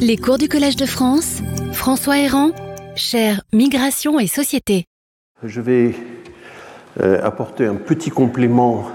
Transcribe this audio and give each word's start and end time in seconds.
Les 0.00 0.16
cours 0.16 0.38
du 0.38 0.48
Collège 0.48 0.76
de 0.76 0.86
France, 0.86 1.42
François 1.72 2.18
Héran, 2.18 2.50
cher 2.94 3.42
Migration 3.52 4.18
et 4.18 4.26
Société. 4.26 4.84
Je 5.42 5.60
vais 5.60 5.94
euh, 7.00 7.20
apporter 7.22 7.66
un 7.66 7.74
petit 7.74 8.10
complément 8.10 8.88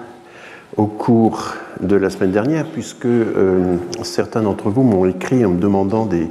au 0.78 0.86
cours 0.86 1.56
de 1.80 1.96
la 1.96 2.10
semaine 2.10 2.32
dernière, 2.32 2.66
puisque 2.66 3.06
euh, 3.06 3.78
certains 4.04 4.42
d'entre 4.42 4.70
vous 4.70 4.84
m'ont 4.84 5.06
écrit 5.06 5.46
en 5.46 5.52
me 5.52 5.60
demandant 5.60 6.06
des, 6.06 6.30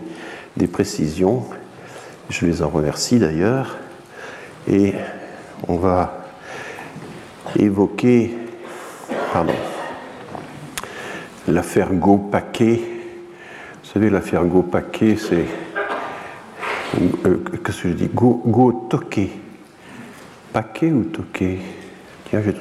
précisions. 0.67 1.45
Je 2.29 2.47
les 2.47 2.63
en 2.63 2.69
remercie 2.69 3.19
d'ailleurs. 3.19 3.79
Et 4.69 4.95
on 5.69 5.77
va 5.77 6.27
évoquer 7.59 8.35
l'affaire 11.49 11.93
Go-Paquet. 11.93 12.92
Vous 13.93 14.01
savez, 14.01 14.09
l'affaire 14.09 14.47
Go-Paquet, 14.47 15.17
c'est. 15.17 15.45
Euh, 17.27 17.37
Qu'est-ce 17.63 17.83
que 17.83 17.89
je 17.91 17.93
dis? 17.93 18.09
Go-Toquet. 18.09 19.29
Paquet 20.51 20.91
ou 20.93 21.05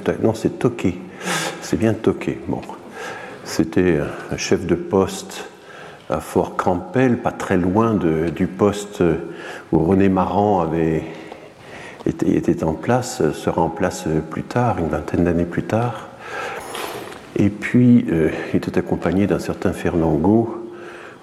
à... 0.10 0.16
Non, 0.22 0.34
c'est 0.34 0.60
Toquet. 0.60 0.96
C'est 1.62 1.78
bien 1.78 1.94
Toquet. 1.94 2.38
Bon. 2.50 2.60
C'était 3.46 4.02
un 4.30 4.36
chef 4.36 4.66
de 4.66 4.76
poste 4.76 5.46
à 6.10 6.20
Fort 6.20 6.58
Campbell, 6.58 7.20
pas 7.20 7.32
très 7.32 7.56
loin 7.56 7.94
du 7.94 8.48
poste 8.48 9.02
où 9.72 9.80
René 9.80 10.10
Marant 10.10 10.60
avait 10.60 11.06
était, 12.06 12.66
en 12.66 12.74
place, 12.74 13.32
sera 13.32 13.62
en 13.62 13.70
place 13.70 14.04
plus 14.32 14.44
tard, 14.44 14.80
une 14.80 14.90
vingtaine 14.90 15.24
d'années 15.24 15.46
plus 15.46 15.64
tard. 15.64 16.10
Et 17.38 17.48
puis, 17.50 18.06
euh, 18.12 18.32
il 18.52 18.58
était 18.58 18.78
accompagné 18.78 19.28
d'un 19.28 19.40
certain 19.40 19.72
Fernand 19.72 20.16
Gau, 20.16 20.61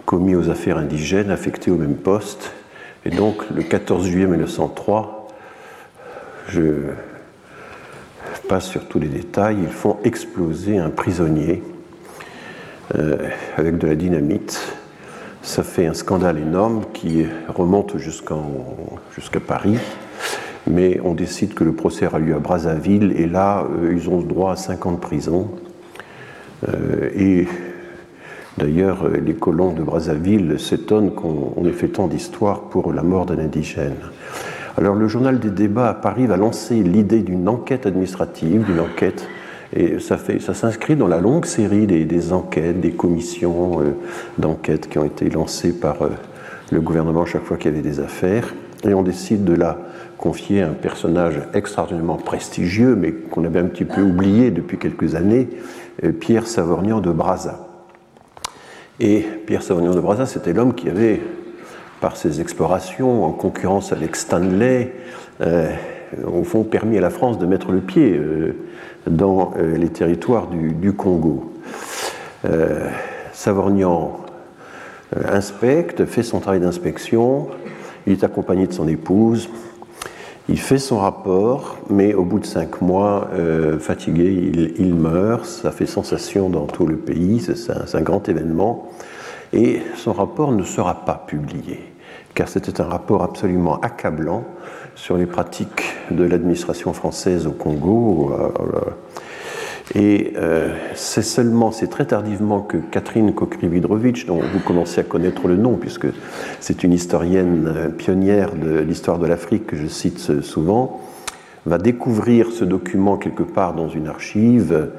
commis 0.08 0.34
aux 0.34 0.48
affaires 0.48 0.78
indigènes, 0.78 1.30
affecté 1.30 1.70
au 1.70 1.76
même 1.76 1.96
poste. 1.96 2.52
Et 3.04 3.10
donc, 3.10 3.42
le 3.54 3.62
14 3.62 4.06
juillet 4.06 4.26
1903, 4.26 5.28
je 6.48 6.62
passe 8.48 8.64
sur 8.64 8.88
tous 8.88 8.98
les 8.98 9.08
détails, 9.08 9.58
ils 9.62 9.68
font 9.68 9.98
exploser 10.04 10.78
un 10.78 10.88
prisonnier 10.88 11.62
euh, 12.96 13.18
avec 13.58 13.76
de 13.76 13.86
la 13.86 13.94
dynamite. 13.94 14.58
Ça 15.42 15.62
fait 15.62 15.86
un 15.86 15.92
scandale 15.92 16.38
énorme 16.38 16.84
qui 16.94 17.26
remonte 17.46 17.98
jusqu'à 17.98 19.40
Paris 19.46 19.76
mais 20.66 21.00
on 21.04 21.14
décide 21.14 21.54
que 21.54 21.64
le 21.64 21.72
procès 21.72 22.06
aura 22.06 22.18
lieu 22.18 22.34
à 22.34 22.38
Brazzaville, 22.38 23.14
et 23.16 23.26
là, 23.26 23.66
euh, 23.82 23.94
ils 23.94 24.08
ont 24.10 24.20
droit 24.20 24.52
à 24.52 24.56
5 24.56 24.86
ans 24.86 24.92
de 24.92 24.98
prison. 24.98 25.50
Euh, 26.68 27.10
et 27.16 27.46
d'ailleurs, 28.58 29.06
euh, 29.06 29.20
les 29.24 29.34
colons 29.34 29.72
de 29.72 29.82
Brazzaville 29.82 30.58
s'étonnent 30.58 31.12
qu'on 31.12 31.64
ait 31.64 31.72
fait 31.72 31.88
tant 31.88 32.08
d'histoires 32.08 32.62
pour 32.62 32.92
la 32.92 33.02
mort 33.02 33.26
d'un 33.26 33.38
indigène. 33.38 33.94
Alors, 34.76 34.94
le 34.94 35.08
journal 35.08 35.38
des 35.38 35.50
débats 35.50 35.88
à 35.88 35.94
Paris 35.94 36.26
va 36.26 36.36
lancer 36.36 36.82
l'idée 36.82 37.22
d'une 37.22 37.48
enquête 37.48 37.86
administrative, 37.86 38.64
d'une 38.64 38.80
enquête, 38.80 39.26
et 39.74 39.98
ça, 39.98 40.16
s'inscrit 40.54 40.96
dans 40.96 41.08
la 41.08 41.20
longue 41.20 41.44
série 41.44 41.86
des, 41.86 42.32
enquêtes, 42.32 42.80
des 42.80 42.92
commissions 42.92 43.80
euh, 43.80 43.96
d'enquête 44.38 44.88
qui 44.88 44.98
ont 44.98 45.04
été 45.04 45.30
lancées 45.30 45.72
par 45.72 46.02
euh, 46.02 46.10
le 46.70 46.80
gouvernement 46.80 47.26
chaque 47.26 47.44
fois 47.44 47.56
qu'il 47.56 47.70
y 47.70 47.74
avait 47.74 47.82
des 47.82 48.00
affaires, 48.00 48.54
et 48.84 48.94
on 48.94 49.02
décide 49.02 49.44
de 49.44 49.54
la 49.54 49.78
confier 50.16 50.62
à 50.62 50.68
un 50.68 50.74
personnage 50.74 51.40
extraordinairement 51.54 52.16
prestigieux, 52.16 52.96
mais 52.96 53.12
qu'on 53.12 53.44
avait 53.44 53.60
un 53.60 53.66
petit 53.66 53.84
peu 53.84 54.02
oublié 54.02 54.50
depuis 54.50 54.78
quelques 54.78 55.14
années, 55.14 55.48
Pierre 56.20 56.46
Savorgnan 56.46 57.00
de 57.00 57.10
Brazza. 57.10 57.67
Et 59.00 59.20
Pierre 59.46 59.62
Savorgnan 59.62 59.94
de 59.94 60.00
Brazza, 60.00 60.26
c'était 60.26 60.52
l'homme 60.52 60.74
qui 60.74 60.88
avait, 60.88 61.20
par 62.00 62.16
ses 62.16 62.40
explorations, 62.40 63.24
en 63.24 63.30
concurrence 63.30 63.92
avec 63.92 64.16
Stanley, 64.16 64.92
euh, 65.40 65.70
au 66.26 66.42
fond 66.42 66.64
permis 66.64 66.98
à 66.98 67.00
la 67.00 67.10
France 67.10 67.38
de 67.38 67.46
mettre 67.46 67.70
le 67.70 67.80
pied 67.80 68.16
euh, 68.16 68.56
dans 69.06 69.52
euh, 69.56 69.76
les 69.76 69.88
territoires 69.88 70.48
du, 70.48 70.72
du 70.72 70.92
Congo. 70.92 71.52
Savorgnan 73.32 74.20
inspecte, 75.12 76.04
fait 76.04 76.22
son 76.22 76.40
travail 76.40 76.60
d'inspection, 76.60 77.48
il 78.06 78.12
est 78.12 78.24
accompagné 78.24 78.66
de 78.66 78.72
son 78.72 78.86
épouse, 78.86 79.48
il 80.48 80.58
fait 80.58 80.78
son 80.78 80.98
rapport, 80.98 81.76
mais 81.90 82.14
au 82.14 82.24
bout 82.24 82.38
de 82.38 82.46
cinq 82.46 82.80
mois, 82.80 83.28
euh, 83.34 83.78
fatigué, 83.78 84.74
il, 84.78 84.94
meurt. 84.94 85.44
Ça 85.44 85.70
fait 85.70 85.86
sensation 85.86 86.48
dans 86.48 86.66
tout 86.66 86.86
le 86.86 86.96
pays, 86.96 87.40
c'est 87.40 87.96
un, 87.96 88.00
grand 88.00 88.28
événement. 88.28 88.88
Et 89.52 89.82
son 89.96 90.12
rapport 90.12 90.52
ne 90.52 90.62
sera 90.62 91.04
pas 91.04 91.22
publié, 91.26 91.80
car 92.34 92.48
c'était 92.48 92.80
un 92.80 92.84
rapport 92.84 93.22
absolument 93.22 93.78
accablant 93.80 94.44
sur 94.94 95.16
les 95.16 95.26
pratiques 95.26 95.84
de 96.10 96.24
l'administration 96.24 96.92
française 96.92 97.46
au 97.46 97.52
Congo. 97.52 98.32
Euh, 98.32 98.90
et 99.94 100.34
euh, 100.36 100.74
c'est 100.94 101.22
seulement, 101.22 101.72
c'est 101.72 101.88
très 101.88 102.04
tardivement 102.04 102.60
que 102.60 102.76
Catherine 102.76 103.32
Kokrividrovitch, 103.32 104.26
dont 104.26 104.40
vous 104.40 104.60
commencez 104.60 105.00
à 105.00 105.04
connaître 105.04 105.48
le 105.48 105.56
nom, 105.56 105.76
puisque 105.76 106.08
c'est 106.60 106.84
une 106.84 106.92
historienne 106.92 107.92
pionnière 107.96 108.54
de 108.54 108.78
l'histoire 108.80 109.18
de 109.18 109.26
l'Afrique 109.26 109.66
que 109.66 109.76
je 109.76 109.86
cite 109.86 110.42
souvent, 110.42 111.00
va 111.66 111.78
découvrir 111.78 112.50
ce 112.50 112.64
document 112.64 113.16
quelque 113.16 113.42
part 113.42 113.74
dans 113.74 113.88
une 113.88 114.08
archive 114.08 114.90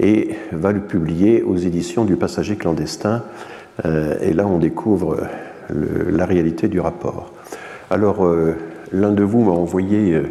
et 0.00 0.30
va 0.52 0.72
le 0.72 0.80
publier 0.80 1.42
aux 1.42 1.56
éditions 1.56 2.04
du 2.04 2.16
Passager 2.16 2.56
clandestin. 2.56 3.24
Euh, 3.84 4.16
et 4.20 4.32
là, 4.32 4.46
on 4.46 4.58
découvre 4.58 5.18
la 5.70 6.26
réalité 6.26 6.68
du 6.68 6.80
rapport. 6.80 7.32
Alors, 7.90 8.24
euh, 8.24 8.54
l'un 8.92 9.12
de 9.12 9.22
vous 9.22 9.42
m'a 9.42 9.52
envoyé 9.52 10.12
euh, 10.12 10.24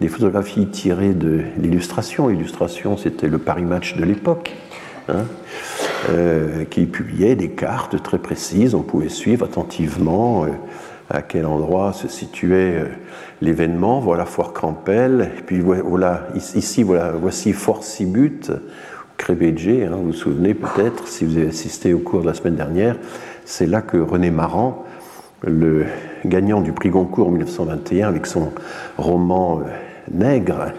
des 0.00 0.08
photographies 0.08 0.66
tirées 0.66 1.14
de 1.14 1.40
l'illustration. 1.58 2.28
L'illustration, 2.28 2.96
c'était 2.96 3.28
le 3.28 3.38
Paris 3.38 3.62
Match 3.62 3.96
de 3.96 4.04
l'époque, 4.04 4.52
hein, 5.08 5.24
euh, 6.10 6.64
qui 6.64 6.86
publiait 6.86 7.36
des 7.36 7.50
cartes 7.50 8.02
très 8.02 8.18
précises. 8.18 8.74
On 8.74 8.82
pouvait 8.82 9.08
suivre 9.08 9.44
attentivement 9.44 10.44
euh, 10.44 10.48
à 11.10 11.22
quel 11.22 11.46
endroit 11.46 11.92
se 11.92 12.08
situait 12.08 12.80
euh, 12.80 12.86
l'événement. 13.40 14.00
Voilà 14.00 14.24
Fort 14.24 14.52
Crampel. 14.52 15.30
Et 15.38 15.42
puis 15.42 15.60
voilà, 15.60 16.26
ici, 16.34 16.82
voilà, 16.82 17.12
voici 17.12 17.52
Fort 17.52 17.84
Sibut, 17.84 18.50
Crébédgé. 19.16 19.84
Hein, 19.84 19.92
vous 19.94 20.06
vous 20.06 20.12
souvenez 20.12 20.54
peut-être, 20.54 21.06
si 21.06 21.24
vous 21.24 21.36
avez 21.36 21.48
assisté 21.48 21.94
au 21.94 22.00
cours 22.00 22.22
de 22.22 22.26
la 22.26 22.34
semaine 22.34 22.56
dernière, 22.56 22.96
c'est 23.44 23.66
là 23.66 23.80
que 23.80 23.96
René 23.96 24.30
Maran, 24.30 24.84
le 25.42 25.84
gagnant 26.24 26.62
du 26.62 26.72
prix 26.72 26.88
Goncourt 26.88 27.28
en 27.28 27.30
1921 27.30 28.08
avec 28.08 28.26
son 28.26 28.50
roman 28.96 29.60
Nègre, 30.10 30.72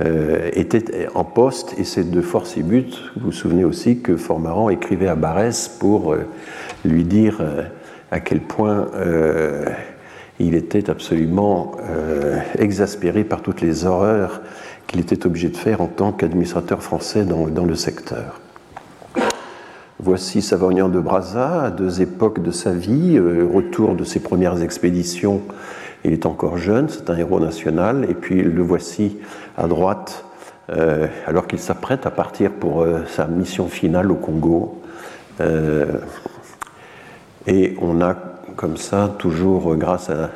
euh, 0.00 0.48
était 0.54 1.06
en 1.14 1.22
poste 1.22 1.74
et 1.78 1.84
c'est 1.84 2.10
de 2.10 2.20
force 2.22 2.56
et 2.56 2.62
but. 2.62 2.96
Vous 3.16 3.26
vous 3.26 3.32
souvenez 3.32 3.64
aussi 3.64 3.98
que 3.98 4.16
Formaran 4.16 4.70
écrivait 4.70 5.08
à 5.08 5.16
Barès 5.16 5.68
pour 5.68 6.14
euh, 6.14 6.24
lui 6.86 7.04
dire 7.04 7.38
euh, 7.40 7.64
à 8.10 8.18
quel 8.18 8.40
point 8.40 8.88
il 10.38 10.54
était 10.54 10.90
absolument 10.90 11.72
exaspéré 12.58 13.24
par 13.24 13.40
toutes 13.40 13.62
les 13.62 13.86
horreurs 13.86 14.42
qu'il 14.86 15.00
était 15.00 15.24
obligé 15.24 15.48
de 15.48 15.56
faire 15.56 15.80
en 15.80 15.86
tant 15.86 16.12
qu'administrateur 16.12 16.82
français 16.82 17.24
dans, 17.24 17.46
dans, 17.46 17.64
le 17.64 17.74
secteur. 17.74 18.38
Voici 19.98 20.42
Savognan 20.42 20.90
de 20.90 21.00
Brazza, 21.00 21.62
à 21.62 21.70
deux 21.70 22.02
époques 22.02 22.42
de 22.42 22.50
sa 22.50 22.72
vie, 22.72 23.18
retour 23.18 23.94
de 23.94 24.04
ses 24.04 24.20
premières 24.20 24.62
expéditions 24.62 25.40
il 26.04 26.12
est 26.12 26.26
encore 26.26 26.58
jeune, 26.58 26.88
c'est 26.88 27.10
un 27.10 27.16
héros 27.16 27.40
national, 27.40 28.06
et 28.08 28.14
puis 28.14 28.42
le 28.42 28.62
voici 28.62 29.18
à 29.56 29.66
droite, 29.66 30.24
euh, 30.70 31.06
alors 31.26 31.46
qu'il 31.46 31.58
s'apprête 31.58 32.06
à 32.06 32.10
partir 32.10 32.50
pour 32.50 32.82
euh, 32.82 33.04
sa 33.08 33.26
mission 33.26 33.68
finale 33.68 34.10
au 34.10 34.16
Congo. 34.16 34.80
Euh, 35.40 35.86
et 37.46 37.76
on 37.80 38.00
a 38.00 38.14
comme 38.56 38.76
ça, 38.76 39.14
toujours 39.18 39.76
grâce 39.76 40.10
à 40.10 40.30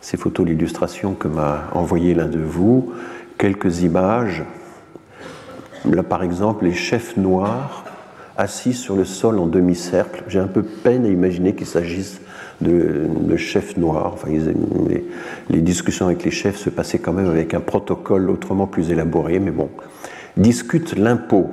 ces 0.00 0.16
photos 0.16 0.46
d'illustration 0.46 1.14
que 1.14 1.28
m'a 1.28 1.64
envoyé 1.72 2.14
l'un 2.14 2.26
de 2.26 2.40
vous, 2.40 2.92
quelques 3.38 3.82
images. 3.82 4.42
Là, 5.84 6.02
par 6.02 6.22
exemple, 6.22 6.64
les 6.64 6.72
chefs 6.72 7.16
noirs 7.16 7.84
assis 8.36 8.72
sur 8.72 8.96
le 8.96 9.04
sol 9.04 9.38
en 9.38 9.46
demi-cercle. 9.46 10.24
J'ai 10.28 10.38
un 10.38 10.46
peu 10.46 10.62
peine 10.62 11.04
à 11.04 11.08
imaginer 11.08 11.54
qu'il 11.54 11.66
s'agisse 11.66 12.20
de, 12.62 13.36
chefs 13.36 13.76
noirs. 13.76 14.12
Enfin, 14.14 14.28
les, 15.50 15.60
discussions 15.60 16.06
avec 16.06 16.24
les 16.24 16.30
chefs 16.30 16.56
se 16.56 16.70
passaient 16.70 16.98
quand 16.98 17.12
même 17.12 17.28
avec 17.28 17.54
un 17.54 17.60
protocole 17.60 18.30
autrement 18.30 18.66
plus 18.66 18.90
élaboré, 18.90 19.38
mais 19.38 19.50
bon. 19.50 19.68
Discutent 20.36 20.96
l'impôt, 20.96 21.50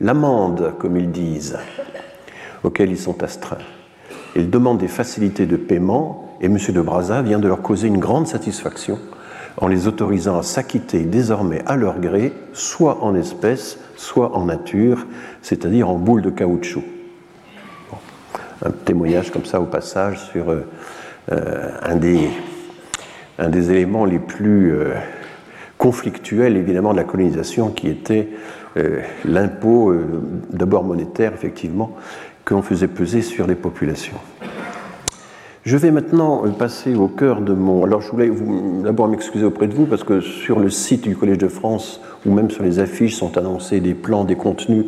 l'amende, 0.00 0.74
comme 0.78 0.96
ils 0.96 1.10
disent, 1.10 1.58
auquel 2.62 2.90
ils 2.90 2.98
sont 2.98 3.22
astreints. 3.22 3.58
Ils 4.36 4.50
demandent 4.50 4.78
des 4.78 4.88
facilités 4.88 5.46
de 5.46 5.56
paiement 5.56 6.36
et 6.40 6.46
M. 6.46 6.56
de 6.68 6.80
Brazza 6.80 7.22
vient 7.22 7.38
de 7.38 7.48
leur 7.48 7.62
causer 7.62 7.88
une 7.88 7.98
grande 7.98 8.26
satisfaction 8.26 8.98
en 9.60 9.66
les 9.66 9.88
autorisant 9.88 10.38
à 10.38 10.42
s'acquitter 10.42 11.00
désormais 11.00 11.62
à 11.66 11.76
leur 11.76 11.98
gré, 11.98 12.32
soit 12.52 13.02
en 13.02 13.14
espèces, 13.14 13.78
soit 13.96 14.36
en 14.36 14.44
nature, 14.44 15.06
c'est-à-dire 15.42 15.88
en 15.88 15.96
boule 15.96 16.22
de 16.22 16.30
caoutchouc. 16.30 16.84
Un 18.64 18.70
témoignage 18.70 19.30
comme 19.30 19.44
ça 19.44 19.60
au 19.60 19.66
passage 19.66 20.18
sur 20.30 20.54
un, 21.30 21.96
des, 21.96 22.28
un 23.38 23.48
des 23.48 23.70
éléments 23.70 24.04
les 24.04 24.18
plus 24.18 24.74
conflictuels 25.76 26.56
évidemment 26.56 26.92
de 26.92 26.98
la 26.98 27.04
colonisation 27.04 27.68
qui 27.70 27.88
était 27.88 28.28
l'impôt 29.24 29.94
d'abord 30.50 30.84
monétaire 30.84 31.32
effectivement 31.34 31.96
qu'on 32.44 32.62
faisait 32.62 32.88
peser 32.88 33.22
sur 33.22 33.46
les 33.46 33.54
populations. 33.54 34.16
Je 35.68 35.76
vais 35.76 35.90
maintenant 35.90 36.44
passer 36.58 36.94
au 36.94 37.08
cœur 37.08 37.42
de 37.42 37.52
mon. 37.52 37.84
Alors, 37.84 38.00
je 38.00 38.10
voulais 38.10 38.32
d'abord 38.82 39.06
m'excuser 39.06 39.44
auprès 39.44 39.66
de 39.66 39.74
vous 39.74 39.84
parce 39.84 40.02
que 40.02 40.22
sur 40.22 40.60
le 40.60 40.70
site 40.70 41.02
du 41.02 41.14
Collège 41.14 41.36
de 41.36 41.48
France 41.48 42.00
ou 42.24 42.32
même 42.32 42.50
sur 42.50 42.62
les 42.62 42.78
affiches 42.78 43.16
sont 43.16 43.36
annoncés 43.36 43.80
des 43.80 43.92
plans, 43.92 44.24
des 44.24 44.34
contenus 44.34 44.86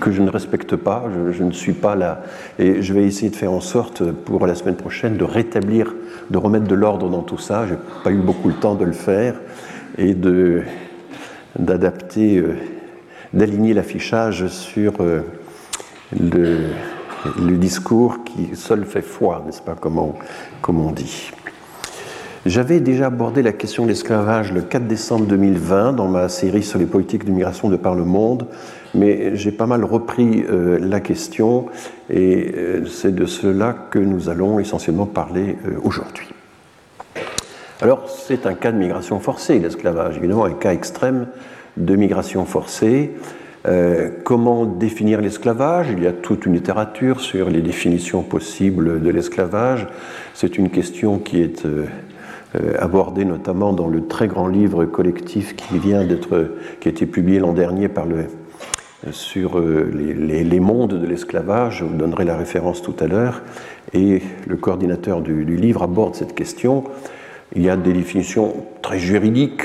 que 0.00 0.12
je 0.12 0.22
ne 0.22 0.30
respecte 0.30 0.76
pas. 0.76 1.06
Je, 1.32 1.42
ne 1.42 1.50
suis 1.50 1.72
pas 1.72 1.96
là. 1.96 2.22
Et 2.60 2.82
je 2.82 2.94
vais 2.94 3.02
essayer 3.02 3.30
de 3.30 3.34
faire 3.34 3.50
en 3.50 3.60
sorte 3.60 4.12
pour 4.12 4.46
la 4.46 4.54
semaine 4.54 4.76
prochaine 4.76 5.16
de 5.16 5.24
rétablir, 5.24 5.92
de 6.30 6.38
remettre 6.38 6.68
de 6.68 6.76
l'ordre 6.76 7.10
dans 7.10 7.22
tout 7.22 7.38
ça. 7.38 7.66
Je 7.66 7.72
n'ai 7.72 7.80
pas 8.04 8.12
eu 8.12 8.18
beaucoup 8.18 8.46
le 8.46 8.54
temps 8.54 8.76
de 8.76 8.84
le 8.84 8.92
faire 8.92 9.34
et 9.98 10.14
d'adapter, 11.58 12.38
euh, 12.38 12.54
d'aligner 13.34 13.74
l'affichage 13.74 14.46
sur 14.46 15.00
euh, 15.00 15.22
le 16.12 16.58
le 17.38 17.56
discours 17.56 18.24
qui 18.24 18.56
seul 18.56 18.84
fait 18.84 19.02
foi, 19.02 19.42
n'est-ce 19.46 19.62
pas, 19.62 19.74
comme 19.74 19.98
on, 19.98 20.90
dit. 20.92 21.30
J'avais 22.44 22.80
déjà 22.80 23.06
abordé 23.06 23.42
la 23.42 23.52
question 23.52 23.84
de 23.84 23.88
l'esclavage 23.88 24.52
le 24.52 24.62
4 24.62 24.86
décembre 24.86 25.26
2020 25.26 25.92
dans 25.92 26.08
ma 26.08 26.28
série 26.28 26.64
sur 26.64 26.78
les 26.78 26.86
politiques 26.86 27.24
d'immigration 27.24 27.68
de 27.68 27.76
par 27.76 27.94
le 27.94 28.04
monde, 28.04 28.48
mais 28.94 29.36
j'ai 29.36 29.52
pas 29.52 29.66
mal 29.66 29.84
repris 29.84 30.44
euh, 30.50 30.78
la 30.80 30.98
question 30.98 31.66
et 32.10 32.52
euh, 32.56 32.86
c'est 32.86 33.14
de 33.14 33.26
cela 33.26 33.72
que 33.90 34.00
nous 34.00 34.28
allons 34.28 34.58
essentiellement 34.58 35.06
parler 35.06 35.56
euh, 35.66 35.78
aujourd'hui. 35.84 36.28
Alors, 37.80 38.08
c'est 38.08 38.46
un 38.46 38.54
cas 38.54 38.72
de 38.72 38.76
migration 38.76 39.20
forcée, 39.20 39.58
l'esclavage, 39.58 40.16
évidemment, 40.16 40.44
un 40.44 40.52
cas 40.52 40.72
extrême 40.72 41.28
de 41.76 41.96
migration 41.96 42.44
forcée. 42.44 43.12
Euh, 43.66 44.10
comment 44.24 44.66
définir 44.66 45.20
l'esclavage? 45.20 45.88
Il 45.92 46.02
y 46.02 46.06
a 46.06 46.12
toute 46.12 46.46
une 46.46 46.54
littérature 46.54 47.20
sur 47.20 47.48
les 47.48 47.62
définitions 47.62 48.22
possibles 48.22 49.00
de 49.00 49.10
l'esclavage. 49.10 49.86
C'est 50.34 50.58
une 50.58 50.70
question 50.70 51.18
qui 51.18 51.40
est 51.40 51.64
euh, 51.64 51.86
euh, 52.56 52.74
abordée 52.80 53.24
notamment 53.24 53.72
dans 53.72 53.88
le 53.88 54.06
très 54.08 54.26
grand 54.26 54.48
livre 54.48 54.84
collectif 54.84 55.54
qui 55.54 55.78
vient 55.78 56.04
d'être, 56.04 56.56
qui 56.80 56.88
a 56.88 56.90
été 56.90 57.06
publié 57.06 57.38
l'an 57.38 57.52
dernier 57.52 57.88
par 57.88 58.06
le, 58.06 58.24
sur 59.12 59.60
les, 59.60 60.60
mondes 60.60 61.00
de 61.00 61.06
l'esclavage. 61.06 61.78
Je 61.78 61.84
vous 61.84 61.94
donnerai 61.94 62.24
la 62.24 62.36
référence 62.36 62.82
tout 62.82 62.96
à 62.98 63.06
l'heure. 63.06 63.42
Et 63.94 64.22
le 64.46 64.56
coordinateur 64.56 65.20
du 65.20 65.44
livre 65.44 65.82
aborde 65.82 66.14
cette 66.14 66.34
question. 66.34 66.84
Il 67.54 67.62
y 67.62 67.68
a 67.68 67.76
des 67.76 67.92
définitions 67.92 68.54
très 68.80 68.98
juridiques 68.98 69.62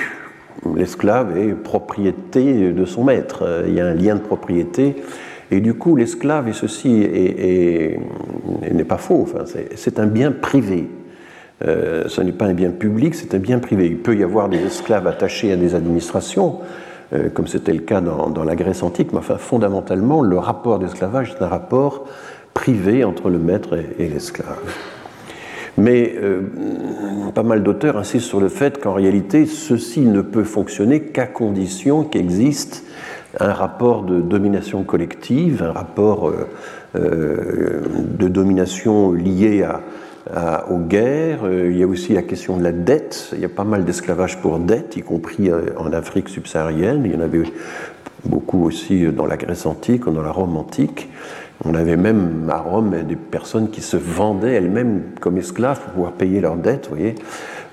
l'esclave 0.75 1.37
est 1.37 1.53
propriété 1.53 2.71
de 2.71 2.85
son 2.85 3.03
maître. 3.03 3.63
Il 3.67 3.73
y 3.73 3.79
a 3.79 3.85
un 3.85 3.93
lien 3.93 4.15
de 4.15 4.21
propriété. 4.21 4.95
Et 5.49 5.61
du 5.61 5.75
coup, 5.75 5.95
l'esclave, 5.95 6.47
et 6.49 6.53
ceci 6.53 7.07
n'est 8.71 8.83
pas 8.83 8.97
faux, 8.97 9.27
c'est 9.75 9.99
un 9.99 10.07
bien 10.07 10.31
privé. 10.31 10.87
Euh, 11.65 12.03
ce 12.07 12.21
n'est 12.21 12.31
pas 12.31 12.45
un 12.45 12.53
bien 12.53 12.69
public, 12.69 13.15
c'est 13.15 13.33
un 13.33 13.39
bien 13.39 13.59
privé. 13.59 13.87
Il 13.87 13.97
peut 13.97 14.15
y 14.15 14.23
avoir 14.23 14.49
des 14.49 14.63
esclaves 14.63 15.07
attachés 15.07 15.51
à 15.51 15.55
des 15.55 15.73
administrations, 15.73 16.59
euh, 17.13 17.29
comme 17.29 17.47
c'était 17.47 17.73
le 17.73 17.79
cas 17.79 18.01
dans, 18.01 18.43
la 18.43 18.55
Grèce 18.55 18.83
antique, 18.83 19.11
mais 19.13 19.21
fondamentalement, 19.21 20.21
le 20.21 20.37
rapport 20.37 20.77
d'esclavage 20.79 21.35
est 21.37 21.43
un 21.43 21.47
rapport 21.47 22.05
privé 22.53 23.03
entre 23.03 23.29
le 23.29 23.39
maître 23.39 23.77
et 23.97 24.07
l'esclave. 24.07 24.57
Mais 25.77 26.15
euh, 26.17 26.41
pas 27.35 27.43
mal 27.43 27.61
d'auteurs 27.61 27.97
insistent 27.97 28.27
sur 28.27 28.39
le 28.39 28.49
fait 28.49 28.81
qu'en 28.81 28.93
réalité, 28.93 29.45
ceci 29.45 30.01
ne 30.01 30.21
peut 30.21 30.43
fonctionner 30.43 31.01
qu'à 31.01 31.27
condition 31.27 32.03
qu'existe 32.03 32.83
un 33.39 33.53
rapport 33.53 34.03
de 34.03 34.19
domination 34.19 34.83
collective, 34.83 35.61
un 35.61 35.71
rapport 35.71 36.29
euh, 36.29 36.47
euh, 36.95 37.81
de 38.17 38.27
domination 38.27 39.11
lié 39.11 39.63
à, 39.63 40.69
aux 40.71 40.79
guerres. 40.79 41.41
Il 41.51 41.77
y 41.77 41.83
a 41.83 41.87
aussi 41.87 42.13
la 42.13 42.23
question 42.23 42.57
de 42.57 42.63
la 42.63 42.71
dette. 42.71 43.29
Il 43.33 43.39
y 43.39 43.45
a 43.45 43.49
pas 43.49 43.63
mal 43.63 43.85
d'esclavage 43.85 44.41
pour 44.41 44.57
dette, 44.57 44.97
y 44.97 45.01
compris 45.01 45.49
en 45.77 45.93
Afrique 45.93 46.27
subsaharienne. 46.27 47.03
Il 47.05 47.13
y 47.13 47.15
en 47.15 47.21
avait 47.21 47.43
beaucoup 48.25 48.65
aussi 48.65 49.05
dans 49.05 49.25
la 49.25 49.37
Grèce 49.37 49.65
antique 49.65 50.05
dans 50.05 50.21
la 50.21 50.31
Rome 50.31 50.57
antique. 50.57 51.07
On 51.65 51.73
avait 51.73 51.97
même 51.97 52.47
à 52.49 52.59
Rome 52.59 52.95
des 53.07 53.15
personnes 53.15 53.69
qui 53.69 53.81
se 53.81 53.97
vendaient 53.97 54.53
elles-mêmes 54.53 55.01
comme 55.19 55.37
esclaves 55.37 55.79
pour 55.79 55.91
pouvoir 55.93 56.11
payer 56.11 56.39
leurs 56.39 56.55
dettes. 56.55 56.87
Voyez 56.89 57.15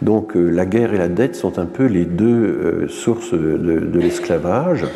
Donc 0.00 0.36
euh, 0.36 0.48
la 0.48 0.64
guerre 0.64 0.94
et 0.94 0.98
la 0.98 1.08
dette 1.08 1.36
sont 1.36 1.58
un 1.58 1.66
peu 1.66 1.84
les 1.84 2.06
deux 2.06 2.26
euh, 2.26 2.88
sources 2.88 3.34
de, 3.34 3.98
l'esclavage. 3.98 4.86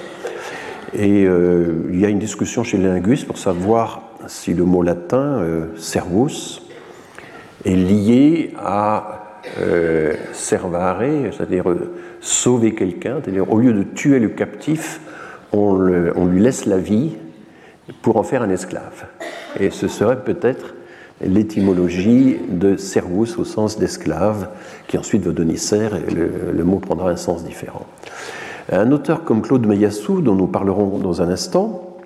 Et 0.95 1.27
euh, 1.27 1.87
il 1.91 2.01
y 2.01 2.07
a 2.07 2.09
une 2.09 2.19
discussion 2.19 2.65
chez 2.65 2.79
les 2.79 2.87
linguistes 2.87 3.27
pour 3.27 3.37
savoir 3.37 4.03
si 4.27 4.55
le 4.55 4.65
mot 4.65 4.83
latin 4.83 5.43
servus 5.77 6.63
est 7.65 7.77
lié 7.77 8.53
à 8.59 9.41
servare, 10.33 11.03
c'est-à-dire 11.31 11.65
sauver 12.21 12.75
quelqu'un, 12.75 13.21
c'est-à-dire 13.23 13.51
au 13.51 13.59
lieu 13.59 13.73
de 13.73 13.85
tuer 13.85 14.19
le 14.19 14.29
captif, 14.29 15.01
on 15.53 16.27
lui 16.27 16.41
laisse 16.43 16.67
la 16.67 16.77
vie 16.77 17.17
pour 18.03 18.17
en 18.17 18.23
faire 18.23 18.43
un 18.43 18.51
esclave. 18.51 19.07
Et 19.59 19.71
ce 19.71 19.89
serait 19.89 20.23
peut-être 20.23 20.75
l'étymologie 21.25 22.39
de 22.49 22.77
servus 22.77 23.37
au 23.39 23.45
sens 23.45 23.79
d'esclave, 23.79 24.49
qui 24.87 24.99
ensuite 24.99 25.25
va 25.25 25.33
donner 25.33 25.57
serre, 25.57 25.97
et 25.97 26.11
le, 26.11 26.65
mot 26.65 26.79
prendra 26.79 27.11
un 27.11 27.17
sens 27.17 27.45
différent. 27.45 27.87
Un 28.71 28.93
auteur 28.93 29.25
comme 29.25 29.43
Claude 29.43 29.67
Meyassou, 29.67 30.21
dont 30.21 30.35
nous 30.35 30.47
parlerons 30.47 30.99
dans 30.99 31.23
un 31.23 31.29
instant, 31.29 31.97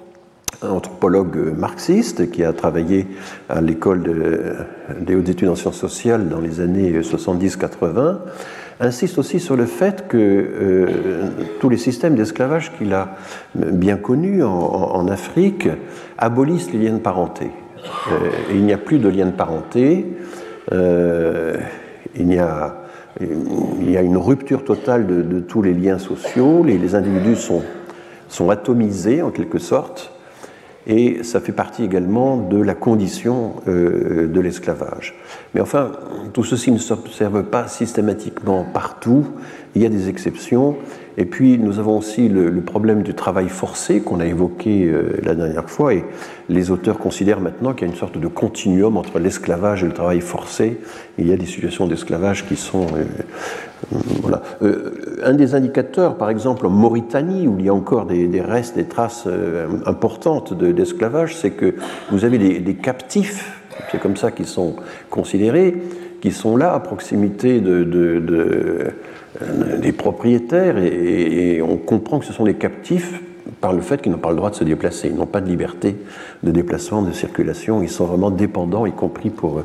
un 0.62 0.70
anthropologue 0.70 1.52
marxiste 1.56 2.30
qui 2.30 2.44
a 2.44 2.52
travaillé 2.52 3.06
à 3.48 3.60
l'école 3.60 4.02
des 5.00 5.16
hautes 5.16 5.28
études 5.28 5.48
en 5.48 5.56
sciences 5.56 5.78
sociales 5.78 6.28
dans 6.28 6.40
les 6.40 6.60
années 6.60 7.00
70-80, 7.00 8.18
insiste 8.82 9.18
aussi 9.18 9.40
sur 9.40 9.56
le 9.56 9.64
fait 9.64 10.08
que 10.08 10.16
euh, 10.18 10.86
tous 11.60 11.68
les 11.68 11.76
systèmes 11.76 12.16
d'esclavage 12.16 12.72
qu'il 12.76 12.92
a 12.92 13.16
bien 13.54 13.96
connus 13.96 14.42
en, 14.42 15.06
Afrique 15.08 15.68
abolissent 16.18 16.72
les 16.72 16.78
liens 16.78 16.94
de 16.94 16.98
parenté. 16.98 17.50
Euh, 18.10 18.30
il 18.50 18.64
n'y 18.64 18.72
a 18.72 18.78
plus 18.78 18.98
de 18.98 19.08
liens 19.08 19.26
de 19.26 19.32
parenté, 19.32 20.06
euh, 20.72 21.56
il, 22.16 22.32
y 22.32 22.38
a, 22.38 22.82
une 24.02 24.16
rupture 24.16 24.64
totale 24.64 25.06
de, 25.06 25.40
tous 25.40 25.62
les 25.62 25.74
liens 25.74 25.98
sociaux, 25.98 26.62
les, 26.64 26.78
les 26.78 26.94
individus 26.94 27.36
sont 28.28 28.50
atomisés 28.50 29.22
en 29.22 29.30
quelque 29.30 29.58
sorte, 29.58 30.12
et 30.86 31.22
ça 31.22 31.40
fait 31.40 31.52
partie 31.52 31.84
également 31.84 32.36
de 32.36 32.60
la 32.60 32.74
condition 32.74 33.54
euh, 33.68 34.26
de 34.26 34.40
l'esclavage. 34.40 35.14
Mais 35.54 35.60
enfin, 35.60 35.92
tout 36.32 36.44
ceci 36.44 36.72
ne 36.72 36.78
s'observe 36.78 37.44
pas 37.44 37.68
systématiquement 37.68 38.64
partout, 38.64 39.26
il 39.74 39.82
y 39.82 39.86
a 39.86 39.88
des 39.88 40.08
exceptions, 40.08 40.76
et 41.16 41.24
puis 41.24 41.58
nous 41.58 41.78
avons 41.78 41.98
aussi 41.98 42.28
le, 42.28 42.52
problème 42.60 43.02
du 43.02 43.14
travail 43.14 43.48
forcé 43.48 44.00
qu'on 44.00 44.20
a 44.20 44.26
évoqué 44.26 44.84
euh, 44.84 45.18
la 45.22 45.34
dernière 45.34 45.68
fois, 45.68 45.94
et 45.94 46.04
les 46.48 46.70
auteurs 46.70 46.98
considèrent 46.98 47.40
maintenant 47.40 47.72
qu'il 47.72 47.86
y 47.86 47.90
a 47.90 47.92
une 47.92 47.98
sorte 47.98 48.18
de 48.18 48.28
continuum 48.28 48.96
entre 48.96 49.18
l'esclavage 49.18 49.82
et 49.82 49.86
le 49.86 49.92
travail 49.92 50.20
forcé. 50.20 50.78
Il 51.18 51.28
y 51.28 51.32
a 51.32 51.36
des 51.36 51.46
situations 51.46 51.86
d'esclavage 51.86 52.46
qui 52.46 52.56
sont... 52.56 52.86
Euh, 52.94 53.04
voilà. 54.22 54.42
un 55.24 55.34
des 55.34 55.56
indicateurs, 55.56 56.16
par 56.16 56.30
exemple 56.30 56.66
en 56.66 56.70
Mauritanie, 56.70 57.48
où 57.48 57.56
il 57.58 57.66
y 57.66 57.68
a 57.68 57.74
encore 57.74 58.06
des, 58.06 58.40
restes, 58.40 58.76
des 58.76 58.84
traces 58.84 59.26
importantes 59.86 60.54
d'esclavage, 60.54 61.36
c'est 61.36 61.50
que 61.50 61.74
vous 62.12 62.24
avez 62.24 62.38
des, 62.38 62.74
captifs, 62.74 63.60
c'est 63.90 64.00
comme 64.00 64.16
ça 64.16 64.30
qu'ils 64.30 64.46
sont 64.46 64.76
considérés, 65.10 65.74
qui 66.22 66.30
sont 66.30 66.56
là 66.56 66.72
à 66.72 66.80
proximité 66.80 67.60
de, 67.60 67.84
euh, 67.94 68.90
des 69.40 69.92
propriétaires 69.92 70.78
et, 70.78 71.62
on 71.62 71.76
comprend 71.76 72.18
que 72.18 72.24
ce 72.24 72.32
sont 72.32 72.44
des 72.44 72.54
captifs 72.54 73.20
par 73.60 73.72
le 73.72 73.80
fait 73.80 74.02
qu'ils 74.02 74.12
n'ont 74.12 74.18
pas 74.18 74.30
le 74.30 74.36
droit 74.36 74.50
de 74.50 74.54
se 74.54 74.64
déplacer. 74.64 75.08
Ils 75.08 75.16
n'ont 75.16 75.26
pas 75.26 75.40
de 75.40 75.48
liberté 75.48 75.96
de 76.42 76.50
déplacement, 76.50 77.02
de 77.02 77.12
circulation. 77.12 77.82
Ils 77.82 77.88
sont 77.88 78.04
vraiment 78.04 78.30
dépendants, 78.30 78.86
y 78.86 78.92
compris 78.92 79.30
pour 79.30 79.62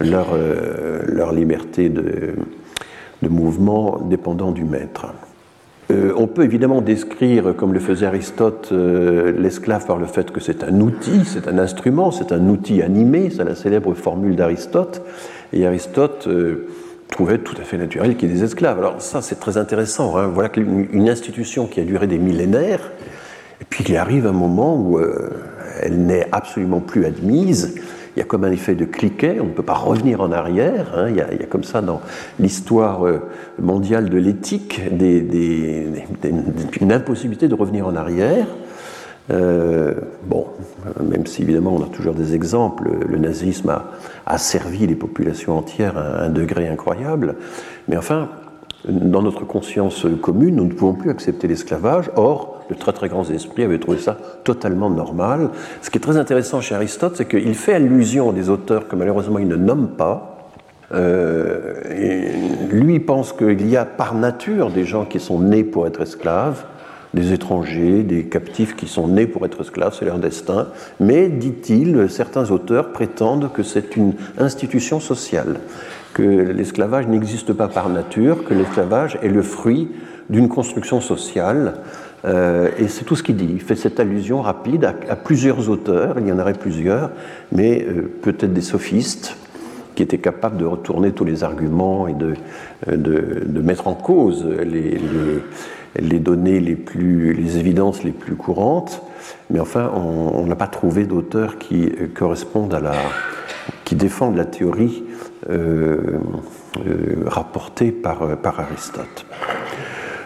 leur, 0.00 0.28
euh, 0.34 1.00
leur 1.06 1.32
liberté 1.32 1.88
de, 1.88 2.34
mouvement 3.28 3.98
dépendant 4.04 4.52
du 4.52 4.64
maître. 4.64 5.06
Euh, 5.90 6.12
on 6.16 6.28
peut 6.28 6.44
évidemment 6.44 6.80
décrire, 6.80 7.56
comme 7.56 7.72
le 7.72 7.80
faisait 7.80 8.06
Aristote, 8.06 8.72
l'esclave 8.72 9.86
par 9.86 9.96
le 9.96 10.06
fait 10.06 10.30
que 10.30 10.40
c'est 10.40 10.62
un 10.62 10.80
outil, 10.80 11.24
c'est 11.24 11.48
un 11.48 11.58
instrument, 11.58 12.12
c'est 12.12 12.30
un 12.30 12.48
outil 12.48 12.82
animé, 12.82 13.30
c'est 13.30 13.44
la 13.44 13.56
célèbre 13.56 13.94
formule 13.94 14.36
d'Aristote. 14.36 15.02
Et 15.52 15.66
Aristote 15.66 16.28
trouvait 17.08 17.38
tout 17.38 17.54
à 17.60 17.64
fait 17.64 17.78
naturel 17.78 18.16
qu'il 18.16 18.28
y 18.28 18.32
ait 18.32 18.34
des 18.34 18.44
esclaves. 18.44 18.78
Alors 18.78 19.00
ça, 19.00 19.22
c'est 19.22 19.40
très 19.40 19.56
intéressant. 19.56 20.16
Hein. 20.16 20.28
Voilà 20.28 20.50
une 20.56 21.08
institution 21.08 21.66
qui 21.66 21.80
a 21.80 21.84
duré 21.84 22.06
des 22.06 22.18
millénaires, 22.18 22.92
et 23.60 23.64
puis 23.68 23.84
il 23.88 23.96
arrive 23.96 24.26
un 24.26 24.32
moment 24.32 24.76
où 24.76 24.98
euh, 24.98 25.30
elle 25.80 25.98
n'est 25.98 26.28
absolument 26.32 26.80
plus 26.80 27.04
admise, 27.04 27.74
il 28.16 28.20
y 28.20 28.22
a 28.22 28.24
comme 28.24 28.44
un 28.44 28.50
effet 28.50 28.74
de 28.74 28.86
cliquet, 28.86 29.38
on 29.40 29.44
ne 29.44 29.50
peut 29.50 29.62
pas 29.62 29.74
revenir 29.74 30.22
en 30.22 30.32
arrière. 30.32 30.92
Hein. 30.96 31.10
il, 31.10 31.16
y 31.16 31.20
a, 31.20 31.46
comme 31.50 31.64
ça 31.64 31.82
dans 31.82 32.00
l'histoire 32.40 33.04
mondiale 33.58 34.08
de 34.08 34.16
l'éthique 34.16 34.80
une 36.80 36.92
impossibilité 36.92 37.46
de 37.46 37.54
revenir 37.54 37.86
en 37.86 37.94
arrière. 37.94 38.46
Bon, 39.28 40.46
même 41.02 41.26
si 41.26 41.42
évidemment 41.42 41.74
on 41.74 41.82
a 41.82 41.88
toujours 41.88 42.14
des 42.14 42.34
exemples, 42.34 42.90
le 43.08 43.18
nazisme 43.18 43.70
a, 43.70 43.90
a 44.26 44.38
servi 44.38 44.86
les 44.86 44.94
populations 44.94 45.58
entières 45.58 45.98
à 45.98 46.22
un 46.22 46.28
degré 46.28 46.68
incroyable, 46.68 47.36
mais 47.88 47.96
enfin, 47.96 48.28
dans 48.88 49.22
notre 49.22 49.44
conscience 49.44 50.06
commune, 50.20 50.56
nous 50.56 50.64
ne 50.64 50.72
pouvons 50.72 50.94
plus 50.94 51.10
accepter 51.10 51.48
l'esclavage. 51.48 52.10
Or, 52.14 52.64
de 52.70 52.74
très 52.74 52.92
très 52.92 53.08
grands 53.08 53.28
esprits 53.28 53.64
avaient 53.64 53.78
trouvé 53.78 53.98
ça 53.98 54.16
totalement 54.44 54.90
normal. 54.90 55.50
Ce 55.82 55.90
qui 55.90 55.98
est 55.98 56.00
très 56.00 56.16
intéressant 56.16 56.60
chez 56.60 56.74
Aristote, 56.74 57.14
c'est 57.16 57.26
qu'il 57.26 57.54
fait 57.54 57.74
allusion 57.74 58.30
à 58.30 58.32
des 58.32 58.48
auteurs 58.48 58.88
que 58.88 58.96
malheureusement 58.96 59.38
il 59.38 59.48
ne 59.48 59.56
nomme 59.56 59.88
pas. 59.96 60.50
Euh, 60.92 61.74
lui 62.70 63.00
pense 63.00 63.32
qu'il 63.32 63.68
y 63.68 63.76
a 63.76 63.84
par 63.84 64.14
nature 64.14 64.70
des 64.70 64.84
gens 64.84 65.04
qui 65.04 65.18
sont 65.18 65.40
nés 65.40 65.64
pour 65.64 65.86
être 65.88 66.02
esclaves, 66.02 66.64
des 67.16 67.32
étrangers, 67.32 68.04
des 68.04 68.26
captifs 68.26 68.76
qui 68.76 68.86
sont 68.86 69.08
nés 69.08 69.26
pour 69.26 69.44
être 69.44 69.60
esclaves, 69.62 69.96
c'est 69.98 70.04
leur 70.04 70.20
destin. 70.20 70.68
Mais, 71.00 71.28
dit-il, 71.28 72.08
certains 72.08 72.52
auteurs 72.52 72.92
prétendent 72.92 73.50
que 73.52 73.64
c'est 73.64 73.96
une 73.96 74.12
institution 74.38 75.00
sociale 75.00 75.56
que 76.16 76.22
l'esclavage 76.22 77.06
n'existe 77.08 77.52
pas 77.52 77.68
par 77.68 77.90
nature, 77.90 78.42
que 78.44 78.54
l'esclavage 78.54 79.18
est 79.22 79.28
le 79.28 79.42
fruit 79.42 79.90
d'une 80.30 80.48
construction 80.48 81.02
sociale. 81.02 81.74
Euh, 82.24 82.70
et 82.78 82.88
c'est 82.88 83.04
tout 83.04 83.16
ce 83.16 83.22
qu'il 83.22 83.36
dit. 83.36 83.50
Il 83.50 83.60
fait 83.60 83.76
cette 83.76 84.00
allusion 84.00 84.40
rapide 84.40 84.90
à, 85.10 85.16
plusieurs 85.16 85.68
auteurs, 85.68 86.16
il 86.18 86.26
y 86.26 86.32
en 86.32 86.38
aurait 86.38 86.54
plusieurs, 86.54 87.10
mais 87.52 87.86
euh, 87.86 88.10
peut-être 88.22 88.54
des 88.54 88.62
sophistes 88.62 89.36
qui 89.94 90.02
étaient 90.02 90.16
capables 90.16 90.56
de 90.56 90.64
retourner 90.64 91.12
tous 91.12 91.26
les 91.26 91.44
arguments 91.44 92.08
et 92.08 92.14
de, 92.14 92.32
euh, 92.88 92.96
de, 92.96 93.60
mettre 93.60 93.86
en 93.86 93.94
cause 93.94 94.46
les, 94.46 94.92
les, 94.92 95.42
données 96.00 96.60
les 96.60 96.76
plus, 96.76 97.32
les 97.32 97.58
évidences 97.58 98.04
les 98.04 98.12
plus 98.12 98.36
courantes. 98.36 99.02
Mais 99.50 99.60
enfin, 99.60 99.90
on 99.94 100.46
n'a 100.46 100.56
pas 100.56 100.68
trouvé 100.68 101.04
d'auteurs 101.04 101.58
qui 101.58 101.90
correspondent 102.14 102.74
à 102.74 102.80
la, 102.80 102.94
qui 103.84 103.94
défendent 103.94 104.36
la 104.36 104.44
théorie 104.44 105.04
euh, 105.48 106.18
euh, 106.86 107.24
rapporté 107.26 107.92
par, 107.92 108.22
euh, 108.22 108.36
par 108.36 108.58
Aristote. 108.60 109.26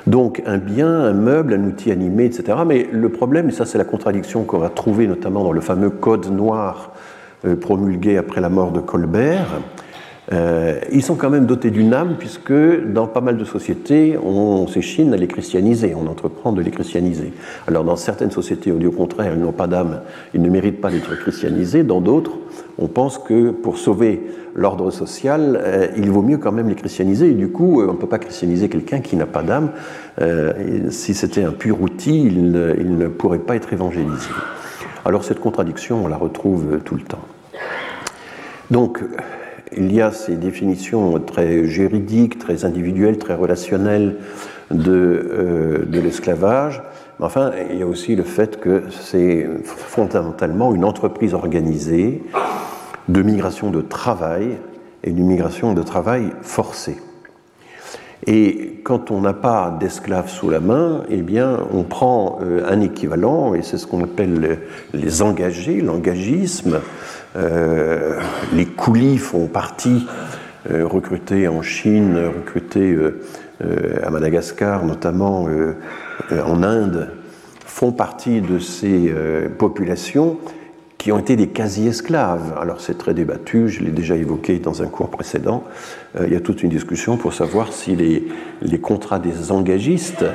Donc 0.06 0.42
un 0.46 0.58
bien, 0.58 0.88
un 0.88 1.12
meuble, 1.12 1.54
un 1.54 1.64
outil 1.64 1.92
animé, 1.92 2.24
etc. 2.24 2.58
Mais 2.66 2.88
le 2.90 3.08
problème, 3.10 3.50
et 3.50 3.52
ça 3.52 3.66
c'est 3.66 3.78
la 3.78 3.84
contradiction 3.84 4.44
qu'on 4.44 4.58
va 4.58 4.70
trouver 4.70 5.06
notamment 5.06 5.44
dans 5.44 5.52
le 5.52 5.60
fameux 5.60 5.90
Code 5.90 6.30
noir 6.30 6.92
promulgué 7.60 8.18
après 8.18 8.40
la 8.42 8.50
mort 8.50 8.70
de 8.70 8.80
Colbert, 8.80 9.60
ils 10.92 11.02
sont 11.02 11.16
quand 11.16 11.30
même 11.30 11.46
dotés 11.46 11.70
d'une 11.70 11.92
âme, 11.92 12.14
puisque 12.18 12.52
dans 12.52 13.06
pas 13.06 13.20
mal 13.20 13.36
de 13.36 13.44
sociétés, 13.44 14.16
on 14.16 14.66
s'échine 14.68 15.12
à 15.12 15.16
les 15.16 15.26
christianiser, 15.26 15.94
on 15.96 16.06
entreprend 16.06 16.52
de 16.52 16.62
les 16.62 16.70
christianiser. 16.70 17.32
Alors 17.66 17.84
dans 17.84 17.96
certaines 17.96 18.30
sociétés, 18.30 18.70
au 18.70 18.90
contraire, 18.92 19.32
ils 19.34 19.40
n'ont 19.40 19.52
pas 19.52 19.66
d'âme, 19.66 20.02
ils 20.34 20.40
ne 20.40 20.48
méritent 20.48 20.80
pas 20.80 20.90
d'être 20.90 21.16
christianisés. 21.16 21.82
Dans 21.82 22.00
d'autres, 22.00 22.38
on 22.78 22.86
pense 22.86 23.18
que 23.18 23.50
pour 23.50 23.78
sauver 23.78 24.22
l'ordre 24.54 24.90
social, 24.90 25.60
euh, 25.62 25.88
il 25.96 26.10
vaut 26.10 26.22
mieux 26.22 26.38
quand 26.38 26.52
même 26.52 26.68
les 26.68 26.74
christianiser. 26.74 27.30
Et 27.30 27.34
du 27.34 27.48
coup, 27.48 27.80
euh, 27.80 27.88
on 27.88 27.92
ne 27.92 27.98
peut 27.98 28.06
pas 28.06 28.18
christianiser 28.18 28.68
quelqu'un 28.68 29.00
qui 29.00 29.16
n'a 29.16 29.26
pas 29.26 29.42
d'âme. 29.42 29.70
Euh, 30.20 30.52
si 30.90 31.14
c'était 31.14 31.44
un 31.44 31.52
pur 31.52 31.80
outil, 31.80 32.22
il 32.22 32.50
ne, 32.50 33.08
pourrait 33.08 33.38
pas 33.38 33.56
être 33.56 33.72
évangélisé. 33.72 34.28
Alors 35.04 35.24
cette 35.24 35.40
contradiction, 35.40 36.04
on 36.04 36.08
la 36.08 36.16
retrouve 36.16 36.80
tout 36.84 36.94
le 36.94 37.02
temps. 37.02 37.24
Donc, 38.70 39.02
il 39.76 39.92
y 39.92 40.00
a 40.00 40.10
ces 40.12 40.36
définitions 40.36 41.18
très 41.20 41.64
juridiques, 41.66 42.38
très 42.38 42.64
individuelles, 42.64 43.18
très 43.18 43.34
relationnelles 43.34 44.16
de, 44.70 45.86
de 45.86 46.00
l'esclavage. 46.00 46.82
Mais 47.18 47.26
enfin, 47.26 47.52
il 47.70 47.78
y 47.78 47.82
a 47.82 47.86
aussi 47.86 48.16
le 48.16 48.22
fait 48.22 48.60
que 48.60 48.84
c'est 48.90 49.46
fondamentalement 49.64 50.74
une 50.74 50.84
entreprise 50.84 51.34
organisée 51.34 52.22
de 53.08 53.22
migration 53.22 53.70
de 53.70 53.80
travail 53.80 54.56
et 55.04 55.10
d'une 55.10 55.26
migration 55.26 55.74
de 55.74 55.82
travail 55.82 56.32
forcée. 56.42 56.96
Et 58.26 58.80
quand 58.84 59.10
on 59.10 59.22
n'a 59.22 59.32
pas 59.32 59.76
d'esclaves 59.80 60.28
sous 60.28 60.50
la 60.50 60.60
main, 60.60 61.04
eh 61.08 61.22
bien, 61.22 61.60
on 61.72 61.84
prend 61.84 62.38
euh, 62.42 62.62
un 62.68 62.80
équivalent, 62.80 63.54
et 63.54 63.62
c'est 63.62 63.78
ce 63.78 63.86
qu'on 63.86 64.04
appelle 64.04 64.58
les 64.92 65.22
engagés, 65.22 65.80
l'engagisme. 65.80 66.80
Euh, 67.36 68.20
les 68.52 68.66
coulis 68.66 69.18
font 69.18 69.46
partie, 69.46 70.06
euh, 70.70 70.86
recrutés 70.86 71.48
en 71.48 71.62
Chine, 71.62 72.18
recrutés 72.36 72.96
à 74.02 74.10
Madagascar, 74.10 74.84
notamment 74.86 75.46
en 76.30 76.62
Inde, 76.62 77.10
font 77.66 77.92
partie 77.92 78.40
de 78.40 78.58
ces 78.58 79.14
populations 79.58 80.38
qui 81.00 81.12
ont 81.12 81.18
été 81.18 81.34
des 81.34 81.46
quasi-esclaves. 81.46 82.58
Alors 82.60 82.82
c'est 82.82 82.98
très 82.98 83.14
débattu, 83.14 83.70
je 83.70 83.82
l'ai 83.82 83.90
déjà 83.90 84.16
évoqué 84.16 84.58
dans 84.58 84.82
un 84.82 84.86
cours 84.86 85.08
précédent. 85.08 85.64
Euh, 86.20 86.24
il 86.26 86.32
y 86.34 86.36
a 86.36 86.40
toute 86.40 86.62
une 86.62 86.68
discussion 86.68 87.16
pour 87.16 87.32
savoir 87.32 87.72
si 87.72 87.96
les, 87.96 88.28
les 88.60 88.78
contrats 88.80 89.18
des 89.18 89.50
engagistes, 89.50 90.26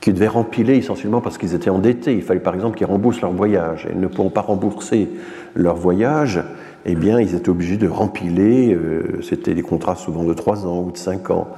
qui 0.00 0.12
devaient 0.12 0.26
rempiler 0.26 0.76
essentiellement 0.76 1.20
parce 1.20 1.38
qu'ils 1.38 1.54
étaient 1.54 1.70
endettés, 1.70 2.14
il 2.14 2.22
fallait 2.22 2.40
par 2.40 2.54
exemple 2.54 2.76
qu'ils 2.76 2.88
remboursent 2.88 3.20
leur 3.20 3.32
voyage, 3.32 3.86
et 3.86 3.92
ils 3.92 4.00
ne 4.00 4.08
pourront 4.08 4.30
pas 4.30 4.40
rembourser 4.40 5.08
leur 5.54 5.76
voyage, 5.76 6.42
eh 6.86 6.94
bien 6.94 7.20
ils 7.20 7.34
étaient 7.34 7.50
obligés 7.50 7.76
de 7.76 7.88
rempiler, 7.88 8.74
euh, 8.74 9.20
c'était 9.22 9.54
des 9.54 9.62
contrats 9.62 9.96
souvent 9.96 10.24
de 10.24 10.34
3 10.34 10.66
ans 10.66 10.84
ou 10.86 10.90
de 10.90 10.98
5 10.98 11.30
ans. 11.30 11.48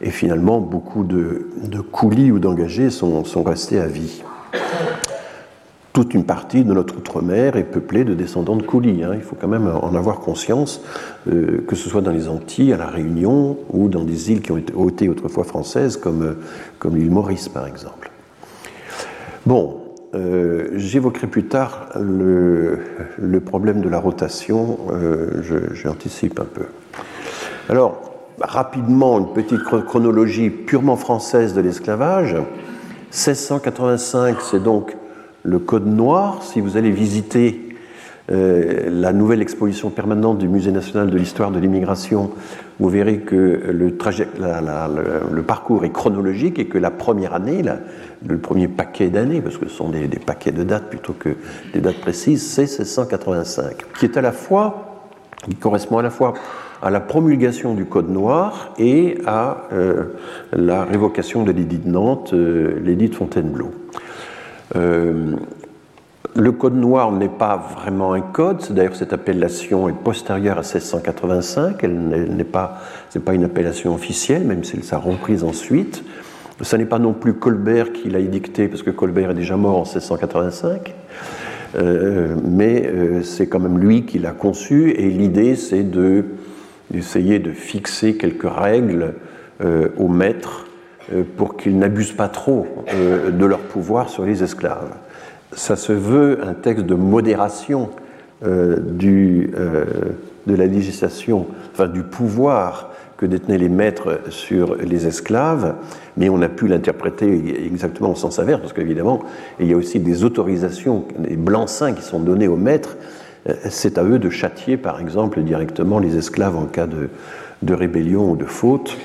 Et 0.00 0.10
finalement, 0.10 0.60
beaucoup 0.60 1.04
de, 1.04 1.48
coulis 1.90 2.30
ou 2.30 2.38
d'engagés 2.38 2.90
sont, 2.90 3.22
restés 3.42 3.80
à 3.80 3.86
vie 3.86 4.22
toute 5.92 6.12
une 6.12 6.24
partie 6.24 6.62
de 6.62 6.74
notre 6.74 6.94
outre-mer 6.98 7.56
est 7.56 7.64
peuplée 7.64 8.04
de 8.04 8.12
descendants 8.12 8.56
de 8.56 8.62
coulis. 8.62 9.02
Hein. 9.02 9.12
Il 9.14 9.22
faut 9.22 9.34
quand 9.34 9.48
même 9.48 9.66
en 9.66 9.94
avoir 9.94 10.20
conscience, 10.20 10.82
euh, 11.26 11.64
que 11.66 11.74
ce 11.74 11.88
soit 11.88 12.02
dans 12.02 12.10
les 12.10 12.28
Antilles, 12.28 12.74
à 12.74 12.76
La 12.76 12.88
Réunion, 12.88 13.56
ou 13.70 13.88
dans 13.88 14.04
des 14.04 14.30
îles 14.30 14.42
qui 14.42 14.52
ont 14.52 14.58
été 14.90 15.08
autrefois 15.08 15.44
françaises, 15.44 15.96
comme, 15.96 16.22
euh, 16.22 16.34
comme 16.78 16.96
l'île 16.96 17.10
Maurice 17.10 17.48
par 17.48 17.66
exemple. 17.66 18.10
Bon, 19.46 19.85
euh, 20.14 20.68
j'évoquerai 20.74 21.26
plus 21.26 21.44
tard 21.44 21.88
le, 22.00 22.78
problème 23.44 23.80
de 23.80 23.88
la 23.88 23.98
rotation, 23.98 24.78
j'anticipe 25.72 26.40
un 26.40 26.44
peu. 26.44 26.66
Alors, 27.68 28.00
rapidement, 28.40 29.18
une 29.18 29.32
petite 29.32 29.62
chronologie 29.62 30.50
purement 30.50 30.96
française 30.96 31.54
de 31.54 31.60
l'esclavage. 31.60 32.34
1685, 33.10 34.36
c'est 34.40 34.62
donc 34.62 34.96
le 35.42 35.58
Code 35.58 35.86
Noir. 35.86 36.42
Si 36.42 36.60
vous 36.60 36.76
allez 36.76 36.90
visiter 36.90 37.60
euh, 37.60 37.65
la 38.28 39.12
nouvelle 39.12 39.40
exposition 39.40 39.90
permanente 39.90 40.38
du 40.38 40.48
Musée 40.48 40.72
national 40.72 41.10
de 41.10 41.16
l'histoire 41.16 41.50
de 41.50 41.60
l'immigration, 41.60 42.30
vous 42.78 42.88
verrez 42.88 43.18
que 43.18 43.34
le, 43.70 43.96
le, 45.32 45.42
parcours 45.42 45.84
est 45.84 45.90
chronologique 45.90 46.58
et 46.58 46.66
que 46.66 46.76
la 46.76 46.90
première 46.90 47.34
année, 47.34 47.62
le 48.26 48.38
premier 48.38 48.68
paquet 48.68 49.08
d'années, 49.08 49.40
parce 49.40 49.56
que 49.56 49.68
ce 49.68 49.74
sont 49.74 49.88
des, 49.88 50.08
paquets 50.08 50.52
de 50.52 50.62
dates 50.62 50.90
plutôt 50.90 51.14
que 51.14 51.36
des 51.72 51.80
dates 51.80 52.00
précises, 52.00 52.46
c'est 52.46 52.62
1685, 52.62 53.76
qui 53.98 54.04
est 54.04 54.16
à 54.16 54.20
la 54.20 54.32
fois, 54.32 55.04
qui 55.44 55.54
correspond 55.54 55.98
à 55.98 56.02
la 56.02 56.10
fois 56.10 56.34
à 56.82 56.90
la 56.90 57.00
promulgation 57.00 57.74
du 57.74 57.86
Code 57.86 58.10
noir 58.10 58.74
et 58.78 59.18
à 59.26 59.64
euh, 59.72 60.04
la 60.52 60.84
révocation 60.84 61.42
de 61.42 61.52
l'édit 61.52 61.78
de 61.78 61.88
Nantes, 61.88 62.32
euh, 62.34 62.78
l'édit 62.84 63.08
de 63.08 63.14
Fontainebleau. 63.14 63.70
Euh, 64.74 65.36
le 66.36 66.52
code 66.52 66.74
noir 66.74 67.12
n'est 67.12 67.28
pas 67.28 67.56
vraiment 67.56 68.12
un 68.12 68.20
code, 68.20 68.62
d'ailleurs 68.70 68.96
cette 68.96 69.12
appellation 69.12 69.88
est 69.88 69.92
postérieure 69.92 70.58
à 70.58 70.62
1685, 70.62 71.82
elle 71.82 72.34
n'est 72.36 72.44
pas, 72.44 72.80
pas 73.24 73.34
une 73.34 73.44
appellation 73.44 73.94
officielle, 73.94 74.44
même 74.44 74.64
si 74.64 74.76
elle 74.76 74.84
s'est 74.84 74.96
reprise 74.96 75.44
ensuite. 75.44 76.04
Ce 76.62 76.76
n'est 76.76 76.86
pas 76.86 76.98
non 76.98 77.12
plus 77.12 77.34
Colbert 77.34 77.92
qui 77.92 78.08
l'a 78.08 78.18
édicté, 78.18 78.68
parce 78.68 78.82
que 78.82 78.90
Colbert 78.90 79.30
est 79.30 79.34
déjà 79.34 79.56
mort 79.56 79.76
en 79.76 79.82
1685, 79.82 80.94
euh, 81.76 82.34
mais 82.46 82.86
euh, 82.86 83.22
c'est 83.22 83.46
quand 83.46 83.60
même 83.60 83.78
lui 83.78 84.04
qui 84.04 84.18
l'a 84.18 84.32
conçu, 84.32 84.90
et 84.90 85.10
l'idée 85.10 85.56
c'est 85.56 85.84
d'essayer 85.84 87.38
de, 87.38 87.50
fixer 87.52 88.16
quelques 88.16 88.48
règles 88.48 89.14
aux 89.96 90.08
maîtres 90.08 90.66
euh, 91.12 91.22
pour 91.36 91.56
qu'ils 91.56 91.78
n'abusent 91.78 92.14
pas 92.14 92.28
trop 92.28 92.66
euh, 92.92 93.30
de 93.30 93.44
leur 93.44 93.60
pouvoir 93.60 94.08
sur 94.08 94.24
les 94.24 94.42
esclaves. 94.42 94.90
Ça 95.52 95.76
se 95.76 95.92
veut 95.92 96.40
un 96.44 96.54
texte 96.54 96.86
de 96.86 96.94
modération 96.94 97.90
euh, 98.44 98.76
du, 98.78 99.50
de 100.46 100.54
la 100.54 100.66
législation, 100.66 101.46
enfin 101.72 101.88
du 101.88 102.02
pouvoir 102.02 102.90
que 103.16 103.24
détenaient 103.24 103.56
les 103.56 103.70
maîtres 103.70 104.20
sur 104.28 104.74
les 104.76 105.06
esclaves, 105.06 105.74
mais 106.18 106.28
on 106.28 106.42
a 106.42 106.48
pu 106.48 106.68
l'interpréter 106.68 107.64
exactement 107.64 108.10
au 108.10 108.14
sens 108.14 108.38
inverse, 108.38 108.60
parce 108.60 108.74
qu'évidemment, 108.74 109.22
il 109.58 109.68
y 109.68 109.72
a 109.72 109.76
aussi 109.76 110.00
des 110.00 110.22
autorisations, 110.22 111.04
des 111.18 111.36
blancs-seings 111.36 111.94
qui 111.94 112.02
sont 112.02 112.20
donnés 112.20 112.48
aux 112.48 112.56
maîtres 112.56 112.96
c'est 113.68 113.98
à 113.98 114.04
eux 114.04 114.18
de 114.18 114.30
châtier, 114.30 114.76
par 114.76 115.00
exemple, 115.00 115.40
directement 115.42 115.98
les 115.98 116.16
esclaves 116.16 116.56
en 116.56 116.66
cas 116.66 116.86
de 116.86 117.74
rébellion 117.74 118.30
ou 118.30 118.36
de 118.36 118.44
faute. 118.44 118.96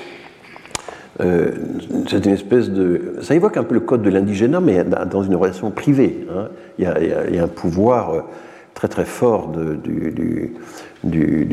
Euh, 1.20 1.50
c'est 2.08 2.24
une 2.24 2.32
espèce 2.32 2.70
de. 2.70 3.16
Ça 3.20 3.34
évoque 3.34 3.56
un 3.56 3.64
peu 3.64 3.74
le 3.74 3.80
code 3.80 4.02
de 4.02 4.10
l'indigénat, 4.10 4.60
mais 4.60 4.84
dans 4.84 5.22
une 5.22 5.36
relation 5.36 5.70
privée. 5.70 6.26
Hein. 6.30 6.48
Il, 6.78 6.84
y 6.84 7.38
a, 7.38 7.44
un 7.44 7.48
pouvoir 7.48 8.14
euh, 8.14 8.20
très 8.74 8.88
très 8.88 9.04
fort 9.04 9.52
du, 9.52 10.54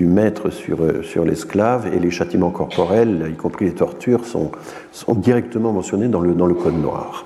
maître 0.06 0.50
sur, 0.50 0.80
sur 1.04 1.26
l'esclave, 1.26 1.88
et 1.94 2.00
les 2.00 2.12
châtiments 2.12 2.52
corporels, 2.52 3.32
y 3.32 3.36
compris 3.36 3.66
les 3.66 3.74
tortures, 3.74 4.26
sont, 4.26 4.52
sont 4.92 5.14
directement 5.14 5.74
mentionnés 5.74 6.08
dans 6.08 6.22
le, 6.22 6.34
dans 6.34 6.48
le 6.48 6.56
code 6.56 6.82
noir. 6.82 7.26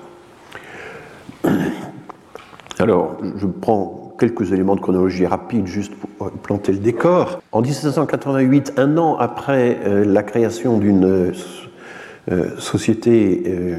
Alors, 2.80 3.16
je 3.36 3.46
prends 3.46 4.04
quelques 4.18 4.52
éléments 4.52 4.76
de 4.76 4.80
chronologie 4.80 5.26
rapide 5.26 5.66
juste 5.66 5.94
pour 5.94 6.30
planter 6.30 6.72
le 6.72 6.78
décor. 6.78 7.40
En 7.52 7.60
1788, 7.60 8.74
un 8.76 8.96
an 8.98 9.16
après 9.16 9.78
euh, 9.84 10.04
la 10.04 10.22
création 10.22 10.78
d'une 10.78 11.04
euh, 11.04 11.32
société 12.58 13.42
euh, 13.46 13.76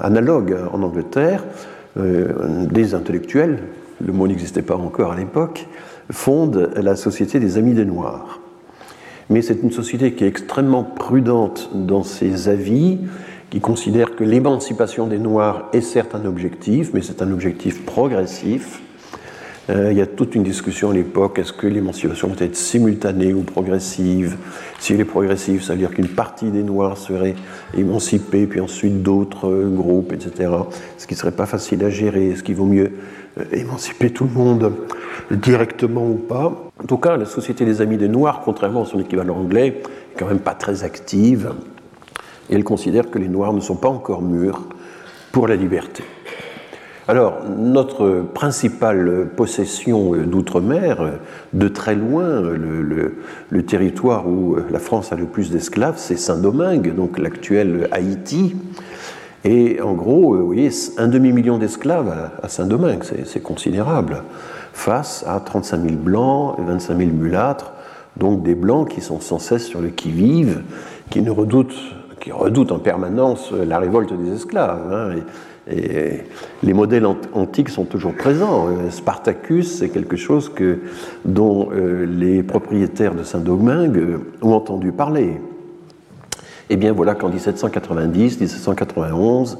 analogue 0.00 0.56
en 0.72 0.82
Angleterre, 0.82 1.44
des 1.96 2.94
intellectuels, 2.94 3.60
le 4.04 4.12
mot 4.12 4.28
n'existait 4.28 4.60
pas 4.60 4.76
encore 4.76 5.12
à 5.12 5.16
l'époque, 5.16 5.66
fondent 6.10 6.70
la 6.76 6.94
Société 6.94 7.40
des 7.40 7.56
Amis 7.56 7.72
des 7.72 7.86
Noirs. 7.86 8.40
Mais 9.30 9.42
c'est 9.42 9.62
une 9.62 9.72
société 9.72 10.12
qui 10.12 10.24
est 10.24 10.28
extrêmement 10.28 10.84
prudente 10.84 11.70
dans 11.74 12.02
ses 12.02 12.48
avis, 12.48 12.98
qui 13.50 13.60
considère 13.60 14.14
que 14.14 14.24
l'émancipation 14.24 15.06
des 15.06 15.18
Noirs 15.18 15.68
est 15.72 15.80
certes 15.80 16.14
un 16.14 16.24
objectif, 16.26 16.90
mais 16.94 17.02
c'est 17.02 17.22
un 17.22 17.32
objectif 17.32 17.84
progressif, 17.84 18.82
euh, 19.68 19.90
il 19.90 19.98
y 19.98 20.00
a 20.00 20.06
toute 20.06 20.36
une 20.36 20.44
discussion 20.44 20.90
à 20.90 20.94
l'époque, 20.94 21.40
est-ce 21.40 21.52
que 21.52 21.66
l'émancipation 21.66 22.28
doit 22.28 22.46
être 22.46 22.54
simultanée 22.54 23.34
ou 23.34 23.42
progressive? 23.42 24.36
Si 24.78 24.92
elle 24.92 25.00
est 25.00 25.04
progressive, 25.04 25.62
ça 25.62 25.72
veut 25.72 25.80
dire 25.80 25.90
qu'une 25.90 26.08
partie 26.08 26.50
des 26.50 26.62
Noirs 26.62 26.96
serait 26.96 27.34
émancipée, 27.76 28.46
puis 28.46 28.60
ensuite 28.60 29.02
d'autres 29.02 29.50
groupes, 29.74 30.12
etc. 30.12 30.52
Ce 30.98 31.06
qui 31.06 31.14
ne 31.14 31.18
serait 31.18 31.32
pas 31.32 31.46
facile 31.46 31.84
à 31.84 31.90
gérer. 31.90 32.28
Est-ce 32.28 32.44
qu'il 32.44 32.54
vaut 32.54 32.66
mieux 32.66 32.92
euh, 33.38 33.44
émanciper 33.52 34.10
tout 34.10 34.24
le 34.24 34.30
monde 34.30 34.72
directement 35.32 36.06
ou 36.06 36.14
pas 36.14 36.70
En 36.80 36.86
tout 36.86 36.98
cas, 36.98 37.16
la 37.16 37.26
Société 37.26 37.64
des 37.64 37.80
Amis 37.80 37.96
des 37.96 38.08
Noirs, 38.08 38.42
contrairement 38.44 38.84
à 38.84 38.86
son 38.86 39.00
équivalent 39.00 39.36
anglais, 39.36 39.82
est 40.14 40.18
quand 40.18 40.26
même 40.26 40.38
pas 40.38 40.54
très 40.54 40.84
active. 40.84 41.52
Et 42.48 42.54
elle 42.54 42.64
considère 42.64 43.10
que 43.10 43.18
les 43.18 43.28
Noirs 43.28 43.52
ne 43.52 43.60
sont 43.60 43.74
pas 43.74 43.88
encore 43.88 44.22
mûrs 44.22 44.62
pour 45.32 45.48
la 45.48 45.56
liberté. 45.56 46.04
Alors, 47.08 47.44
notre 47.48 48.24
principale 48.34 49.28
possession 49.36 50.16
d'outre-mer, 50.16 51.20
de 51.52 51.68
très 51.68 51.94
loin, 51.94 52.40
le, 52.40 53.62
territoire 53.64 54.26
où 54.26 54.56
la 54.72 54.80
France 54.80 55.12
a 55.12 55.16
le 55.16 55.26
plus 55.26 55.52
d'esclaves, 55.52 55.98
c'est 55.98 56.16
Saint-Domingue, 56.16 56.96
donc 56.96 57.18
l'actuel 57.18 57.88
Haïti. 57.92 58.56
Et 59.44 59.80
en 59.80 59.92
gros, 59.92 60.36
vous 60.36 60.46
voyez, 60.46 60.70
un 60.98 61.06
demi-million 61.06 61.58
d'esclaves 61.58 62.30
à 62.42 62.48
Saint-Domingue, 62.48 63.04
c'est 63.24 63.42
considérable, 63.42 64.24
face 64.72 65.24
à 65.28 65.38
35 65.38 65.82
000 65.82 65.94
blancs 65.94 66.56
et 66.58 66.62
25 66.62 66.98
000 66.98 67.10
mulâtres, 67.12 67.72
donc 68.16 68.42
des 68.42 68.56
blancs 68.56 68.88
qui 68.88 69.00
sont 69.00 69.20
sans 69.20 69.38
cesse 69.38 69.64
sur 69.64 69.80
le 69.80 69.90
qui-vive, 69.90 70.62
qui 71.10 71.22
ne 71.22 71.30
redoutent 71.30 71.76
qui 72.26 72.32
redoutent 72.32 72.72
en 72.72 72.80
permanence 72.80 73.52
la 73.52 73.78
révolte 73.78 74.12
des 74.12 74.32
esclaves. 74.32 74.92
Hein, 74.92 75.10
et 75.70 76.24
les 76.64 76.72
modèles 76.72 77.06
antiques 77.06 77.68
sont 77.68 77.84
toujours 77.84 78.14
présents. 78.14 78.66
Euh, 78.66 78.90
Spartacus, 78.90 79.78
c'est 79.78 79.90
quelque 79.90 80.16
chose 80.16 80.48
que, 80.48 80.80
dont 81.24 81.68
euh, 81.70 82.04
les 82.04 82.42
propriétaires 82.42 83.14
de 83.14 83.22
Saint-Domingue 83.22 83.96
euh, 83.96 84.18
ont 84.42 84.54
entendu 84.54 84.90
parler. 84.90 85.40
Eh 86.68 86.76
bien 86.76 86.92
voilà 86.92 87.14
qu'en 87.14 87.28
1790, 87.28 88.40
1791, 88.40 89.58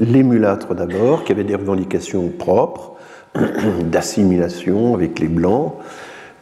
les 0.00 0.24
mulâtres 0.24 0.74
d'abord, 0.74 1.22
qui 1.22 1.30
avaient 1.30 1.44
des 1.44 1.54
revendications 1.54 2.30
propres, 2.36 2.94
d'assimilation 3.84 4.92
avec 4.92 5.20
les 5.20 5.28
blancs, 5.28 5.74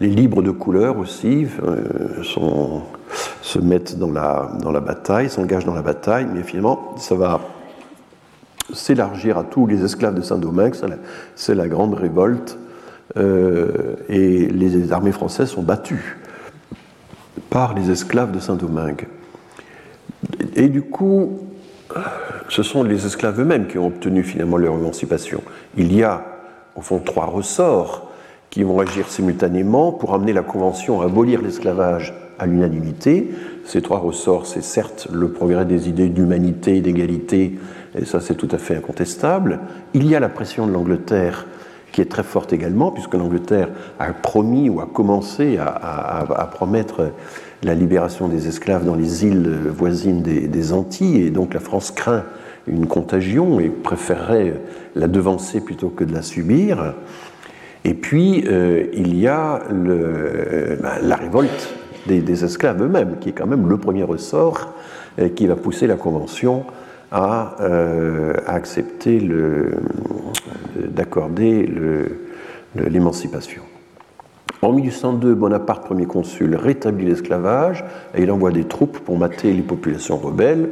les 0.01 0.09
libres 0.09 0.41
de 0.41 0.53
couleur 0.53 0.99
aussi 0.99 1.47
sont, 2.23 2.81
se 3.43 3.59
mettent 3.59 3.99
dans 3.99 4.11
la, 4.11 4.51
dans 4.61 4.73
la 4.73 4.81
bataille, 4.81 5.31
s'engagent 5.31 5.65
dans 5.65 5.75
la 5.75 5.83
bataille, 5.83 6.27
mais 6.33 6.43
finalement 6.43 6.95
ça 6.99 7.15
va 7.15 7.41
s'élargir 8.73 9.39
à 9.39 9.45
tous 9.45 9.67
les 9.67 9.85
esclaves 9.85 10.15
de 10.15 10.23
Saint-Domingue, 10.23 10.75
c'est 11.37 11.55
la, 11.55 11.69
grande 11.69 11.95
révolte, 11.95 12.59
euh, 13.17 13.95
et 14.09 14.49
les 14.49 14.93
armées 14.93 15.13
françaises 15.13 15.51
sont 15.51 15.63
battues 15.63 16.19
par 17.51 17.75
les 17.75 17.91
esclaves 17.91 18.33
de 18.33 18.41
Saint-Domingue. 18.41 19.07
Et 20.57 20.69
du 20.69 20.83
coup, 20.83 21.39
ce 22.49 22.63
sont 22.63 22.83
les 22.83 23.07
esclaves 23.07 23.41
eux-mêmes 23.41 23.67
qui 23.67 23.79
ont 23.79 23.87
obtenu 23.87 24.23
finalement 24.23 24.57
leur 24.57 24.75
émancipation. 24.75 25.43
Il 25.77 25.95
y 25.95 26.03
a, 26.03 26.25
au 26.75 26.81
fond, 26.81 26.99
trois 26.99 27.27
ressorts 27.27 28.11
qui 28.51 28.63
vont 28.63 28.81
agir 28.81 29.09
simultanément 29.09 29.93
pour 29.93 30.15
amener 30.15 30.33
la 30.33 30.43
Convention 30.43 31.01
à 31.01 31.05
abolir 31.05 31.43
l'esclavage 31.43 32.15
à 32.39 32.47
l'unanimité. 32.47 33.31
Ces 33.65 33.83
trois 33.83 33.99
ressorts, 33.99 34.47
c'est 34.47 34.63
certes 34.63 35.09
le 35.13 35.31
progrès 35.31 35.65
des 35.65 35.89
idées 35.89 36.09
d'humanité, 36.09 36.81
d'égalité 36.81 37.59
et 37.99 38.05
ça 38.05 38.21
c'est 38.21 38.35
tout 38.35 38.49
à 38.51 38.59
fait 38.59 38.77
incontestable. 38.77 39.61
Il 39.95 40.07
y 40.07 40.15
a 40.15 40.21
la 40.21 40.29
pression 40.29 40.67
de 40.67 40.73
l'Angleterre 40.73 41.47
qui 41.93 42.03
est 42.03 42.11
très 42.11 42.25
forte 42.25 42.53
également, 42.53 42.91
puisque 42.91 43.15
l'Angleterre 43.15 43.71
a 43.99 44.13
promis 44.13 44.69
ou 44.69 44.81
a 44.81 44.87
commencé 44.87 45.57
à, 45.59 46.51
promettre 46.53 47.13
la 47.63 47.75
libération 47.75 48.29
des 48.29 48.49
esclaves 48.49 48.85
dans 48.85 48.95
les 48.95 49.25
îles 49.25 49.49
voisines 49.75 50.21
des, 50.21 50.73
Antilles, 50.75 51.23
et 51.23 51.31
donc 51.31 51.55
la 51.55 51.61
France 51.61 51.91
craint 51.91 52.25
une 52.67 52.87
contagion 52.87 53.61
et 53.61 53.71
préférerait 53.71 54.61
la 54.95 55.09
devancer 55.09 55.61
plutôt 55.61 55.89
que 55.89 56.05
de 56.05 56.13
la 56.13 56.21
subir. 56.21 56.95
Et 57.85 57.95
puis, 57.95 58.45
euh, 58.47 58.85
il 58.93 59.17
y 59.17 59.27
a 59.27 59.63
ben, 59.71 60.99
la 61.01 61.17
révolte 61.17 61.75
des, 62.07 62.45
esclaves 62.45 62.83
eux-mêmes, 62.83 63.17
qui 63.21 63.31
est 63.31 63.33
quand 63.33 63.47
même 63.47 63.69
le 63.69 63.77
premier 63.77 64.03
ressort 64.03 64.73
qui 65.35 65.47
va 65.47 65.57
pousser 65.57 65.87
la 65.87 65.97
Convention 65.97 66.65
à, 67.11 67.57
euh, 67.61 68.35
accepter 68.47 69.27
d'accorder 70.77 71.69
l'émancipation. 72.75 73.63
En 74.63 74.73
1802, 74.73 75.35
Bonaparte, 75.35 75.85
premier 75.85 76.07
consul, 76.07 76.57
rétablit 76.57 77.07
l'esclavage 77.07 77.85
et 78.15 78.23
il 78.23 78.31
envoie 78.31 78.51
des 78.51 78.65
troupes 78.65 78.99
pour 78.99 79.19
mater 79.19 79.53
les 79.53 79.63
populations 79.63 80.17
rebelles. 80.17 80.71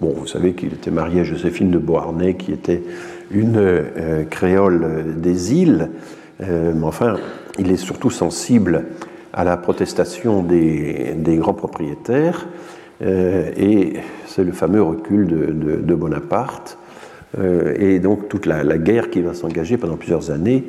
Bon, 0.00 0.14
vous 0.16 0.26
savez 0.26 0.54
qu'il 0.54 0.72
était 0.72 0.90
marié 0.90 1.20
à 1.20 1.24
Joséphine 1.24 1.70
de 1.70 1.78
Beauharnais, 1.78 2.34
qui 2.34 2.52
était 2.52 2.82
une 3.30 3.56
euh, 3.56 4.24
créole 4.24 5.14
des 5.16 5.54
îles, 5.54 5.90
euh, 6.42 6.72
mais 6.74 6.84
enfin, 6.84 7.16
il 7.58 7.70
est 7.70 7.76
surtout 7.76 8.10
sensible 8.10 8.84
à 9.34 9.44
la 9.44 9.56
protestation 9.56 10.42
des, 10.42 11.36
grands 11.36 11.54
propriétaires 11.54 12.46
euh, 13.02 13.50
et 13.56 13.94
c'est 14.26 14.44
le 14.44 14.52
fameux 14.52 14.82
recul 14.82 15.26
de, 15.26 15.94
Bonaparte, 15.94 16.78
euh, 17.38 17.74
et 17.76 17.98
donc 17.98 18.28
toute 18.28 18.46
la, 18.46 18.78
guerre 18.78 19.10
qui 19.10 19.20
va 19.20 19.34
s'engager 19.34 19.76
pendant 19.76 19.96
plusieurs 19.96 20.30
années 20.30 20.64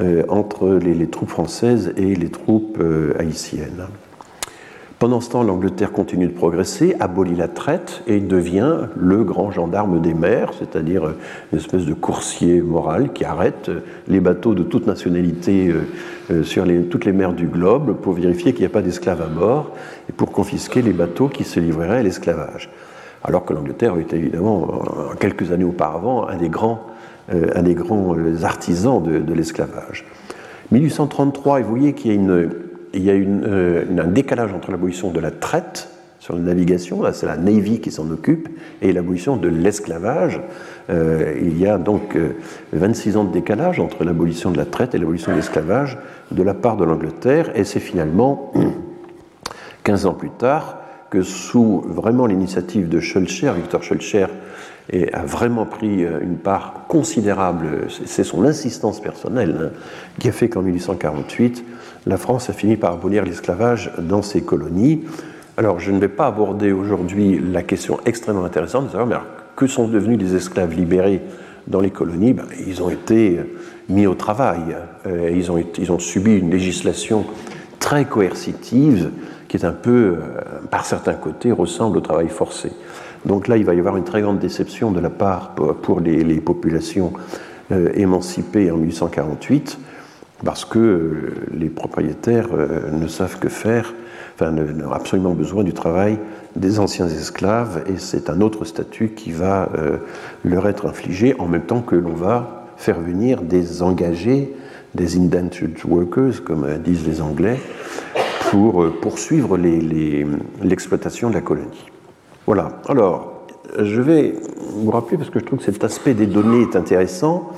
euh, 0.00 0.22
entre 0.28 0.68
les, 0.74 1.06
troupes 1.08 1.30
françaises 1.30 1.92
et 1.96 2.14
les 2.14 2.28
troupes 2.28 2.82
haïtiennes. 3.18 3.86
Pendant 5.02 5.20
ce 5.20 5.30
temps, 5.30 5.42
l'Angleterre 5.42 5.90
continue 5.90 6.28
de 6.28 6.32
progresser, 6.32 6.94
abolit 7.00 7.34
la 7.34 7.48
traite 7.48 8.04
et 8.06 8.20
devient 8.20 8.86
le 8.96 9.24
grand 9.24 9.50
gendarme 9.50 10.00
des 10.00 10.14
mers, 10.14 10.52
c'est-à-dire 10.56 11.14
une 11.52 11.58
espèce 11.58 11.86
de 11.86 11.92
coursier 11.92 12.60
moral 12.60 13.12
qui 13.12 13.24
arrête 13.24 13.68
les 14.06 14.20
bateaux 14.20 14.54
de 14.54 14.62
toute 14.62 14.86
nationalité 14.86 15.74
euh, 16.30 16.44
sur 16.44 16.64
toutes 16.88 17.04
les 17.04 17.10
mers 17.10 17.32
du 17.32 17.48
globe 17.48 17.96
pour 17.96 18.12
vérifier 18.12 18.52
qu'il 18.52 18.60
n'y 18.60 18.66
a 18.66 18.72
pas 18.72 18.80
d'esclaves 18.80 19.20
à 19.20 19.26
bord 19.26 19.72
et 20.08 20.12
pour 20.12 20.30
confisquer 20.30 20.82
les 20.82 20.92
bateaux 20.92 21.26
qui 21.26 21.42
se 21.42 21.58
livreraient 21.58 21.98
à 21.98 22.02
l'esclavage. 22.04 22.70
Alors 23.24 23.44
que 23.44 23.54
l'Angleterre 23.54 23.98
était 23.98 24.18
évidemment, 24.18 24.84
quelques 25.18 25.50
années 25.50 25.64
auparavant, 25.64 26.28
un 26.28 26.36
des 26.36 26.48
grands, 26.48 26.86
euh, 27.34 27.48
un 27.56 27.62
des 27.64 27.74
grands 27.74 28.14
euh, 28.16 28.44
artisans 28.44 29.02
de, 29.02 29.34
l'esclavage. 29.34 30.04
1833, 30.70 31.58
et 31.58 31.62
vous 31.64 31.70
voyez 31.70 31.92
qu'il 31.92 32.12
y 32.12 32.14
a 32.14 32.16
une 32.16 32.70
il 32.94 33.02
y 33.02 33.10
a 33.10 33.14
euh, 33.14 33.84
un 33.98 34.06
décalage 34.06 34.52
entre 34.52 34.70
l'abolition 34.70 35.10
de 35.10 35.20
la 35.20 35.30
traite 35.30 35.88
sur 36.18 36.36
la 36.36 36.42
navigation, 36.42 37.02
c'est 37.12 37.26
la 37.26 37.36
Navy 37.36 37.80
qui 37.80 37.90
s'en 37.90 38.08
occupe, 38.10 38.48
et 38.80 38.92
l'abolition 38.92 39.36
de 39.36 39.48
l'esclavage. 39.48 40.40
Euh, 40.88 41.34
il 41.40 41.58
y 41.58 41.66
a 41.66 41.78
donc 41.78 42.16
26 42.72 43.16
euh, 43.16 43.18
ans 43.18 43.24
de 43.24 43.32
décalage 43.32 43.80
entre 43.80 44.04
l'abolition 44.04 44.52
de 44.52 44.56
la 44.56 44.64
traite 44.64 44.94
et 44.94 44.98
l'abolition 44.98 45.32
de 45.32 45.36
l'esclavage 45.36 45.98
de 46.30 46.42
la 46.44 46.54
part 46.54 46.76
de 46.76 46.84
l'Angleterre, 46.84 47.50
et 47.56 47.64
c'est 47.64 47.80
finalement 47.80 48.52
15 49.82 50.06
ans 50.06 50.14
plus 50.14 50.30
tard 50.30 50.78
que 51.10 51.22
sous 51.22 51.82
vraiment 51.86 52.26
l'initiative 52.26 52.88
de 52.88 53.00
Schulcher, 53.00 53.52
Victor 53.56 53.82
Schulcher 53.82 54.26
a 55.12 55.24
vraiment 55.24 55.66
pris 55.66 56.02
une 56.02 56.36
part 56.36 56.86
considérable, 56.88 57.86
c'est 58.04 58.24
son 58.24 58.44
insistance 58.44 59.00
personnelle 59.00 59.72
hein, 59.74 59.78
qui 60.18 60.28
a 60.28 60.32
fait 60.32 60.48
qu'en 60.48 60.62
1848, 60.62 61.64
la 62.06 62.16
France 62.16 62.50
a 62.50 62.52
fini 62.52 62.76
par 62.76 62.92
abolir 62.92 63.24
l'esclavage 63.24 63.92
dans 63.98 64.22
ses 64.22 64.42
colonies. 64.42 65.04
Alors, 65.56 65.78
je 65.78 65.90
ne 65.90 65.98
vais 65.98 66.08
pas 66.08 66.26
aborder 66.26 66.72
aujourd'hui 66.72 67.38
la 67.38 67.62
question 67.62 67.98
extrêmement 68.06 68.44
intéressante 68.44 68.86
de 68.86 68.92
savoir 68.92 69.24
que 69.56 69.66
sont 69.66 69.86
devenus 69.86 70.18
les 70.18 70.34
esclaves 70.34 70.74
libérés 70.74 71.20
dans 71.66 71.80
les 71.80 71.90
colonies? 71.90 72.32
Ben, 72.32 72.44
Ils 72.66 72.82
ont 72.82 72.90
été 72.90 73.40
mis 73.88 74.06
au 74.06 74.14
travail, 74.14 74.76
euh, 75.06 75.30
ils, 75.30 75.92
ont 75.92 75.98
subi 75.98 76.38
une 76.38 76.50
législation 76.50 77.24
très 77.78 78.04
coercitive 78.04 79.10
qui 79.48 79.56
est 79.56 79.64
un 79.64 79.72
peu, 79.72 80.16
euh, 80.16 80.18
par 80.70 80.86
certains 80.86 81.14
côtés, 81.14 81.52
ressemble 81.52 81.98
au 81.98 82.00
travail 82.00 82.28
forcé. 82.28 82.72
Donc 83.26 83.48
là, 83.48 83.56
il 83.56 83.64
va 83.64 83.74
y 83.74 83.78
avoir 83.78 83.96
une 83.96 84.04
très 84.04 84.22
grande 84.22 84.38
déception 84.38 84.90
de 84.90 85.00
la 85.00 85.10
part 85.10 85.54
pour 85.54 86.00
les, 86.00 86.40
populations 86.40 87.12
euh, 87.70 87.90
émancipées 87.94 88.70
en 88.70 88.76
1848 88.76 89.78
parce 90.44 90.64
que 90.64 90.78
euh, 90.78 91.34
les 91.52 91.68
propriétaires 91.68 92.48
euh, 92.52 92.90
ne 92.90 93.06
savent 93.06 93.38
que 93.38 93.48
faire, 93.48 93.94
enfin, 94.34 94.50
n'ont 94.50 94.92
absolument 94.92 95.34
besoin 95.34 95.64
du 95.64 95.72
travail 95.72 96.18
des 96.56 96.78
anciens 96.78 97.08
esclaves, 97.08 97.84
et 97.86 97.98
c'est 97.98 98.28
un 98.28 98.40
autre 98.40 98.64
statut 98.64 99.10
qui 99.10 99.32
va 99.32 99.70
euh, 99.74 99.98
leur 100.44 100.68
être 100.68 100.86
infligé, 100.86 101.34
en 101.38 101.46
même 101.46 101.62
temps 101.62 101.80
que 101.80 101.96
l'on 101.96 102.14
va 102.14 102.66
faire 102.76 103.00
venir 103.00 103.42
des 103.42 103.82
engagés, 103.82 104.54
des 104.94 105.16
indentured 105.16 105.78
workers, 105.86 106.44
comme 106.44 106.66
disent 106.84 107.06
les 107.06 107.22
Anglais, 107.22 107.58
pour 108.50 108.84
poursuivre 109.00 109.56
l'exploitation 109.56 111.30
de 111.30 111.34
la 111.34 111.40
colonie. 111.40 111.86
Voilà. 112.44 112.80
Alors, 112.88 113.46
je 113.78 114.02
vais 114.02 114.34
vous 114.58 114.90
rappeler, 114.90 115.16
parce 115.16 115.30
que 115.30 115.38
je 115.38 115.44
trouve 115.44 115.60
que 115.60 115.64
cet 115.64 115.84
aspect 115.84 116.12
des 116.12 116.26
données 116.26 116.62
est 116.62 116.76
intéressant, 116.76 117.52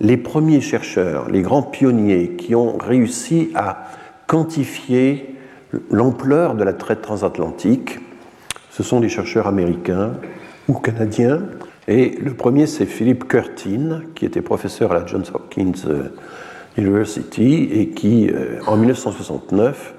les 0.00 0.16
premiers 0.16 0.60
chercheurs, 0.60 1.28
les 1.30 1.42
grands 1.42 1.62
pionniers 1.62 2.30
qui 2.36 2.54
ont 2.54 2.78
réussi 2.78 3.50
à 3.54 3.84
quantifier 4.26 5.36
l'ampleur 5.90 6.54
de 6.54 6.64
la 6.64 6.72
traite 6.72 7.02
transatlantique, 7.02 8.00
ce 8.70 8.82
sont 8.82 9.00
des 9.00 9.08
chercheurs 9.08 9.46
américains 9.46 10.12
ou 10.68 10.74
canadiens. 10.74 11.42
Et 11.86 12.16
le 12.22 12.34
premier, 12.34 12.66
c'est 12.66 12.86
Philip 12.86 13.28
Curtin, 13.28 14.02
qui 14.14 14.24
était 14.24 14.42
professeur 14.42 14.92
à 14.92 15.00
la 15.00 15.06
Johns 15.06 15.24
Hopkins 15.34 15.72
euh, 15.86 16.08
University 16.78 17.68
et 17.72 17.88
qui, 17.90 18.30
euh, 18.30 18.60
en 18.66 18.76
1969, 18.76 19.94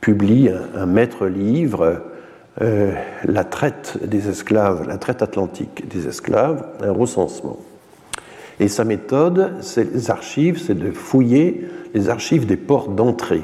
publie 0.00 0.50
un, 0.74 0.86
maître-livre, 0.86 2.02
euh, 2.60 2.92
La 3.24 3.44
traite 3.44 3.98
des 4.04 4.28
esclaves, 4.28 4.86
la 4.86 4.98
traite 4.98 5.22
atlantique 5.22 5.88
des 5.88 6.06
esclaves, 6.06 6.64
un 6.82 6.92
recensement. 6.92 7.58
Et 8.62 8.68
sa 8.68 8.84
méthode, 8.84 9.54
c'est 9.60 9.92
les 9.92 10.08
archives, 10.12 10.56
c'est 10.56 10.78
de 10.78 10.92
fouiller 10.92 11.66
les 11.94 12.08
archives 12.08 12.46
des 12.46 12.56
ports 12.56 12.90
d'entrée 12.90 13.42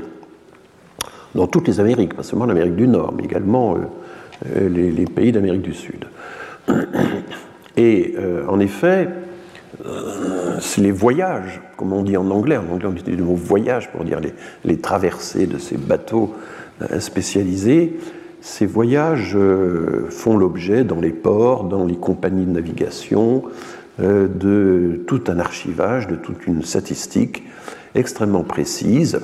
dans 1.35 1.49
toutes 1.49 1.67
les 1.67 1.81
Amériques, 1.81 2.15
pas 2.15 2.23
seulement 2.23 2.47
l'Amérique 2.47 2.77
du 2.77 2.87
Nord, 2.87 3.13
mais 3.17 3.25
également 3.25 3.75
euh, 3.75 3.79
euh, 4.57 4.69
les, 4.69 5.07
pays 5.07 5.33
d'Amérique 5.33 5.63
du 5.63 5.75
Sud. 5.75 6.05
Et 7.77 8.15
euh, 8.17 8.45
en 8.47 8.61
effet, 8.61 9.09
les 10.79 10.93
voyages, 10.93 11.61
comme 11.77 11.93
on 11.93 12.05
dit 12.05 12.17
en 12.17 12.31
anglais, 12.31 12.57
en 12.57 12.73
anglais 12.73 12.89
on 12.89 12.95
utilise 12.95 13.19
le 13.19 13.25
mot 13.25 13.35
voyage 13.35 13.91
pour 13.91 14.05
dire 14.05 14.21
les, 14.65 14.77
traversées 14.79 15.47
de 15.47 15.59
ces 15.59 15.77
bateaux 15.77 16.33
spécialisés, 17.01 17.99
ces 18.41 18.67
voyages 18.67 19.37
font 20.11 20.37
l'objet 20.37 20.85
dans 20.85 21.01
les 21.01 21.11
ports, 21.11 21.65
dans 21.65 21.85
les 21.85 21.97
compagnies 21.97 22.47
de 22.47 22.53
navigation, 22.53 23.43
de 23.99 25.01
tout 25.07 25.23
un 25.27 25.41
archivage, 25.41 26.07
de 26.07 26.15
toute 26.15 26.47
une 26.47 26.63
statistique 26.63 27.43
extrêmement 27.95 28.45
précise, 28.45 29.21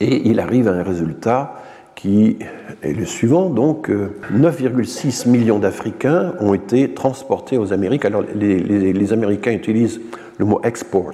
et 0.00 0.28
il 0.28 0.40
arrive 0.40 0.68
à 0.68 0.72
un 0.72 0.82
résultat 0.82 1.54
qui 1.94 2.38
est 2.82 2.92
le 2.92 3.04
suivant. 3.04 3.50
Donc, 3.50 3.88
9,6 3.88 5.26
euh, 5.26 5.30
millions 5.32 5.58
d'Africains 5.58 6.34
ont 6.38 6.54
été 6.54 6.94
transportés 6.94 7.58
aux 7.58 7.72
Amériques. 7.72 8.04
Alors, 8.04 8.22
les, 8.36 9.12
Américains 9.12 9.50
utilisent 9.50 10.00
le 10.38 10.44
mot 10.44 10.60
exports. 10.62 11.10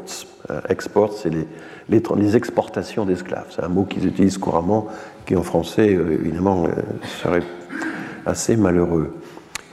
Euh, 0.51 0.61
exports, 0.69 1.15
c'est 1.15 1.31
les, 1.31 1.47
les, 1.89 2.37
exportations 2.37 3.07
d'esclaves. 3.07 3.47
C'est 3.49 3.65
un 3.65 3.69
mot 3.69 3.85
qu'ils 3.85 4.07
utilisent 4.07 4.37
couramment, 4.37 4.89
qui 5.25 5.37
en 5.37 5.43
français, 5.43 5.89
évidemment, 5.89 6.67
serait 7.23 7.43
assez 8.27 8.57
malheureux. 8.57 9.15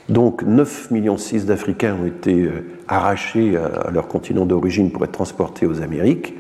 Donc 0.08 0.44
9,6 0.44 0.94
millions 0.94 1.18
d'Africains 1.46 1.98
ont 2.02 2.06
été 2.06 2.44
euh, 2.44 2.64
arrachés 2.92 3.58
à 3.58 3.90
leur 3.90 4.08
continent 4.08 4.46
d'origine 4.46 4.92
pour 4.92 5.04
être 5.06 5.14
transportés 5.14 5.66
aux 5.66 5.82
Amériques. 5.82 6.36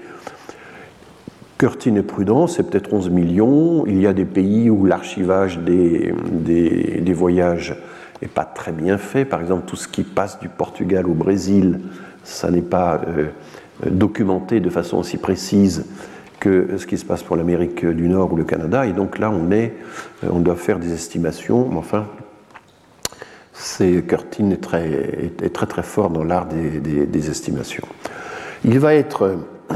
Curtin 1.57 1.95
et 1.95 2.01
Prudent, 2.01 2.47
c'est 2.47 2.63
peut-être 2.63 2.91
11 2.91 3.09
millions. 3.09 3.85
Il 3.85 4.01
y 4.01 4.07
a 4.07 4.13
des 4.13 4.25
pays 4.25 4.69
où 4.69 4.83
l'archivage 4.83 5.59
des, 5.59 6.13
des, 6.31 7.13
voyages 7.13 7.75
n'est 8.21 8.27
pas 8.27 8.45
très 8.45 8.71
bien 8.71 8.97
fait. 8.97 9.25
Par 9.25 9.39
exemple, 9.41 9.63
tout 9.65 9.75
ce 9.75 9.87
qui 9.87 10.03
passe 10.03 10.39
du 10.39 10.49
Portugal 10.49 11.05
au 11.05 11.13
Brésil, 11.13 11.79
ça 12.23 12.49
n'est 12.49 12.63
pas 12.63 12.99
euh, 13.07 13.27
documenté 13.89 14.59
de 14.59 14.69
façon 14.69 14.97
aussi 14.97 15.17
précise 15.17 15.85
que 16.39 16.77
ce 16.77 16.87
qui 16.87 16.97
se 16.97 17.05
passe 17.05 17.21
pour 17.21 17.35
l'Amérique 17.35 17.85
du 17.85 18.09
Nord 18.09 18.33
ou 18.33 18.35
le 18.35 18.43
Canada. 18.43 18.87
Et 18.87 18.93
donc 18.93 19.19
là, 19.19 19.29
on, 19.31 19.51
est, 19.51 19.75
euh, 20.23 20.29
on 20.31 20.39
doit 20.39 20.55
faire 20.55 20.79
des 20.79 20.91
estimations. 20.91 21.77
Enfin, 21.77 22.07
c'est 23.61 24.03
Curtin 24.03 24.49
est 24.51 24.61
très, 24.61 25.31
très 25.53 25.65
très 25.67 25.83
fort 25.83 26.09
dans 26.09 26.23
l'art 26.23 26.47
des, 26.47 27.29
estimations. 27.29 27.87
Il 28.65 28.79
va 28.79 28.95
être. 28.95 29.37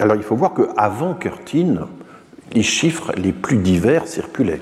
Alors 0.00 0.16
il 0.16 0.22
faut 0.22 0.36
voir 0.36 0.54
qu'avant 0.54 1.14
Curtin, 1.14 1.88
les 2.52 2.62
chiffres 2.62 3.12
les 3.16 3.32
plus 3.32 3.56
divers 3.58 4.06
circulaient. 4.06 4.60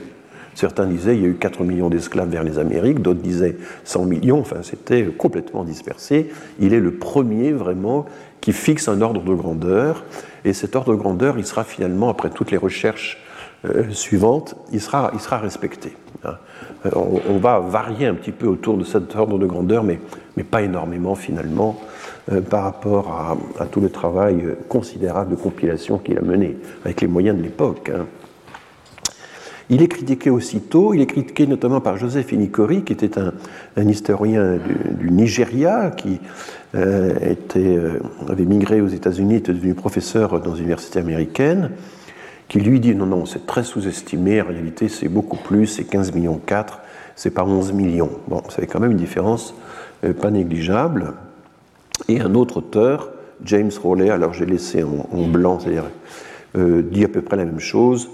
Certains 0.54 0.86
disaient 0.86 1.16
il 1.16 1.22
y 1.22 1.24
a 1.24 1.28
eu 1.28 1.34
4 1.34 1.64
millions 1.64 1.90
d'esclaves 1.90 2.28
vers 2.28 2.44
les 2.44 2.58
Amériques, 2.58 3.00
d'autres 3.00 3.20
disaient 3.20 3.56
100 3.84 4.04
millions, 4.04 4.40
enfin 4.40 4.62
c'était 4.62 5.04
complètement 5.04 5.64
dispersé. 5.64 6.30
Il 6.60 6.72
est 6.72 6.80
le 6.80 6.94
premier 6.94 7.52
vraiment 7.52 8.06
qui 8.40 8.52
fixe 8.52 8.88
un 8.88 9.00
ordre 9.00 9.22
de 9.22 9.34
grandeur, 9.34 10.04
et 10.44 10.52
cet 10.52 10.76
ordre 10.76 10.92
de 10.92 10.96
grandeur, 10.96 11.38
il 11.38 11.46
sera 11.46 11.64
finalement, 11.64 12.08
après 12.08 12.30
toutes 12.30 12.50
les 12.50 12.56
recherches 12.56 13.18
euh, 13.64 13.90
suivantes, 13.90 14.54
il 14.72 14.80
sera, 14.80 15.10
il 15.14 15.20
sera 15.20 15.38
respecté. 15.38 15.96
Hein. 16.24 16.36
Euh, 16.86 16.90
on, 16.94 17.38
va 17.38 17.60
varier 17.60 18.06
un 18.06 18.14
petit 18.14 18.32
peu 18.32 18.46
autour 18.46 18.76
de 18.76 18.84
cet 18.84 19.14
ordre 19.16 19.38
de 19.38 19.46
grandeur, 19.46 19.84
mais, 19.84 19.98
mais 20.36 20.44
pas 20.44 20.62
énormément 20.62 21.14
finalement 21.14 21.80
euh, 22.30 22.40
par 22.40 22.64
rapport 22.64 23.38
à, 23.58 23.66
tout 23.66 23.80
le 23.80 23.88
travail 23.88 24.42
euh, 24.42 24.54
considérable 24.68 25.30
de 25.30 25.36
compilation 25.36 25.98
qu'il 25.98 26.18
a 26.18 26.22
mené 26.22 26.56
avec 26.84 27.00
les 27.00 27.06
moyens 27.06 27.38
de 27.38 27.42
l'époque. 27.42 27.90
Hein. 27.94 28.06
Il 29.70 29.82
est 29.82 29.88
critiqué 29.88 30.28
aussitôt, 30.28 30.92
il 30.92 31.00
est 31.00 31.06
critiqué 31.06 31.46
notamment 31.46 31.80
par 31.80 31.96
Joseph 31.96 32.32
Inikori, 32.32 32.82
qui 32.82 32.92
était 32.92 33.18
un, 33.18 33.88
historien 33.88 34.58
du, 34.98 35.10
Nigeria, 35.10 35.90
qui 35.90 36.20
avait 36.74 38.44
migré 38.44 38.82
aux 38.82 38.88
États-Unis, 38.88 39.36
était 39.36 39.54
devenu 39.54 39.72
professeur 39.72 40.38
dans 40.40 40.54
une 40.54 40.64
université 40.64 40.98
américaine, 40.98 41.70
qui 42.48 42.60
lui 42.60 42.80
dit 42.80 42.94
non, 42.94 43.06
non, 43.06 43.26
c'est 43.26 43.46
très 43.46 43.64
sous-estimé, 43.64 44.40
en 44.42 44.46
réalité 44.46 44.88
c'est 44.88 45.08
beaucoup 45.08 45.36
plus, 45.36 45.66
c'est 45.66 45.84
15 45.84 46.12
millions 46.14 46.40
4, 46.44 46.80
c'est 47.16 47.30
pas 47.30 47.44
11 47.44 47.72
millions. 47.72 48.10
Bon, 48.28 48.42
fait 48.48 48.66
quand 48.66 48.80
même 48.80 48.92
une 48.92 48.96
différence 48.96 49.54
euh, 50.04 50.12
pas 50.12 50.30
négligeable. 50.30 51.12
Et 52.08 52.20
un 52.20 52.34
autre 52.34 52.58
auteur, 52.58 53.10
James 53.44 53.70
Rowley, 53.82 54.10
alors 54.10 54.32
j'ai 54.32 54.46
laissé 54.46 54.82
en, 54.82 55.26
blanc, 55.28 55.60
c'est-à-dire 55.60 55.84
euh, 56.56 56.82
dit 56.82 57.04
à 57.04 57.08
peu 57.08 57.22
près 57.22 57.36
la 57.36 57.44
même 57.44 57.60
chose. 57.60 58.08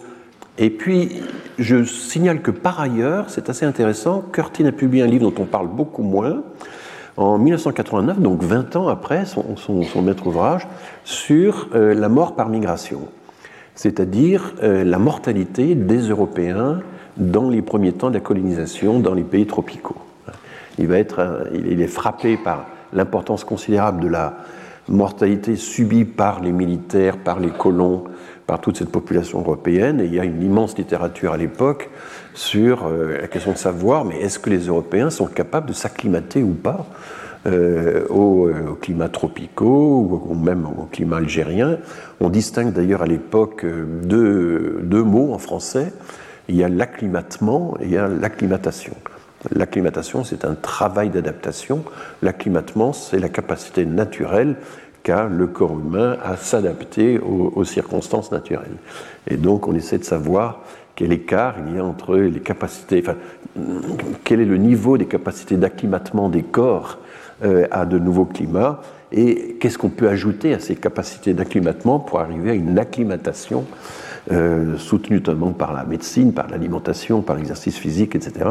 Et 0.59 0.71
puis, 0.71 1.23
je 1.59 1.85
signale 1.85 2.43
que 2.43 2.51
par 2.51 2.81
ailleurs, 2.81 3.31
c'est 3.31 3.49
assez 3.49 3.65
intéressant, 3.65 4.23
Curtin 4.33 4.67
a 4.67 4.73
publié 4.73 5.03
un 5.03 5.07
livre 5.07 5.31
dont 5.31 5.43
on 5.43 5.47
parle 5.47 5.69
beaucoup 5.69 6.03
moins, 6.03 6.43
en 7.17 7.39
1989, 7.39 8.21
donc 8.21 8.43
20 8.43 8.77
ans 8.77 8.89
après 8.89 9.25
son, 9.25 9.57
son, 9.57 10.03
maître 10.03 10.27
ouvrage, 10.27 10.67
sur 11.05 11.69
euh, 11.75 11.95
la 11.95 12.09
mort 12.09 12.35
par 12.35 12.49
migration 12.49 13.09
c'est-à-dire 13.81 14.53
euh, 14.63 14.85
la 14.85 14.99
mortalité 14.99 15.75
des 15.75 16.01
Européens 16.01 16.83
dans 17.17 17.49
les 17.49 17.63
premiers 17.63 17.93
temps 17.93 18.11
de 18.11 18.15
la 18.17 18.21
colonisation 18.21 19.01
dans 19.01 19.15
les 19.15 19.23
pays 19.23 19.47
tropicaux. 19.47 19.97
Il, 20.79 20.87
va 20.87 20.99
être, 20.99 21.49
il 21.55 21.81
est 21.81 21.87
frappé 21.87 22.37
par 22.37 22.67
l'importance 22.93 23.43
considérable 23.43 24.03
de 24.03 24.09
la 24.09 24.37
mortalité 24.87 25.57
subie 25.57 26.05
par 26.05 26.43
les 26.43 26.53
militaires, 26.53 27.17
par 27.17 27.41
les 27.41 27.49
colons, 27.49 28.05
par 28.47 28.61
toute 28.61 28.77
cette 28.77 28.93
population 28.93 29.41
européenne. 29.41 30.03
Et 30.03 30.05
il 30.05 30.15
y 30.15 30.21
a 30.21 30.25
une 30.25 30.43
immense 30.43 30.77
littérature 30.77 31.33
à 31.33 31.39
l'époque 31.39 31.89
sur 32.35 32.87
euh, 32.87 33.17
la 33.23 33.29
question 33.29 33.53
de 33.53 33.57
savoir, 33.57 34.05
mais 34.05 34.21
est-ce 34.21 34.39
que 34.39 34.51
les 34.51 34.67
Européens 34.67 35.09
sont 35.09 35.27
capables 35.27 35.69
de 35.69 35.73
s'acclimater 35.73 36.43
ou 36.43 36.53
pas 36.53 36.85
euh, 37.47 38.07
aux, 38.09 38.51
climats 38.81 39.09
tropicaux 39.09 40.23
ou 40.29 40.35
même 40.35 40.67
au 40.67 40.85
climat 40.85 41.17
algérien. 41.17 41.79
On 42.21 42.29
distingue 42.29 42.73
d'ailleurs 42.73 43.03
à 43.03 43.07
l'époque 43.07 43.65
deux, 43.65 44.81
deux, 44.83 45.03
mots 45.03 45.33
en 45.33 45.39
français. 45.39 45.93
Il 46.49 46.57
y 46.57 46.65
a 46.65 46.69
l'acclimatement 46.69 47.77
et 47.81 47.85
il 47.85 47.93
y 47.93 47.97
a 47.97 48.09
l'acclimatation. 48.09 48.95
L'acclimatation, 49.55 50.23
c'est 50.23 50.45
un 50.45 50.55
travail 50.55 51.09
d'adaptation. 51.09 51.85
L'acclimatement, 52.21 52.93
c'est 52.93 53.19
la 53.19 53.31
capacité 53.31 53.87
naturelle 53.87 54.57
qu'a 55.03 55.25
le 55.25 55.47
corps 55.47 55.79
humain 55.79 56.19
à 56.23 56.37
s'adapter 56.37 57.19
aux, 57.19 57.65
circonstances 57.65 58.33
naturelles. 58.33 58.77
Et 59.29 59.39
donc, 59.39 59.67
on 59.67 59.75
essaie 59.75 59.97
de 59.97 60.05
savoir 60.05 60.61
quel 60.95 61.13
écart 61.13 61.55
il 61.67 61.77
y 61.77 61.79
a 61.79 61.85
entre 61.85 62.17
les 62.17 62.41
capacités, 62.41 63.03
quel 64.25 64.41
est 64.41 64.45
le 64.45 64.59
niveau 64.59 64.99
des 64.99 65.07
capacités 65.07 65.57
d'acclimatement 65.57 66.29
des 66.29 66.43
corps 66.43 66.99
euh, 66.99 67.10
à 67.43 67.87
de 67.87 67.99
nouveaux 67.99 68.27
climats 68.27 68.83
et 69.13 69.57
qu'est-ce 69.59 69.79
qu'on 69.79 69.89
peut 69.89 70.09
ajouter 70.09 70.55
à 70.55 70.61
ces 70.61 70.77
capacités 70.77 71.35
d'acclimatement 71.35 71.99
pour 71.99 72.21
arriver 72.21 72.51
à 72.51 72.55
une 72.55 72.79
acclimatation 72.79 73.65
euh, 74.31 74.77
soutenue 74.77 75.17
notamment 75.17 75.53
par 75.53 75.73
la 75.73 75.85
médecine, 75.85 76.33
par 76.33 76.49
l'alimentation, 76.49 77.23
par 77.23 77.37
l'exercice 77.37 77.77
physique, 77.77 78.15
etc. 78.15 78.51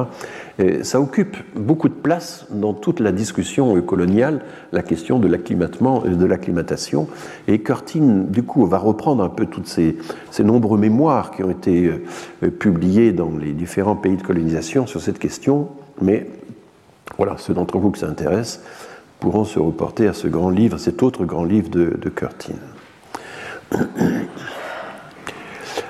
ça 0.81 0.99
occupe 0.99 1.37
beaucoup 1.55 1.87
de 1.87 1.93
place 1.93 2.47
dans 2.49 2.73
toute 2.73 2.99
la 2.99 3.11
discussion 3.11 3.79
coloniale, 3.81 4.41
la 4.71 4.81
question 4.81 5.19
de 5.19 5.27
l'acclimatement, 5.27 6.01
de 6.01 6.25
l'acclimatation. 6.25 7.07
Et 7.47 7.59
Curtin, 7.59 8.25
du 8.27 8.43
coup, 8.43 8.65
va 8.65 8.79
reprendre 8.79 9.23
un 9.23 9.29
peu 9.29 9.45
toutes 9.45 9.67
ces, 9.67 9.97
ces 10.31 10.43
nombreux 10.43 10.79
mémoires 10.79 11.31
qui 11.31 11.43
ont 11.43 11.51
été 11.51 11.87
euh, 12.43 12.49
publiés 12.49 13.11
dans 13.11 13.31
les 13.37 13.53
différents 13.53 13.95
pays 13.95 14.17
de 14.17 14.23
colonisation 14.23 14.87
sur 14.87 15.01
cette 15.01 15.19
question. 15.19 15.69
Mais 16.01 16.27
voilà, 17.17 17.35
ceux 17.37 17.53
d'entre 17.53 17.77
vous 17.77 17.91
que 17.91 17.97
ça 17.97 18.07
intéresse 18.07 18.63
pourront 19.19 19.43
se 19.43 19.59
reporter 19.59 20.07
à 20.07 20.13
ce 20.13 20.27
grand 20.27 20.49
livre, 20.49 20.77
cet 20.77 21.03
autre 21.03 21.25
grand 21.25 21.43
livre 21.43 21.69
de, 21.69 22.09
Curtin. 22.09 22.53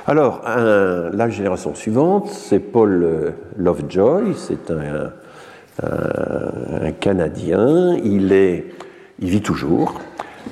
Alors, 0.08 0.42
la 0.46 1.30
génération 1.30 1.76
suivante, 1.76 2.30
c'est 2.30 2.60
Paul 2.60 3.04
euh, 3.04 3.30
Lovejoy, 3.58 4.34
c'est 4.36 4.72
un, 4.72 5.12
Canadien, 7.00 7.96
il, 8.04 8.34
est, 8.34 8.66
il 9.20 9.30
vit 9.30 9.42
toujours, 9.42 10.02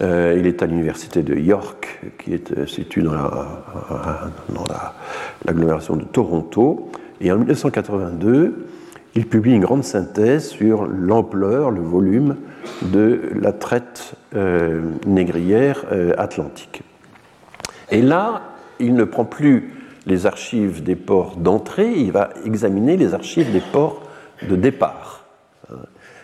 euh, 0.01 0.35
il 0.37 0.45
est 0.45 0.61
à 0.61 0.67
l'université 0.67 1.23
de 1.23 1.35
York, 1.35 1.99
qui 2.19 2.33
est 2.33 2.51
euh, 2.51 2.67
située 2.67 3.01
dans 3.01 3.13
l'agglomération 5.45 5.95
la, 5.95 6.01
de 6.01 6.07
Toronto, 6.07 6.91
et 7.19 7.31
en 7.31 7.37
1982, 7.37 8.67
il 9.17 9.25
publie 9.25 9.53
une 9.53 9.61
grande 9.61 9.83
synthèse 9.83 10.49
sur 10.49 10.85
l'ampleur, 10.85 11.71
le 11.71 11.81
volume 11.81 12.35
de 12.83 13.19
la 13.41 13.51
traite 13.51 14.13
négrière 15.07 15.85
atlantique. 16.19 16.83
Et 17.89 18.03
là, 18.03 18.43
il 18.79 18.93
ne 18.93 19.03
prend 19.05 19.25
plus 19.25 19.73
les 20.05 20.27
archives 20.27 20.83
des 20.83 20.95
ports 20.95 21.35
d'entrée, 21.35 21.93
il 21.93 22.11
va 22.11 22.29
examiner 22.45 22.95
les 22.95 23.15
archives 23.15 23.51
des 23.51 23.63
ports 23.71 24.03
de 24.47 24.55
départ. 24.55 25.25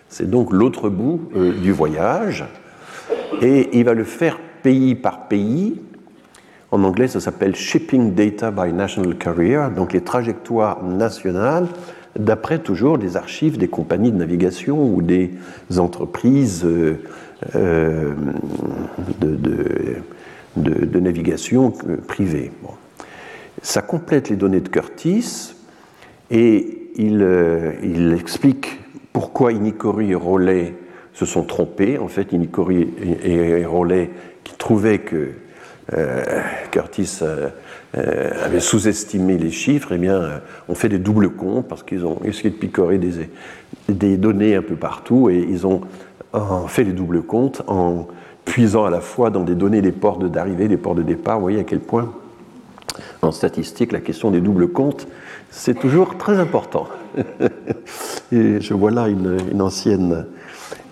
C'est 0.08 0.30
donc 0.30 0.54
l'autre 0.54 0.90
bout 0.90 1.32
euh, 1.36 1.54
du 1.54 1.72
voyage, 1.72 2.46
et 3.42 3.76
il 3.76 3.84
va 3.84 3.96
le 3.96 4.04
faire 4.04 4.38
pays 4.62 4.94
par 4.94 5.28
pays. 5.28 5.82
En 6.70 6.84
anglais, 6.84 7.08
ça 7.08 7.20
s'appelle 7.20 7.56
Shipping 7.56 8.14
Data 8.14 8.52
by 8.52 8.72
National 8.74 9.16
Carrier, 9.18 9.70
donc 9.76 9.92
les 9.92 10.02
trajectoires 10.02 10.84
nationales, 10.84 11.66
d'après 12.18 12.60
toujours 12.60 12.98
les 12.98 13.18
archives 13.18 13.58
des 13.58 13.68
compagnies 13.68 14.12
de 14.12 14.18
navigation 14.18 14.84
ou 14.84 15.02
des 15.02 15.32
entreprises 15.78 16.64
euh, 16.66 17.00
euh, 17.56 18.14
de 20.56 21.00
navigation 21.00 21.74
euh, 21.88 21.98
privée. 21.98 22.52
Ça 23.62 23.82
complète 23.82 24.30
les 24.30 24.36
données 24.36 24.62
de 24.62 24.70
Curtis 24.70 25.56
et 26.30 26.92
il, 26.96 28.16
explique 28.20 28.80
pourquoi 29.14 29.52
Inikori 29.52 30.12
et 30.12 30.16
Rollet 30.16 30.76
se 31.14 31.26
sont 31.26 31.44
trompés. 31.44 31.98
En 31.98 32.08
fait, 32.08 32.34
Inikori 32.34 32.88
et, 33.24 33.66
Rollet, 33.66 34.10
qui 34.44 34.56
trouvaient 34.56 35.00
que 35.00 35.32
Curtis 36.72 37.20
avait 37.94 38.60
sous-estimé 38.60 39.38
les 39.38 39.52
chiffres, 39.52 39.92
eh 39.94 39.98
bien, 39.98 40.42
ont 40.70 40.76
fait 40.76 40.90
des 40.90 41.00
doubles 41.00 41.32
comptes 41.32 41.68
parce 41.68 41.84
qu'ils 41.84 42.06
ont 42.06 42.20
essayé 42.24 42.50
de 42.50 42.56
picorer 42.56 42.98
des, 42.98 43.30
des, 43.90 44.18
données 44.18 44.56
un 44.56 44.62
peu 44.62 44.76
partout 44.76 45.30
et 45.30 45.38
ils 45.38 45.68
ont 45.68 45.82
fait 46.68 46.84
des 46.84 46.94
doubles 46.94 47.22
comptes 47.22 47.62
en 47.68 48.08
puisant 48.46 48.86
à 48.86 48.90
la 48.90 49.02
fois 49.02 49.30
dans 49.30 49.44
des 49.44 49.56
données 49.56 49.82
des 49.82 49.92
ports 49.92 50.20
d'arrivée, 50.20 50.68
des 50.68 50.78
ports 50.78 50.96
de 50.96 51.04
départ. 51.04 51.38
Vous 51.38 51.44
voyez 51.44 51.60
à 51.60 51.64
quel 51.64 51.80
point, 51.80 52.14
en 53.22 53.32
statistique, 53.32 53.92
la 53.92 54.02
question 54.02 54.32
des 54.32 54.42
doubles 54.42 54.70
comptes, 54.70 55.08
c'est 55.50 55.80
toujours 55.80 56.18
très 56.18 56.40
important. 56.40 56.88
Et 58.32 58.60
je 58.60 58.74
vois 58.74 58.92
là 58.92 59.08
une, 59.08 59.62
ancienne 59.62 60.26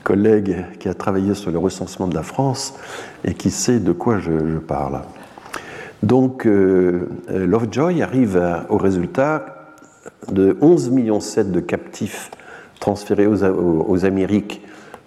collègue 0.03 0.65
qui 0.79 0.89
a 0.89 0.93
travaillé 0.93 1.33
sur 1.33 1.51
le 1.51 1.57
recensement 1.57 2.07
de 2.07 2.15
la 2.15 2.23
France 2.23 2.75
et 3.23 3.33
qui 3.33 3.51
sait 3.51 3.79
de 3.79 3.91
quoi 3.91 4.19
je, 4.19 4.57
parle. 4.57 5.01
Donc, 6.03 6.45
euh, 6.45 7.07
Lovejoy 7.29 8.01
arrive 8.01 8.41
au 8.69 8.77
résultat 8.77 9.75
de 10.31 10.53
11,7 10.61 10.89
millions 10.91 11.19
de 11.19 11.59
captifs 11.59 12.31
transférés 12.79 13.27
aux, 13.27 13.43
aux 13.43 14.05
Amériques 14.05 14.61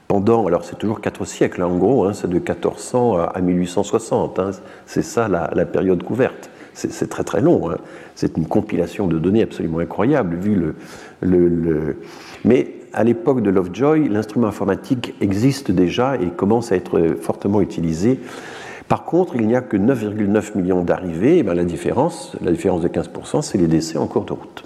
pendant, 0.09 0.47
alors 0.47 0.65
c'est 0.65 0.79
toujours 0.79 1.01
quatre 1.01 1.25
siècles 1.25 1.63
hein, 1.63 1.67
en 1.67 1.77
gros, 1.77 2.05
hein, 2.05 2.13
c'est 2.13 2.29
de 2.29 2.35
1400 2.35 3.19
à 3.19 3.41
1860, 3.41 4.39
hein, 4.39 4.51
c'est 4.87 5.03
ça 5.03 5.29
la, 5.29 5.67
période 5.67 6.03
couverte. 6.03 6.51
C'est 6.75 7.09
très 7.09 7.23
très 7.23 7.41
long, 7.41 7.71
c'est 8.17 8.37
une 8.37 8.47
compilation 8.47 9.07
de 9.07 9.19
données 9.19 9.43
absolument 9.43 9.79
incroyable 9.79 10.37
vu 10.37 10.57
le. 10.57 10.75
le, 11.21 11.97
Mais 12.45 12.84
à 12.95 13.05
l'époque 13.05 13.43
de 13.43 13.51
Lovejoy, 13.51 14.09
l'instrument 14.09 14.47
informatique 14.47 15.15
existe 15.21 15.71
déjà 15.71 16.17
et 16.17 16.29
commence 16.29 16.73
à 16.73 16.77
être 16.77 17.17
fortement 17.21 17.61
utilisé. 17.61 18.21
Par 18.89 19.05
contre, 19.05 19.37
il 19.37 19.47
n'y 19.47 19.57
a 19.57 19.61
que 19.61 19.77
9,9 19.77 20.57
millions 20.57 20.83
d'arrivées, 20.83 21.39
et 21.39 21.43
bien 21.43 21.55
la 21.55 21.65
différence, 21.65 22.37
la 22.43 22.53
différence 22.53 22.83
de 22.83 22.89
15%, 22.89 23.43
c'est 23.43 23.59
les 23.59 23.67
décès 23.67 23.99
en 23.99 24.07
cours 24.07 24.25
de 24.25 24.33
route. 24.33 24.65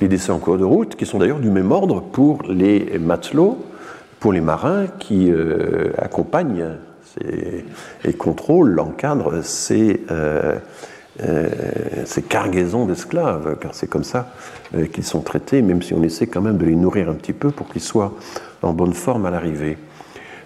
Les 0.00 0.08
décès 0.08 0.32
en 0.32 0.38
cours 0.38 0.58
de 0.58 0.64
route, 0.64 0.96
qui 0.96 1.06
sont 1.06 1.18
d'ailleurs 1.18 1.40
du 1.40 1.50
même 1.50 1.72
ordre 1.72 2.00
pour 2.00 2.42
les 2.48 2.98
matelots, 2.98 3.58
pour 4.20 4.32
les 4.32 4.40
marins 4.40 4.86
qui 4.98 5.30
euh, 5.30 5.90
accompagnent 5.98 6.76
et 8.04 8.12
contrôlent, 8.12 8.78
encadrent 8.78 9.42
ces, 9.42 10.02
euh, 10.10 10.56
ces 12.04 12.22
cargaisons 12.22 12.86
d'esclaves, 12.86 13.56
car 13.60 13.74
c'est 13.74 13.86
comme 13.86 14.04
ça 14.04 14.32
qu'ils 14.92 15.04
sont 15.04 15.20
traités, 15.20 15.62
même 15.62 15.82
si 15.82 15.94
on 15.94 16.02
essaie 16.02 16.26
quand 16.26 16.40
même 16.40 16.58
de 16.58 16.64
les 16.64 16.74
nourrir 16.74 17.08
un 17.08 17.14
petit 17.14 17.32
peu 17.32 17.50
pour 17.50 17.68
qu'ils 17.68 17.82
soient 17.82 18.14
en 18.62 18.72
bonne 18.72 18.92
forme 18.92 19.26
à 19.26 19.30
l'arrivée. 19.30 19.78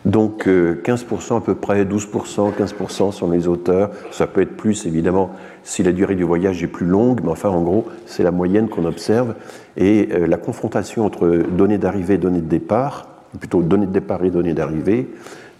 Donc 0.04 0.46
15% 0.46 1.38
à 1.38 1.40
peu 1.40 1.54
près, 1.54 1.84
12%, 1.84 2.52
15% 2.52 3.12
sont 3.12 3.30
les 3.30 3.48
auteurs. 3.48 3.90
Ça 4.12 4.26
peut 4.26 4.42
être 4.42 4.56
plus 4.56 4.86
évidemment 4.86 5.30
si 5.64 5.82
la 5.82 5.92
durée 5.92 6.14
du 6.14 6.24
voyage 6.24 6.62
est 6.62 6.68
plus 6.68 6.86
longue, 6.86 7.20
mais 7.24 7.30
enfin 7.30 7.48
en 7.48 7.62
gros 7.62 7.88
c'est 8.06 8.22
la 8.22 8.30
moyenne 8.30 8.68
qu'on 8.68 8.84
observe. 8.84 9.34
Et 9.76 10.06
la 10.06 10.36
confrontation 10.36 11.04
entre 11.04 11.42
données 11.50 11.78
d'arrivée 11.78 12.14
et 12.14 12.18
données 12.18 12.40
de 12.40 12.48
départ 12.48 13.08
plutôt 13.36 13.62
données 13.62 13.86
de 13.86 13.92
départ 13.92 14.24
et 14.24 14.30
données 14.30 14.54
d'arrivée, 14.54 15.08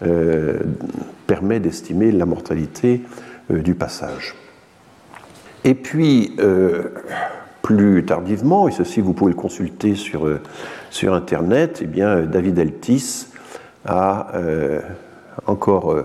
euh, 0.02 0.59
permet 1.26 1.61
d'estimer 1.61 2.12
la 2.12 2.26
mortalité 2.26 3.02
euh, 3.50 3.61
du 3.61 3.74
passage. 3.74 4.35
Et 5.66 5.74
puis, 5.74 6.33
euh, 6.38 6.85
plus 7.61 8.05
tardivement, 8.07 8.68
et 8.68 8.70
ceci 8.70 9.00
vous 9.00 9.12
pouvez 9.12 9.33
le 9.33 9.37
consulter 9.37 9.96
sur, 9.96 10.26
sur 10.90 11.12
Internet, 11.12 11.81
eh 11.83 11.87
bien, 11.87 12.22
David 12.22 12.59
Eltis 12.59 13.26
a 13.85 14.29
encore 15.46 15.96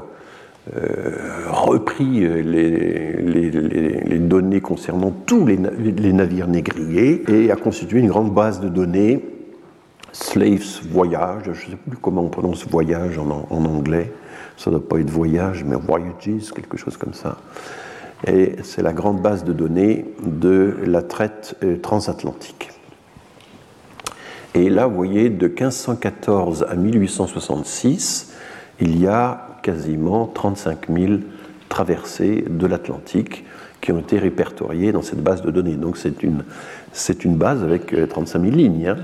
repris 1.47 2.21
les, 2.43 4.19
données 4.19 4.61
concernant 4.61 5.11
tous 5.11 5.45
les, 5.45 5.57
navires 5.57 6.47
négriers 6.47 7.23
et 7.27 7.51
a 7.51 7.55
constitué 7.55 7.99
une 7.99 8.07
grande 8.07 8.33
base 8.33 8.61
de 8.61 8.69
données 8.69 9.23
Slaves 10.13 10.81
Voyage, 10.89 11.43
je 11.45 11.49
ne 11.49 11.55
sais 11.55 11.77
plus 11.87 11.97
comment 11.97 12.23
on 12.23 12.29
prononce 12.29 12.67
voyage 12.67 13.17
en, 13.17 13.47
anglais, 13.49 14.11
ça 14.57 14.69
ne 14.69 14.77
doit 14.77 14.87
pas 14.87 14.99
être 14.99 15.09
voyage, 15.09 15.63
mais 15.63 15.75
voyages, 15.75 16.51
quelque 16.53 16.77
chose 16.77 16.97
comme 16.97 17.13
ça. 17.13 17.37
Et 18.27 18.55
c'est 18.63 18.83
la 18.83 18.93
grande 18.93 19.21
base 19.21 19.43
de 19.43 19.53
données 19.53 20.05
de 20.23 20.75
la 20.85 21.01
traite 21.01 21.55
euh, 21.63 21.77
transatlantique. 21.77 22.69
Et 24.53 24.69
là, 24.69 24.85
vous 24.85 24.95
voyez, 24.95 25.29
de 25.29 25.47
1514 25.47 26.65
à 26.69 26.75
1866, 26.75 28.33
il 28.79 28.99
y 28.99 29.07
a 29.07 29.47
quasiment 29.63 30.27
35 30.27 30.89
000 30.89 31.13
traversées 31.69 32.43
de 32.47 32.67
l'Atlantique 32.67 33.45
qui 33.79 33.91
ont 33.91 33.99
été 33.99 34.19
répertoriées 34.19 34.91
dans 34.91 35.01
cette 35.01 35.23
base 35.23 35.41
de 35.41 35.49
données. 35.49 35.75
Donc 35.75 35.97
c'est 35.97 36.21
une, 36.21 36.43
une 37.23 37.35
base 37.35 37.63
avec 37.63 37.95
35 38.09 38.39
euh, 38.39 38.43
000 38.43 38.55
lignes. 38.55 38.87
Hein. 38.87 38.97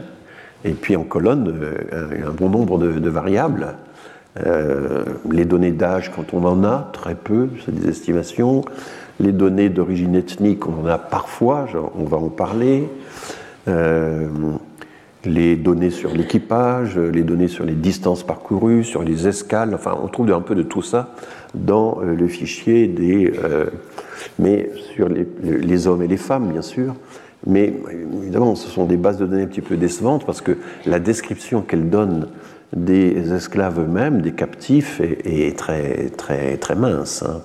Et 0.64 0.74
puis 0.74 0.96
en 0.96 1.04
colonne, 1.04 1.56
euh, 1.60 2.28
un 2.28 2.32
bon 2.32 2.50
nombre 2.50 2.78
de, 2.78 3.10
variables. 3.10 3.76
Les 5.32 5.46
données 5.46 5.72
d'âge, 5.72 6.12
quand 6.16 6.36
on 6.36 6.46
en 6.46 6.64
a, 6.64 6.92
très 6.94 7.16
peu, 7.16 7.50
c'est 7.66 7.74
des 7.74 7.90
estimations. 7.90 8.64
Les 9.20 9.32
données 9.32 9.70
d'origine 9.70 10.16
ethnique, 10.16 10.68
on 10.68 10.84
en 10.84 10.86
a 10.86 10.98
parfois, 10.98 11.66
on 11.98 12.04
va 12.04 12.18
en 12.18 12.30
parler. 12.30 12.88
Euh, 13.68 14.28
les 15.26 15.56
données 15.56 15.90
sur 15.90 16.14
l'équipage, 16.14 16.98
les 16.98 17.24
données 17.24 17.48
sur 17.48 17.66
les 17.66 17.74
distances 17.74 18.24
parcourues, 18.24 18.84
sur 18.84 19.04
les 19.04 19.28
escales, 19.28 19.74
enfin 19.74 19.98
on 20.02 20.08
trouve 20.08 20.32
un 20.32 20.42
peu 20.42 20.56
de 20.56 20.62
tout 20.62 20.82
ça 20.82 21.16
dans 21.54 22.00
euh, 22.02 22.16
le 22.16 22.28
fichier 22.28 22.88
des... 22.88 23.34
Euh, 23.44 23.66
mais 24.40 24.72
sur 24.94 25.10
les, 25.10 25.88
hommes 25.88 26.02
et 26.02 26.08
les 26.08 26.18
femmes, 26.18 26.52
bien 26.52 26.62
sûr. 26.62 26.96
Mais 27.46 27.74
évidemment, 28.22 28.56
ce 28.56 28.68
sont 28.68 28.86
des 28.86 28.98
bases 28.98 29.18
de 29.18 29.26
données 29.26 29.44
un 29.44 29.48
petit 29.48 29.62
peu 29.62 29.78
décevantes 29.78 30.26
parce 30.26 30.42
que 30.42 30.58
la 30.86 31.00
description 31.00 31.62
qu'elle 31.62 31.90
donne 31.90 32.28
des 32.76 33.34
esclaves 33.34 33.80
eux-mêmes, 33.80 34.22
des 34.22 34.34
captifs, 34.34 35.02
est, 35.02 35.58
très, 35.58 36.76
mince, 36.76 37.24
hein, 37.24 37.42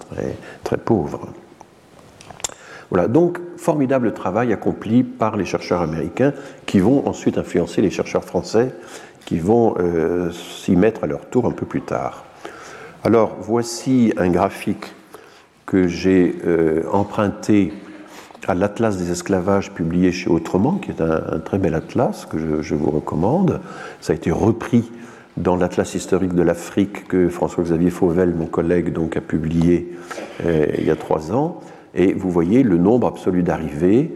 très 0.64 0.76
pauvre. 0.76 1.28
Voilà, 2.92 3.08
donc 3.08 3.40
formidable 3.56 4.12
travail 4.12 4.52
accompli 4.52 5.02
par 5.02 5.38
les 5.38 5.46
chercheurs 5.46 5.80
américains 5.80 6.34
qui 6.66 6.78
vont 6.78 7.08
ensuite 7.08 7.38
influencer 7.38 7.80
les 7.80 7.88
chercheurs 7.88 8.22
français 8.22 8.74
qui 9.24 9.38
vont 9.38 9.76
euh, 9.78 10.30
s'y 10.30 10.76
mettre 10.76 11.04
à 11.04 11.06
leur 11.06 11.24
tour 11.24 11.46
un 11.46 11.52
peu 11.52 11.64
plus 11.64 11.80
tard. 11.80 12.26
Alors 13.02 13.38
voici 13.40 14.12
un 14.18 14.28
graphique 14.28 14.92
que 15.64 15.88
j'ai 15.88 16.36
euh, 16.44 16.82
emprunté 16.92 17.72
à 18.46 18.54
l'Atlas 18.54 18.98
des 18.98 19.10
esclavages 19.10 19.72
publié 19.72 20.12
chez 20.12 20.28
Autrement, 20.28 20.74
qui 20.74 20.90
est 20.90 21.00
un, 21.00 21.38
très 21.38 21.56
bel 21.56 21.74
atlas 21.74 22.26
que 22.26 22.60
je, 22.60 22.74
vous 22.74 22.90
recommande. 22.90 23.62
Ça 24.02 24.12
a 24.12 24.16
été 24.16 24.30
repris 24.30 24.92
dans 25.38 25.56
l'Atlas 25.56 25.94
historique 25.94 26.34
de 26.34 26.42
l'Afrique 26.42 27.08
que 27.08 27.30
François-Xavier 27.30 27.88
Fauvel, 27.88 28.34
mon 28.34 28.44
collègue, 28.44 28.92
donc, 28.92 29.16
a 29.16 29.22
publié 29.22 29.96
euh, 30.44 30.66
il 30.76 30.84
y 30.84 30.90
a 30.90 30.96
trois 30.96 31.32
ans. 31.32 31.62
Et 31.94 32.12
vous 32.12 32.30
voyez 32.30 32.62
le 32.62 32.78
nombre 32.78 33.06
absolu 33.06 33.42
d'arrivées 33.42 34.14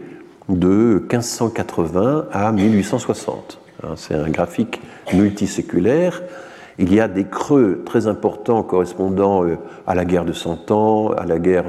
de 0.49 1.03
1580 1.11 2.27
à 2.31 2.51
1860. 2.51 3.59
Hein, 3.83 3.89
c'est 3.95 4.15
un 4.15 4.29
graphique 4.29 4.81
multiséculaire. 5.13 6.23
Il 6.79 6.93
y 6.93 6.99
a 6.99 7.07
des 7.07 7.25
creux 7.25 7.83
très 7.85 8.07
importants 8.07 8.63
correspondant 8.63 9.43
euh, 9.43 9.57
à 9.85 9.95
la 9.95 10.05
guerre 10.05 10.25
de 10.25 10.33
Cent 10.33 10.71
Ans, 10.71 11.09
à 11.09 11.25
la 11.25 11.39
guerre 11.39 11.65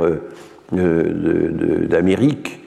euh, 0.72 1.86
d'Amérique, 1.88 2.60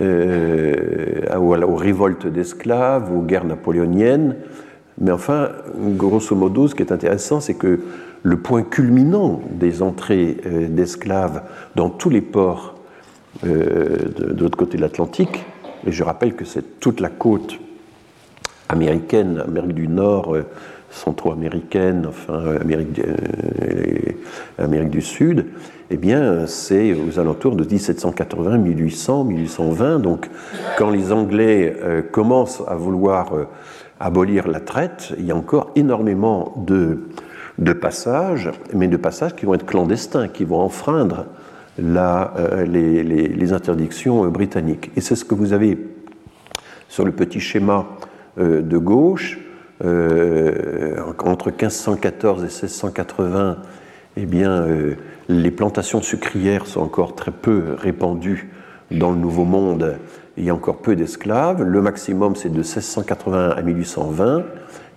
euh, 0.00 1.36
aux 1.36 1.74
révoltes 1.74 2.26
d'esclaves, 2.26 3.14
aux 3.14 3.22
guerres 3.22 3.46
napoléoniennes. 3.46 4.36
Mais 4.98 5.10
enfin, 5.10 5.50
grosso 5.78 6.34
modo, 6.34 6.68
ce 6.68 6.74
qui 6.74 6.82
est 6.82 6.92
intéressant, 6.92 7.40
c'est 7.40 7.54
que 7.54 7.80
le 8.22 8.36
point 8.38 8.62
culminant 8.62 9.40
des 9.50 9.82
entrées 9.82 10.38
d'esclaves 10.70 11.42
dans 11.76 11.90
tous 11.90 12.08
les 12.08 12.22
ports 12.22 12.75
euh, 13.44 13.96
de, 14.16 14.40
l'autre 14.40 14.56
côté 14.56 14.76
de 14.76 14.82
l'Atlantique. 14.82 15.44
Et 15.86 15.92
je 15.92 16.02
rappelle 16.02 16.34
que 16.34 16.44
c'est 16.44 16.80
toute 16.80 17.00
la 17.00 17.08
côte 17.08 17.58
américaine, 18.68 19.42
Amérique 19.46 19.74
du 19.74 19.88
Nord, 19.88 20.34
euh, 20.34 20.44
centro-américaine, 20.90 22.06
enfin 22.08 22.56
Amérique, 22.60 23.00
euh, 23.00 24.12
Amérique 24.58 24.90
du 24.90 25.02
Sud, 25.02 25.46
eh 25.90 25.96
bien, 25.96 26.46
c'est 26.46 26.94
aux 26.94 27.18
alentours 27.18 27.54
de 27.54 27.64
1780, 27.64 28.58
1800, 28.58 29.24
1820. 29.24 29.98
Donc, 29.98 30.28
quand 30.78 30.90
les 30.90 31.12
Anglais 31.12 31.76
commencent 32.10 32.62
à 32.66 32.74
vouloir 32.74 33.32
abolir 34.00 34.48
la 34.48 34.58
traite, 34.58 35.12
il 35.18 35.26
y 35.26 35.30
a 35.30 35.36
encore 35.36 35.70
énormément 35.76 36.54
de, 36.66 37.02
de 37.58 37.72
passages, 37.72 38.50
mais 38.72 38.88
de 38.88 38.96
passages 38.96 39.36
qui 39.36 39.46
vont 39.46 39.54
être 39.54 39.66
clandestins, 39.66 40.28
qui 40.28 40.44
vont 40.44 40.60
enfreindre 40.60 41.26
euh, 41.78 42.64
les, 42.64 43.52
interdictions 43.52 44.26
britanniques. 44.28 44.90
Et 44.96 45.00
c'est 45.00 45.14
ce 45.16 45.24
que 45.24 45.34
vous 45.34 45.52
avez 45.52 45.78
sur 46.88 47.04
le 47.04 47.12
petit 47.12 47.40
schéma 47.40 47.86
euh, 48.38 48.62
de 48.62 48.78
gauche. 48.78 49.38
Euh, 49.84 50.96
entre 51.24 51.50
1514 51.50 52.40
et 52.40 52.44
1680, 52.44 53.58
eh 54.16 54.24
bien, 54.24 54.64
les 55.28 55.50
plantations 55.50 56.00
sucrières 56.00 56.66
sont 56.66 56.80
encore 56.80 57.14
très 57.14 57.30
peu 57.30 57.74
répandues 57.76 58.48
dans 58.90 59.10
le 59.10 59.18
Nouveau 59.18 59.44
Monde. 59.44 59.98
Il 60.38 60.44
y 60.44 60.50
a 60.50 60.54
encore 60.54 60.78
peu 60.78 60.96
d'esclaves. 60.96 61.62
Le 61.62 61.82
maximum, 61.82 62.36
c'est 62.36 62.48
de 62.48 62.54
1680 62.54 63.50
à 63.50 63.60
1820. 63.60 64.44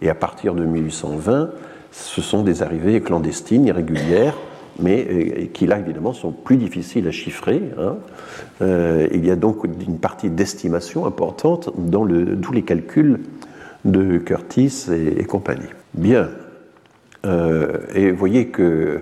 Et 0.02 0.10
à 0.10 0.16
partir 0.16 0.54
de 0.54 0.64
1820, 0.64 1.50
ce 1.92 2.22
sont 2.22 2.44
des 2.44 2.64
arrivées 2.64 3.02
clandestines, 3.02 3.66
irrégulières, 3.66 4.38
mais 4.80 5.06
euh, 5.10 5.46
qui 5.54 5.68
là 5.68 5.80
évidemment 5.80 6.14
sont 6.14 6.32
plus 6.32 6.58
difficiles 6.58 7.08
à 7.08 7.12
chiffrer. 7.12 7.62
Hein. 7.78 7.98
Euh, 8.62 9.08
il 9.14 9.26
y 9.26 9.32
a 9.32 9.36
donc 9.36 9.64
une 9.66 10.00
partie 10.00 10.30
d'estimation 10.30 11.06
importante 11.06 11.70
dans 11.78 12.04
le, 12.04 12.40
tous 12.40 12.54
les 12.54 12.64
calculs 12.64 13.20
de 13.86 14.18
Curtis 14.18 14.88
et, 14.92 15.24
compagnie. 15.26 15.70
Bien. 15.94 16.30
Euh, 17.26 17.80
et 17.94 18.12
vous 18.12 18.18
voyez 18.18 18.48
que 18.48 19.02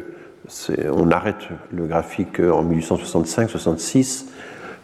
on 0.91 1.11
arrête 1.11 1.49
le 1.73 1.85
graphique 1.87 2.39
en 2.39 2.63
1865-66 2.63 4.27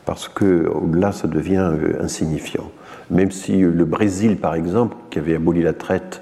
parce 0.05 0.27
que 0.27 0.67
au-delà 0.67 1.13
ça 1.13 1.27
devient 1.27 1.71
insignifiant. 2.01 2.69
Même 3.09 3.31
si 3.31 3.59
le 3.59 3.85
Brésil, 3.85 4.37
par 4.37 4.55
exemple, 4.55 4.97
qui 5.09 5.19
avait 5.19 5.35
aboli 5.35 5.61
la 5.61 5.73
traite 5.73 6.21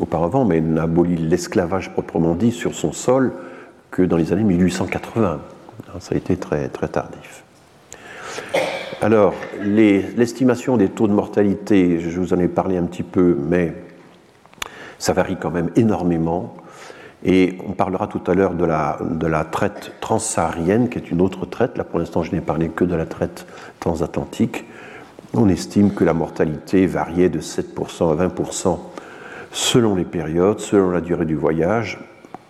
auparavant, 0.00 0.44
mais 0.44 0.60
n'a 0.60 0.82
aboli 0.82 1.16
l'esclavage 1.16 1.92
proprement 1.92 2.34
dit 2.34 2.50
sur 2.50 2.74
son 2.74 2.92
sol, 2.92 3.32
que 3.96 4.02
dans 4.02 4.18
les 4.18 4.34
années 4.34 4.44
1880. 4.44 5.40
Ça 6.00 6.14
a 6.14 6.18
été 6.18 6.36
très, 6.36 6.68
très 6.68 6.88
tardif. 6.88 7.44
Alors, 9.00 9.32
l'estimation 9.62 10.76
des 10.76 10.90
taux 10.90 11.08
de 11.08 11.14
mortalité, 11.14 11.98
je 12.00 12.20
vous 12.20 12.34
en 12.34 12.38
ai 12.38 12.48
parlé 12.48 12.76
un 12.76 12.84
petit 12.84 13.02
peu, 13.02 13.38
mais 13.48 13.72
ça 14.98 15.14
varie 15.14 15.38
quand 15.40 15.50
même 15.50 15.70
énormément. 15.76 16.56
Et 17.24 17.56
on 17.66 17.72
parlera 17.72 18.06
tout 18.06 18.20
à 18.26 18.34
l'heure 18.34 18.52
de 18.52 18.66
la, 18.66 18.98
de 19.00 19.26
la 19.26 19.44
traite 19.44 19.92
transsaharienne, 20.00 20.90
qui 20.90 20.98
est 20.98 21.10
une 21.10 21.22
autre 21.22 21.46
traite. 21.46 21.78
Là, 21.78 21.84
pour 21.84 21.98
l'instant, 21.98 22.22
je 22.22 22.32
n'ai 22.32 22.42
parlé 22.42 22.68
que 22.68 22.84
de 22.84 22.94
la 22.94 23.06
traite 23.06 23.46
transatlantique. 23.80 24.66
On 25.32 25.48
estime 25.48 25.94
que 25.94 26.04
la 26.04 26.12
mortalité 26.12 26.86
variait 26.86 27.30
de 27.30 27.40
7% 27.40 28.12
à 28.12 28.26
20% 28.28 28.78
selon 29.52 29.94
les 29.94 30.04
périodes, 30.04 30.60
selon 30.60 30.90
la 30.90 31.00
durée 31.00 31.24
du 31.24 31.34
voyage 31.34 31.98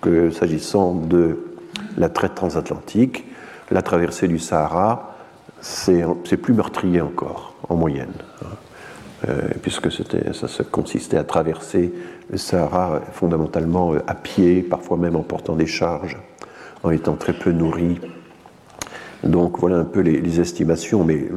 que 0.01 0.31
s'agissant 0.31 0.95
de 0.95 1.47
la 1.97 2.09
traite 2.09 2.35
transatlantique, 2.35 3.25
la 3.71 3.83
traversée 3.83 4.29
du 4.29 4.39
Sahara, 4.39 5.17
c'est 5.61 6.37
plus 6.37 6.55
meurtrier 6.55 7.01
encore, 7.01 7.55
en 7.69 7.77
moyenne. 7.77 8.13
Hein. 8.43 8.49
Euh, 9.29 9.49
puisque 9.63 9.91
ça, 9.91 10.05
ça, 10.47 10.65
consistait 10.65 11.17
à 11.17 11.25
traverser 11.25 11.93
le 12.31 12.37
Sahara 12.37 13.01
fondamentalement 13.13 13.95
euh, 13.95 14.03
à 14.07 14.15
pied, 14.15 14.63
parfois 14.63 14.99
même 14.99 15.17
en 15.17 15.23
portant 15.23 15.57
des 15.57 15.67
charges, 15.67 16.19
en 16.85 16.91
étant 16.91 17.15
très 17.15 17.33
peu 17.33 17.51
nourri. 17.51 17.99
Donc 19.25 19.59
voilà 19.59 19.79
un 19.79 19.85
peu 19.85 20.01
les, 20.01 20.41
estimations, 20.41 21.03
mais 21.03 21.29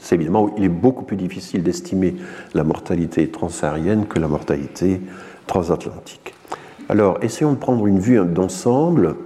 c'est 0.00 0.16
évidemment, 0.16 0.52
il 0.58 0.64
est 0.64 0.68
beaucoup 0.68 1.04
plus 1.04 1.16
difficile 1.16 1.62
d'estimer 1.62 2.16
la 2.54 2.64
mortalité 2.64 3.30
transsaharienne 3.30 4.06
que 4.06 4.18
la 4.18 4.28
mortalité 4.28 5.00
transatlantique. 5.46 6.34
Alors, 6.90 7.18
essayons 7.20 7.52
de 7.52 7.58
prendre 7.58 7.86
une 7.86 7.98
vue 7.98 8.18
d'ensemble, 8.24 9.16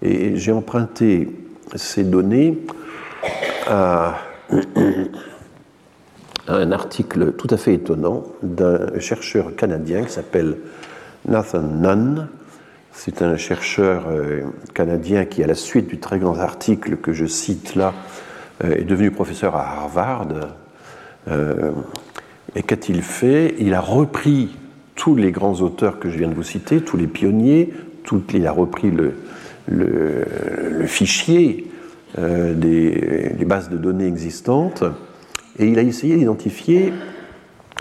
et 0.00 0.36
j'ai 0.36 0.52
emprunté 0.52 1.28
ces 1.74 2.02
données 2.02 2.58
à, 3.66 4.16
un 6.48 6.72
article 6.72 7.32
tout 7.32 7.48
à 7.50 7.58
fait 7.58 7.74
étonnant 7.74 8.24
d'un 8.42 8.98
chercheur 9.00 9.54
canadien 9.54 10.04
qui 10.04 10.12
s'appelle 10.12 10.56
Nathan 11.28 11.60
Nunn. 11.60 12.28
C'est 12.92 13.20
un 13.20 13.36
chercheur 13.36 14.06
euh, 14.08 14.44
canadien 14.72 15.26
qui, 15.26 15.44
à 15.44 15.46
la 15.46 15.54
suite 15.54 15.88
du 15.88 15.98
très 15.98 16.18
grand 16.18 16.38
article 16.38 16.96
que 16.96 17.12
je 17.12 17.26
cite 17.26 17.74
là, 17.74 17.92
euh, 18.64 18.76
est 18.76 18.84
devenu 18.84 19.10
professeur 19.10 19.54
à 19.56 19.68
Harvard. 19.68 20.28
Euh, 21.28 21.70
et 22.56 22.62
qu'a-t-il 22.62 23.02
fait? 23.02 23.54
Il 23.58 23.74
a 23.74 23.80
repris 23.80 24.56
tous 25.00 25.16
les 25.16 25.32
grands 25.32 25.62
auteurs 25.62 25.98
que 25.98 26.10
je 26.10 26.18
viens 26.18 26.28
de 26.28 26.34
vous 26.34 26.42
citer, 26.42 26.82
tous 26.82 26.98
les 26.98 27.06
pionniers, 27.06 27.72
il 28.34 28.46
a 28.46 28.52
repris 28.52 28.90
le, 28.90 30.26
fichier 30.86 31.70
euh, 32.18 32.52
des, 32.52 33.44
bases 33.46 33.70
de 33.70 33.78
données 33.78 34.06
existantes 34.06 34.84
et 35.58 35.66
il 35.68 35.78
a 35.78 35.82
essayé 35.82 36.16
d'identifier 36.16 36.92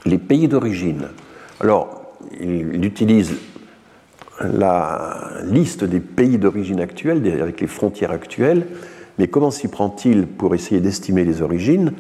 les 0.06 0.18
pays 0.18 0.48
d'origine. 0.48 1.10
Alors, 1.60 2.16
il, 2.40 2.86
utilise 2.86 3.36
la 4.40 5.42
liste 5.44 5.84
des 5.84 6.00
pays 6.00 6.38
d'origine 6.38 6.80
actuels, 6.80 7.42
avec 7.42 7.60
les 7.60 7.68
frontières 7.68 8.12
actuelles, 8.12 8.66
mais 9.18 9.28
comment 9.28 9.52
s'y 9.52 9.68
prend-il 9.68 10.26
pour 10.26 10.56
essayer 10.56 10.80
d'estimer 10.80 11.26
les 11.26 11.42
origines? 11.42 11.92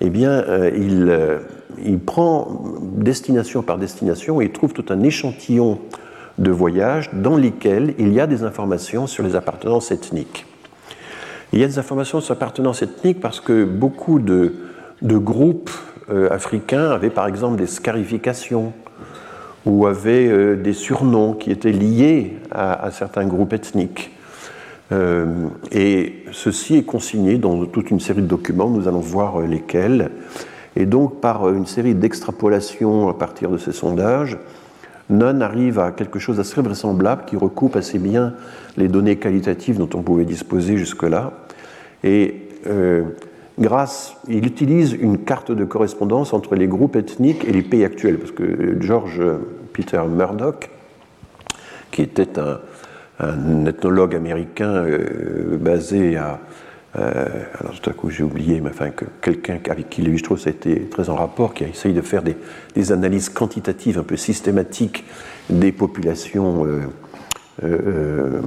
Eh 0.00 0.10
bien, 0.10 0.30
euh, 0.30 0.70
il, 0.74 1.08
euh, 1.08 1.38
il 1.84 1.98
prend 1.98 2.62
destination 2.80 3.62
par 3.62 3.78
destination 3.78 4.40
et 4.40 4.50
trouve 4.50 4.72
tout 4.72 4.86
un 4.90 5.02
échantillon 5.02 5.78
de 6.38 6.50
voyages 6.50 7.10
dans 7.12 7.36
lesquels 7.36 7.94
il 7.98 8.12
y 8.12 8.20
a 8.20 8.26
des 8.26 8.42
informations 8.42 9.06
sur 9.06 9.22
les 9.22 9.36
appartenances 9.36 9.92
ethniques. 9.92 10.46
Il 11.52 11.60
y 11.60 11.64
a 11.64 11.66
des 11.68 11.78
informations 11.78 12.20
sur 12.20 12.34
l'appartenance 12.34 12.82
ethnique 12.82 13.20
parce 13.20 13.40
que 13.40 13.64
beaucoup 13.64 14.18
de, 14.18 14.54
groupes 15.02 15.70
africains 16.30 16.90
avaient 16.90 17.10
par 17.10 17.28
exemple 17.28 17.56
des 17.56 17.68
scarifications 17.68 18.72
ou 19.64 19.86
avaient 19.86 20.56
des 20.56 20.72
surnoms 20.72 21.34
qui 21.34 21.52
étaient 21.52 21.70
liés 21.70 22.38
à, 22.50 22.90
certains 22.90 23.26
groupes 23.26 23.52
ethniques. 23.52 24.10
Et 25.72 26.14
ceci 26.32 26.76
est 26.76 26.84
consigné 26.84 27.38
dans 27.38 27.64
toute 27.66 27.90
une 27.90 28.00
série 28.00 28.22
de 28.22 28.26
documents, 28.26 28.70
nous 28.70 28.88
allons 28.88 29.00
voir 29.00 29.40
lesquels. 29.40 30.10
Et 30.76 30.86
donc, 30.86 31.20
par 31.20 31.48
une 31.50 31.66
série 31.66 31.94
d'extrapolations 31.94 33.08
à 33.08 33.14
partir 33.14 33.50
de 33.50 33.58
ces 33.58 33.72
sondages, 33.72 34.38
Nunn 35.10 35.42
arrive 35.42 35.78
à 35.78 35.92
quelque 35.92 36.18
chose 36.18 36.38
d'assez 36.38 36.60
vraisemblable 36.60 37.24
qui 37.26 37.36
recoupe 37.36 37.76
assez 37.76 37.98
bien 37.98 38.34
les 38.76 38.88
données 38.88 39.16
qualitatives 39.16 39.76
dont 39.76 39.90
on 39.94 40.02
pouvait 40.02 40.24
disposer 40.24 40.76
jusque-là. 40.76 41.32
Et 42.02 42.48
euh, 42.66 43.02
grâce, 43.58 44.16
il 44.28 44.46
utilise 44.46 44.92
une 44.92 45.18
carte 45.18 45.52
de 45.52 45.64
correspondance 45.64 46.32
entre 46.32 46.54
les 46.54 46.66
groupes 46.66 46.96
ethniques 46.96 47.44
et 47.44 47.52
les 47.52 47.62
pays 47.62 47.84
actuels, 47.84 48.18
parce 48.18 48.32
que 48.32 48.76
George 48.80 49.22
Peter 49.72 50.02
Murdoch, 50.08 50.70
qui 51.90 52.02
était 52.02 52.38
un, 52.38 52.58
ethnologue 53.20 54.14
américain 54.14 54.84
euh, 54.84 55.56
basé 55.56 56.16
à, 56.16 56.40
euh, 56.96 57.26
alors 57.60 57.80
tout 57.80 57.90
à 57.90 57.92
coup 57.92 58.10
j'ai 58.10 58.22
oublié, 58.22 58.60
mais 58.60 58.70
enfin 58.70 58.90
que 58.90 59.04
quelqu'un 59.20 59.58
avec 59.68 59.88
qui 59.90 60.02
Lévi-Strauss 60.02 60.46
a 60.46 60.50
été 60.50 60.88
très 60.88 61.10
en 61.10 61.16
rapport, 61.16 61.54
qui 61.54 61.64
a 61.64 61.68
essayé 61.68 61.94
de 61.94 62.00
faire 62.00 62.22
des, 62.22 62.92
analyses 62.92 63.28
quantitatives 63.28 63.98
un 63.98 64.02
peu 64.02 64.16
systématiques 64.16 65.04
des 65.50 65.72
populations 65.72 66.66
euh, 67.62 68.40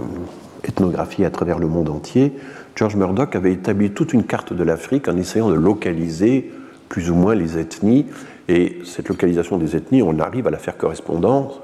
ethnographiées 0.64 1.26
à 1.26 1.30
travers 1.30 1.60
le 1.60 1.68
monde 1.68 1.90
entier, 1.90 2.34
George 2.76 2.96
Murdoch 2.96 3.36
avait 3.36 3.54
établi 3.54 3.92
toute 3.92 4.14
une 4.14 4.24
carte 4.24 4.54
de 4.54 4.64
l'Afrique 4.64 5.08
en 5.08 5.18
essayant 5.18 5.50
de 5.50 5.56
localiser 5.56 6.52
plus 6.90 7.10
ou 7.10 7.16
moins 7.16 7.36
les 7.36 7.58
ethnies. 7.58 8.06
Et 8.48 8.80
cette 8.86 9.10
localisation 9.10 9.58
des 9.58 9.76
ethnies, 9.76 10.02
on 10.02 10.20
arrive 10.20 10.48
à 10.48 10.52
la 10.52 10.58
faire, 10.58 10.78
correspondre 10.78 11.60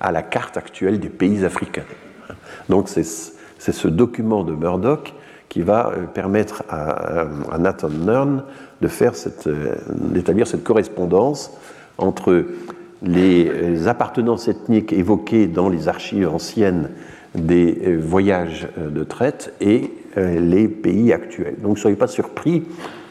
à 0.00 0.12
la 0.12 0.22
carte 0.22 0.56
actuelle 0.56 0.98
des 0.98 1.10
pays 1.10 1.44
africains. 1.44 1.84
Donc 2.68 2.88
c'est 2.88 3.04
ce 3.04 3.88
document 3.88 4.44
de 4.44 4.54
Murdoch 4.54 5.14
qui 5.48 5.62
va 5.62 5.88
euh, 5.90 6.06
permettre 6.06 6.62
à, 6.68 7.26
Nathan 7.58 7.88
Nern 7.88 8.42
cette, 8.86 9.46
euh, 9.46 9.76
d'établir 9.88 10.46
cette 10.46 10.64
correspondance 10.64 11.52
entre 11.96 12.44
les 13.02 13.86
appartenances 13.86 14.48
ethniques 14.48 14.92
évoquées 14.92 15.46
dans 15.46 15.68
les 15.68 15.88
archives 15.88 16.28
anciennes 16.28 16.90
des 17.34 17.78
euh, 17.86 17.96
voyages 18.00 18.68
de 18.76 19.04
traite 19.04 19.52
et 19.60 19.90
les 20.16 20.66
pays 20.66 21.12
actuels. 21.12 21.56
Donc 21.62 21.76
ne 21.76 21.80
soyez 21.80 21.96
pas 21.96 22.08
surpris 22.08 22.64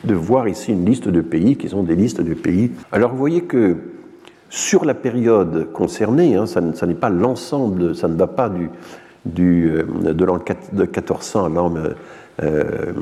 de 0.03 0.13
voir 0.13 0.47
ici 0.47 0.71
une 0.71 0.85
liste 0.85 1.07
de 1.07 1.21
pays 1.21 1.55
qui 1.57 1.69
sont 1.69 1.83
des 1.83 1.95
listes 1.95 2.21
de 2.21 2.33
pays. 2.33 2.71
Alors 2.91 3.11
vous 3.11 3.17
voyez 3.17 3.43
que 3.43 3.77
sur 4.49 4.85
la 4.85 4.93
période 4.93 5.71
concernée, 5.73 6.35
hein, 6.35 6.45
ça, 6.45 6.61
n'est 6.61 6.93
pas 6.93 7.09
l'ensemble, 7.09 7.95
ça 7.95 8.07
ne 8.07 8.15
va 8.15 8.27
pas 8.27 8.49
du, 8.49 8.69
du, 9.25 9.71
de 10.01 10.25
l'an 10.25 10.39
1400 10.73 11.45
à 11.45 11.49
l'an 11.49 11.73
euh, 11.75 11.93
euh, 12.41 12.93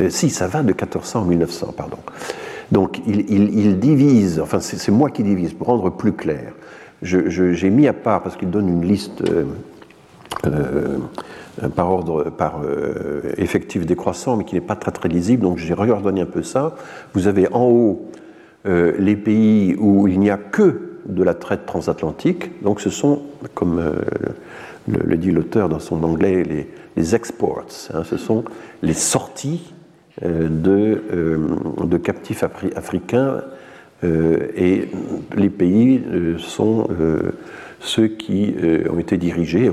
euh, 0.00 0.10
si, 0.10 0.28
ça 0.30 0.46
va 0.48 0.60
de 0.60 0.68
1400 0.68 1.22
à 1.22 1.24
1900, 1.24 1.74
pardon. 1.76 1.98
Donc 2.72 3.00
il, 3.06 3.78
divise, 3.78 4.40
enfin 4.40 4.58
c'est 4.60 4.90
moi 4.90 5.10
qui 5.10 5.22
divise, 5.22 5.54
pour 5.54 5.68
rendre 5.68 5.90
plus 5.90 6.12
clair. 6.12 6.52
J'ai 7.02 7.70
mis 7.70 7.86
à 7.86 7.92
part, 7.92 8.22
parce 8.22 8.36
qu'il 8.36 8.50
donne 8.50 8.68
une 8.68 8.84
liste 8.84 9.22
par 11.74 11.90
ordre, 11.90 12.30
par 12.30 12.60
effectif 13.36 13.86
décroissant, 13.86 14.36
mais 14.36 14.44
qui 14.44 14.54
n'est 14.54 14.60
pas 14.60 14.76
très 14.76 14.90
très 14.90 15.08
lisible, 15.08 15.42
donc 15.42 15.58
j'ai 15.58 15.74
réordonné 15.74 16.20
un 16.20 16.26
peu 16.26 16.42
ça. 16.42 16.76
Vous 17.14 17.26
avez 17.26 17.52
en 17.52 17.64
haut 17.64 18.10
les 18.64 19.16
pays 19.16 19.74
où 19.78 20.08
il 20.08 20.20
n'y 20.20 20.30
a 20.30 20.36
que 20.36 20.98
de 21.06 21.22
la 21.22 21.34
traite 21.34 21.66
transatlantique, 21.66 22.62
donc 22.62 22.80
ce 22.80 22.90
sont, 22.90 23.22
comme 23.54 23.80
le, 24.88 25.16
dit 25.16 25.30
l'auteur 25.30 25.68
dans 25.68 25.78
son 25.78 26.02
anglais, 26.02 26.66
les, 26.96 27.14
exports. 27.14 27.64
Hein, 27.92 28.04
ce 28.04 28.16
sont 28.16 28.44
les 28.82 28.94
sorties 28.94 29.74
euh, 30.24 30.48
de, 30.48 31.02
euh, 31.12 31.38
de, 31.84 31.98
captifs 31.98 32.42
africains 32.74 33.42
euh, 34.02 34.48
et 34.56 34.88
les 35.36 35.50
pays 35.50 36.02
sont 36.38 36.88
ceux 37.86 38.08
qui 38.08 38.54
ont 38.90 38.98
été 38.98 39.16
dirigés 39.16 39.70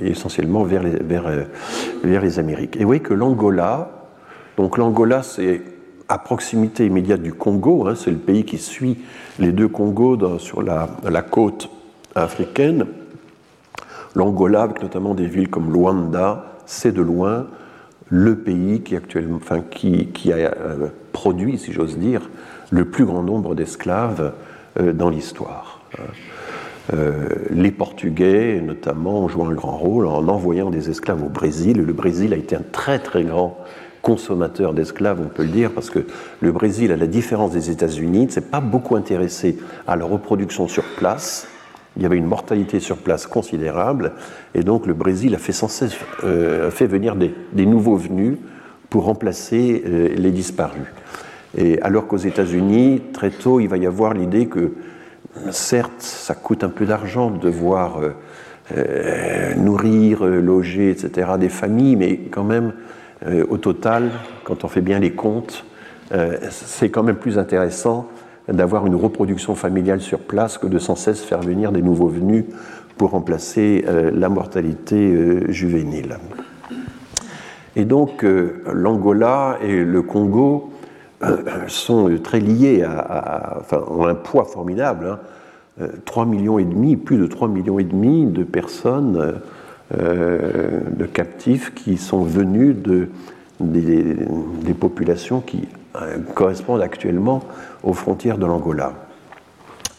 essentiellement 0.00 0.62
vers 0.64 0.82
les, 0.82 0.96
vers, 1.02 1.24
les 2.04 2.38
Amériques. 2.38 2.76
Et 2.76 2.80
vous 2.80 2.86
voyez 2.86 3.02
que 3.02 3.14
l'Angola, 3.14 4.08
donc 4.56 4.78
l'Angola 4.78 5.22
c'est 5.22 5.60
à 6.10 6.18
proximité 6.18 6.86
immédiate 6.86 7.22
du 7.22 7.32
Congo, 7.32 7.86
hein, 7.86 7.94
c'est 7.94 8.10
le 8.10 8.16
pays 8.16 8.44
qui 8.44 8.58
suit 8.58 8.98
les 9.38 9.52
deux 9.52 9.68
Congos 9.68 10.38
sur 10.38 10.60
la, 10.60 10.88
côte 11.22 11.70
africaine. 12.16 12.86
L'Angola, 14.16 14.62
avec 14.62 14.82
notamment 14.82 15.14
des 15.14 15.26
villes 15.26 15.48
comme 15.48 15.72
Luanda, 15.72 16.56
c'est 16.66 16.92
de 16.92 17.00
loin 17.00 17.46
le 18.08 18.34
pays 18.34 18.82
qui, 18.82 18.96
a 18.96 19.00
euh, 20.34 20.88
produit, 21.12 21.58
si 21.58 21.72
j'ose 21.72 21.96
dire, 21.96 22.28
le 22.70 22.84
plus 22.86 23.04
grand 23.04 23.22
nombre 23.22 23.54
d'esclaves 23.54 24.32
euh, 24.80 24.92
dans 24.92 25.10
l'histoire. 25.10 25.80
Euh, 26.92 27.28
les 27.50 27.70
Portugais, 27.70 28.60
notamment, 28.60 29.24
ont 29.24 29.28
joué 29.28 29.44
un 29.44 29.52
grand 29.52 29.76
rôle 29.76 30.06
en 30.06 30.26
envoyant 30.28 30.70
des 30.70 30.90
esclaves 30.90 31.22
au 31.22 31.28
Brésil. 31.28 31.82
Le 31.82 31.92
Brésil 31.92 32.32
a 32.32 32.36
été 32.36 32.56
un 32.56 32.64
très 32.72 32.98
très 32.98 33.22
grand 33.22 33.58
consommateur 34.02 34.72
d'esclaves, 34.72 35.20
on 35.22 35.28
peut 35.28 35.42
le 35.42 35.50
dire, 35.50 35.72
parce 35.72 35.90
que 35.90 36.06
le 36.40 36.52
Brésil, 36.52 36.90
à 36.90 36.96
la 36.96 37.06
différence 37.06 37.52
des 37.52 37.70
États-Unis, 37.70 38.26
ne 38.26 38.30
s'est 38.30 38.40
pas 38.40 38.60
beaucoup 38.60 38.96
intéressé 38.96 39.58
à 39.86 39.94
la 39.94 40.06
reproduction 40.06 40.68
sur 40.68 40.84
place 40.96 41.46
il 41.96 42.02
y 42.02 42.06
avait 42.06 42.16
une 42.16 42.26
mortalité 42.26 42.80
sur 42.80 42.96
place 42.98 43.26
considérable, 43.26 44.12
et 44.54 44.62
donc 44.62 44.86
le 44.86 44.94
Brésil 44.94 45.34
a 45.34 45.38
fait 45.38 45.52
sans 45.52 45.68
cesse 45.68 45.96
euh, 46.24 46.70
venir 46.78 47.16
des, 47.16 47.66
nouveaux 47.66 47.96
venus 47.96 48.38
pour 48.88 49.04
remplacer 49.04 49.82
euh, 49.86 50.08
les 50.16 50.30
disparus. 50.30 50.86
Et 51.56 51.80
alors 51.82 52.06
qu'aux 52.06 52.16
États-Unis, 52.16 53.02
très 53.12 53.30
tôt, 53.30 53.60
il 53.60 53.68
va 53.68 53.76
y 53.76 53.86
avoir 53.86 54.14
l'idée 54.14 54.46
que, 54.46 54.72
certes, 55.50 56.00
ça 56.00 56.34
coûte 56.34 56.64
un 56.64 56.68
peu 56.68 56.86
d'argent 56.86 57.30
de 57.30 57.38
devoir 57.38 58.00
euh, 58.72 59.54
nourrir, 59.56 60.24
loger, 60.24 60.90
etc., 60.90 61.32
des 61.38 61.48
familles, 61.48 61.96
mais 61.96 62.16
quand 62.16 62.44
même, 62.44 62.72
au 63.48 63.58
total, 63.58 64.10
quand 64.44 64.64
on 64.64 64.68
fait 64.68 64.80
bien 64.80 64.98
les 64.98 65.12
comptes, 65.12 65.64
c'est 66.50 66.88
quand 66.88 67.02
même 67.02 67.16
plus 67.16 67.38
intéressant 67.38 68.08
d'avoir 68.48 68.86
une 68.86 68.94
reproduction 68.94 69.54
familiale 69.54 70.00
sur 70.00 70.20
place 70.20 70.58
que 70.58 70.66
de 70.66 70.78
sans 70.78 70.96
cesse 70.96 71.20
faire 71.20 71.40
venir 71.40 71.72
des 71.72 71.82
nouveaux 71.82 72.08
venus 72.08 72.44
pour 72.96 73.10
remplacer 73.10 73.84
euh, 73.88 74.10
la 74.12 74.28
mortalité 74.28 74.96
euh, 74.96 75.50
juvénile. 75.50 76.18
Et 77.76 77.84
donc 77.84 78.24
euh, 78.24 78.62
l'Angola 78.72 79.58
et 79.62 79.84
le 79.84 80.02
Congo 80.02 80.69
sont 81.68 82.10
très 82.22 82.40
liés, 82.40 82.82
à, 82.82 83.58
enfin, 83.60 83.82
ont 83.88 84.06
un 84.06 84.14
poids 84.14 84.44
formidable. 84.44 85.18
3 86.04 86.22
hein. 86.22 86.26
millions 86.26 86.58
et 86.58 86.64
demi, 86.64 86.96
plus 86.96 87.18
de 87.18 87.26
3 87.26 87.48
millions 87.48 87.78
et 87.78 87.84
demi 87.84 88.26
de 88.26 88.44
personnes, 88.44 89.40
de 89.92 91.06
captifs 91.06 91.74
qui 91.74 91.96
sont 91.96 92.22
venus 92.22 92.76
de, 92.76 93.08
des, 93.60 94.74
populations 94.74 95.40
qui 95.40 95.68
correspondent 96.34 96.82
actuellement 96.82 97.42
aux 97.82 97.92
frontières 97.92 98.38
de 98.38 98.46
l'Angola. 98.46 98.92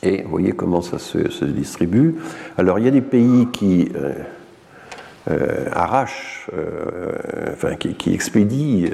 Et 0.04 0.24
vous 0.24 0.32
voyez 0.32 0.52
comment 0.52 0.82
ça 0.82 0.98
se, 0.98 1.46
distribue. 1.46 2.16
Alors 2.58 2.80
il 2.80 2.86
y 2.86 2.88
a 2.88 2.92
des 2.92 3.02
pays 3.02 3.48
qui 3.52 3.92
euh, 3.96 4.14
euh, 5.30 5.66
arrachent, 5.72 6.50
euh, 6.58 7.12
enfin 7.52 7.76
qui, 7.76 7.94
qui, 7.94 8.14
expédient 8.14 8.90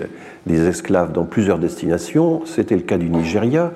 des 0.46 0.68
esclaves 0.68 1.12
dans 1.12 1.24
plusieurs 1.24 1.60
destinations. 1.60 2.46
C'était 2.46 2.76
le 2.76 2.82
cas 2.82 2.98
du 2.98 3.10
Nigeria, 3.10 3.72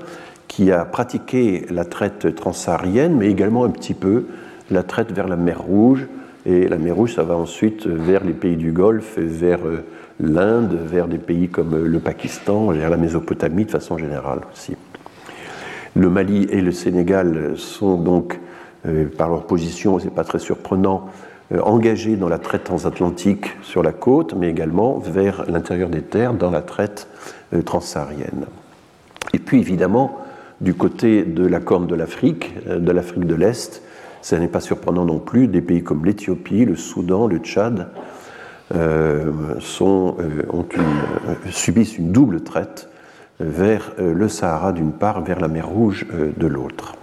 qui 0.48 0.72
a 0.72 0.84
pratiqué 0.84 1.66
la 1.70 1.86
traite 1.86 2.36
transsaharienne, 2.36 3.16
mais 3.16 3.30
également 3.30 3.64
un 3.64 3.70
petit 3.70 3.94
peu 3.94 4.26
la 4.70 4.84
traite 4.84 5.12
vers 5.12 5.28
la 5.28 5.38
mer 5.38 5.62
Rouge. 5.62 6.08
Et 6.46 6.68
la 6.68 6.78
mer 6.78 6.96
Rouge, 6.96 7.16
ça 7.16 7.24
va 7.24 7.36
ensuite 7.36 7.86
vers 7.86 8.24
les 8.24 8.34
pays 8.34 8.58
du 8.58 8.72
Golfe 8.72 9.18
vers 9.18 9.60
l'Inde, 10.20 10.78
vers 10.86 11.08
des 11.08 11.18
pays 11.18 11.50
comme 11.50 11.86
le 11.86 12.00
Pakistan, 12.00 12.68
vers 12.72 12.90
la 12.90 12.98
Mésopotamie 12.98 13.66
de 13.66 13.72
façon 13.72 13.98
générale 13.98 14.42
aussi. 14.52 14.76
Le 15.96 16.10
Mali 16.10 16.48
et 16.50 16.62
le 16.62 16.72
Sénégal 16.72 17.54
sont 17.58 17.98
donc, 17.98 18.40
euh, 18.88 19.06
par 19.18 19.30
leur 19.30 19.46
position, 19.46 20.00
c'est 20.00 20.14
pas 20.14 20.24
très 20.24 20.40
surprenant, 20.40 21.10
euh, 21.52 21.60
engagés 21.62 22.16
dans 22.16 22.30
la 22.30 22.38
traite 22.38 22.64
transatlantique 22.64 23.58
sur 23.62 23.84
la 23.84 23.92
côte, 23.92 24.34
mais 24.34 24.50
également 24.50 25.00
vers 25.00 25.50
l'intérieur 25.50 25.90
des 25.90 26.02
terres 26.02 26.34
dans 26.34 26.52
la 26.52 26.62
traite 26.62 27.08
euh, 27.54 27.62
transsaharienne. 27.62 28.46
Et 29.34 29.40
puis 29.40 29.60
évidemment, 29.60 30.20
du 30.62 30.74
côté 30.74 31.24
de 31.24 31.46
la 31.46 31.60
corne 31.60 31.88
de 31.88 31.96
l'Afrique, 31.96 32.54
de 32.68 32.92
l'Afrique 32.92 33.26
de 33.26 33.36
l'Est, 33.36 33.82
ce 34.22 34.36
n'est 34.36 34.48
pas 34.48 34.60
surprenant 34.60 35.06
non 35.06 35.20
plus, 35.20 35.48
des 35.48 35.62
pays 35.62 35.84
comme 35.84 36.06
l'Éthiopie, 36.06 36.66
le 36.66 36.76
Soudan, 36.76 37.28
le 37.28 37.38
Tchad, 37.40 37.88
subissent 41.50 41.98
une 41.98 42.12
double 42.12 42.42
traite 42.42 42.90
vers 43.40 43.92
le 43.98 44.28
Sahara 44.28 44.72
d'une 44.72 44.92
part, 44.92 45.22
vers 45.22 45.40
la 45.40 45.48
mer 45.48 45.68
Rouge 45.68 46.06
de 46.38 46.48
l'autre. 46.48 46.96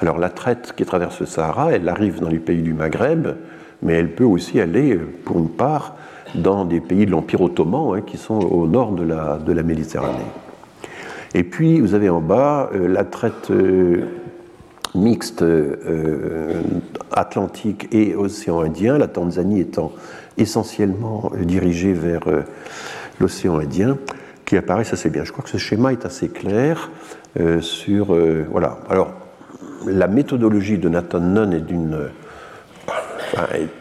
Alors 0.00 0.18
la 0.18 0.28
traite 0.28 0.74
qui 0.76 0.84
traverse 0.84 1.20
le 1.20 1.26
Sahara, 1.26 1.72
elle 1.72 1.88
arrive 1.88 2.20
dans 2.20 2.28
les 2.28 2.38
pays 2.38 2.62
du 2.62 2.74
Maghreb, 2.74 3.28
mais 3.84 3.92
elle 3.92 4.14
peut 4.14 4.24
aussi 4.24 4.60
aller, 4.60 4.96
pour 5.24 5.38
une 5.38 5.50
part, 5.50 5.94
dans 6.34 6.64
des 6.64 6.80
pays 6.80 7.06
de 7.06 7.10
l'Empire 7.10 7.42
ottoman, 7.42 7.96
hein, 7.96 8.00
qui 8.00 8.16
sont 8.16 8.38
au 8.38 8.66
nord 8.66 8.92
de 8.92 9.04
la, 9.04 9.38
de 9.38 9.52
la, 9.52 9.62
Méditerranée. 9.62 10.18
Et 11.34 11.44
puis, 11.44 11.80
vous 11.80 11.94
avez 11.94 12.08
en 12.08 12.20
bas 12.20 12.70
euh, 12.74 12.88
la 12.88 13.04
traite 13.04 13.50
euh, 13.50 14.04
mixte 14.94 15.42
euh, 15.42 16.62
atlantique 17.12 17.88
et 17.92 18.14
océan 18.14 18.62
Indien, 18.62 18.98
la 18.98 19.08
Tanzanie 19.08 19.60
étant 19.60 19.92
essentiellement 20.36 21.30
dirigée 21.42 21.92
vers 21.92 22.22
l'océan 23.20 23.58
Indien, 23.58 23.96
qui 24.44 24.56
ça 24.56 24.96
c'est 24.96 25.10
bien. 25.10 25.24
Je 25.24 25.32
crois 25.32 25.44
que 25.44 25.50
ce 25.50 25.58
schéma 25.58 25.92
est 25.92 26.04
assez 26.04 26.28
clair 26.28 26.90
sur... 27.60 28.16
voilà. 28.50 28.78
Alors, 28.88 29.12
la 29.86 30.08
méthodologie 30.08 30.78
de 30.78 30.88
Nathan 30.88 31.20
Nunn 31.20 31.52
est 31.52 31.60
d'une 31.60 32.08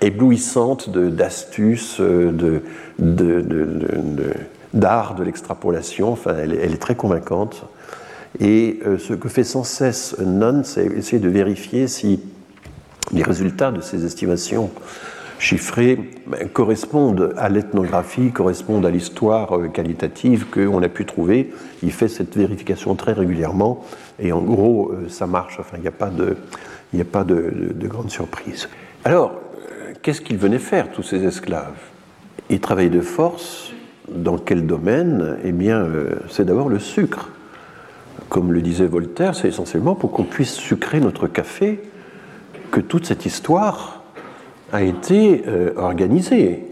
éblouissante 0.01 0.89
d'astuces, 0.89 1.99
de, 1.99 2.62
d'art 4.74 5.16
de, 5.16 5.24
l'extrapolation. 5.24 6.12
Enfin, 6.12 6.36
elle, 6.38 6.54
est 6.54 6.82
très 6.82 6.95
convaincante. 6.95 7.66
Et 8.39 8.80
euh, 8.86 8.97
ce 8.97 9.14
que 9.14 9.30
fait 9.30 9.43
sans 9.43 9.64
cesse 9.64 10.18
Nunn, 10.20 10.64
c'est 10.64 10.86
essayer 10.86 11.20
de 11.20 11.30
vérifier 11.30 11.88
si 11.88 12.20
les 13.12 13.22
résultats 13.22 13.72
de 13.72 13.82
ces 13.82 14.06
estimations 14.06 14.72
chiffrées 15.38 15.99
ben, 16.26 16.47
correspondent 16.49 17.34
à 17.38 17.49
l'ethnographie, 17.49 18.32
correspondent 18.32 18.86
à 18.86 18.89
l'histoire 18.89 19.58
euh, 19.58 19.68
qualitative 19.68 20.47
qu'on 20.51 20.82
a 20.82 20.89
pu 20.89 21.06
trouver. 21.06 21.54
Il 21.84 21.91
fait 21.91 22.08
cette 22.08 22.36
vérification 22.36 22.95
très 22.95 23.14
régulièrement 23.14 23.86
et 24.20 24.32
en 24.32 24.41
gros, 24.41 24.91
euh, 24.91 25.10
ça 25.10 25.28
marche. 25.28 25.58
Enfin, 25.60 25.78
il 25.78 25.82
n'y 25.82 25.88
a 25.88 25.91
pas 25.91 26.10
de, 26.10 26.36
il 26.91 27.01
a 27.01 27.24
de 27.24 27.88
grande 27.88 28.10
surprise. 28.10 28.68
Alors, 29.06 29.43
qu'est-ce 30.04 30.22
qu'ils 30.22 30.38
venaient 30.38 30.60
faire, 30.60 30.91
tous 30.91 31.01
ces 31.01 31.26
esclaves? 31.26 31.80
Ils 32.49 32.60
travaillaient 32.60 32.89
de 32.89 33.01
force. 33.01 33.72
Dans 34.10 34.38
quel 34.38 34.68
domaine? 34.68 35.38
Eh 35.43 35.54
bien, 35.54 35.80
euh, 35.80 36.20
c'est 36.30 36.45
d'abord 36.45 36.70
le 36.70 36.78
sucre. 36.78 37.30
Comme 38.30 38.51
le 38.51 38.62
disait 38.62 38.86
Voltaire, 38.86 39.34
c'est 39.34 39.47
essentiellement 39.47 39.95
pour 39.95 40.12
qu'on 40.12 40.26
puisse 40.26 40.54
sucrer 40.54 40.99
notre 40.99 41.28
café 41.28 41.82
que 42.70 42.82
toute 42.82 43.06
cette 43.06 43.26
histoire 43.26 44.04
a 44.74 44.84
été 44.84 45.43
euh, 45.47 45.72
organisée. 45.78 46.66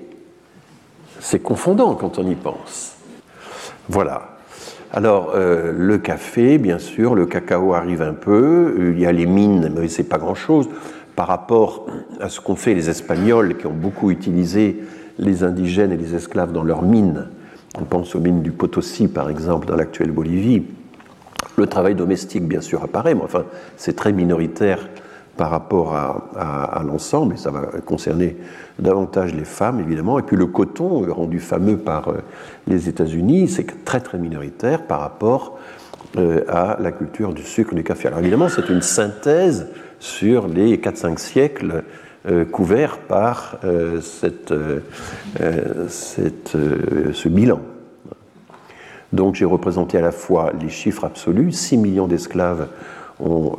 C'est 1.19 1.39
confondant 1.39 1.95
quand 1.95 2.19
on 2.19 2.29
y 2.29 2.35
pense. 2.35 2.97
Voilà. 3.87 4.37
Alors, 4.91 5.31
euh, 5.35 5.71
le 5.73 5.97
café, 5.99 6.57
bien 6.57 6.79
sûr, 6.79 7.15
le 7.15 7.25
cacao 7.25 7.73
arrive 7.73 8.01
un 8.01 8.13
peu, 8.13 8.91
il 8.93 8.99
y 8.99 9.05
a 9.05 9.13
les 9.13 9.25
mines, 9.25 9.71
mais 9.73 9.87
c'est 9.87 10.03
pas 10.03 10.17
grand-chose 10.17 10.67
par 11.15 11.27
rapport 11.27 11.87
à 12.19 12.29
ce 12.29 12.39
qu'ont 12.39 12.55
fait 12.55 12.73
les 12.73 12.89
Espagnols 12.89 13.57
qui 13.57 13.67
ont 13.67 13.73
beaucoup 13.73 14.11
utilisé 14.11 14.81
les 15.19 15.43
indigènes 15.43 15.91
et 15.91 15.97
les 15.97 16.15
esclaves 16.15 16.51
dans 16.51 16.63
leurs 16.63 16.81
mines. 16.81 17.27
On 17.79 17.85
pense 17.85 18.15
aux 18.15 18.19
mines 18.19 18.41
du 18.41 18.51
Potosi, 18.51 19.07
par 19.07 19.29
exemple, 19.29 19.67
dans 19.67 19.75
l'actuelle 19.75 20.11
Bolivie. 20.11 20.63
Le 21.57 21.67
travail 21.67 21.95
domestique, 21.95 22.47
bien 22.47 22.61
sûr, 22.61 22.83
apparaît, 22.83 23.15
mais 23.15 23.23
enfin, 23.23 23.45
c'est 23.77 23.95
très 23.95 24.11
minoritaire 24.11 24.89
par 25.37 25.49
rapport 25.49 25.95
à, 25.95 26.83
l'ensemble, 26.85 27.35
et 27.35 27.37
ça 27.37 27.51
va 27.51 27.61
concerner 27.85 28.37
davantage 28.77 29.33
les 29.33 29.45
femmes, 29.45 29.79
évidemment. 29.79 30.19
Et 30.19 30.23
puis 30.23 30.35
le 30.35 30.45
coton, 30.45 31.05
rendu 31.11 31.39
fameux 31.39 31.77
par 31.77 32.09
euh, 32.09 32.17
les 32.67 32.89
États-Unis, 32.89 33.47
c'est 33.47 33.85
très, 33.85 34.01
très 34.01 34.17
minoritaire 34.17 34.83
par 34.83 34.99
rapport 34.99 35.57
euh, 36.17 36.43
à 36.47 36.77
la 36.79 36.91
culture 36.91 37.33
du 37.33 37.43
sucre 37.43 37.73
et 37.73 37.75
du 37.75 37.83
café. 37.83 38.09
Alors 38.09 38.19
évidemment, 38.19 38.49
c'est 38.49 38.69
une 38.69 38.81
synthèse 38.81 39.67
sur 40.01 40.47
les 40.47 40.77
4-5 40.77 41.17
siècles 41.19 41.83
euh, 42.27 42.43
couverts 42.43 42.97
par 42.97 43.57
euh, 43.63 44.01
cette, 44.01 44.51
euh, 44.51 44.79
ce 45.87 47.29
bilan. 47.29 47.61
Donc 49.13 49.35
j'ai 49.35 49.45
représenté 49.45 49.97
à 49.97 50.01
la 50.01 50.11
fois 50.11 50.51
les 50.59 50.69
chiffres 50.69 51.05
absolus, 51.05 51.51
6 51.51 51.77
millions 51.77 52.07
d'esclaves 52.07 52.67
ont 53.19 53.55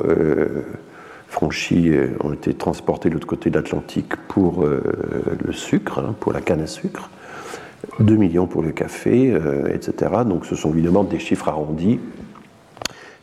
franchi, 1.29 1.91
ont 2.21 2.33
été 2.33 2.53
transportés 2.53 3.07
de 3.09 3.13
l'autre 3.13 3.27
côté 3.27 3.49
de 3.49 3.55
l'Atlantique 3.55 4.15
pour 4.27 4.65
le 4.65 5.53
sucre, 5.53 5.99
hein, 5.99 6.15
pour 6.19 6.33
la 6.33 6.41
canne 6.41 6.61
à 6.61 6.67
sucre, 6.67 7.09
2 7.99 8.15
millions 8.15 8.47
pour 8.47 8.63
le 8.63 8.71
café, 8.71 9.33
etc. 9.71 10.11
Donc 10.25 10.47
ce 10.47 10.55
sont 10.55 10.71
évidemment 10.73 11.03
des 11.03 11.19
chiffres 11.19 11.47
arrondis 11.47 11.99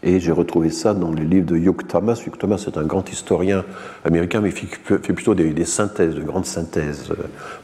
et 0.02 0.18
j'ai 0.18 0.32
retrouvé 0.32 0.70
ça 0.70 0.94
dans 0.94 1.12
les 1.12 1.24
livres 1.24 1.46
de 1.46 1.56
Hugh 1.56 1.86
Thomas. 1.86 2.20
Hugh 2.26 2.36
Thomas 2.38 2.64
est 2.66 2.78
un 2.78 2.84
grand 2.84 3.10
historien 3.10 3.64
américain, 4.04 4.40
mais 4.40 4.48
il 4.48 4.54
fait 4.54 5.12
plutôt 5.12 5.34
des, 5.34 5.64
synthèses, 5.64 6.14
de 6.14 6.22
grandes 6.22 6.46
synthèses. 6.46 7.12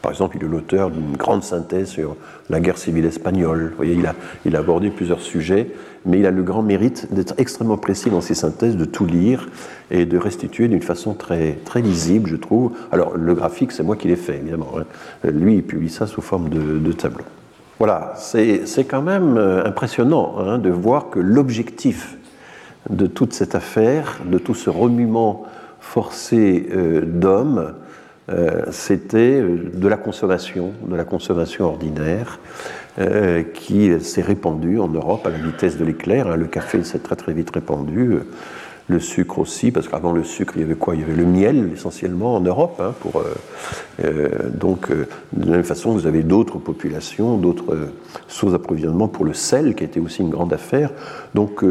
Par 0.02 0.12
exemple, 0.12 0.36
il 0.38 0.44
est 0.44 0.48
l'auteur 0.48 0.90
d'une 0.90 1.16
grande 1.16 1.42
synthèse 1.42 1.88
sur 1.88 2.16
la 2.50 2.60
guerre 2.60 2.76
civile 2.78 3.06
espagnole. 3.06 3.74
Il 3.82 4.06
a, 4.06 4.58
abordé 4.58 4.90
plusieurs 4.90 5.20
sujets, 5.20 5.70
mais 6.04 6.18
il 6.18 6.26
a 6.26 6.30
le 6.30 6.42
grand 6.42 6.62
mérite 6.62 7.08
d'être 7.10 7.34
extrêmement 7.38 7.78
précis 7.78 8.10
dans 8.10 8.20
ses 8.20 8.34
synthèses, 8.34 8.76
de 8.76 8.84
tout 8.84 9.06
lire 9.06 9.48
et 9.90 10.04
de 10.04 10.18
restituer 10.18 10.68
d'une 10.68 10.82
façon 10.82 11.14
très, 11.14 11.56
lisible, 11.76 12.28
je 12.28 12.36
trouve. 12.36 12.72
Alors, 12.92 13.16
le 13.16 13.34
graphique, 13.34 13.72
c'est 13.72 13.82
moi 13.82 13.96
qui 13.96 14.08
l'ai 14.08 14.16
fait, 14.16 14.36
évidemment. 14.36 14.72
Hein. 14.78 15.30
Lui, 15.30 15.56
il 15.56 15.62
publie 15.62 15.90
ça 15.90 16.06
sous 16.06 16.20
forme 16.20 16.50
de, 16.50 16.78
de 16.78 16.92
tableau. 16.92 17.24
Voilà, 17.78 18.14
c'est 18.16 18.84
quand 18.88 19.02
même 19.02 19.36
euh, 19.36 19.66
impressionnant 19.66 20.36
hein, 20.38 20.58
de 20.58 20.70
voir 20.70 21.10
que 21.10 21.18
l'objectif 21.18 22.16
de 22.90 23.06
toute 23.06 23.32
cette 23.32 23.54
affaire, 23.54 24.20
de 24.24 24.38
tout 24.38 24.54
ce 24.54 24.70
remuement 24.70 25.44
forcé 25.80 26.68
euh, 26.72 27.02
d'hommes, 27.04 27.74
euh, 28.28 28.64
c'était 28.70 29.40
euh, 29.40 29.70
de 29.72 29.88
la 29.88 29.96
consommation, 29.96 30.72
de 30.86 30.96
la 30.96 31.04
consommation 31.04 31.66
ordinaire, 31.66 32.38
qui 33.52 34.00
s'est 34.00 34.22
répandue 34.22 34.78
en 34.78 34.88
Europe 34.88 35.26
à 35.26 35.28
la 35.28 35.36
vitesse 35.36 35.76
de 35.76 35.84
l'éclair. 35.84 36.28
Hein. 36.28 36.36
Le 36.36 36.46
café 36.46 36.82
s'est 36.82 37.00
très 37.00 37.14
très 37.14 37.34
vite 37.34 37.50
répandu 37.50 38.20
le 38.88 39.00
sucre 39.00 39.40
aussi, 39.40 39.72
parce 39.72 39.88
qu'avant 39.88 40.12
le 40.12 40.22
sucre, 40.22 40.54
il 40.56 40.60
y 40.60 40.64
avait 40.64 40.76
quoi? 40.76 40.94
Il 40.94 41.00
y 41.00 41.04
avait 41.04 41.16
le 41.16 41.24
miel 41.24 41.70
essentiellement 41.72 42.36
en 42.36 42.40
Europe. 42.40 42.80
Hein, 42.80 42.94
euh, 43.16 43.20
euh, 44.04 44.28
donc, 44.48 44.90
euh, 44.90 45.08
de 45.32 45.46
la 45.46 45.56
même 45.56 45.64
façon, 45.64 45.90
vous 45.90 46.06
avez 46.06 46.22
d'autres 46.22 46.58
populations, 46.58 47.36
d'autres 47.36 47.76
sources 48.28 48.52
d'approvisionnement 48.52 49.08
pour 49.08 49.24
le 49.24 49.34
sel, 49.34 49.74
qui 49.74 49.82
était 49.82 49.98
aussi 49.98 50.22
une 50.22 50.30
grande 50.30 50.52
affaire. 50.52 50.90
Donc, 51.34 51.64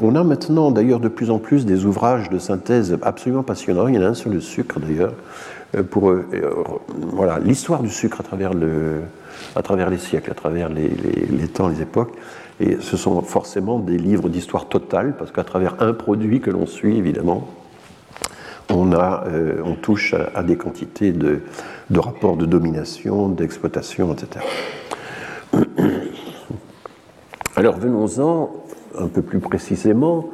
on 0.00 0.14
a 0.14 0.24
maintenant 0.24 0.70
d'ailleurs 0.70 1.00
de 1.00 1.08
plus 1.08 1.30
en 1.30 1.38
plus 1.38 1.66
des 1.66 1.84
ouvrages 1.84 2.30
de 2.30 2.38
synthèse 2.38 2.96
absolument 3.02 3.42
passionnants. 3.42 3.88
Il 3.88 3.96
y 3.96 3.98
en 3.98 4.02
a 4.02 4.06
un 4.06 4.14
sur 4.14 4.30
le 4.30 4.40
sucre 4.40 4.80
d'ailleurs, 4.80 5.12
pour 5.90 6.14
voilà 6.98 7.38
l'histoire 7.38 7.82
du 7.82 7.90
sucre 7.90 8.20
à 8.20 9.62
travers 9.62 9.90
les 9.90 9.98
siècles, 9.98 10.30
à 10.30 10.34
travers 10.34 10.68
les 10.68 11.48
temps, 11.48 11.68
les 11.68 11.82
époques. 11.82 12.12
Et 12.62 12.78
ce 12.80 12.96
sont 12.96 13.20
forcément 13.22 13.80
des 13.80 13.98
livres 13.98 14.28
d'histoire 14.28 14.68
totale, 14.68 15.16
parce 15.18 15.32
qu'à 15.32 15.42
travers 15.42 15.82
un 15.82 15.92
produit 15.92 16.40
que 16.40 16.50
l'on 16.50 16.66
suit, 16.66 16.96
évidemment, 16.96 17.48
on, 18.70 18.92
euh, 18.92 19.74
touche 19.82 20.14
à, 20.14 20.44
des 20.44 20.56
quantités 20.56 21.10
de, 21.10 21.40
rapports 21.92 22.36
de 22.36 22.46
domination, 22.46 23.28
d'exploitation, 23.28 24.14
etc. 24.14 24.46
Alors 27.56 27.76
venons-en 27.78 28.52
un 28.96 29.08
peu 29.08 29.22
plus 29.22 29.40
précisément 29.40 30.30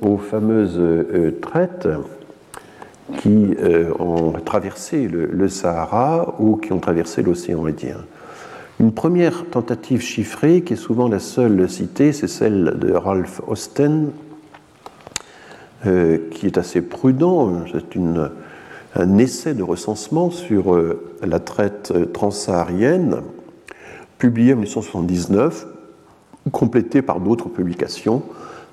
aux 0.00 0.18
fameuses 0.18 0.78
euh, 0.78 1.38
traites 1.40 1.88
qui 3.18 3.54
euh, 3.58 3.92
ont 3.98 4.32
traversé 4.44 5.08
le, 5.08 5.48
Sahara 5.48 6.36
ou 6.38 6.56
qui 6.56 6.72
ont 6.74 6.80
traversé 6.80 7.22
l'océan 7.22 7.64
Indien. 7.64 8.04
Une 8.80 8.92
première 8.92 9.46
tentative 9.50 10.00
chiffrée, 10.00 10.62
qui 10.62 10.72
est 10.72 10.76
souvent 10.76 11.08
la 11.08 11.18
seule 11.18 11.68
citée, 11.68 12.12
c'est 12.12 12.28
celle 12.28 12.78
de 12.78 12.92
Ralph 12.92 13.40
Austen, 13.46 14.10
euh, 15.86 16.18
qui 16.30 16.46
est 16.46 16.58
assez 16.58 16.80
prudent. 16.80 17.64
C'est 17.72 17.98
un 18.94 19.18
essai 19.18 19.54
de 19.54 19.62
recensement 19.62 20.30
sur 20.30 20.74
euh, 20.74 21.14
la 21.22 21.38
traite 21.40 22.12
transsaharienne, 22.12 23.22
publié 24.18 24.52
en 24.52 24.56
1979, 24.56 25.66
complété 26.50 27.02
par 27.02 27.20
d'autres 27.20 27.48
publications 27.48 28.22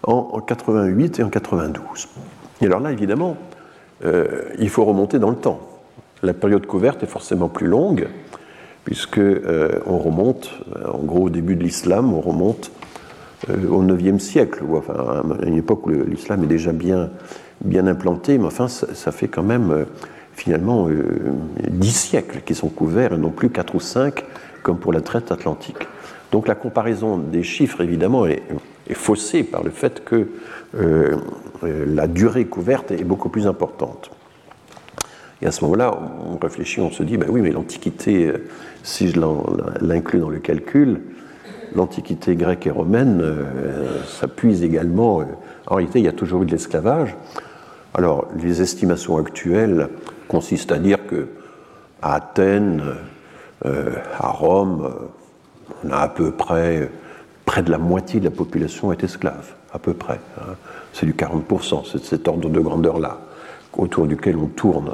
en 0.04 0.40
88 0.40 1.20
et 1.20 1.24
en 1.24 1.30
92. 1.30 2.08
Et 2.62 2.66
alors 2.66 2.80
là, 2.80 2.92
évidemment, 2.92 3.38
euh, 4.06 4.44
il 4.60 4.70
faut 4.70 4.86
remonter 4.86 5.20
dans 5.20 5.30
le 5.30 5.36
temps. 5.36 5.60
La 6.24 6.34
période 6.34 6.66
couverte 6.66 7.04
est 7.04 7.08
forcément 7.08 7.50
plus 7.50 7.68
longue, 7.68 8.08
puisque 8.86 9.20
euh, 9.20 9.80
on 9.86 9.98
remonte, 9.98 10.52
euh, 10.76 10.88
en 10.92 11.00
gros 11.00 11.26
au 11.26 11.30
début 11.30 11.56
de 11.56 11.64
l'islam, 11.64 12.14
on 12.14 12.22
remonte 12.22 12.72
euh, 13.50 13.68
au 13.70 13.84
IXe 13.84 14.22
siècle, 14.22 14.64
ou 14.64 14.78
enfin 14.78 15.24
à 15.42 15.46
une 15.46 15.58
époque 15.58 15.86
où 15.88 15.90
l'islam 15.90 16.44
est 16.44 16.48
déjà 16.48 16.72
bien, 16.72 17.10
bien 17.64 17.88
implanté, 17.88 18.38
mais 18.38 18.46
enfin 18.46 18.68
ça, 18.68 19.12
fait 19.12 19.28
quand 19.28 19.44
même 19.44 19.86
finalement 20.34 20.88
dix 21.70 21.96
siècles 21.96 22.42
qui 22.46 22.56
sont 22.56 22.70
couverts 22.70 23.14
et 23.14 23.18
non 23.18 23.30
plus 23.30 23.50
quatre 23.50 23.76
ou 23.76 23.80
cinq 23.80 24.24
comme 24.64 24.78
pour 24.78 24.94
la 24.94 25.02
traite 25.02 25.32
atlantique. 25.32 25.88
Donc 26.32 26.48
la 26.48 26.56
comparaison 26.56 27.18
des 27.18 27.44
chiffres, 27.44 27.82
évidemment, 27.82 28.26
est, 28.26 28.42
faussée 28.94 29.44
par 29.44 29.64
le 29.64 29.70
fait 29.70 30.04
que 30.04 30.30
la 31.64 32.08
durée 32.08 32.46
couverte 32.46 32.92
est 32.92 33.04
beaucoup 33.04 33.30
plus 33.30 33.46
importante. 33.46 34.10
Et 35.42 35.48
à 35.48 35.52
ce 35.52 35.64
moment-là, 35.66 35.98
on 36.26 36.38
réfléchit, 36.38 36.82
on 36.82 36.92
se 36.92 37.04
dit, 37.04 37.18
ben 37.18 37.30
oui, 37.30 37.42
mais 37.42 37.52
l'Antiquité, 37.52 38.34
si 38.84 39.10
je 39.10 39.20
l'inclus 39.82 40.20
dans 40.20 40.30
le 40.30 40.40
calcul, 40.40 41.02
l'Antiquité 41.76 42.36
grecque 42.36 42.68
et 42.68 42.72
romaine, 42.72 43.24
ça 44.06 44.28
puise 44.28 44.64
également. 44.64 45.24
en 45.68 45.76
réalité, 45.76 46.00
il 46.00 46.06
y 46.06 46.10
a 46.10 46.14
toujours 46.14 46.44
eu 46.44 46.46
de 46.46 46.52
l'esclavage. 46.52 47.16
Alors, 47.94 48.28
les 48.42 48.62
estimations 48.62 49.18
actuelles 49.18 49.88
consistent 50.28 50.74
à 50.74 50.78
dire 50.78 51.06
que 51.08 51.28
à 52.02 52.16
Athènes, 52.16 52.84
euh, 53.66 53.92
à 54.18 54.30
Rome, 54.30 54.94
on 55.84 55.92
a 55.92 55.98
à 55.98 56.08
peu 56.08 56.32
près 56.32 56.90
près 57.50 57.64
de 57.64 57.72
la 57.72 57.80
moitié 57.80 58.20
de 58.20 58.26
la 58.26 58.32
population 58.32 58.92
est 58.92 59.04
esclave, 59.04 59.56
à 59.74 59.80
peu 59.80 59.96
près. 59.96 60.20
Hein. 60.38 60.54
C'est 60.94 61.08
du 61.08 61.14
40%, 61.14 61.84
c'est 61.92 62.04
cet 62.04 62.28
ordre 62.28 62.48
de 62.48 62.60
grandeur-là, 62.60 63.22
autour 63.76 64.06
duquel 64.06 64.38
on 64.38 64.46
tourne. 64.46 64.92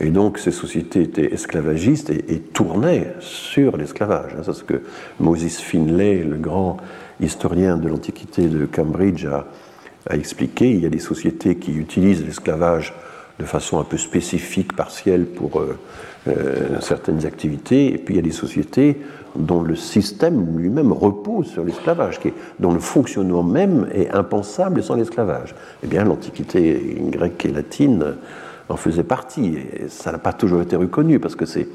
Et 0.00 0.10
donc 0.10 0.38
ces 0.38 0.50
sociétés 0.50 1.02
étaient 1.02 1.32
esclavagistes 1.32 2.10
et, 2.10 2.38
tournaient 2.38 3.14
sur 3.20 3.76
l'esclavage. 3.76 4.32
Hein. 4.36 4.42
C'est 4.44 4.52
ce 4.52 4.64
que 4.64 4.82
Moses 5.20 5.58
Finlay, 5.58 6.24
le 6.24 6.36
grand 6.36 6.78
historien 7.20 7.76
de 7.76 7.88
l'Antiquité 7.88 8.48
de 8.48 8.66
Cambridge, 8.66 9.26
a, 9.26 9.46
a 10.08 10.16
expliqué. 10.16 10.70
Il 10.70 10.80
y 10.80 10.86
a 10.86 10.90
des 10.90 10.98
sociétés 10.98 11.56
qui 11.56 11.72
utilisent 11.72 12.24
l'esclavage 12.24 12.94
de 13.38 13.44
façon 13.44 13.78
un 13.80 13.84
peu 13.84 13.96
spécifique, 13.96 14.74
partielle 14.74 15.26
pour 15.26 15.60
euh, 15.60 15.78
euh, 16.28 16.80
certaines 16.80 17.26
activités, 17.26 17.92
et 17.92 17.98
puis 17.98 18.14
il 18.14 18.16
y 18.16 18.20
a 18.20 18.22
des 18.22 18.30
sociétés 18.30 19.00
dont 19.34 19.62
le 19.62 19.74
système 19.74 20.58
lui-même 20.58 20.92
repose 20.92 21.46
sur 21.46 21.64
l'esclavage, 21.64 22.20
dont 22.60 22.72
le 22.72 22.80
fonctionnement 22.80 23.42
même 23.42 23.88
est 23.94 24.10
impensable 24.10 24.82
sans 24.82 24.94
l'esclavage. 24.94 25.54
Eh 25.82 25.86
bien, 25.86 26.04
l'Antiquité 26.04 26.98
grecque 27.10 27.46
et 27.46 27.50
latine 27.50 28.14
en 28.72 28.76
faisait 28.76 29.04
partie, 29.04 29.56
et 29.56 29.88
ça 29.88 30.12
n'a 30.12 30.18
pas 30.18 30.32
toujours 30.32 30.62
été 30.62 30.76
reconnu, 30.76 31.20
parce 31.20 31.36
que 31.36 31.46
c'est, 31.46 31.68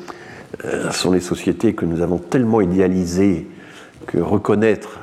euh, 0.65 0.89
ce 0.91 0.99
sont 0.99 1.11
les 1.11 1.19
sociétés 1.19 1.73
que 1.73 1.85
nous 1.85 2.01
avons 2.01 2.17
tellement 2.17 2.61
idéalisées 2.61 3.47
que 4.05 4.19
reconnaître 4.19 4.99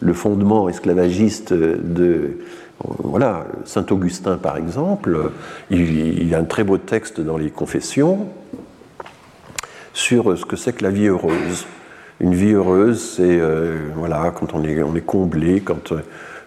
le 0.00 0.12
fondement 0.12 0.68
esclavagiste 0.68 1.52
de 1.52 2.38
voilà, 2.84 3.46
Saint 3.64 3.86
Augustin 3.90 4.36
par 4.36 4.56
exemple, 4.56 5.30
il, 5.70 6.34
a 6.34 6.38
un 6.38 6.44
très 6.44 6.64
beau 6.64 6.78
texte 6.78 7.20
dans 7.20 7.38
les 7.38 7.50
Confessions 7.50 8.28
sur 9.94 10.36
ce 10.36 10.44
que 10.44 10.56
c'est 10.56 10.74
que 10.74 10.84
la 10.84 10.90
vie 10.90 11.06
heureuse. 11.06 11.66
Une 12.20 12.34
vie 12.34 12.52
heureuse, 12.52 13.14
c'est 13.16 13.38
euh, 13.40 13.76
voilà, 13.94 14.32
quand 14.34 14.54
on 14.54 14.64
est, 14.64 14.82
on 14.82 14.94
est 14.94 15.04
comblé, 15.04 15.60
quand 15.60 15.92
euh, 15.92 16.00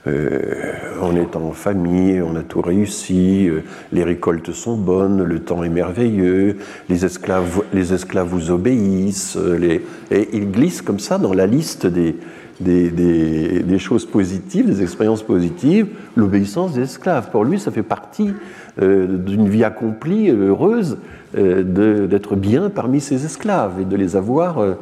on 0.05 1.15
est 1.15 1.35
en 1.35 1.51
famille, 1.51 2.21
on 2.21 2.35
a 2.35 2.41
tout 2.41 2.61
réussi, 2.61 3.47
euh, 3.47 3.63
les 3.91 4.03
récoltes 4.03 4.51
sont 4.51 4.77
bonnes, 4.77 5.23
le 5.23 5.39
temps 5.39 5.63
est 5.63 5.69
merveilleux, 5.69 6.57
les 6.87 7.05
esclaves, 7.05 7.63
les 7.73 7.93
esclaves 7.93 8.27
vous 8.27 8.51
obéissent, 8.51 9.37
les... 9.37 9.85
et 10.11 10.29
il 10.33 10.51
glisse 10.51 10.81
comme 10.81 10.99
ça 10.99 11.17
dans 11.17 11.33
la 11.33 11.47
liste 11.47 11.85
des, 11.85 12.15
des, 12.59 13.79
choses 13.79 14.05
positives, 14.05 14.65
des 14.67 14.81
expériences 14.81 15.23
positives, 15.23 15.87
l'obéissance 16.15 16.73
des 16.73 16.81
esclaves. 16.81 17.29
Pour 17.31 17.45
lui, 17.45 17.59
ça 17.59 17.71
fait 17.71 17.83
partie 17.83 18.33
euh, 18.81 19.17
d'une 19.17 19.47
vie 19.47 19.63
accomplie, 19.63 20.29
heureuse, 20.29 20.97
euh, 21.37 22.07
d'être 22.07 22.35
bien 22.35 22.69
parmi 22.69 23.01
ses 23.01 23.25
esclaves 23.25 23.79
et 23.79 23.85
de 23.85 23.95
les 23.95 24.15
avoir 24.15 24.57
euh, 24.57 24.73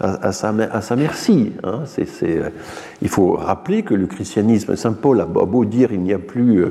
à, 0.00 0.32
sa, 0.32 0.52
merci. 0.52 1.52
Hein. 1.62 1.84
il 3.00 3.08
faut 3.08 3.32
rappeler 3.32 3.82
que 3.82 3.94
le 3.94 4.06
christianisme, 4.06 4.76
Saint 4.76 4.92
Paul 4.92 5.20
a 5.20 5.24
beau 5.24 5.64
dire 5.64 5.92
il 5.92 6.00
n'y 6.00 6.12
a 6.12 6.18
plus 6.18 6.64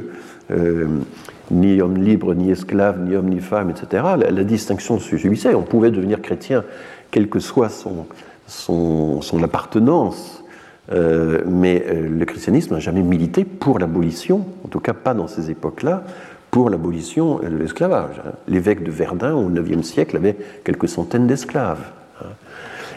ni 1.52 1.82
homme 1.82 1.98
libre, 1.98 2.34
ni 2.34 2.52
esclave, 2.52 3.00
ni 3.02 3.16
homme, 3.16 3.30
ni 3.30 3.40
femme, 3.40 3.70
etc., 3.70 4.04
la, 4.18 4.44
distinction 4.44 5.00
se 5.00 5.18
subissait. 5.18 5.54
On 5.56 5.64
pouvait 5.64 5.92
devenir 5.92 6.22
chrétien 6.22 6.64
quelle 7.12 7.30
que 7.30 7.40
soit 7.40 7.70
son, 7.70 9.44
appartenance 9.44 10.44
euh, 10.92 11.44
mais 11.48 11.86
euh, 11.88 12.10
le 12.10 12.26
christianisme 12.26 12.74
n'a 12.74 12.82
jamais 12.82 13.04
milité 13.04 13.46
pour 13.46 13.80
l'abolition, 13.80 14.46
en 14.66 14.68
tout 14.68 14.82
cas 14.82 14.92
pas 14.92 15.14
dans 15.14 15.28
ces 15.28 15.50
époques-là, 15.50 16.04
pour 16.52 16.70
l'abolition 16.70 17.40
de 17.40 17.56
l'esclavage. 17.56 18.22
Hein. 18.26 18.32
L'évêque 18.50 18.84
de 18.84 18.92
Verdun 18.92 19.34
au 19.34 19.50
IXe 19.50 19.88
siècle 19.88 20.18
avait 20.18 20.36
quelques 20.66 20.90
centaines 20.90 21.26
d'esclaves. 21.26 21.84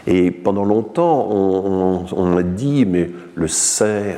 Et 0.07 0.31
pendant 0.31 0.63
longtemps, 0.63 1.27
on, 1.29 2.37
a 2.37 2.43
dit, 2.43 2.85
mais 2.85 3.11
le 3.35 3.47
ser, 3.49 4.17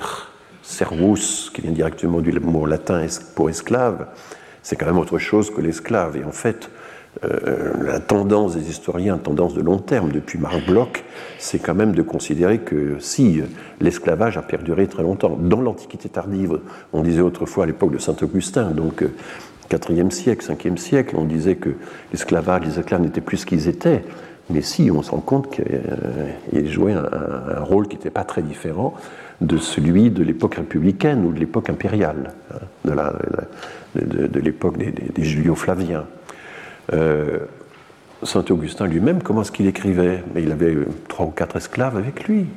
servus, 0.62 1.50
qui 1.52 1.62
vient 1.62 1.72
directement 1.72 2.22
du 2.22 2.32
mot 2.40 2.68
latin 2.68 3.06
pour 3.36 3.50
esclave, 3.50 4.06
c'est 4.62 4.76
quand 4.76 4.86
même 4.86 5.00
autre 5.00 5.18
chose 5.18 5.50
que 5.50 5.62
l'esclave. 5.62 6.16
Et 6.16 6.24
en 6.24 6.32
fait, 6.32 6.70
euh, 7.24 7.74
la 7.84 8.00
tendance 8.00 8.56
des 8.56 8.70
historiens, 8.70 9.18
tendance 9.18 9.56
de 9.56 9.62
long 9.62 9.80
terme 9.80 10.12
depuis 10.12 10.38
Marc 10.38 10.64
Bloch, 10.68 11.04
c'est 11.40 11.58
quand 11.58 11.74
même 11.74 11.96
de 11.96 12.04
considérer 12.04 12.60
que 12.60 12.98
si 13.00 13.42
l'esclavage 13.82 14.38
a 14.38 14.44
perduré 14.44 14.86
très 14.86 15.02
longtemps, 15.02 15.36
dans 15.42 15.60
l'Antiquité 15.60 16.08
tardive, 16.08 16.60
on 16.94 17.02
disait 17.02 17.22
autrefois 17.22 17.64
à 17.64 17.68
l'époque 17.68 17.94
de 17.94 17.98
Saint 17.98 18.16
Augustin, 18.22 18.70
donc 18.70 19.04
4e 19.72 20.06
euh, 20.06 20.10
siècle, 20.12 20.46
5e 20.46 20.78
siècle, 20.78 21.16
on 21.18 21.26
disait 21.26 21.56
que 21.56 21.72
l'esclavage, 22.12 22.66
les 22.66 22.78
esclaves 22.78 23.02
n'étaient 23.02 23.22
plus 23.22 23.38
ce 23.38 23.48
qu'ils 23.48 23.68
étaient, 23.68 24.04
mais 24.50 24.62
si, 24.62 24.90
on 24.92 25.02
se 25.02 25.12
rend 25.12 25.20
compte 25.20 25.52
qu'ils 25.52 25.66
euh, 25.66 26.68
jouaient 26.68 26.94
un, 26.94 27.64
rôle 27.64 27.88
qui 27.88 27.96
n'était 27.98 28.10
pas 28.10 28.24
très 28.24 28.42
différent 28.42 28.94
de 29.42 29.58
celui 29.58 30.10
de 30.10 30.24
l'époque 30.24 30.56
républicaine 30.56 31.26
ou 31.26 31.32
de 31.32 31.40
l'époque 31.40 31.70
impériale, 31.70 32.34
hein, 32.54 33.14
de 33.96 34.40
l'époque 34.40 34.78
des, 34.78 34.92
des 34.92 35.24
Julio-Flaviens. 35.24 36.06
Euh, 36.94 37.40
Saint 38.24 38.44
Augustin 38.50 38.86
lui-même, 38.86 39.24
comment 39.24 39.42
est-ce 39.42 39.52
qu'il 39.52 39.68
écrivait? 39.68 40.24
Mais 40.34 40.44
il 40.44 40.52
avait 40.52 40.76
trois 41.08 41.26
ou 41.26 41.30
quatre 41.30 41.56
esclaves 41.56 41.96
avec 41.96 42.26
lui, 42.26 42.48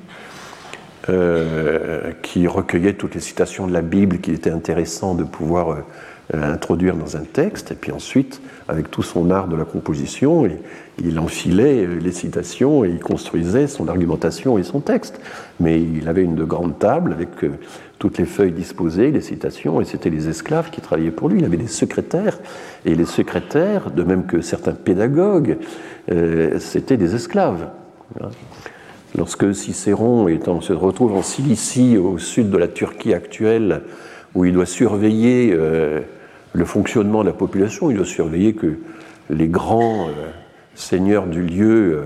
euh, 1.09 2.13
qui 2.23 2.47
recueillaient 2.49 2.95
toutes 2.95 3.15
les 3.15 3.21
citations 3.21 3.67
de 3.67 3.73
la 3.73 3.83
Bible 3.83 4.19
qu'il 4.19 4.35
était 4.35 4.51
intéressant 4.51 5.15
de 5.15 5.23
pouvoir 5.23 5.71
euh, 5.71 6.53
introduire 6.53 6.97
dans 6.97 7.17
un 7.17 7.23
texte, 7.25 7.71
et 7.73 7.75
puis 7.75 7.93
ensuite, 7.93 8.41
avec 8.69 8.91
tout 8.91 9.03
son 9.03 9.31
art 9.31 9.47
de 9.47 9.57
la 9.57 9.65
composition, 9.65 10.47
il 10.47 10.57
enfilait 11.19 11.87
les 11.87 12.13
citations 12.13 12.85
et 12.85 12.91
il 12.91 13.01
construisait 13.01 13.67
son 13.67 13.89
argumentation 13.89 14.59
et 14.59 14.63
son 14.63 14.81
texte. 14.81 15.21
Mais 15.61 15.81
il 15.81 16.09
avait 16.09 16.23
une 16.23 16.45
grande 16.45 16.79
table 16.79 17.13
avec 17.13 17.29
toutes 18.03 18.19
les 18.19 18.25
feuilles 18.25 18.51
disposées, 18.51 19.13
les 19.13 19.21
citations, 19.21 19.81
et 19.81 19.85
c'était 19.85 20.11
les 20.11 20.29
esclaves 20.29 20.71
qui 20.71 20.81
travaillaient 20.81 21.13
pour 21.13 21.29
lui. 21.29 21.39
Il 21.39 21.45
avait 21.45 21.57
des 21.57 21.69
secrétaires, 21.69 22.37
et 22.85 22.97
les 22.97 23.05
secrétaires, 23.05 23.93
de 23.93 24.03
même 24.03 24.27
que 24.27 24.41
certains 24.41 24.73
pédagogues, 24.73 25.59
euh, 26.11 26.59
c'était 26.59 26.97
des 26.97 27.15
esclaves. 27.15 27.69
Lorsque 29.17 29.55
Cicéron 29.55 30.27
se 30.61 30.73
retrouve 30.73 31.15
en 31.15 31.23
Cilicie, 31.23 31.97
au 31.97 32.19
sud 32.19 32.51
de 32.51 32.59
la 32.59 32.67
Turquie 32.67 33.15
actuelle, 33.15 33.83
où 34.35 34.45
il 34.45 34.53
doit 34.53 34.67
surveiller 34.67 35.53
euh, 35.53 36.01
le 36.55 36.65
fonctionnement 36.65 37.23
de 37.23 37.29
la 37.29 37.35
population, 37.35 37.89
il 37.89 37.99
doit 37.99 38.05
surveiller 38.05 38.55
que 38.55 38.79
les 39.31 39.47
grands 39.47 40.09
euh, 40.09 40.31
seigneurs 40.75 41.27
du 41.27 41.43
lieu 41.43 42.03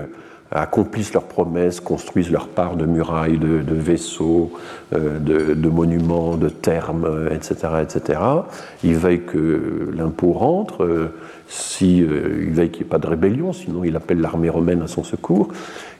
accomplissent 0.51 1.13
leurs 1.13 1.23
promesses, 1.23 1.79
construisent 1.79 2.31
leur 2.31 2.47
part 2.47 2.75
de 2.75 2.85
murailles, 2.85 3.37
de, 3.37 3.73
vaisseaux, 3.73 4.51
euh, 4.93 5.19
de, 5.19 5.69
monuments, 5.69 6.37
de 6.37 6.49
thermes, 6.49 7.29
etc., 7.31 7.55
etc. 7.81 8.19
Il 8.83 8.95
veille 8.95 9.21
que 9.21 9.91
l'impôt 9.95 10.31
rentre, 10.31 10.83
euh, 10.83 11.13
si, 11.47 12.01
euh, 12.01 12.45
il 12.47 12.53
veille 12.53 12.69
qu'il 12.69 12.83
n'y 12.83 12.87
ait 12.87 12.89
pas 12.89 12.99
de 12.99 13.07
rébellion, 13.07 13.51
sinon 13.51 13.83
il 13.83 13.95
appelle 13.95 14.21
l'armée 14.21 14.49
romaine 14.49 14.81
à 14.81 14.87
son 14.87 15.03
secours. 15.03 15.49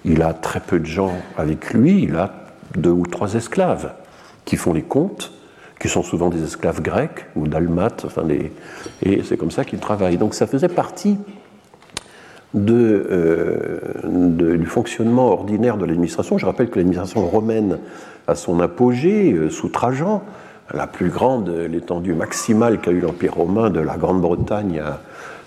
Il 0.05 0.21
a 0.21 0.33
très 0.33 0.61
peu 0.61 0.79
de 0.79 0.85
gens 0.85 1.13
avec 1.37 1.73
lui, 1.73 2.03
il 2.03 2.15
a 2.15 2.45
deux 2.77 2.91
ou 2.91 3.05
trois 3.05 3.33
esclaves 3.33 3.91
qui 4.45 4.55
font 4.55 4.73
les 4.73 4.81
comptes, 4.81 5.33
qui 5.79 5.89
sont 5.89 6.03
souvent 6.03 6.29
des 6.29 6.41
esclaves 6.41 6.81
grecs 6.81 7.25
ou 7.35 7.47
dalmates, 7.47 8.07
et 9.03 9.21
c'est 9.23 9.37
comme 9.37 9.51
ça 9.51 9.65
qu'il 9.65 9.79
travaille. 9.79 10.17
Donc 10.17 10.33
ça 10.33 10.47
faisait 10.47 10.69
partie 10.69 11.17
euh, 12.55 13.79
de, 14.05 14.55
du 14.55 14.65
fonctionnement 14.65 15.27
ordinaire 15.27 15.77
de 15.77 15.85
l'administration. 15.85 16.37
Je 16.37 16.45
rappelle 16.45 16.69
que 16.69 16.77
l'administration 16.77 17.27
romaine 17.27 17.77
a 18.27 18.35
son 18.35 18.61
apogée 18.61 19.33
euh, 19.33 19.49
sous 19.49 19.67
Trajan, 19.67 20.23
la 20.73 20.87
plus 20.87 21.09
grande, 21.09 21.49
l'étendue 21.49 22.13
maximale 22.13 22.79
qu'a 22.79 22.91
eu 22.91 23.01
l'Empire 23.01 23.33
romain 23.33 23.69
de 23.69 23.81
la 23.81 23.97
Grande-Bretagne 23.97 24.81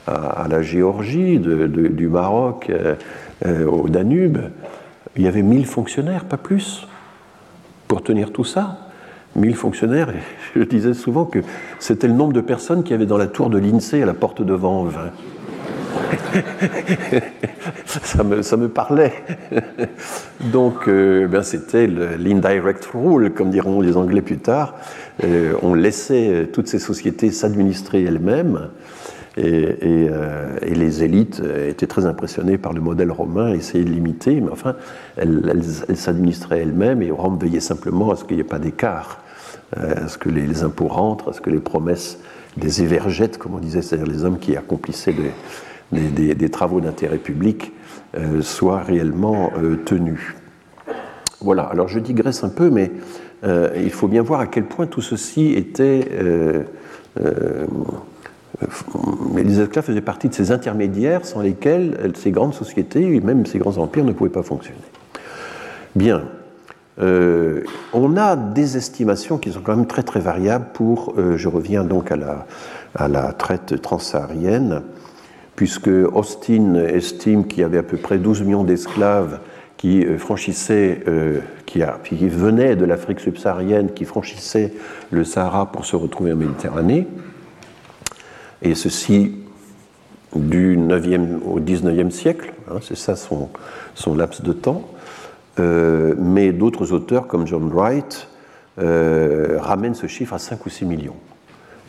à, 0.07 0.46
la 0.48 0.62
Géorgie, 0.62 1.38
du 1.38 2.09
Maroc 2.09 2.70
euh, 2.70 3.66
au 3.66 3.88
Danube. 3.88 4.38
Il 5.16 5.22
y 5.22 5.28
avait 5.28 5.42
1000 5.42 5.66
fonctionnaires, 5.66 6.24
pas 6.24 6.36
plus, 6.36 6.86
pour 7.88 8.03
tenir 8.03 8.32
tout 8.32 8.44
ça. 8.44 8.90
1000 9.36 9.55
fonctionnaires, 9.55 10.12
je 10.55 10.62
disais 10.62 10.94
souvent 10.94 11.24
que 11.24 11.38
c'était 11.78 12.09
le 12.09 12.14
nombre 12.14 12.32
de 12.32 12.40
personnes 12.40 12.82
qui 12.82 12.92
avaient 12.92 13.07
dans 13.07 13.18
la 13.18 13.26
tour 13.26 13.48
de 13.48 13.59
l'INSEE 13.59 14.03
à 14.03 14.07
la 14.07 14.14
porte 14.14 14.42
de 14.42 14.55
Vanves. 14.55 15.11
Ça, 17.86 18.24
me, 18.24 18.43
ça 18.43 18.57
me 18.57 18.68
parlait. 18.68 19.12
Donc, 20.53 20.88
euh, 20.88 21.26
ben 21.26 21.43
c'était 21.43 21.86
l'indirect 21.86 22.88
rule, 22.93 23.32
comme 23.32 23.51
diront 23.51 23.80
les 23.80 23.97
Anglais 23.97 24.22
plus 24.22 24.38
tard. 24.38 24.74
Euh, 25.24 25.55
on 25.62 25.74
laissait 25.74 26.49
toutes 26.53 26.68
ces 26.68 26.78
sociétés 26.78 27.30
s'administrer 27.30 28.05
elles-mêmes. 28.05 28.68
Et, 29.36 29.76
euh, 29.82 30.57
les 30.62 31.05
élites 31.05 31.41
étaient 31.68 31.86
très 31.86 32.05
impressionnées 32.05 32.59
par 32.59 32.72
le 32.72 32.80
modèle 32.80 33.12
romain, 33.12 33.53
essayaient 33.53 33.84
de 33.84 33.91
l'imiter, 33.91 34.41
mais 34.41 34.51
enfin, 34.51 34.74
elles, 35.16 35.62
s'administraient 35.95 36.61
elles-mêmes 36.61 37.01
et 37.01 37.11
Rome 37.11 37.38
veillait 37.38 37.61
simplement 37.61 38.11
à 38.11 38.16
ce 38.16 38.24
qu'il 38.24 38.36
n'y 38.36 38.41
ait 38.41 38.45
pas 38.45 38.59
d'écart, 38.59 39.22
à 39.76 40.09
ce 40.09 40.18
que 40.18 40.28
les, 40.28 40.64
impôts 40.64 40.88
rentrent, 40.88 41.30
à 41.30 41.32
ce 41.32 41.41
que 41.41 41.51
les 41.51 41.61
promesses 41.61 42.18
des 42.57 42.82
évergettes, 42.82 43.38
comme 43.38 43.55
on 43.55 43.59
disait, 43.59 43.82
c'est-à-dire 43.82 44.12
les 44.12 44.24
hommes 44.24 44.38
qui 44.38 44.57
accomplissaient 44.57 45.12
des, 45.12 45.30
des, 45.93 46.49
travaux 46.51 46.80
d'intérêt 46.80 47.18
public 47.18 47.72
euh, 48.16 48.43
soient 48.43 48.80
réellement 48.80 49.53
euh, 49.57 49.76
tenus. 49.84 50.34
Voilà, 51.41 51.62
alors 51.64 51.88
je 51.88 51.99
digresse 51.99 52.45
un 52.45 52.49
peu, 52.49 52.70
mais 52.70 52.93
euh, 53.45 53.70
il 53.76 53.91
faut 53.91 54.09
bien 54.09 54.22
voir 54.22 54.41
à 54.41 54.47
quel 54.47 54.64
point 54.64 54.86
tout 54.86 55.01
ceci 55.01 55.53
était... 55.55 56.09
les 59.36 59.61
esclaves 59.61 59.84
faisaient 59.84 60.01
partie 60.03 60.28
de 60.28 60.34
ces 60.34 60.53
intermédiaires 60.53 61.24
sans 61.24 61.41
lesquels 61.41 62.12
ces 62.14 62.30
grandes 62.30 62.55
sociétés 62.55 63.14
et 63.14 63.20
même 63.20 63.47
ces 63.47 63.59
grands 63.59 63.78
empires 63.78 64.05
ne 64.05 64.12
pouvaient 64.12 64.28
pas 64.30 64.43
fonctionner. 64.43 64.78
Bien, 65.97 66.24
on 66.99 68.16
a 68.16 68.36
des 68.36 68.76
estimations 68.76 69.38
qui 69.38 69.51
sont 69.53 69.61
quand 69.61 69.74
même 69.74 69.86
très 69.86 70.03
très 70.03 70.20
variables 70.20 70.66
pour, 70.74 71.14
je 71.16 71.49
reviens 71.49 71.84
donc 71.84 72.12
à 72.12 72.16
la, 72.16 72.47
à 72.95 73.09
la 73.09 73.32
traite 73.32 73.80
transsaharienne, 73.80 74.82
puisque 75.61 75.88
Austin 75.88 76.76
estime 76.76 77.46
qu'il 77.46 77.58
y 77.58 77.64
avait 77.64 77.76
à 77.76 77.82
peu 77.82 77.98
près 77.98 78.16
12 78.16 78.44
millions 78.44 78.64
d'esclaves 78.64 79.40
qui 79.76 80.02
euh, 80.06 80.16
franchissaient, 80.16 81.02
euh, 81.06 81.40
qui, 81.66 81.82
venaient 82.28 82.76
de 82.76 82.86
l'Afrique 82.86 83.20
subsaharienne, 83.20 83.92
qui 83.92 84.06
franchissaient 84.06 84.72
le 85.11 85.22
Sahara 85.22 85.70
pour 85.70 85.84
se 85.84 85.96
retrouver 85.96 86.32
en 86.32 86.36
Méditerranée, 86.36 87.06
et 88.62 88.74
ceci 88.74 89.36
du 90.34 90.78
9e 90.78 91.42
au 91.44 91.61
19e 91.61 92.08
siècle, 92.08 92.54
hein, 92.70 92.78
c'est 92.80 92.96
ça 92.96 93.14
son, 93.14 93.50
laps 94.14 94.40
de 94.40 94.54
temps. 94.54 94.88
Euh, 95.58 96.14
mais 96.16 96.52
d'autres 96.52 96.92
auteurs 96.92 97.26
comme 97.26 97.46
John 97.46 97.68
Wright 97.70 98.28
ramènent 98.78 99.94
ce 99.94 100.06
chiffre 100.06 100.32
à 100.32 100.38
5 100.38 100.64
ou 100.64 100.70
6 100.70 100.86
millions. 100.86 101.16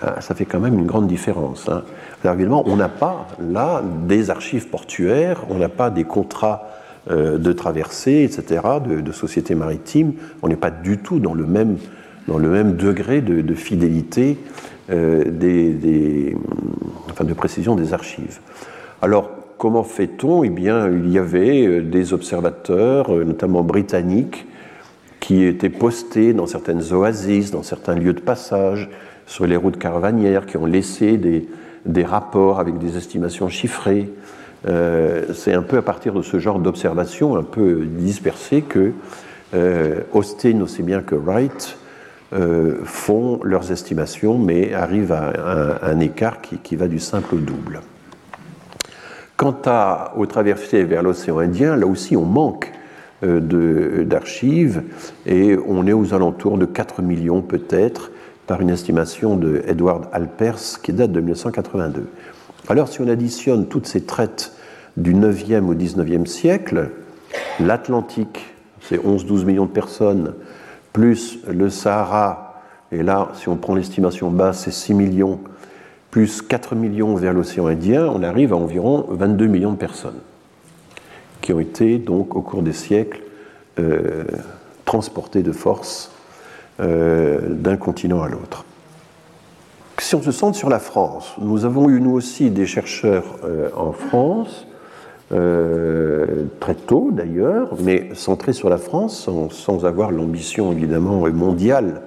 Ah, 0.04 0.20
ça 0.20 0.34
fait 0.34 0.46
quand 0.46 0.60
même 0.60 0.80
une 0.80 0.88
grande 0.88 1.08
différence. 1.08 1.70
Hein. 1.70 1.84
On 2.26 2.76
n'a 2.76 2.90
pas 2.90 3.28
là 3.40 3.84
des 4.08 4.32
archives 4.32 4.68
portuaires, 4.68 5.44
on 5.50 5.60
n'a 5.60 5.70
pas 5.70 5.92
des 5.92 6.06
contrats 6.06 6.70
euh, 7.10 7.38
de 7.38 7.54
traversée, 7.54 8.24
etc., 8.24 8.62
de, 8.84 9.12
sociétés 9.12 9.54
maritimes. 9.54 10.14
On 10.42 10.48
n'est 10.48 10.56
pas 10.56 10.72
du 10.72 10.98
tout 10.98 11.20
dans 11.20 11.36
le 11.36 11.46
même, 11.46 11.78
dans 12.28 12.40
le 12.40 12.50
même 12.50 12.76
degré 12.76 13.22
de, 13.22 13.54
fidélité, 13.54 14.40
euh, 14.90 15.24
des, 15.26 16.36
enfin 17.10 17.24
de 17.24 17.34
précision 17.34 17.76
des 17.76 17.94
archives. 17.94 18.40
Alors, 19.04 19.30
comment 19.60 19.84
fait-on? 19.84 20.44
Eh 20.44 20.50
bien, 20.50 20.90
il 20.90 21.12
y 21.12 21.20
avait 21.20 21.68
euh, 21.68 21.82
des 21.82 22.14
observateurs, 22.14 23.12
notamment 23.12 23.62
britanniques, 23.62 24.48
qui 25.20 25.44
étaient 25.44 25.70
postés 25.70 26.34
dans 26.34 26.48
certaines 26.48 26.92
oasis, 26.92 27.52
dans 27.52 27.62
certains 27.62 27.94
lieux 27.94 28.14
de 28.14 28.20
passage, 28.20 28.90
sur 29.32 29.48
les 29.48 29.56
routes 29.56 29.80
caravanières, 29.80 30.46
qui 30.46 30.58
ont 30.58 30.66
laissé 30.66 31.18
des, 31.18 32.04
rapports 32.04 32.60
avec 32.60 32.78
des 32.80 32.98
estimations 32.98 33.48
chiffrées. 33.48 34.10
Euh, 34.68 35.34
c'est 35.34 35.54
un 35.54 35.62
peu 35.62 35.78
à 35.78 35.82
partir 35.82 36.14
de 36.14 36.22
ce 36.22 36.38
genre 36.38 36.60
d'observations 36.60 37.38
un 37.38 37.44
peu 37.44 37.86
dispersées 37.86 38.62
que 38.62 38.92
euh, 39.54 40.02
aussi 40.14 40.84
bien 40.84 41.02
que 41.02 41.16
Wright, 41.16 41.78
euh, 42.34 42.80
font 42.84 43.40
leurs 43.44 43.72
estimations, 43.72 44.38
mais 44.38 44.74
arrivent 44.74 45.14
à 45.14 45.80
un, 45.82 46.00
écart 46.02 46.42
qui, 46.42 46.76
va 46.76 46.90
du 46.90 47.00
simple 47.00 47.36
au 47.36 47.40
double. 47.40 47.80
Quant 49.38 49.58
à, 49.66 50.14
aux 50.18 50.26
traversées 50.26 50.84
vers 50.84 51.04
l'océan 51.04 51.40
Indien, 51.40 51.78
là 51.78 51.88
aussi 51.88 52.18
on 52.18 52.26
manque 52.26 52.70
d'archives 53.24 54.82
et 55.26 55.56
on 55.68 55.86
est 55.88 55.94
aux 55.94 56.14
alentours 56.14 56.58
de 56.58 56.66
4 56.66 57.02
millions 57.02 57.42
peut-être 57.42 58.11
par 58.48 58.62
une 58.62 58.70
estimation 58.70 59.36
de 59.36 59.64
Edward 59.68 60.08
Alpers 60.12 60.82
qui 60.82 60.94
date 60.94 61.12
de 61.12 61.20
1982. 61.20 62.08
Alors 62.68 62.88
si 62.88 63.02
on 63.02 63.08
additionne 63.08 63.68
toutes 63.68 63.88
ces 63.88 64.02
traites 64.02 64.54
du 64.98 65.14
9e 65.14 65.66
au 65.66 65.74
19e 65.74 66.26
siècle, 66.26 66.90
l'Atlantique, 67.60 68.54
c'est 68.82 68.98
11-12 68.98 69.46
millions 69.46 69.66
de 69.66 69.72
personnes, 69.72 70.34
plus 70.94 71.40
le 71.48 71.70
Sahara, 71.70 72.62
et 72.92 73.04
là 73.04 73.30
si 73.36 73.50
on 73.50 73.56
prend 73.56 73.76
l'estimation 73.76 74.30
basse, 74.32 74.64
c'est 74.66 74.72
6 74.72 74.94
millions, 74.94 75.40
plus 76.10 76.42
4 76.42 76.76
millions 76.76 77.16
vers 77.16 77.34
l'océan 77.34 77.68
Indien, 77.68 78.06
on 78.08 78.22
arrive 78.24 78.54
à 78.54 78.58
environ 78.58 79.06
22 79.10 79.48
millions 79.48 79.72
de 79.72 79.78
personnes 79.78 80.20
qui 81.42 81.54
ont 81.54 81.60
été 81.60 81.98
donc 81.98 82.36
au 82.36 82.42
cours 82.42 82.62
des 82.62 82.74
siècles 82.74 83.22
euh, 83.80 84.24
transportées 84.86 85.44
de 85.44 85.52
force 85.52 86.11
euh, 86.82 87.40
d'un 87.50 87.78
continent 87.78 88.24
à 88.24 88.28
l'autre. 88.28 88.66
Si 90.00 90.16
on 90.16 90.22
se 90.24 90.32
centre 90.32 90.58
sur 90.58 90.70
la 90.70 90.80
France, 90.80 91.36
nous 91.40 91.64
avons 91.64 91.90
eu 91.90 92.02
nous 92.02 92.14
aussi 92.14 92.50
des 92.50 92.66
chercheurs 92.66 93.38
euh, 93.44 93.70
en 93.76 93.92
France, 93.92 94.66
euh, 95.32 96.46
très 96.60 96.74
tôt 96.74 97.10
d'ailleurs, 97.12 97.76
mais 97.80 98.10
centrés 98.16 98.54
sur 98.54 98.68
la 98.68 98.78
France, 98.78 99.30
sans, 99.52 99.86
avoir 99.86 100.10
l'ambition 100.10 100.72
évidemment 100.72 101.30
mondiale 101.30 102.02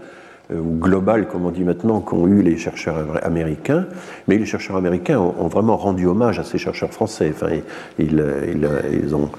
ou 0.52 0.76
globale, 0.76 1.28
comme 1.28 1.46
on 1.46 1.50
dit 1.50 1.62
maintenant, 1.62 2.00
qu'ont 2.00 2.26
eu 2.26 2.42
les 2.42 2.56
chercheurs 2.56 3.24
américains. 3.24 3.86
Mais 4.26 4.38
les 4.38 4.44
chercheurs 4.44 4.76
américains 4.76 5.20
ont, 5.20 5.46
vraiment 5.46 5.76
rendu 5.76 6.06
hommage 6.06 6.40
à 6.40 6.44
ces 6.44 6.58
chercheurs 6.58 6.92
français. 6.92 7.32
Enfin, 7.32 7.52
ils, 7.98 8.24
ils 8.92 9.14
ont 9.14 9.30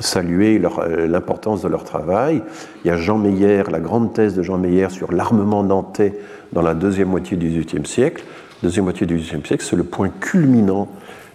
saluer 0.00 0.60
euh, 0.62 1.06
l'importance 1.06 1.62
de 1.62 1.68
leur 1.68 1.84
travail. 1.84 2.42
Il 2.84 2.88
y 2.88 2.90
a 2.90 2.96
Jean 2.96 3.18
Meyer, 3.18 3.64
la 3.70 3.80
grande 3.80 4.12
thèse 4.12 4.34
de 4.34 4.42
Jean 4.42 4.58
Meyer 4.58 4.90
sur 4.90 5.12
l'armement 5.12 5.62
nantais 5.62 6.14
dans 6.52 6.62
la 6.62 6.74
deuxième 6.74 7.08
moitié 7.08 7.36
du 7.36 7.48
XVIIIe 7.48 7.86
siècle. 7.86 8.24
Deuxième 8.62 8.84
moitié 8.84 9.06
du 9.06 9.16
XVIIIe 9.16 9.46
siècle, 9.46 9.64
c'est 9.68 9.76
le 9.76 9.84
point 9.84 10.08
culminant 10.08 10.88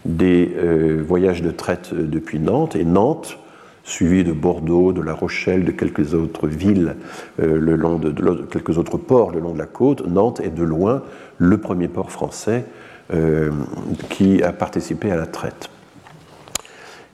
des 0.06 0.54
euh, 0.58 1.04
voyages 1.06 1.42
de 1.42 1.52
traite 1.52 1.92
euh, 1.94 2.04
depuis 2.04 2.40
Nantes. 2.40 2.76
Et 2.76 2.84
Nantes, 2.84 3.38
suivi 3.84 4.24
de 4.24 4.32
Bordeaux, 4.32 4.94
de 4.94 5.02
La 5.02 5.14
Rochelle, 5.14 5.66
de 5.66 5.72
quelques 5.72 6.14
autres 6.14 6.48
villes, 6.48 6.96
le 7.38 7.76
long 7.76 7.98
de, 7.98 8.12
quelques 8.50 8.78
autres 8.78 8.96
ports 8.96 9.32
le 9.32 9.42
long 9.42 9.52
de 9.52 9.60
la 9.60 9.66
côte, 9.66 10.08
Nantes 10.08 10.40
est 10.40 10.56
de 10.56 10.64
loin 10.64 11.04
le 11.38 11.58
premier 11.58 11.90
port 11.90 12.10
français 12.10 12.64
qui 14.08 14.42
a 14.42 14.54
participé 14.54 15.12
à 15.12 15.18
la 15.18 15.26
traite. 15.26 15.70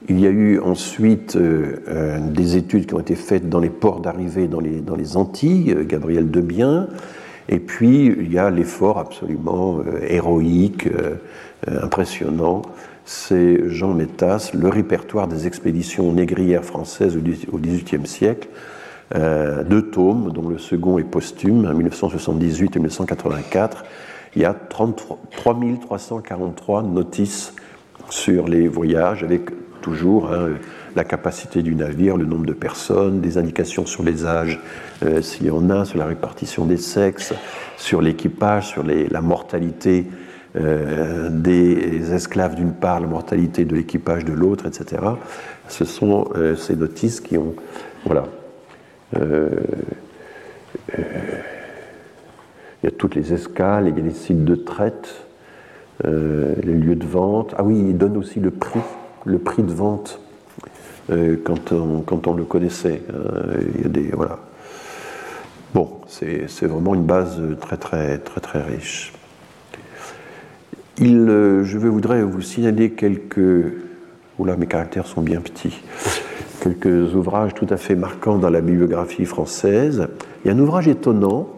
Il 0.07 0.19
y 0.19 0.27
a 0.27 0.29
eu 0.29 0.59
ensuite 0.59 1.35
euh, 1.35 1.83
euh, 1.89 2.19
des 2.19 2.55
études 2.55 2.85
qui 2.85 2.93
ont 2.93 3.01
été 3.01 3.15
faites 3.15 3.49
dans 3.49 3.59
les 3.59 3.69
ports 3.69 3.99
d'arrivée 3.99 4.47
dans 4.47 4.61
les, 4.61 5.17
Antilles, 5.17 5.73
euh, 5.75 5.83
Gabriel 5.83 6.31
Debien, 6.31 6.87
et 7.49 7.59
puis 7.59 8.05
il 8.05 8.31
y 8.31 8.37
a 8.37 8.49
l'effort 8.49 8.99
absolument 8.99 9.81
héroïque, 10.07 10.87
impressionnant, 11.65 12.61
c'est 13.05 13.67
Jean 13.67 13.95
Métas, 13.95 14.51
le 14.53 14.69
répertoire 14.69 15.27
des 15.27 15.47
expéditions 15.47 16.13
négrières 16.13 16.63
françaises 16.63 17.17
au 17.17 17.57
XVIIIe 17.57 18.05
siècle, 18.05 18.49
deux 19.15 19.89
tomes, 19.89 20.31
dont 20.31 20.47
le 20.47 20.59
second 20.59 20.99
est 20.99 21.03
posthume, 21.03 21.65
en 21.65 21.73
1978 21.73 22.75
et 22.75 22.79
1984. 22.79 23.83
Il 24.35 24.43
y 24.43 24.45
a 24.45 24.53
33, 24.53 25.17
3343 25.31 26.83
notices 26.83 27.55
sur 28.11 28.47
les 28.47 28.67
voyages 28.67 29.23
avec 29.23 29.49
toujours 29.81 30.31
hein, 30.31 30.49
la 30.95 31.03
capacité 31.03 31.61
du 31.61 31.75
navire, 31.75 32.17
le 32.17 32.25
nombre 32.25 32.45
de 32.45 32.53
personnes, 32.53 33.21
des 33.21 33.37
indications 33.37 33.85
sur 33.85 34.03
les 34.03 34.25
âges, 34.25 34.59
euh, 35.03 35.21
s'il 35.21 35.45
y 35.47 35.51
en 35.51 35.69
a, 35.69 35.85
sur 35.85 35.97
la 35.97 36.05
répartition 36.05 36.65
des 36.65 36.77
sexes, 36.77 37.33
sur 37.77 38.01
l'équipage, 38.01 38.67
sur 38.67 38.83
la 38.83 39.21
mortalité 39.21 40.05
euh, 40.55 41.29
des 41.29 42.13
esclaves 42.13 42.55
d'une 42.55 42.73
part, 42.73 42.99
la 42.99 43.07
mortalité 43.07 43.65
de 43.65 43.75
l'équipage 43.75 44.25
de 44.25 44.33
l'autre, 44.33 44.65
etc. 44.65 45.01
Ce 45.67 45.85
sont 45.85 46.29
euh, 46.35 46.55
ces 46.55 46.75
notices 46.75 47.21
qui 47.21 47.37
ont. 47.37 47.55
Voilà. 48.05 48.25
il 49.15 49.19
y 52.83 52.87
a 52.87 52.91
toutes 52.91 53.15
les 53.15 53.33
escales, 53.33 53.87
il 53.87 53.97
y 53.97 54.01
a 54.01 54.03
les 54.03 54.11
sites 54.11 54.45
de 54.45 54.55
traite, 54.55 55.25
les 56.03 56.73
lieux 56.73 56.95
de 56.95 57.05
vente. 57.05 57.53
Ah 57.57 57.63
oui, 57.63 57.77
il 57.89 57.97
donne 57.97 58.15
aussi 58.15 58.39
le 58.39 58.51
prix 58.51 58.79
le 59.29 59.39
prix 59.39 59.63
de 59.63 59.71
vente 59.71 60.19
euh, 61.09 61.37
quand, 61.43 61.71
on, 61.71 62.01
quand, 62.01 62.27
on, 62.27 62.33
le 62.33 62.43
connaissait. 62.43 63.01
Euh, 63.13 63.61
il 63.75 63.81
y 63.81 63.85
a 63.85 63.89
des, 63.89 64.09
voilà. 64.13 64.39
Bon, 65.73 65.99
c'est 66.07 66.65
vraiment 66.65 66.95
une 66.95 67.05
base 67.05 67.39
très 67.61 67.77
très 67.77 68.17
très 68.17 68.41
très 68.41 68.61
riche. 68.61 69.13
Il, 70.97 71.27
je 71.63 71.77
voudrais 71.77 72.23
vous 72.23 72.41
signaler 72.41 72.91
quelques... 72.91 73.73
Oula, 74.37 74.57
mes 74.57 74.67
caractères 74.67 75.05
sont 75.05 75.21
bien 75.21 75.41
petits 75.41 75.81
quelques 76.59 77.15
ouvrages 77.15 77.53
tout 77.53 77.67
à 77.69 77.77
fait 77.77 77.95
marquants 77.95 78.37
dans 78.37 78.49
la 78.49 78.61
bibliographie 78.61 79.25
française. 79.25 80.07
Il 80.43 80.47
y 80.47 80.51
a 80.51 80.55
un 80.55 80.59
ouvrage 80.59 80.87
étonnant 80.87 81.49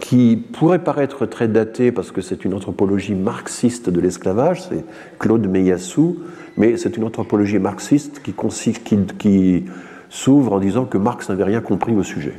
qui 0.00 0.36
pourrait 0.36 0.78
paraître 0.78 1.26
très 1.26 1.48
daté 1.48 1.92
parce 1.92 2.10
que 2.10 2.20
c'est 2.20 2.44
une 2.44 2.54
anthropologie 2.54 3.14
marxiste 3.14 3.90
de 3.90 4.00
l'esclavage, 4.00 4.62
c'est 4.62 4.84
Claude 5.18 5.46
Meyassou, 5.46 6.18
mais 6.58 6.76
c'est 6.76 6.96
une 6.96 7.04
anthropologie 7.04 7.58
marxiste 7.58 8.20
qui, 8.20 9.64
s'ouvre 10.10 10.54
en 10.54 10.58
disant 10.58 10.86
que 10.86 10.98
Marx 10.98 11.28
n'avait 11.28 11.44
rien 11.44 11.60
compris 11.60 11.94
au 11.94 12.02
sujet. 12.02 12.32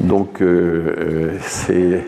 Donc 0.00 0.42
euh, 0.42 0.94
euh, 0.98 1.36
c'est 1.40 2.04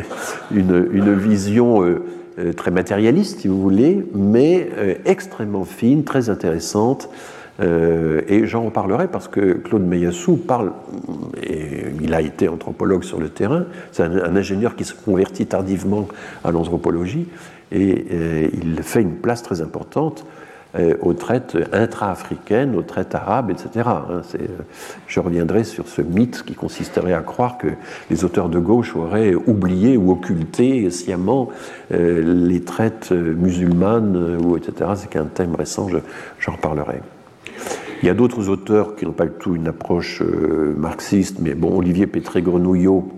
une, 0.54 1.14
vision 1.14 1.82
euh, 1.82 2.52
très 2.56 2.70
matérialiste, 2.70 3.40
si 3.40 3.48
vous 3.48 3.60
voulez, 3.60 4.04
mais 4.14 4.68
extrêmement 5.04 5.64
fine, 5.64 6.04
très 6.04 6.30
intéressante 6.30 7.08
et 7.60 8.46
j'en 8.46 8.64
reparlerai 8.64 9.06
parce 9.06 9.28
que 9.28 9.52
Claude 9.52 9.86
Meyassou 9.86 10.36
parle, 10.36 10.72
et 11.40 11.84
il 12.02 12.12
a 12.12 12.20
été 12.20 12.48
anthropologue 12.48 13.04
sur 13.04 13.20
le 13.20 13.28
terrain, 13.28 13.66
c'est 13.92 14.02
un, 14.02 14.34
ingénieur 14.34 14.74
qui 14.74 14.82
se 14.82 14.92
convertit 14.92 15.46
tardivement 15.46 16.08
à 16.42 16.50
l'anthropologie, 16.50 17.28
et 17.74 18.06
euh, 18.10 18.48
il 18.54 18.82
fait 18.82 19.02
une 19.02 19.16
place 19.16 19.42
très 19.42 19.60
importante 19.60 20.24
euh, 20.76 20.94
aux 21.02 21.12
traites 21.12 21.56
intra-africaines, 21.72 22.74
aux 22.74 22.82
traites 22.82 23.14
arabes, 23.14 23.50
etc. 23.50 23.86
Hein. 23.86 24.22
je 25.06 25.20
reviendrai 25.20 25.64
sur 25.64 25.86
ce 25.88 26.00
mythe 26.00 26.42
qui 26.44 26.54
consisterait 26.54 27.12
à 27.12 27.20
croire 27.20 27.58
que 27.58 27.68
les 28.10 28.24
auteurs 28.24 28.48
de 28.48 28.58
gauche 28.58 28.96
auraient 28.96 29.34
oublié 29.34 29.96
ou 29.96 30.10
occulté 30.12 30.90
sciemment 30.90 31.50
les 31.90 32.62
traites 32.62 33.12
musulmanes, 33.12 34.38
ou 34.42 34.56
etc. 34.56 34.90
C'est 34.96 35.16
un 35.16 35.26
thème 35.26 35.54
récent, 35.54 35.88
j'en 36.40 36.52
reparlerai. 36.52 37.02
Il 38.04 38.06
y 38.06 38.10
a 38.10 38.14
d'autres 38.14 38.50
auteurs 38.50 38.96
qui 38.96 39.06
n'ont 39.06 39.12
pas 39.12 39.24
du 39.24 39.32
tout 39.38 39.56
une 39.56 39.66
approche 39.66 40.20
euh, 40.20 40.74
marxiste, 40.76 41.38
mais 41.40 41.54
bon, 41.54 41.78
Olivier 41.78 42.06
Pétré-Grenouillot, 42.06 43.08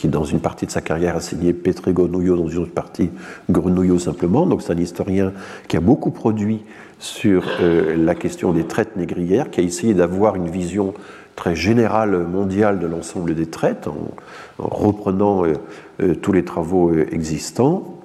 qui 0.00 0.08
dans 0.08 0.24
une 0.24 0.40
partie 0.40 0.64
de 0.64 0.70
sa 0.70 0.80
carrière 0.80 1.14
a 1.14 1.20
signé 1.20 1.52
Pétré-Grenouillot, 1.52 2.34
dans 2.34 2.48
une 2.48 2.60
autre 2.60 2.72
partie 2.72 3.10
Grenouillot 3.50 3.98
simplement. 3.98 4.46
Donc 4.46 4.62
c'est 4.62 4.72
un 4.72 4.78
historien 4.78 5.34
qui 5.68 5.76
a 5.76 5.80
beaucoup 5.80 6.10
produit 6.10 6.62
sur 6.98 7.44
euh, 7.60 7.96
la 7.96 8.14
question 8.14 8.52
des 8.54 8.64
traites 8.64 8.96
négrières, 8.96 9.50
qui 9.50 9.60
a 9.60 9.62
essayé 9.62 9.92
d'avoir 9.92 10.36
une 10.36 10.48
vision 10.48 10.94
très 11.36 11.54
générale 11.54 12.16
mondiale 12.26 12.78
de 12.78 12.86
l'ensemble 12.86 13.34
des 13.34 13.44
traites, 13.44 13.88
en, 13.88 14.66
reprenant 14.68 15.44
euh, 15.44 16.14
tous 16.14 16.32
les 16.32 16.46
travaux 16.46 16.94
existants. 16.94 18.00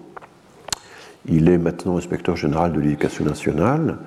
Il 1.29 1.47
est 1.47 1.57
maintenant 1.57 1.97
inspecteur 1.97 2.35
général 2.35 2.73
de 2.73 2.81
l'éducation 2.81 3.23
nationale. 3.23 3.99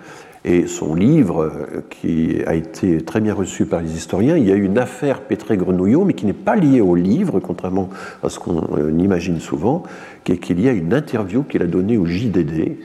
Et 0.48 0.66
son 0.66 0.94
livre, 0.94 1.42
euh, 1.42 1.82
qui 1.90 2.38
a 2.46 2.54
été 2.54 3.02
très 3.02 3.20
bien 3.20 3.34
reçu 3.34 3.66
par 3.66 3.82
les 3.82 3.94
historiens, 3.94 4.38
il 4.38 4.48
y 4.48 4.50
a 4.50 4.54
une 4.54 4.78
affaire 4.78 5.20
Pétré-Grenouillot, 5.20 6.06
mais 6.06 6.14
qui 6.14 6.24
n'est 6.24 6.32
pas 6.32 6.56
liée 6.56 6.80
au 6.80 6.94
livre, 6.94 7.38
contrairement 7.38 7.90
à 8.22 8.30
ce 8.30 8.38
qu'on 8.38 8.62
euh, 8.78 8.90
imagine 8.98 9.40
souvent, 9.40 9.82
qui 10.24 10.32
est 10.32 10.38
qu'il 10.38 10.58
y 10.58 10.66
a 10.66 10.72
une 10.72 10.94
interview 10.94 11.42
qu'il 11.42 11.60
a 11.60 11.66
donnée 11.66 11.98
au 11.98 12.06
JDD, 12.06 12.78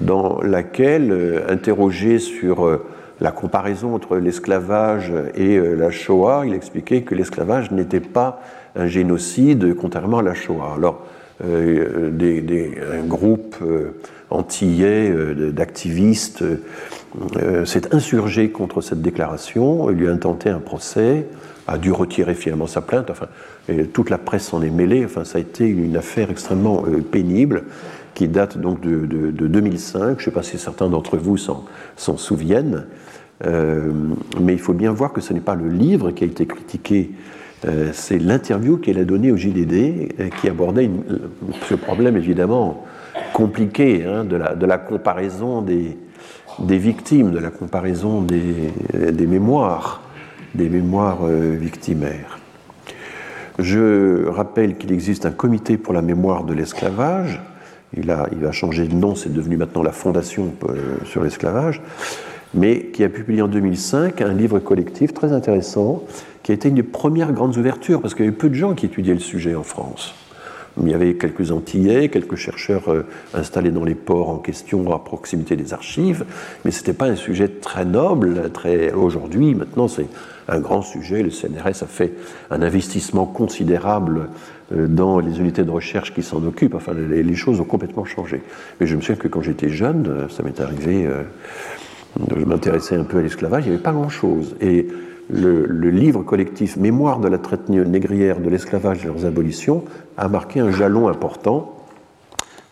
dans 0.00 0.40
laquelle, 0.42 1.12
euh, 1.12 1.46
interrogé 1.48 2.18
sur 2.18 2.80
la 3.20 3.30
comparaison 3.30 3.94
entre 3.94 4.16
l'esclavage 4.16 5.12
et 5.36 5.58
la 5.58 5.92
Shoah, 5.92 6.42
il 6.44 6.54
expliquait 6.54 7.02
que 7.02 7.14
l'esclavage 7.14 7.70
n'était 7.70 8.00
pas 8.00 8.42
un 8.74 8.88
génocide, 8.88 9.74
contrairement 9.76 10.18
à 10.18 10.22
la 10.22 10.34
Shoah. 10.34 10.74
Alors, 10.76 11.06
des, 11.42 12.78
un 12.92 13.06
groupe 13.06 13.56
antillais 14.28 15.14
d'activistes 15.52 16.44
euh, 17.36 17.64
s'est 17.64 17.94
insurgé 17.94 18.50
contre 18.50 18.82
cette 18.82 19.00
déclaration, 19.00 19.88
lui 19.88 20.06
a 20.06 20.10
intenté 20.10 20.50
un 20.50 20.58
procès, 20.58 21.26
a 21.66 21.78
dû 21.78 21.90
retirer 21.90 22.34
finalement 22.34 22.66
sa 22.66 22.82
plainte, 22.82 23.10
enfin, 23.10 23.26
toute 23.92 24.10
la 24.10 24.18
presse 24.18 24.48
s'en 24.48 24.60
est 24.62 24.70
mêlée, 24.70 25.04
enfin, 25.04 25.24
ça 25.24 25.38
a 25.38 25.40
été 25.40 25.66
une 25.66 25.96
affaire 25.96 26.30
extrêmement 26.30 26.84
euh, 26.86 27.00
pénible 27.00 27.64
qui 28.14 28.28
date 28.28 28.58
donc 28.58 28.80
de, 28.80 29.30
2005, 29.30 30.00
je 30.00 30.10
ne 30.12 30.24
sais 30.24 30.30
pas 30.30 30.42
si 30.42 30.58
certains 30.58 30.88
d'entre 30.88 31.16
vous 31.16 31.36
s'en 31.36 32.16
souviennent, 32.16 32.84
euh, 33.44 33.92
mais 34.40 34.52
il 34.52 34.58
faut 34.58 34.72
bien 34.72 34.92
voir 34.92 35.12
que 35.12 35.20
ce 35.20 35.32
n'est 35.32 35.40
pas 35.40 35.54
le 35.54 35.68
livre 35.68 36.10
qui 36.10 36.24
a 36.24 36.26
été 36.26 36.46
critiqué, 36.46 37.10
c'est 37.92 38.18
l'interview 38.18 38.76
qu'elle 38.76 38.98
a 38.98 39.04
donnée 39.04 39.32
au 39.32 39.36
JDD 39.36 40.30
qui 40.40 40.48
abordait 40.48 40.88
ce 41.68 41.74
problème 41.74 42.16
évidemment 42.16 42.84
compliqué 43.32 44.04
hein, 44.04 44.24
de 44.24 44.66
la 44.66 44.78
comparaison 44.78 45.62
des, 45.62 45.96
des 46.58 46.78
victimes, 46.78 47.30
de 47.30 47.38
la 47.38 47.50
comparaison 47.50 48.22
des, 48.22 48.72
mémoires, 49.26 50.02
des 50.54 50.68
mémoires 50.68 51.20
euh, 51.24 51.56
victimaires. 51.58 52.38
Je 53.58 54.26
rappelle 54.28 54.76
qu'il 54.76 54.92
existe 54.92 55.26
un 55.26 55.30
comité 55.30 55.76
pour 55.78 55.94
la 55.94 56.02
mémoire 56.02 56.44
de 56.44 56.52
l'esclavage. 56.52 57.40
Il 57.96 58.10
a, 58.10 58.26
il 58.32 58.44
a 58.44 58.52
changé 58.52 58.86
de 58.86 58.94
nom, 58.94 59.14
c'est 59.14 59.32
devenu 59.32 59.56
maintenant 59.56 59.82
la 59.82 59.92
Fondation 59.92 60.52
euh, 60.68 60.96
sur 61.04 61.22
l'esclavage, 61.22 61.80
mais 62.52 62.86
qui 62.86 63.04
a 63.04 63.08
publié 63.08 63.42
en 63.42 63.48
2005 63.48 64.20
un 64.20 64.34
livre 64.34 64.58
collectif 64.58 65.14
très 65.14 65.32
intéressant, 65.32 66.02
qui 66.42 66.52
a 66.52 66.54
été 66.54 66.68
une 66.68 66.74
des 66.74 66.82
premières 66.82 67.32
grandes 67.32 67.56
ouvertures, 67.56 68.00
parce 68.00 68.14
qu'il 68.14 68.24
y 68.24 68.28
avait 68.28 68.36
peu 68.36 68.48
de 68.48 68.54
gens 68.54 68.74
qui 68.74 68.86
étudiaient 68.86 69.14
le 69.14 69.20
sujet 69.20 69.54
en 69.54 69.62
France. 69.62 70.14
Il 70.82 70.90
y 70.90 70.94
avait 70.94 71.14
quelques 71.14 71.52
Antillais, 71.52 72.08
quelques 72.08 72.36
chercheurs 72.36 72.90
euh, 72.90 73.06
installés 73.32 73.70
dans 73.70 73.84
les 73.84 73.94
ports 73.94 74.28
en 74.28 74.38
question 74.38 74.92
à 74.92 74.98
proximité 74.98 75.56
des 75.56 75.72
archives, 75.72 76.24
mais 76.64 76.70
ce 76.70 76.80
n'était 76.80 76.92
pas 76.92 77.06
un 77.06 77.16
sujet 77.16 77.48
très 77.48 77.84
noble. 77.84 78.50
Très... 78.52 78.92
Aujourd'hui, 78.92 79.54
maintenant, 79.54 79.88
c'est 79.88 80.06
un 80.48 80.60
grand 80.60 80.82
sujet. 80.82 81.22
Le 81.22 81.30
CNRS 81.30 81.82
a 81.82 81.86
fait 81.86 82.12
un 82.50 82.60
investissement 82.60 83.24
considérable 83.24 84.28
euh, 84.72 84.86
dans 84.86 85.18
les 85.18 85.40
unités 85.40 85.64
de 85.64 85.70
recherche 85.70 86.12
qui 86.12 86.22
s'en 86.22 86.44
occupent. 86.44 86.74
Enfin, 86.74 86.92
les, 86.94 87.34
choses 87.34 87.60
ont 87.60 87.64
complètement 87.64 88.04
changé. 88.04 88.42
Mais 88.78 88.86
je 88.86 88.96
me 88.96 89.00
souviens 89.00 89.16
que 89.16 89.28
quand 89.28 89.42
j'étais 89.42 89.70
jeune, 89.70 90.06
euh, 90.08 90.28
ça 90.28 90.42
m'est 90.42 90.60
arrivé, 90.60 91.08
je 92.36 92.44
m'intéressais 92.44 92.96
un 92.96 93.04
peu 93.04 93.18
à 93.18 93.22
l'esclavage, 93.22 93.64
il 93.64 93.68
n'y 93.68 93.74
avait 93.74 93.82
pas 93.82 93.92
grand-chose. 93.92 94.56
Le, 95.28 95.90
livre 95.90 96.22
collectif 96.22 96.76
Mémoire 96.76 97.18
de 97.18 97.28
la 97.28 97.38
traite 97.38 97.68
négrière, 97.68 98.40
de 98.40 98.48
l'esclavage 98.48 99.00
et 99.00 99.08
de 99.08 99.12
leurs 99.12 99.26
abolitions 99.26 99.84
a 100.16 100.28
marqué 100.28 100.60
un 100.60 100.70
jalon 100.70 101.08
important, 101.08 101.76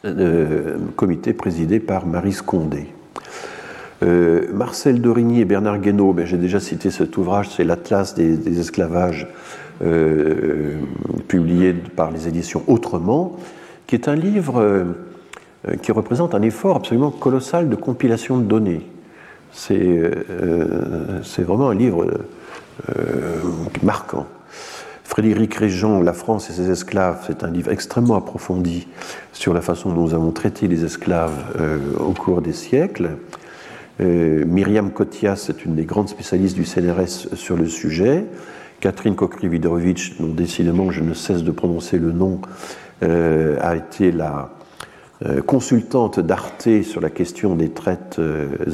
euh, 0.04 0.76
comité 0.96 1.32
présidé 1.32 1.80
par 1.80 2.06
Marie 2.06 2.32
Scondé. 2.32 2.86
Euh, 4.02 4.46
Marcel 4.52 5.00
Dorigny 5.00 5.40
et 5.40 5.44
Bernard 5.44 5.78
Guénaud, 5.78 6.12
ben, 6.12 6.26
j'ai 6.26 6.36
déjà 6.36 6.60
cité 6.60 6.90
cet 6.90 7.16
ouvrage, 7.16 7.48
c'est 7.50 7.64
l'Atlas 7.64 8.14
des, 8.14 8.60
esclavages, 8.60 9.26
euh, 9.82 10.76
publié 11.26 11.72
par 11.72 12.10
les 12.10 12.28
éditions 12.28 12.62
Autrement, 12.66 13.36
qui 13.86 13.94
est 13.96 14.08
un 14.08 14.14
livre 14.14 14.86
qui 15.82 15.92
représente 15.92 16.34
un 16.34 16.42
effort 16.42 16.76
absolument 16.76 17.10
colossal 17.10 17.68
de 17.68 17.76
compilation 17.76 18.38
de 18.38 18.44
données. 18.44 18.82
C'est 19.52 20.10
vraiment 21.38 21.70
un 21.70 21.74
livre 21.74 22.06
euh, 22.96 23.40
marquant. 23.82 24.26
Frédéric 25.04 25.54
Régent, 25.54 26.00
La 26.00 26.12
France 26.12 26.50
et 26.50 26.52
ses 26.52 26.70
esclaves, 26.70 27.22
c'est 27.26 27.44
un 27.44 27.50
livre 27.50 27.70
extrêmement 27.70 28.16
approfondi 28.16 28.88
sur 29.32 29.54
la 29.54 29.60
façon 29.60 29.92
dont 29.92 30.02
nous 30.02 30.14
avons 30.14 30.32
traité 30.32 30.66
les 30.66 30.84
esclaves 30.84 31.54
euh, 31.60 31.78
au 31.98 32.12
cours 32.12 32.42
des 32.42 32.52
siècles. 32.52 33.10
Euh, 34.00 34.44
Myriam 34.44 34.90
Kotias 34.90 35.36
c'est 35.36 35.64
une 35.64 35.76
des 35.76 35.84
grandes 35.84 36.08
spécialistes 36.08 36.56
du 36.56 36.64
CNRS 36.64 37.36
sur 37.36 37.56
le 37.56 37.66
sujet. 37.66 38.24
Catherine 38.80 39.14
Kokrividorovitch, 39.14 40.18
dont 40.18 40.32
décidément 40.32 40.90
je 40.90 41.02
ne 41.02 41.14
cesse 41.14 41.44
de 41.44 41.52
prononcer 41.52 41.98
le 41.98 42.12
nom, 42.12 42.40
a 43.02 43.76
été 43.76 44.12
la 44.12 44.50
consultante 45.46 46.20
d'Arte 46.20 46.82
sur 46.82 47.00
la 47.00 47.08
question 47.08 47.54
des 47.54 47.70
traites 47.70 48.20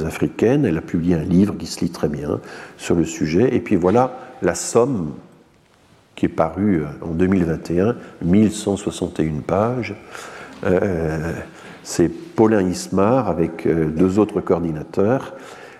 africaines. 0.06 0.64
Elle 0.64 0.78
a 0.78 0.82
publié 0.82 1.14
un 1.14 1.22
livre 1.22 1.56
qui 1.56 1.66
se 1.66 1.84
lit 1.84 1.90
très 1.90 2.08
bien 2.08 2.40
sur 2.76 2.94
le 2.94 3.04
sujet. 3.04 3.54
Et 3.54 3.60
puis 3.60 3.76
voilà 3.76 4.18
la 4.42 4.54
somme 4.54 5.12
qui 6.20 6.26
est 6.26 6.28
parue 6.28 6.82
en 7.00 7.12
2021, 7.12 7.96
1161 8.22 9.40
pages. 9.46 9.94
Euh, 10.64 11.32
c'est 11.82 12.08
Paulin 12.08 12.62
Ismar 12.68 13.28
avec 13.28 13.66
euh, 13.66 13.86
deux 13.86 14.18
autres 14.18 14.42
coordinateurs, 14.42 15.34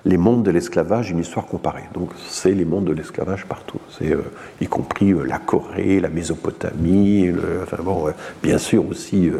Les 0.04 0.16
mondes 0.16 0.42
de 0.42 0.50
l'esclavage, 0.50 1.10
une 1.10 1.18
histoire 1.18 1.46
comparée. 1.46 1.84
Donc 1.94 2.10
c'est 2.28 2.52
les 2.52 2.64
mondes 2.64 2.86
de 2.86 2.92
l'esclavage 2.92 3.46
partout, 3.46 3.78
c'est 3.90 4.12
euh, 4.12 4.22
y 4.60 4.66
compris 4.66 5.14
la 5.26 5.38
Corée, 5.38 6.00
la 6.00 6.08
Mésopotamie, 6.08 7.30
enfin 7.62 7.82
bon, 7.82 8.06
bien 8.42 8.58
sûr 8.58 8.88
aussi 8.88 9.30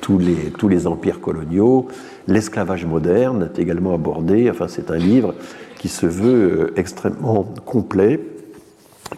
tous, 0.00 0.18
les, 0.18 0.52
tous 0.56 0.68
les 0.68 0.86
empires 0.86 1.20
coloniaux. 1.20 1.88
L'esclavage 2.26 2.86
moderne 2.86 3.50
est 3.54 3.58
également 3.58 3.94
abordé. 3.94 4.48
Enfin, 4.50 4.66
c'est 4.68 4.90
un 4.90 4.96
livre 4.96 5.34
qui 5.78 5.88
se 5.88 6.06
veut 6.06 6.70
euh, 6.70 6.72
extrêmement 6.76 7.44
complet 7.66 8.20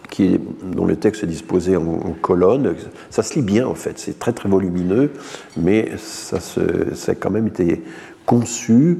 qui 0.09 0.37
dont 0.63 0.85
le 0.85 0.97
texte 0.97 1.23
est 1.23 1.27
disposé 1.27 1.77
en, 1.77 2.13
colonnes. 2.21 2.75
Ça 3.09 3.23
se 3.23 3.35
lit 3.35 3.41
bien 3.41 3.65
en 3.65 3.73
fait, 3.73 3.97
c'est 3.97 4.19
très 4.19 4.33
très 4.33 4.49
volumineux, 4.49 5.11
mais 5.55 5.91
ça, 5.97 6.37
a 6.37 7.15
quand 7.15 7.29
même 7.29 7.47
été 7.47 7.83
conçu 8.25 8.99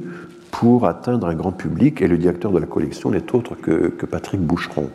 pour 0.50 0.86
atteindre 0.86 1.26
un 1.26 1.34
grand 1.34 1.52
public, 1.52 2.02
et 2.02 2.08
le 2.08 2.16
directeur 2.16 2.52
de 2.52 2.58
la 2.58 2.66
collection 2.66 3.10
n'est 3.10 3.34
autre 3.34 3.54
que, 3.54 3.88
Patrick 4.06 4.40
Boucheron. 4.40 4.90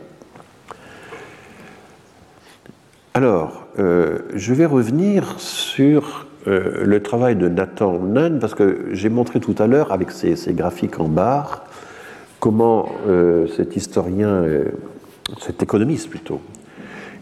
Alors, 3.14 3.66
euh, 3.78 4.18
je 4.34 4.54
vais 4.54 4.66
revenir 4.66 5.38
sur 5.38 6.26
euh, 6.46 6.84
le 6.84 7.02
travail 7.02 7.36
de 7.36 7.48
Nathan 7.48 7.98
Nunn, 8.00 8.38
parce 8.40 8.54
que 8.54 8.88
j'ai 8.92 9.08
montré 9.08 9.40
tout 9.40 9.54
à 9.58 9.66
l'heure, 9.66 9.92
avec 9.92 10.10
ces, 10.10 10.36
graphiques 10.52 10.98
en 10.98 11.08
barre, 11.08 11.64
comment 12.40 12.88
euh, 13.06 13.46
cet 13.56 13.76
historien, 13.76 14.44
cet 15.40 15.62
économiste 15.62 16.10
plutôt, 16.10 16.40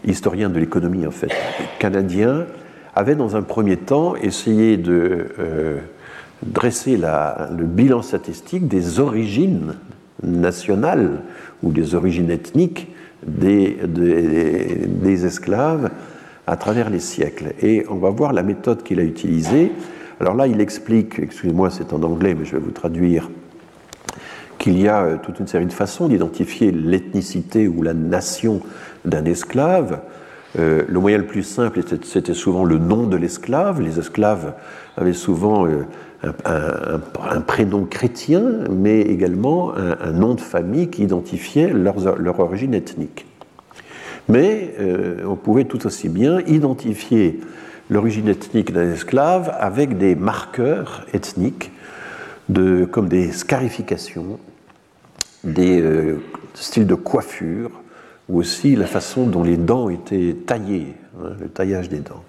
historien 0.05 0.49
de 0.49 0.59
l'économie 0.59 1.05
en 1.05 1.11
fait, 1.11 1.31
canadien, 1.79 2.45
avait 2.95 3.15
dans 3.15 3.35
un 3.35 3.41
premier 3.41 3.77
temps 3.77 4.15
essayé 4.15 4.77
de 4.77 5.27
dresser 6.45 6.97
le 6.97 7.65
bilan 7.65 8.01
statistique 8.01 8.67
des 8.67 8.99
origines 8.99 9.75
nationales 10.23 11.21
ou 11.61 11.71
des 11.71 11.95
origines 11.95 12.31
ethniques 12.31 12.89
des, 13.25 13.77
des, 13.87 15.25
esclaves 15.25 15.89
à 16.47 16.57
travers 16.57 16.89
les 16.89 16.99
siècles. 16.99 17.53
Et 17.61 17.85
on 17.89 17.95
va 17.95 18.09
voir 18.09 18.33
la 18.33 18.43
méthode 18.43 18.83
qu'il 18.83 18.99
a 18.99 19.03
utilisée. 19.03 19.71
Alors 20.19 20.35
là, 20.35 20.47
il 20.47 20.59
explique, 20.61 21.19
excusez-moi, 21.19 21.69
c'est 21.69 21.93
en 21.93 22.03
anglais, 22.03 22.35
mais 22.37 22.45
je 22.45 22.53
vais 22.53 22.61
vous 22.61 22.71
traduire, 22.71 23.29
qu'il 24.57 24.79
y 24.79 24.87
a 24.87 25.03
euh, 25.03 25.17
toute 25.21 25.39
une 25.39 25.47
série 25.47 25.65
de 25.65 25.73
façons 25.73 26.07
d'identifier 26.07 26.71
l'ethnicité 26.71 27.67
ou 27.67 27.81
la 27.81 27.93
nation 27.93 28.61
d'un 29.03 29.25
esclave. 29.25 29.99
Euh, 30.59 30.83
le 30.87 30.99
moyen 30.99 31.17
le 31.17 31.25
plus 31.25 31.43
simple, 31.43 31.81
c'était 32.03 32.33
souvent 32.33 32.63
le 32.63 32.77
nom 32.77 33.07
de 33.07 33.17
l'esclave. 33.17 33.81
Les 33.81 33.99
esclaves 33.99 34.53
avaient 34.97 35.13
souvent 35.13 35.65
euh, 35.65 35.83
un, 36.45 37.41
prénom 37.41 37.85
chrétien, 37.85 38.43
mais 38.69 39.01
également 39.01 39.73
un, 39.75 40.11
nom 40.11 40.35
de 40.35 40.41
famille 40.41 40.89
qui 40.89 41.03
identifiait 41.03 41.73
leur 41.73 42.39
origine 42.39 42.73
ethnique. 42.73 43.25
Mais 44.29 44.73
euh, 44.79 45.25
on 45.27 45.35
pouvait 45.35 45.65
tout 45.65 45.85
aussi 45.85 46.07
bien 46.07 46.39
identifier 46.41 47.41
l'origine 47.89 48.29
ethnique 48.29 48.71
d'un 48.71 48.91
esclave 48.91 49.53
avec 49.59 49.97
des 49.97 50.15
marqueurs 50.15 51.05
ethniques, 51.13 51.71
comme 52.91 53.07
des 53.07 53.31
scarifications, 53.31 54.39
des 55.43 55.83
styles 56.53 56.87
de 56.87 56.95
coiffure, 56.95 57.82
ou 58.29 58.39
aussi 58.39 58.75
la 58.75 58.87
façon 58.87 59.27
dont 59.27 59.43
les 59.43 59.57
dents 59.57 59.89
étaient 59.89 60.35
taillées, 60.45 60.93
hein, 61.19 61.31
le 61.39 61.47
taillage 61.47 61.89
des 61.89 61.99
dents. 61.99 62.23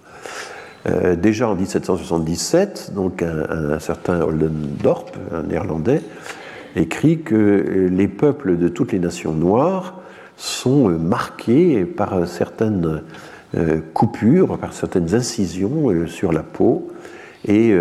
Euh, 0.86 1.16
déjà 1.16 1.48
en 1.48 1.54
1777, 1.54 2.92
donc 2.94 3.22
un, 3.22 3.78
certain 3.78 4.20
Oldendorp, 4.20 5.12
un 5.32 5.42
néerlandais, 5.44 6.02
écrit 6.76 7.20
que 7.20 7.88
les 7.90 8.08
peuples 8.08 8.58
de 8.58 8.68
toutes 8.68 8.92
les 8.92 8.98
nations 8.98 9.32
noires 9.32 10.00
sont 10.36 10.88
marqués 10.90 11.84
par 11.84 12.26
certaines 12.26 13.02
euh, 13.56 13.80
coupures, 13.94 14.58
par 14.58 14.72
certaines 14.72 15.14
incisions 15.14 15.90
euh, 15.90 16.06
sur 16.06 16.32
la 16.32 16.42
peau. 16.42 16.90
Et 17.46 17.74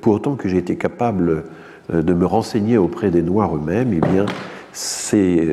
pour 0.00 0.14
autant 0.14 0.34
que 0.34 0.48
j'ai 0.48 0.58
été 0.58 0.74
capable 0.74 1.44
de 1.88 2.14
me 2.14 2.26
renseigner 2.26 2.78
auprès 2.78 3.12
des 3.12 3.22
Noirs 3.22 3.54
eux-mêmes, 3.54 3.92
eh 3.92 4.00
bien, 4.00 4.26
ces, 4.74 5.48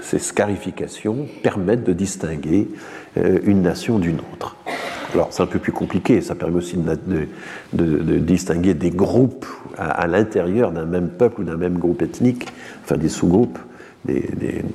ces, 0.00 0.18
scarifications 0.18 1.26
permettent 1.42 1.84
de 1.84 1.92
distinguer 1.92 2.68
une 3.16 3.62
nation 3.62 3.98
d'une 3.98 4.20
autre. 4.32 4.56
Alors 5.14 5.28
c'est 5.30 5.42
un 5.42 5.46
peu 5.46 5.58
plus 5.58 5.72
compliqué, 5.72 6.20
ça 6.22 6.34
permet 6.34 6.56
aussi 6.56 6.76
de, 6.76 8.18
distinguer 8.18 8.72
des 8.72 8.90
groupes 8.90 9.46
à, 9.76 10.06
l'intérieur 10.06 10.72
d'un 10.72 10.86
même 10.86 11.10
peuple 11.10 11.42
ou 11.42 11.44
d'un 11.44 11.56
même 11.56 11.78
groupe 11.78 12.00
ethnique, 12.00 12.48
enfin 12.82 12.96
des 12.96 13.10
sous-groupes, 13.10 13.58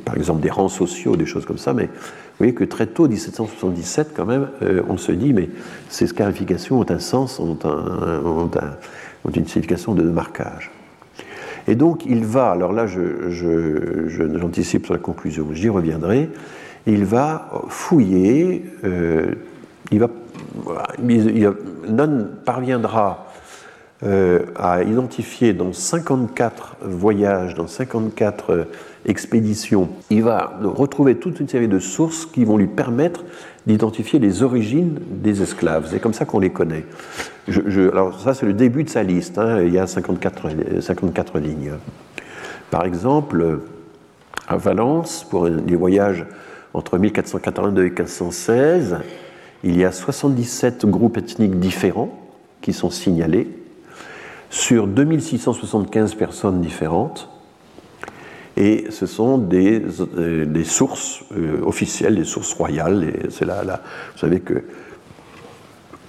par 0.06 0.16
exemple 0.16 0.42
des 0.42 0.52
rangs 0.52 0.70
sociaux, 0.70 1.16
des 1.16 1.26
choses 1.26 1.46
comme 1.46 1.58
ça, 1.58 1.74
mais 1.74 1.86
vous 1.86 2.44
voyez 2.44 2.54
que 2.54 2.64
très 2.64 2.86
tôt, 2.86 3.08
1777 3.08 4.12
quand 4.16 4.26
même, 4.26 4.50
euh, 4.62 4.84
on 4.88 4.98
se 4.98 5.12
dit, 5.12 5.34
mais 5.34 5.50
ces 5.90 6.06
scarifications 6.06 6.80
ont 6.80 6.86
un 6.88 7.00
sens, 7.00 7.40
ont, 7.40 7.58
une 9.36 9.48
signification 9.48 9.96
de 9.96 10.04
marquage. 10.04 10.72
Et 11.68 11.76
donc 11.76 12.06
il 12.06 12.26
va, 12.26 12.52
alors 12.52 12.72
là 12.72 12.86
j'anticipe 12.88 14.86
sur 14.86 14.94
la 14.94 15.00
conclusion, 15.00 15.48
j'y 15.52 15.70
reviendrai, 15.70 16.30
il 16.86 17.04
va 17.06 17.50
fouiller, 17.68 18.66
euh, 18.86 19.34
il 19.92 20.00
va 20.00 20.08
Non 21.90 22.28
parviendra 22.46 23.27
euh, 24.04 24.46
à 24.56 24.84
identifier 24.84 25.54
dans 25.54 25.74
54 25.74 26.78
voyages, 26.82 27.56
dans 27.56 27.66
54 27.66 28.50
euh, 28.52 28.66
expéditions, 29.08 29.90
il 30.12 30.22
va 30.22 30.60
retrouver 30.64 31.16
toute 31.16 31.40
une 31.40 31.48
série 31.48 31.68
de 31.68 31.80
sources 31.80 32.28
qui 32.28 32.46
vont 32.46 32.58
lui 32.58 32.68
permettre 32.68 33.24
d'identifier 33.66 34.20
les 34.20 34.44
origines 34.44 35.00
des 35.10 35.42
esclaves. 35.42 35.88
C'est 35.90 36.00
comme 36.00 36.14
ça 36.14 36.26
qu'on 36.26 36.38
les 36.38 36.52
connaît. 36.52 36.86
alors 37.92 38.20
ça, 38.20 38.36
c'est 38.36 38.46
le 38.46 38.54
début 38.54 38.84
de 38.84 38.90
sa 38.90 39.02
liste. 39.02 39.40
Hein. 39.40 39.64
il 39.64 39.74
y 39.74 39.80
a 39.80 39.88
54, 39.88 40.50
54 40.80 41.40
lignes. 41.40 41.72
Par 42.70 42.86
exemple, 42.86 43.62
à 44.48 44.58
Valence, 44.58 45.26
pour 45.28 45.48
les 45.48 45.76
voyages 45.76 46.24
entre 46.76 47.00
1482 47.00 47.82
et 47.82 47.90
1516, 47.90 48.98
il 49.64 49.76
y 49.76 49.84
a 49.84 49.92
77 49.92 50.86
groupes 50.86 51.18
ethniques 51.18 51.60
différents 51.60 52.16
qui 52.62 52.74
sont 52.74 52.92
signalés 52.92 53.57
sur 54.50 54.88
2675 54.88 56.16
personnes 56.16 56.62
différentes. 56.62 57.30
Et 58.56 58.86
ce 58.90 59.06
sont 59.06 59.38
des, 59.38 59.84
euh, 60.18 60.64
sources 60.64 61.24
euh, 61.38 61.62
officielles, 61.64 62.16
des 62.16 62.24
sources 62.24 62.54
royales. 62.54 63.14
C'est 63.30 63.46
là, 63.46 63.62
vous 63.64 64.20
savez 64.20 64.40
que 64.40 64.64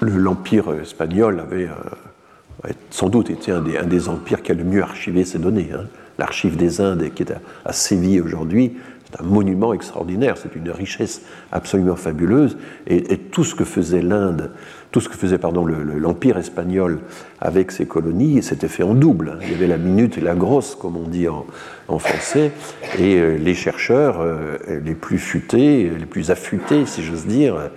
l'Empire 0.00 0.72
espagnol 0.80 1.40
avait 1.40 1.68
euh, 1.68 2.70
sans 2.90 3.10
doute 3.10 3.28
été 3.28 3.52
un 3.52 3.60
des, 3.60 3.76
un 3.76 4.08
empires 4.08 4.42
qui 4.42 4.52
a 4.52 4.54
le 4.54 4.64
mieux 4.64 4.82
archivé 4.82 5.24
ces 5.24 5.38
données. 5.38 5.70
Hein. 5.74 5.84
L'archive 6.18 6.56
des 6.56 6.80
Indes, 6.80 7.10
qui 7.14 7.22
est 7.22 7.34
à 7.64 7.72
Séville 7.72 8.20
aujourd'hui, 8.22 8.76
c'est 9.10 9.20
un 9.20 9.24
monument 9.24 9.72
extraordinaire, 9.72 10.36
c'est 10.36 10.54
une 10.54 10.70
richesse 10.70 11.22
absolument 11.50 11.96
fabuleuse. 11.96 12.58
Et, 12.86 13.16
tout 13.16 13.44
ce 13.44 13.54
que 13.54 13.64
faisait 13.64 14.02
l'Inde, 14.02 14.50
tout 14.90 15.00
ce 15.00 15.08
que 15.08 15.16
faisait 15.16 15.38
pardon 15.38 15.64
l'empire 15.66 16.36
espagnol 16.36 17.00
avec 17.40 17.70
ses 17.70 17.86
colonies, 17.86 18.42
c'était 18.42 18.68
fait 18.68 18.82
en 18.82 18.94
double. 18.94 19.30
Hein. 19.34 19.38
Il 19.42 19.52
y 19.52 19.54
avait 19.54 19.66
la 19.66 19.78
minute 19.78 20.18
et 20.18 20.20
la 20.20 20.34
grosse, 20.34 20.74
comme 20.74 20.96
on 20.96 21.08
dit 21.08 21.26
en, 21.28 21.98
français, 21.98 22.52
et 22.98 23.16
euh, 23.16 23.36
les 23.38 23.54
chercheurs 23.54 24.18
euh, 24.20 24.58
les 24.84 24.94
plus 24.94 25.18
futés, 25.18 25.90
les 25.98 26.06
plus 26.06 26.30
affûtés, 26.30 26.84
si 26.84 27.02
j'ose 27.02 27.26
dire, 27.26 27.70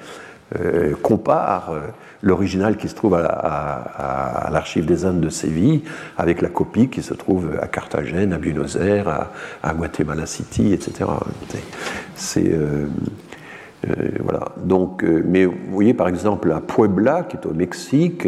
euh, 0.60 0.94
comparent 1.02 1.76
l'original 2.22 2.78
qui 2.78 2.88
se 2.88 2.96
trouve 2.96 3.16
à, 3.16 4.50
l'archive 4.52 4.86
des 4.86 5.06
Indes 5.06 5.22
de 5.22 5.30
Séville, 5.30 5.82
avec 6.18 6.42
la 6.42 6.50
copie 6.50 6.88
qui 6.90 7.02
se 7.02 7.14
trouve 7.14 7.58
à 7.62 7.68
Carthagène, 7.68 8.34
à 8.34 8.38
Buenos 8.38 8.76
Aires, 8.76 9.30
à, 9.64 9.74
Guatemala 9.74 10.26
City, 10.26 10.74
etc. 10.74 11.10
C'est 12.16 12.52
euh, 12.54 12.88
voilà. 14.24 14.50
Donc, 14.64 15.04
euh, 15.04 15.24
mais 15.26 15.46
vous 15.46 15.56
voyez 15.72 15.94
par 15.94 16.08
exemple 16.08 16.52
à 16.52 16.62
Puebla, 16.62 17.24
qui 17.24 17.38
est 17.38 17.46
au 17.46 17.54
Mexique, 17.54 18.28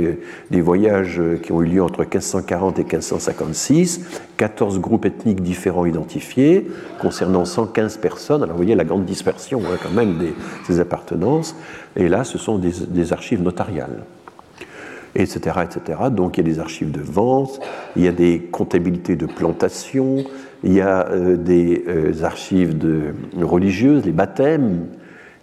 des 0.49 0.61
voyages 0.61 1.21
qui 1.43 1.51
ont 1.51 1.61
eu 1.61 1.65
lieu 1.65 1.83
entre 1.83 1.99
1540 1.99 2.79
et 2.79 2.83
1556, 2.83 4.21
14 4.37 4.79
groupes 4.79 5.05
ethniques 5.05 5.41
différents 5.41 5.85
identifiés, 5.85 6.67
concernant 6.99 7.45
115 7.45 7.97
personnes. 7.97 8.43
Alors 8.43 8.55
vous 8.55 8.63
voyez 8.63 8.75
la 8.75 8.83
grande 8.83 9.05
dispersion 9.05 9.61
hein, 9.65 9.77
quand 9.81 9.91
même 9.91 10.17
des, 10.17 10.33
ces 10.65 10.79
appartenances. 10.79 11.55
Et 11.95 12.07
là, 12.07 12.23
ce 12.23 12.37
sont 12.37 12.57
des, 12.57 13.13
archives 13.13 13.41
notariales 13.41 14.03
etc., 15.15 15.57
etc. 15.63 15.99
Donc 16.09 16.37
il 16.37 16.47
y 16.47 16.49
a 16.49 16.53
des 16.53 16.59
archives 16.59 16.89
de 16.89 17.01
vente, 17.01 17.59
il 17.95 18.03
y 18.03 18.07
a 18.07 18.11
des 18.11 18.39
comptabilités 18.39 19.15
de 19.15 19.27
plantation, 19.27 20.23
il 20.63 20.73
y 20.73 20.81
a 20.81 21.07
euh, 21.09 21.37
des 21.37 21.83
euh, 21.87 22.23
archives 22.23 22.75
de, 22.75 23.13
religieuses, 23.39 24.05
les 24.05 24.11
baptêmes, 24.11 24.87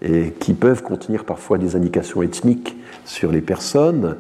et, 0.03 0.33
qui 0.39 0.55
peuvent 0.55 0.83
contenir 0.83 1.25
parfois 1.25 1.59
des 1.59 1.77
indications 1.77 2.23
ethniques 2.23 2.77
sur 3.05 3.33
les 3.33 3.41
personnes. 3.41 4.17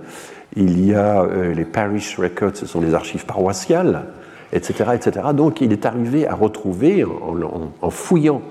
Il 0.56 0.84
y 0.84 0.94
a 0.94 1.22
euh, 1.22 1.54
les 1.54 1.64
parish 1.64 2.18
records, 2.18 2.56
ce 2.56 2.66
sont 2.66 2.80
les 2.80 2.94
archives 2.94 3.24
paroissiales, 3.24 4.06
etc., 4.52 4.90
etc. 4.94 5.28
Donc 5.34 5.60
il 5.60 5.72
est 5.72 5.86
arrivé 5.86 6.26
à 6.26 6.34
retrouver, 6.34 7.04
en 7.04 7.90
fouillant 7.90 8.42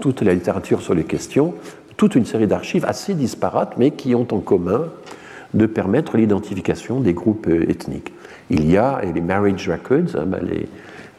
toute 0.00 0.22
la 0.22 0.34
littérature 0.34 0.82
sur 0.82 0.94
les 0.94 1.04
questions, 1.04 1.54
toute 1.96 2.14
une 2.14 2.24
série 2.24 2.46
d'archives 2.46 2.84
assez 2.86 3.14
disparates, 3.14 3.74
mais 3.78 3.92
qui 3.92 4.14
ont 4.14 4.26
en 4.32 4.40
commun 4.40 4.88
de 5.54 5.66
permettre 5.66 6.16
l'identification 6.16 7.00
des 7.00 7.14
groupes 7.14 7.46
euh, 7.46 7.70
ethniques. 7.70 8.12
Il 8.50 8.70
y 8.70 8.76
a 8.76 9.00
les 9.02 9.20
marriage 9.20 9.70
records, 9.70 10.16
hein, 10.16 10.26
ben, 10.26 10.40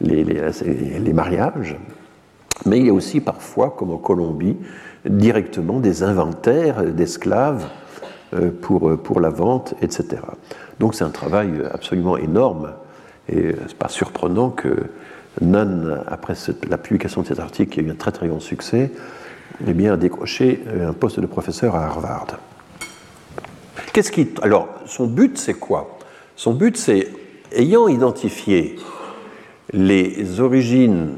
les, 0.01 1.13
mariages, 1.13 1.77
Mais 2.65 2.79
il 2.79 2.87
y 2.87 2.89
a 2.89 2.93
aussi 2.93 3.21
parfois, 3.21 3.73
comme 3.77 3.91
en 3.91 3.97
Colombie, 3.97 4.57
directement 5.05 5.79
des 5.79 6.03
inventaires 6.03 6.83
d'esclaves 6.83 7.65
euh, 8.33 8.49
pour, 8.49 8.89
euh, 8.89 8.97
pour 8.97 9.19
la 9.19 9.29
vente, 9.29 9.75
etc. 9.81 10.21
Donc 10.79 10.95
c'est 10.95 11.03
un 11.03 11.09
travail 11.09 11.51
absolument 11.71 12.17
énorme 12.17 12.71
et 13.29 13.55
c'est 13.67 13.77
pas 13.77 13.89
surprenant 13.89 14.49
que 14.49 14.75
Nunn, 15.41 16.01
après 16.07 16.33
la 16.69 16.77
publication 16.77 17.21
de 17.21 17.27
cet 17.27 17.39
article 17.39 17.73
qui 17.73 17.79
a 17.79 17.83
eu 17.83 17.91
un 17.91 17.95
très 17.95 18.11
très 18.11 18.27
grand 18.27 18.39
succès, 18.39 18.91
eh 19.67 19.73
bien, 19.73 19.93
a 19.93 19.97
décroché 19.97 20.63
euh, 20.67 20.89
un 20.89 20.93
poste 20.93 21.19
de 21.19 21.25
professeur 21.25 21.75
à 21.75 21.85
Harvard. 21.85 22.27
Qu'est-ce 23.93 24.11
qui, 24.11 24.29
alors, 24.41 24.67
son 24.85 25.07
but, 25.07 25.37
c'est 25.37 25.53
quoi? 25.53 25.97
Son 26.35 26.53
but, 26.53 26.77
c'est, 26.77 27.09
ayant 27.53 27.87
identifié 27.87 28.75
les 29.71 30.39
origines 30.39 31.15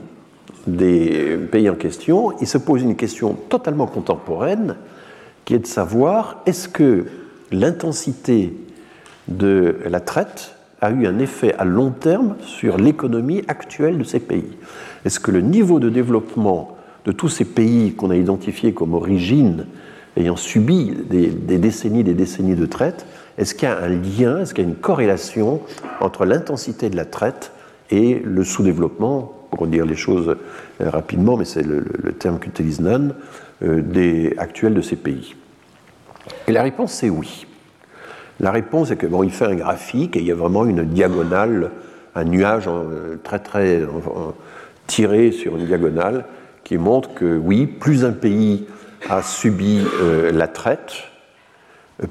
des 0.68 1.38
pays 1.52 1.70
en 1.70 1.76
question, 1.76 2.34
il 2.40 2.48
se 2.48 2.58
pose 2.58 2.84
une 2.84 2.96
question 2.96 3.34
totalement 3.50 3.88
contemporaine, 3.88 4.76
qui 5.46 5.56
est 5.56 5.60
de 5.60 5.68
savoir 5.68 6.42
est-ce 6.46 6.68
que 6.68 7.06
l'intensité 7.52 8.54
de 9.28 9.78
la 9.90 10.00
traite 10.00 10.56
a 10.82 10.92
eu 10.92 11.08
un 11.08 11.20
effet 11.20 11.56
à 11.58 11.66
long 11.66 11.92
terme 11.92 12.36
sur 12.42 12.78
l'économie 12.78 13.44
actuelle 13.48 13.98
de 13.98 14.04
ces 14.04 14.20
pays? 14.20 14.58
Est-ce 15.06 15.20
que 15.20 15.32
le 15.32 15.42
niveau 15.42 15.80
de 15.80 15.90
développement 15.90 16.78
de 17.06 17.14
tous 17.14 17.30
ces 17.30 17.46
pays 17.46 17.94
qu'on 17.94 18.10
a 18.10 18.16
identifiés 18.16 18.74
comme 18.74 18.94
origine 18.94 19.66
ayant 20.18 20.36
subi 20.36 20.92
des, 21.10 21.30
décennies 21.58 22.04
des 22.04 22.14
décennies 22.14 22.56
de 22.56 22.66
traite, 22.66 23.06
est-ce 23.38 23.54
qu'il 23.54 23.70
y 23.70 23.72
a 23.72 23.78
un 23.78 23.88
lien, 23.88 24.42
est-ce 24.42 24.54
qu'il 24.54 24.64
y 24.64 24.68
a 24.68 24.70
une 24.70 24.76
corrélation 24.76 25.62
entre 26.02 26.26
l'intensité 26.26 26.90
de 26.90 26.96
la 26.96 27.06
traite 27.06 27.52
et 27.92 28.22
le 28.24 28.44
sous-développement, 28.44 29.37
pour 29.52 29.68
dire 29.68 29.86
les 29.86 29.96
choses 29.96 30.36
euh, 30.82 30.90
rapidement, 30.90 31.38
mais 31.38 31.46
c'est 31.46 31.64
le, 31.64 31.84
terme 32.20 32.40
qu'utilise 32.40 32.80
Nunn, 32.80 33.14
euh, 33.64 33.82
des 33.82 34.36
actuels 34.38 34.74
de 34.74 34.82
ces 34.82 34.96
pays 34.96 35.36
Et 36.48 36.52
la 36.52 36.64
réponse 36.64 36.94
c'est 36.94 37.10
oui. 37.10 37.46
La 38.40 38.52
réponse 38.52 38.92
est 38.92 38.98
que 38.98 39.08
bon, 39.08 39.24
il 39.24 39.32
fait 39.32 39.46
un 39.46 39.56
graphique 39.56 40.16
et 40.16 40.20
il 40.20 40.26
y 40.26 40.32
a 40.32 40.36
vraiment 40.36 40.66
une 40.66 40.84
diagonale, 40.84 41.72
un 42.16 42.24
nuage 42.24 42.66
euh, 42.68 43.18
très 43.24 43.40
très 43.40 43.82
tiré 44.86 45.32
sur 45.32 45.58
une 45.58 45.66
diagonale 45.66 46.26
qui 46.64 46.78
montre 46.78 47.14
que 47.14 47.38
oui, 47.38 47.66
plus 47.66 48.06
un 48.06 48.12
pays 48.12 48.68
a 49.10 49.22
subi 49.22 49.82
la 50.34 50.48
traite, 50.48 51.04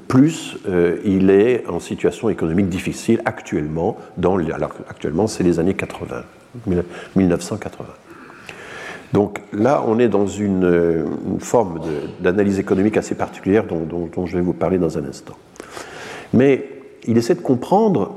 plus 0.07 0.57
il 1.05 1.29
est 1.29 1.67
en 1.67 1.79
situation 1.79 2.29
économique 2.29 2.69
difficile 2.69 3.21
actuellement. 3.25 3.97
Dans 4.17 4.37
alors 4.37 4.73
actuellement, 4.89 5.27
c'est 5.27 5.43
les 5.43 5.59
années 5.59 5.75
80, 5.75 6.23
1980. 7.15 7.87
Donc 9.13 9.41
là, 9.53 9.83
on 9.87 9.99
est 9.99 10.09
dans 10.09 10.27
une, 10.27 11.05
forme 11.39 11.79
d'analyse 12.19 12.59
économique 12.59 12.97
assez 12.97 13.15
particulière 13.15 13.63
dont, 13.65 14.09
dont, 14.13 14.25
je 14.25 14.37
vais 14.37 14.43
vous 14.43 14.53
parler 14.53 14.77
dans 14.77 14.97
un 14.97 15.05
instant. 15.05 15.35
Mais 16.33 16.69
il 17.05 17.17
essaie 17.17 17.35
de 17.35 17.41
comprendre 17.41 18.15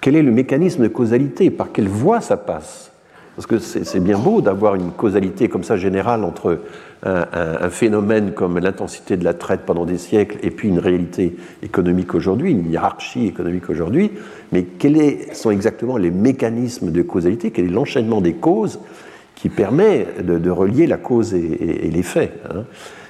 quel 0.00 0.16
est 0.16 0.22
le 0.22 0.32
mécanisme 0.32 0.82
de 0.82 0.88
causalité, 0.88 1.50
par 1.50 1.72
quelle 1.72 1.88
voie 1.88 2.20
ça 2.20 2.36
passe. 2.36 2.90
Parce 3.36 3.46
que 3.46 3.58
c'est 3.58 4.00
bien 4.00 4.18
beau 4.18 4.42
d'avoir 4.42 4.74
une 4.74 4.90
causalité 4.90 5.48
comme 5.48 5.64
ça 5.64 5.76
générale 5.76 6.24
entre 6.24 6.60
un, 7.04 7.68
phénomène 7.70 8.32
comme 8.32 8.58
l'intensité 8.58 9.16
de 9.16 9.24
la 9.24 9.34
traite 9.34 9.62
pendant 9.66 9.84
des 9.84 9.98
siècles 9.98 10.38
et 10.42 10.50
puis 10.50 10.68
une 10.68 10.78
réalité 10.78 11.36
économique 11.62 12.14
aujourd'hui, 12.14 12.52
une 12.52 12.70
hiérarchie 12.70 13.26
économique 13.26 13.68
aujourd'hui, 13.70 14.12
mais 14.52 14.62
quels 14.62 15.34
sont 15.34 15.50
exactement 15.50 15.96
les 15.96 16.12
mécanismes 16.12 16.92
de 16.92 17.02
causalité, 17.02 17.50
quel 17.50 17.66
est 17.66 17.70
l'enchaînement 17.70 18.20
des 18.20 18.34
causes 18.34 18.78
qui 19.34 19.48
permet 19.48 20.06
de, 20.22 20.50
relier 20.50 20.86
la 20.86 20.96
cause 20.96 21.34
et, 21.34 21.90
l'effet 21.92 22.34
hein? 22.48 22.64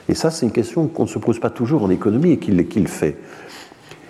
Et 0.08 0.14
ça, 0.14 0.30
c'est 0.30 0.44
une 0.46 0.52
question 0.52 0.88
qu'on 0.88 1.04
ne 1.04 1.08
se 1.08 1.18
pose 1.18 1.38
pas 1.38 1.50
toujours 1.50 1.84
en 1.84 1.90
économie 1.90 2.32
et 2.32 2.38
qu'il 2.38 2.88
fait. 2.88 3.16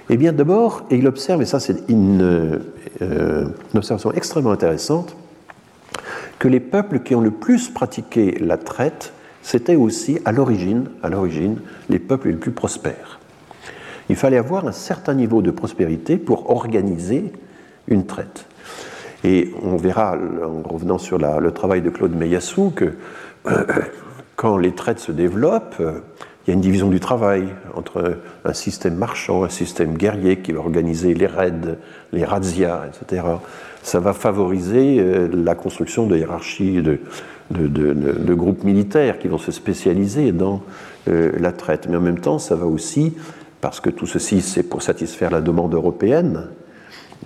Eh 0.09 0.17
bien, 0.17 0.33
d'abord, 0.33 0.85
et 0.91 0.97
il 0.97 1.07
observe, 1.07 1.43
et 1.43 1.47
ça 1.47 1.61
c'est 1.61 1.91
euh, 1.91 2.59
une 3.01 3.79
observation 3.79 4.13
extrêmement 4.13 4.51
intéressante, 4.51 5.17
que 6.39 6.49
les 6.49 6.61
peuples 6.61 7.01
qui 7.01 7.15
ont 7.15 7.21
le 7.21 7.31
plus 7.31 7.69
pratiqué 7.69 8.37
la 8.41 8.57
traite, 8.57 9.13
c'était 9.43 9.77
aussi 9.77 10.19
à 10.25 10.33
l'origine, 10.33 10.89
à 11.03 11.09
l'origine, 11.09 11.59
les 11.89 11.99
peuples 11.99 12.29
les 12.29 12.37
plus 12.37 12.53
prospères. 12.53 13.21
Il 14.09 14.17
fallait 14.17 14.39
avoir 14.39 14.67
un 14.67 14.73
certain 14.73 15.15
niveau 15.15 15.43
de 15.43 15.51
prospérité 15.51 16.17
pour 16.17 16.51
organiser 16.51 17.33
une 17.89 18.07
traite. 18.07 18.47
Et 19.25 19.53
on 19.63 19.77
verra, 19.77 20.17
en 20.17 20.69
revenant 20.69 20.99
sur 20.99 21.19
le 21.19 21.51
travail 21.53 21.83
de 21.83 21.91
Claude 21.91 22.15
Meyassou, 22.15 22.71
que 22.71 22.95
quand 24.37 24.57
les 24.57 24.73
traites 24.73 24.99
se 24.99 25.13
développent, 25.13 25.81
il 26.47 26.51
y 26.51 26.51
a 26.51 26.55
une 26.55 26.61
division 26.61 26.89
du 26.89 27.01
travail 27.01 27.45
entre 27.75 28.19
un 28.45 28.53
système 28.53 28.97
marchand, 28.97 29.45
un 29.45 29.49
système 29.49 29.97
guerrier 29.97 30.39
qui 30.39 30.53
va 30.53 30.61
organiser 30.61 31.15
les 31.15 31.27
raids, 31.27 31.77
les 32.13 32.25
razzias, 32.25 32.87
etc 32.89 33.23
ça 33.83 33.99
va 34.01 34.13
favoriser 34.13 34.99
euh, 35.01 35.29
la 35.33 35.55
construction 35.55 36.07
de 36.07 36.17
hiérarchies 36.17 36.83
de, 36.83 38.35
groupes 38.35 38.65
militaires 38.65 39.19
qui 39.19 39.29
vont 39.29 39.39
se 39.39 39.53
spécialiser 39.53 40.33
dans 40.33 40.63
euh, 41.09 41.33
la 41.39 41.53
traite. 41.53 41.89
Mais 41.91 41.97
en 41.97 42.01
même 42.01 42.21
temps, 42.21 42.39
ça 42.39 42.55
va 42.55 42.67
aussi, 42.67 43.13
parce 43.61 43.81
que 43.81 43.91
tout 43.91 44.07
ceci 44.07 44.41
c'est 44.41 44.63
pour 44.63 44.83
satisfaire 44.83 45.31
la 45.31 45.41
demande 45.41 45.75
européenne, 45.75 46.47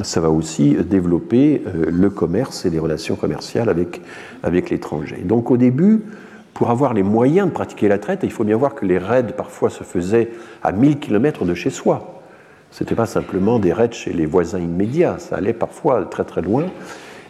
ça 0.03 0.21
va 0.21 0.31
aussi 0.31 0.75
développer 0.75 1.63
euh, 1.67 1.87
le 1.91 2.11
commerce 2.11 2.65
et 2.65 2.71
les 2.71 2.79
relations 2.79 3.17
commerciales 3.17 3.69
avec, 3.69 4.01
avec 4.43 4.71
l'étranger. 4.71 5.23
Donc 5.25 5.51
au 5.51 5.57
début, 5.57 6.03
pour 6.57 6.71
avoir 6.71 6.95
les 6.95 7.03
moyens 7.03 7.49
de 7.49 7.53
pratiquer 7.53 7.87
la 7.87 7.99
traite, 7.99 8.21
il 8.23 8.33
faut 8.33 8.43
bien 8.43 8.57
voir 8.57 8.75
que 8.75 8.87
les 8.87 8.97
raids 8.97 9.35
parfois 9.37 9.69
se 9.69 9.85
faisaient 9.85 10.31
à 10.63 10.73
1000 10.73 10.99
km 10.99 11.45
de 11.45 11.53
chez 11.53 11.69
soi. 11.69 12.23
Ce 12.71 12.83
n'était 12.83 12.95
pas 12.95 13.05
simplement 13.05 13.59
des 13.59 13.75
raids 13.75 13.93
chez 13.93 14.15
les 14.15 14.25
voisins 14.25 14.59
immédiats, 14.59 15.17
ça 15.19 15.37
allait 15.37 15.53
parfois 15.53 16.07
très 16.07 16.25
très 16.25 16.41
loin. 16.41 16.65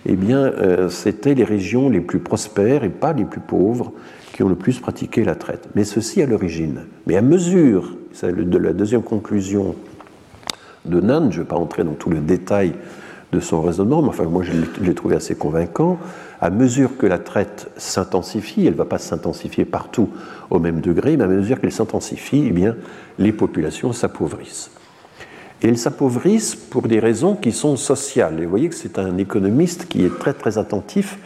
Eh 0.07 0.15
bien, 0.15 0.39
euh, 0.39 0.89
c'était 0.89 1.35
les 1.35 1.43
régions 1.43 1.91
les 1.91 2.01
plus 2.01 2.21
prospères 2.21 2.85
et 2.85 2.89
pas 2.89 3.13
les 3.15 3.25
plus 3.25 3.41
pauvres 3.41 3.93
qui 4.33 4.45
ont 4.45 4.49
le 4.49 4.55
plus 4.55 4.79
pratiqué 4.79 5.25
la 5.25 5.35
traite. 5.35 5.71
Mais 5.75 5.83
ceci 5.83 6.23
à 6.23 6.27
l'origine. 6.27 6.83
Mais 7.09 7.17
à 7.17 7.23
mesure, 7.23 7.97
c'est 8.13 8.33
de 8.33 8.59
la 8.59 8.73
deuxième 8.73 9.03
conclusion 9.03 9.75
de 10.85 11.01
Nunn, 11.01 11.33
je 11.33 11.39
ne 11.39 11.43
vais 11.43 11.49
pas 11.49 11.57
entrer 11.57 11.83
dans 11.83 11.95
tout 11.95 12.11
le 12.11 12.21
détail 12.21 12.75
de 13.33 13.41
son 13.41 13.61
raisonnement, 13.61 14.03
mais 14.03 14.11
enfin 14.11 14.25
moi 14.25 14.45
je 14.45 14.53
l'ai 14.81 14.95
trouvé 14.95 15.17
assez 15.17 15.35
convaincant, 15.35 15.99
à 16.41 16.51
mesure 16.51 16.97
que 16.97 17.07
la 17.07 17.19
traite 17.19 17.71
s'intensifie, 17.77 18.67
elle 18.67 18.75
ne 18.75 18.79
va 18.79 18.85
pas 18.85 18.99
s'intensifier 18.99 19.65
partout 19.65 20.11
au 20.51 20.59
même 20.59 20.81
degré, 20.81 21.17
mais 21.17 21.25
à 21.25 21.29
mesure 21.29 21.61
qu'elle 21.61 21.73
s'intensifie, 21.73 22.45
eh 22.49 22.53
bien, 22.53 22.77
les 23.19 23.33
populations 23.33 23.93
s'appauvrissent. 23.93 24.71
Et 25.63 25.69
elles 25.69 25.79
s'appauvrissent 25.79 26.55
pour 26.55 26.83
des 26.83 27.01
raisons 27.01 27.35
qui 27.35 27.53
sont 27.53 27.77
sociales. 27.77 28.41
Et 28.41 28.45
vous 28.45 28.51
voyez 28.51 28.69
que 28.69 28.75
c'est 28.75 28.99
un 28.99 29.17
économiste 29.17 29.87
qui 29.87 30.05
est 30.05 30.19
très 30.19 30.35
très 30.35 30.59
attentif 30.59 31.19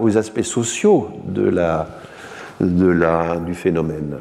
aux 0.00 0.16
aspects 0.16 0.42
sociaux 0.42 1.08
de 1.24 1.48
la, 1.48 1.88
de 2.60 2.86
la, 2.86 3.36
du 3.36 3.54
phénomène. 3.54 4.18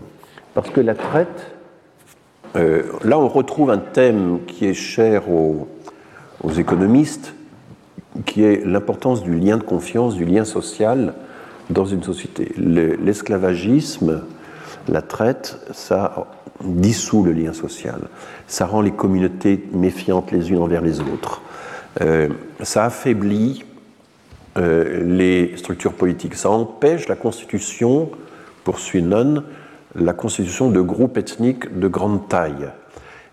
Parce 0.54 0.70
que 0.70 0.82
la 0.82 0.96
traite, 0.96 1.56
euh, 2.56 2.84
là 3.04 3.20
on 3.20 3.28
retrouve 3.28 3.70
un 3.70 3.78
thème 3.78 4.40
qui 4.48 4.66
est 4.66 4.74
cher 4.74 5.30
aux, 5.30 5.68
aux 6.42 6.52
économistes, 6.52 7.34
qui 8.26 8.44
est 8.44 8.66
l'importance 8.66 9.24
du 9.24 9.36
lien 9.36 9.58
de 9.58 9.64
confiance, 9.64 10.16
du 10.16 10.26
lien 10.26 10.46
social 10.46 11.14
dans 11.70 11.86
une 11.86 12.04
société. 12.04 12.52
L'esclavagisme, 12.58 14.22
la 14.88 15.02
traite, 15.02 15.60
ça 15.72 16.28
dissout 16.64 17.24
le 17.24 17.34
lien 17.34 17.54
social, 17.54 18.02
ça 18.48 18.66
rend 18.66 18.82
les 18.82 18.92
communautés 18.92 19.64
méfiantes 19.74 20.32
les 20.32 20.52
unes 20.52 20.60
envers 20.60 20.82
les 20.82 21.02
autres, 21.02 21.42
euh, 22.02 22.30
ça 22.62 22.86
affaiblit 22.86 23.64
euh, 24.58 25.04
les 25.04 25.56
structures 25.58 25.94
politiques, 25.94 26.36
ça 26.36 26.50
empêche 26.50 27.08
la 27.08 27.16
constitution, 27.16 28.10
poursuit 28.64 29.04
Nunn, 29.04 29.44
la 29.96 30.14
constitution 30.14 30.72
de 30.72 30.82
groupes 30.82 31.18
ethniques 31.18 31.78
de 31.78 31.88
grande 31.88 32.28
taille. 32.28 32.70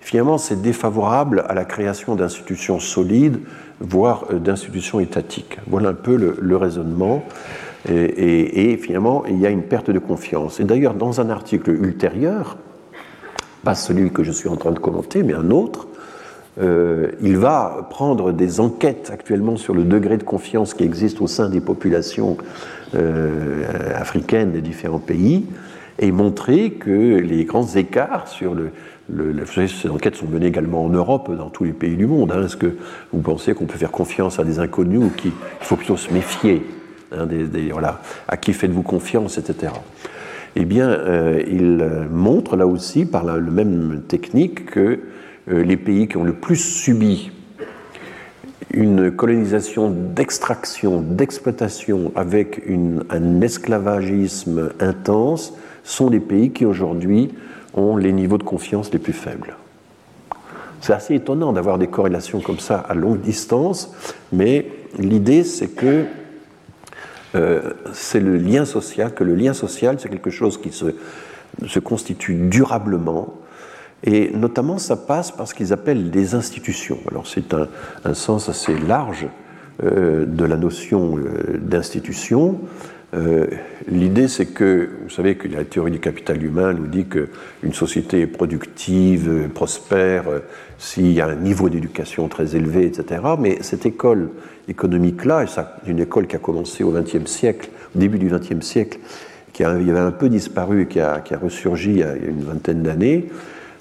Finalement, 0.00 0.36
c'est 0.36 0.60
défavorable 0.60 1.44
à 1.48 1.54
la 1.54 1.64
création 1.64 2.14
d'institutions 2.14 2.78
solides, 2.78 3.40
voire 3.84 4.26
euh, 4.30 4.38
d'institutions 4.38 5.00
étatiques. 5.00 5.58
Voilà 5.66 5.90
un 5.90 5.94
peu 5.94 6.16
le, 6.16 6.56
raisonnement. 6.56 7.24
Et, 7.86 8.78
finalement, 8.78 9.24
il 9.26 9.38
y 9.38 9.46
a 9.46 9.50
une 9.50 9.64
perte 9.64 9.90
de 9.90 9.98
confiance. 9.98 10.58
Et 10.58 10.64
d'ailleurs, 10.64 10.94
dans 10.94 11.20
un 11.20 11.28
article 11.28 11.70
ultérieur, 11.70 12.56
pas 13.62 13.74
celui 13.74 14.10
que 14.10 14.22
je 14.22 14.32
suis 14.32 14.48
en 14.48 14.56
train 14.56 14.72
de 14.72 14.78
commenter, 14.78 15.22
mais 15.22 15.34
un 15.34 15.50
autre, 15.50 15.88
euh, 16.60 17.10
il 17.20 17.36
va 17.36 17.86
prendre 17.90 18.32
des 18.32 18.60
enquêtes 18.60 19.10
actuellement 19.12 19.56
sur 19.56 19.74
le 19.74 19.84
degré 19.84 20.16
de 20.16 20.22
confiance 20.22 20.72
qui 20.72 20.84
existe 20.84 21.20
au 21.20 21.26
sein 21.26 21.48
des 21.48 21.60
populations 21.60 22.36
euh, 22.94 23.64
africaines 23.94 24.52
des 24.52 24.60
différents 24.60 25.00
pays 25.00 25.46
et 25.98 26.12
montrer 26.12 26.70
que 26.70 27.18
les 27.18 27.44
grands 27.44 27.66
écarts 27.66 28.28
sur 28.28 28.54
le, 28.54 28.70
ces 29.46 29.90
enquêtes 29.90 30.16
sont 30.16 30.26
menées 30.26 30.46
également 30.46 30.84
en 30.84 30.88
Europe, 30.88 31.30
dans 31.36 31.50
tous 31.50 31.64
les 31.64 31.72
pays 31.72 31.96
du 31.96 32.06
monde. 32.06 32.32
Hein. 32.32 32.44
Est-ce 32.44 32.56
que 32.56 32.74
vous 33.12 33.20
pensez 33.20 33.54
qu'on 33.54 33.66
peut 33.66 33.78
faire 33.78 33.90
confiance 33.90 34.38
à 34.38 34.44
des 34.44 34.58
inconnus 34.58 35.00
ou 35.00 35.10
qu'il 35.10 35.32
faut 35.60 35.76
plutôt 35.76 35.96
se 35.96 36.12
méfier 36.12 36.62
hein, 37.12 37.26
voilà, 37.72 38.00
à 38.28 38.36
qui 38.36 38.52
faites-vous 38.52 38.82
confiance, 38.82 39.38
etc. 39.38 39.72
Eh 40.56 40.64
bien, 40.64 40.88
euh, 40.88 41.42
il 41.46 42.08
montre 42.10 42.56
là 42.56 42.66
aussi, 42.66 43.04
par 43.04 43.24
la, 43.24 43.38
même 43.38 44.02
technique, 44.08 44.66
que 44.66 45.00
les 45.46 45.76
pays 45.76 46.08
qui 46.08 46.16
ont 46.16 46.24
le 46.24 46.32
plus 46.32 46.56
subi 46.56 47.30
une 48.74 49.12
colonisation 49.12 49.90
d'extraction, 49.90 51.00
d'exploitation 51.00 52.12
avec 52.16 52.62
un 53.10 53.40
esclavagisme 53.40 54.70
intense 54.80 55.54
sont 55.84 56.10
les 56.10 56.20
pays 56.20 56.50
qui 56.50 56.64
aujourd'hui 56.64 57.30
ont 57.74 57.96
les 57.96 58.12
niveaux 58.12 58.38
de 58.38 58.44
confiance 58.44 58.92
les 58.92 58.98
plus 58.98 59.12
faibles. 59.12 59.56
C'est 60.80 60.92
assez 60.92 61.14
étonnant 61.14 61.52
d'avoir 61.52 61.78
des 61.78 61.86
corrélations 61.86 62.40
comme 62.40 62.58
ça 62.58 62.76
à 62.76 62.94
longue 62.94 63.20
distance, 63.20 63.94
mais 64.32 64.66
l'idée 64.98 65.44
c'est 65.44 65.68
que 65.68 66.04
euh, 67.34 67.72
c'est 67.92 68.20
le 68.20 68.36
lien 68.36 68.64
social, 68.64 69.14
que 69.14 69.24
le 69.24 69.34
lien 69.34 69.54
social 69.54 69.96
c'est 69.98 70.08
quelque 70.08 70.30
chose 70.30 70.60
qui 70.60 70.70
se, 70.70 70.94
se 71.66 71.78
constitue 71.78 72.34
durablement, 72.34 73.34
et 74.04 74.30
notamment 74.34 74.78
ça 74.78 74.96
passe 74.96 75.30
par 75.30 75.48
ce 75.48 75.54
qu'ils 75.54 75.72
appellent 75.72 76.10
les 76.10 76.34
institutions. 76.34 76.98
Alors 77.10 77.26
c'est 77.26 77.54
un, 77.54 77.68
un, 78.04 78.14
sens 78.14 78.48
assez 78.48 78.76
large 78.78 79.26
euh, 79.82 80.24
de 80.26 80.44
la 80.44 80.56
notion 80.56 81.16
euh, 81.18 81.58
d'institution. 81.58 82.60
Euh, 83.14 83.46
l'idée, 83.86 84.28
c'est 84.28 84.46
que, 84.46 84.88
vous 85.04 85.10
savez 85.10 85.36
que 85.36 85.46
la 85.46 85.64
théorie 85.64 85.92
du 85.92 86.00
capital 86.00 86.42
humain 86.42 86.72
nous 86.72 86.86
dit 86.86 87.04
qu'une 87.06 87.72
société 87.72 88.22
est 88.22 88.26
productive, 88.26 89.48
prospère, 89.54 90.28
euh, 90.28 90.40
s'il 90.78 91.12
y 91.12 91.20
a 91.20 91.26
un 91.26 91.36
niveau 91.36 91.68
d'éducation 91.68 92.28
très 92.28 92.56
élevé, 92.56 92.86
etc. 92.86 93.22
Mais 93.38 93.58
cette 93.60 93.86
école 93.86 94.30
économique-là, 94.68 95.44
une 95.86 96.00
école 96.00 96.26
qui 96.26 96.36
a 96.36 96.40
commencé 96.40 96.82
au 96.82 96.90
XXe 96.90 97.26
siècle, 97.26 97.70
au 97.94 97.98
début 97.98 98.18
du 98.18 98.28
XXe 98.28 98.64
siècle, 98.64 98.98
qui 99.52 99.62
avait 99.62 99.90
un 99.92 100.10
peu 100.10 100.28
disparu 100.28 100.86
qui 100.88 100.98
a, 100.98 101.20
qui 101.20 101.32
a 101.32 101.38
ressurgi 101.38 101.90
il 101.90 101.98
y 101.98 102.02
a 102.02 102.16
une 102.16 102.42
vingtaine 102.42 102.82
d'années, 102.82 103.28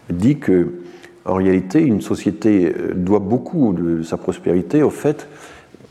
dit 0.09 0.37
que, 0.37 0.67
en 1.25 1.35
réalité, 1.35 1.81
une 1.81 2.01
société 2.01 2.67
euh, 2.67 2.93
doit 2.93 3.19
beaucoup 3.19 3.73
de 3.73 4.03
sa 4.03 4.17
prospérité 4.17 4.83
au 4.83 4.89
fait 4.89 5.27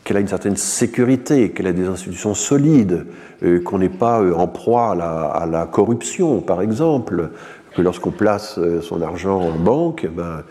qu'elle 0.03 0.17
a 0.17 0.19
une 0.19 0.27
certaine 0.27 0.57
sécurité, 0.57 1.51
qu'elle 1.51 1.67
a 1.67 1.73
des 1.73 1.87
institutions 1.87 2.33
solides, 2.33 3.05
euh, 3.43 3.61
qu'on 3.61 3.79
n'est 3.79 3.89
pas 3.89 4.21
euh, 4.21 4.33
en 4.33 4.47
proie 4.47 4.91
à 4.91 5.45
la, 5.45 5.65
corruption, 5.71 6.41
par 6.41 6.61
exemple, 6.61 7.29
que 7.75 7.81
lorsqu'on 7.81 8.11
place 8.11 8.57
euh, 8.57 8.81
son 8.81 9.01
argent 9.01 9.39
en 9.39 9.51
banque, 9.51 10.07
ben, 10.13 10.43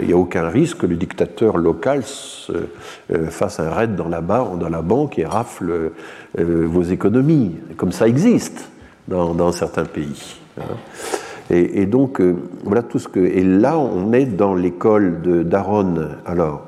il 0.00 0.06
n'y 0.06 0.12
a 0.12 0.16
aucun 0.16 0.46
risque 0.50 0.80
que 0.80 0.86
le 0.86 0.96
dictateur 0.96 1.56
local 1.56 2.02
fasse 3.30 3.60
un 3.60 3.70
raid 3.70 3.96
dans 3.96 4.10
la, 4.10 4.20
dans 4.20 4.68
la 4.68 4.82
banque 4.82 5.18
et 5.18 5.24
rafle 5.24 5.92
vos 6.36 6.82
économies, 6.82 7.56
comme 7.78 7.90
ça 7.90 8.06
existe 8.08 8.68
dans, 9.08 9.50
certains 9.52 9.86
pays. 9.86 10.36
Hein. 10.60 10.64
Et, 11.48 11.86
donc, 11.86 12.20
voilà 12.62 12.82
tout 12.82 12.98
ce 12.98 13.08
que. 13.08 13.20
Et 13.20 13.42
là, 13.42 13.78
on 13.78 14.12
est 14.12 14.26
dans 14.26 14.54
l'école 14.54 15.22
d'Aaron. 15.48 16.10
Alors, 16.26 16.67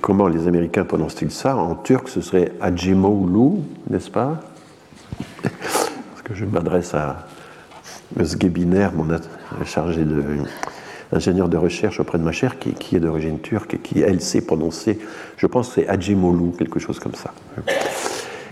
comment 0.00 0.28
les 0.28 0.46
Américains 0.48 0.84
prononcent-ils 0.84 1.30
ça 1.30 1.56
En 1.56 1.74
turc, 1.74 2.08
ce 2.08 2.20
serait 2.20 2.52
Acemoglu, 2.60 3.60
n'est-ce 3.90 4.10
pas? 4.10 4.40
Parce 5.42 6.22
que 6.24 6.34
je 6.34 6.44
m'adresse 6.44 6.94
à 6.94 7.26
Özgebiner, 8.18 8.88
mon 8.94 9.06
chargé 9.64 10.04
de 10.04 10.22
ingénieur 11.12 11.48
de 11.48 11.56
recherche 11.56 12.00
auprès 12.00 12.18
de 12.18 12.24
ma 12.24 12.32
chère, 12.32 12.58
qui, 12.58 12.96
est 12.96 13.00
d'origine 13.00 13.38
turque 13.38 13.74
et 13.74 13.78
qui, 13.78 14.00
elle, 14.00 14.20
sait 14.20 14.40
prononcer, 14.40 14.98
je 15.36 15.46
pense 15.46 15.68
que 15.68 15.74
c'est 15.74 15.88
Acemoglu, 15.88 16.52
quelque 16.56 16.80
chose 16.80 16.98
comme 16.98 17.14
ça, 17.14 17.32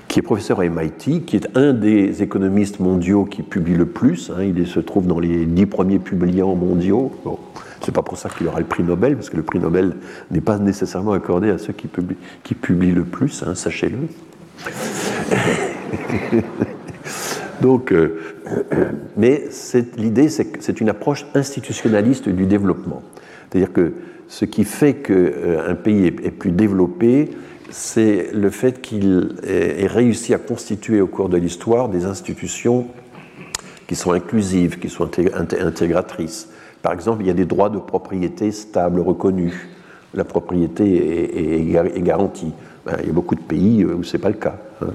qui 0.06 0.20
est 0.20 0.22
professeur 0.22 0.60
à 0.60 0.64
MIT, 0.64 1.24
qui 1.24 1.36
est 1.36 1.56
un 1.56 1.72
des 1.72 2.22
économistes 2.22 2.78
mondiaux 2.80 3.24
qui 3.24 3.42
publie 3.42 3.74
le 3.74 3.86
plus. 3.86 4.30
Hein, 4.30 4.44
il 4.44 4.66
se 4.66 4.78
trouve 4.78 5.06
dans 5.06 5.18
les 5.18 5.46
dix 5.46 5.66
premiers 5.66 5.98
publiants 5.98 6.54
mondiaux. 6.54 7.10
Bon. 7.24 7.38
C'est 7.84 7.92
pas 7.92 8.02
pour 8.02 8.16
ça 8.18 8.28
qu'il 8.28 8.46
aura 8.46 8.60
le 8.60 8.66
prix 8.66 8.82
Nobel, 8.82 9.16
parce 9.16 9.30
que 9.30 9.36
le 9.36 9.42
prix 9.42 9.58
Nobel 9.58 9.96
n'est 10.30 10.40
pas 10.40 10.58
nécessairement 10.58 11.12
accordé 11.12 11.50
à 11.50 11.58
ceux 11.58 11.72
qui 11.72 11.88
publient, 11.88 12.92
le 12.92 13.04
plus, 13.04 13.42
hein, 13.42 13.54
sachez-le. 13.54 13.98
Donc, 17.60 17.92
euh, 17.92 18.20
mais 19.16 19.44
l'idée, 19.96 20.28
c'est 20.28 20.46
que 20.46 20.58
c'est 20.62 20.80
une 20.80 20.88
approche 20.88 21.26
institutionnaliste 21.34 22.28
du 22.28 22.46
développement. 22.46 23.02
C'est-à-dire 23.50 23.72
que 23.72 23.92
ce 24.28 24.44
qui 24.44 24.64
fait 24.64 24.94
qu'un 24.94 25.14
euh, 25.14 25.74
pays 25.74 26.06
est, 26.06 26.30
plus 26.30 26.52
développé, 26.52 27.30
c'est 27.70 28.30
le 28.32 28.50
fait 28.50 28.80
qu'il 28.80 29.36
ait 29.46 29.86
réussi 29.86 30.34
à 30.34 30.38
constituer 30.38 31.00
au 31.00 31.06
cours 31.06 31.28
de 31.28 31.36
l'histoire 31.36 31.88
des 31.88 32.04
institutions 32.04 32.86
qui 33.86 33.96
sont 33.96 34.12
inclusives, 34.12 34.78
qui 34.78 34.88
sont 34.88 35.10
intégratrices, 35.60 36.48
par 36.82 36.92
exemple, 36.92 37.22
il 37.22 37.28
y 37.28 37.30
a 37.30 37.34
des 37.34 37.46
droits 37.46 37.70
de 37.70 37.78
propriété 37.78 38.50
stables, 38.50 39.00
reconnus. 39.00 39.54
La 40.14 40.24
propriété 40.24 41.62
est, 41.62 42.02
garantie. 42.02 42.52
Ben, 42.84 42.96
il 43.00 43.06
y 43.06 43.10
a 43.10 43.12
beaucoup 43.12 43.36
de 43.36 43.40
pays 43.40 43.84
où 43.84 44.02
ce 44.02 44.16
n'est 44.16 44.20
pas 44.20 44.28
le 44.28 44.34
cas. 44.34 44.56
Hein. 44.82 44.88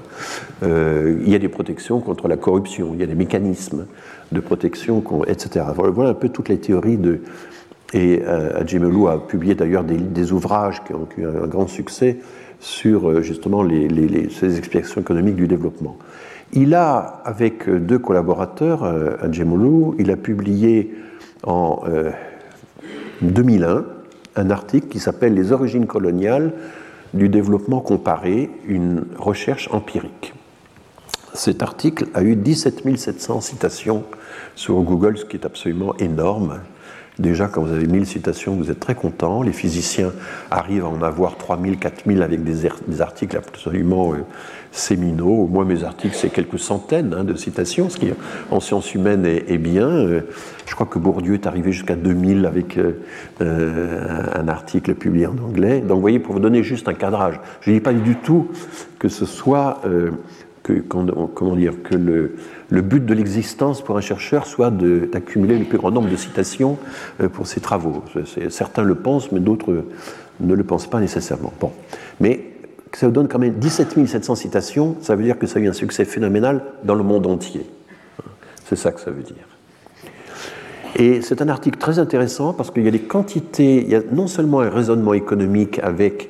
Euh, 0.64 1.18
il 1.26 1.32
y 1.32 1.36
a 1.36 1.40
des 1.40 1.48
protections 1.48 2.02
contre 2.02 2.28
la 2.28 2.36
corruption, 2.36 2.92
il 2.94 3.00
y 3.00 3.04
a 3.04 3.08
des 3.08 3.16
mécanismes 3.16 3.86
de 4.32 4.40
protection, 4.42 5.02
etc. 5.26 5.66
Voilà 5.74 6.10
un 6.10 6.14
peu 6.14 6.30
toutes 6.30 6.50
les 6.50 6.60
théories 6.60 6.98
de. 6.98 7.22
Et 7.94 8.22
euh, 8.22 8.60
Adjemelu 8.60 9.08
a 9.08 9.18
publié 9.18 9.56
d'ailleurs 9.56 9.86
des, 9.86 10.32
ouvrages 10.34 10.84
qui 10.84 10.94
ont 10.94 11.08
eu 11.18 11.26
un 11.26 11.48
grand 11.48 11.68
succès 11.68 12.18
sur 12.60 13.10
euh, 13.10 13.22
justement 13.22 13.64
les, 13.64 14.30
ces 14.30 14.58
explications 14.58 15.00
économiques 15.00 15.38
du 15.38 15.48
développement. 15.48 15.98
Il 16.52 16.76
a, 16.76 17.22
avec 17.24 17.70
deux 17.70 18.00
collaborateurs, 18.00 18.84
Adjemelu, 19.22 19.96
il 20.00 20.12
a 20.12 20.18
publié 20.18 20.94
en 21.48 21.84
2001 23.22 23.68
euh, 23.68 23.82
un 24.36 24.50
article 24.52 24.88
qui 24.88 25.00
s'appelle 25.00 25.34
Les 25.34 25.52
origines 25.52 25.88
coloniales 25.88 26.54
du 27.14 27.30
développement 27.30 27.80
comparé, 27.80 28.52
une 28.68 29.06
recherche 29.18 29.70
empirique. 29.72 30.34
Cet 31.34 31.64
article 31.64 32.08
a 32.14 32.22
eu 32.22 32.36
17 32.36 32.98
700 32.98 33.42
citations 33.42 34.04
sur 34.56 34.76
Google, 34.82 35.18
ce 35.18 35.26
qui 35.26 35.38
est 35.38 35.46
absolument 35.46 35.96
énorme. 35.98 36.60
Déjà, 37.20 37.48
quand 37.48 37.64
vous 37.64 37.74
avez 37.74 37.88
1000 37.88 38.06
citations, 38.06 38.56
vous 38.56 38.70
êtes 38.70 38.80
très 38.80 38.94
content. 38.94 39.42
Les 39.42 39.52
physiciens 39.52 40.12
arrivent 40.52 40.86
à 40.86 40.90
en 40.90 41.02
avoir 41.02 41.38
3000, 41.38 41.80
4000 41.80 42.22
avec 42.22 42.44
des, 42.44 42.70
des 42.88 43.02
articles 43.02 43.36
absolument 43.36 44.14
euh, 44.14 44.18
séminaux. 44.72 45.48
Moi, 45.48 45.66
mes 45.66 45.84
articles, 45.84 46.16
c'est 46.16 46.30
quelques 46.30 46.60
centaines 46.60 47.16
hein, 47.18 47.24
de 47.24 47.36
citations, 47.36 47.90
ce 47.90 47.98
qui 47.98 48.08
en 48.52 48.60
sciences 48.60 48.94
humaines 48.94 49.26
est, 49.26 49.58
bien. 49.58 49.88
Euh, 49.88 50.22
je 50.66 50.76
crois 50.76 50.86
que 50.86 51.00
Bourdieu 51.00 51.34
est 51.34 51.48
arrivé 51.48 51.72
jusqu'à 51.72 51.96
2000 51.96 52.46
avec 52.46 52.78
euh, 52.78 52.94
un 53.40 54.48
article 54.48 54.96
publié 54.96 55.28
en 55.28 55.38
anglais. 55.38 55.80
Donc, 55.80 55.96
vous 55.96 56.02
voyez, 56.02 56.20
pour 56.20 56.34
vous 56.34 56.40
donner 56.40 56.64
juste 56.64 56.88
un 56.88 56.94
cadrage, 56.94 57.40
je 57.62 57.72
ne 57.72 57.76
dis 57.76 57.82
pas 57.82 57.94
du 57.94 58.16
tout 58.16 58.50
que 59.00 59.10
ce 59.10 59.26
soit, 59.26 59.82
que, 60.64 60.74
comment 60.74 61.56
dire, 61.56 61.74
que 61.84 61.96
le 61.96 62.36
le 62.70 62.82
but 62.82 63.06
de 63.06 63.14
l'existence 63.14 63.82
pour 63.82 63.98
un 63.98 64.02
chercheur 64.02 64.46
soit 64.46 64.72
d'accumuler 64.72 65.58
le 65.58 65.66
plus 65.66 65.78
grand 65.78 65.92
nombre 65.92 66.10
de 66.10 66.16
citations 66.16 66.78
euh, 67.22 67.30
pour 67.30 67.48
ses 67.48 67.62
travaux. 67.62 68.04
Certains 68.50 68.84
le 68.84 68.96
pensent, 68.96 69.32
mais 69.32 69.40
d'autres 69.40 69.86
ne 70.40 70.54
le 70.54 70.64
pensent 70.64 70.90
pas 70.90 71.00
nécessairement. 71.00 71.54
Bon. 71.60 71.72
Mais 72.20 72.57
ça 72.94 73.08
vous 73.08 73.12
donne 73.12 73.28
quand 73.28 73.40
même 73.40 73.56
17 73.56 74.08
700 74.08 74.36
citations, 74.36 74.96
ça 75.02 75.16
veut 75.16 75.24
dire 75.24 75.38
que 75.38 75.48
ça 75.48 75.60
a 75.60 75.62
eu 75.62 75.68
un 75.68 75.74
succès 75.74 76.06
phénoménal 76.06 76.62
dans 76.84 76.96
le 76.96 77.04
monde 77.04 77.28
entier. 77.28 77.66
C'est 78.66 78.76
ça 78.76 78.92
que 78.92 79.02
ça 79.02 79.12
veut 79.12 79.24
dire. 79.24 79.36
Et 80.96 81.22
c'est 81.22 81.42
un 81.42 81.50
article 81.50 81.78
très 81.78 82.00
intéressant 82.00 82.54
parce 82.54 82.72
qu'il 82.72 82.84
y 82.84 82.88
a 82.88 82.92
des 82.92 83.00
quantités, 83.00 83.82
il 83.82 83.90
y 83.90 83.96
a 83.96 84.02
non 84.12 84.28
seulement 84.28 84.62
un 84.62 84.70
raisonnement 84.70 85.14
économique 85.14 85.80
avec 85.80 86.30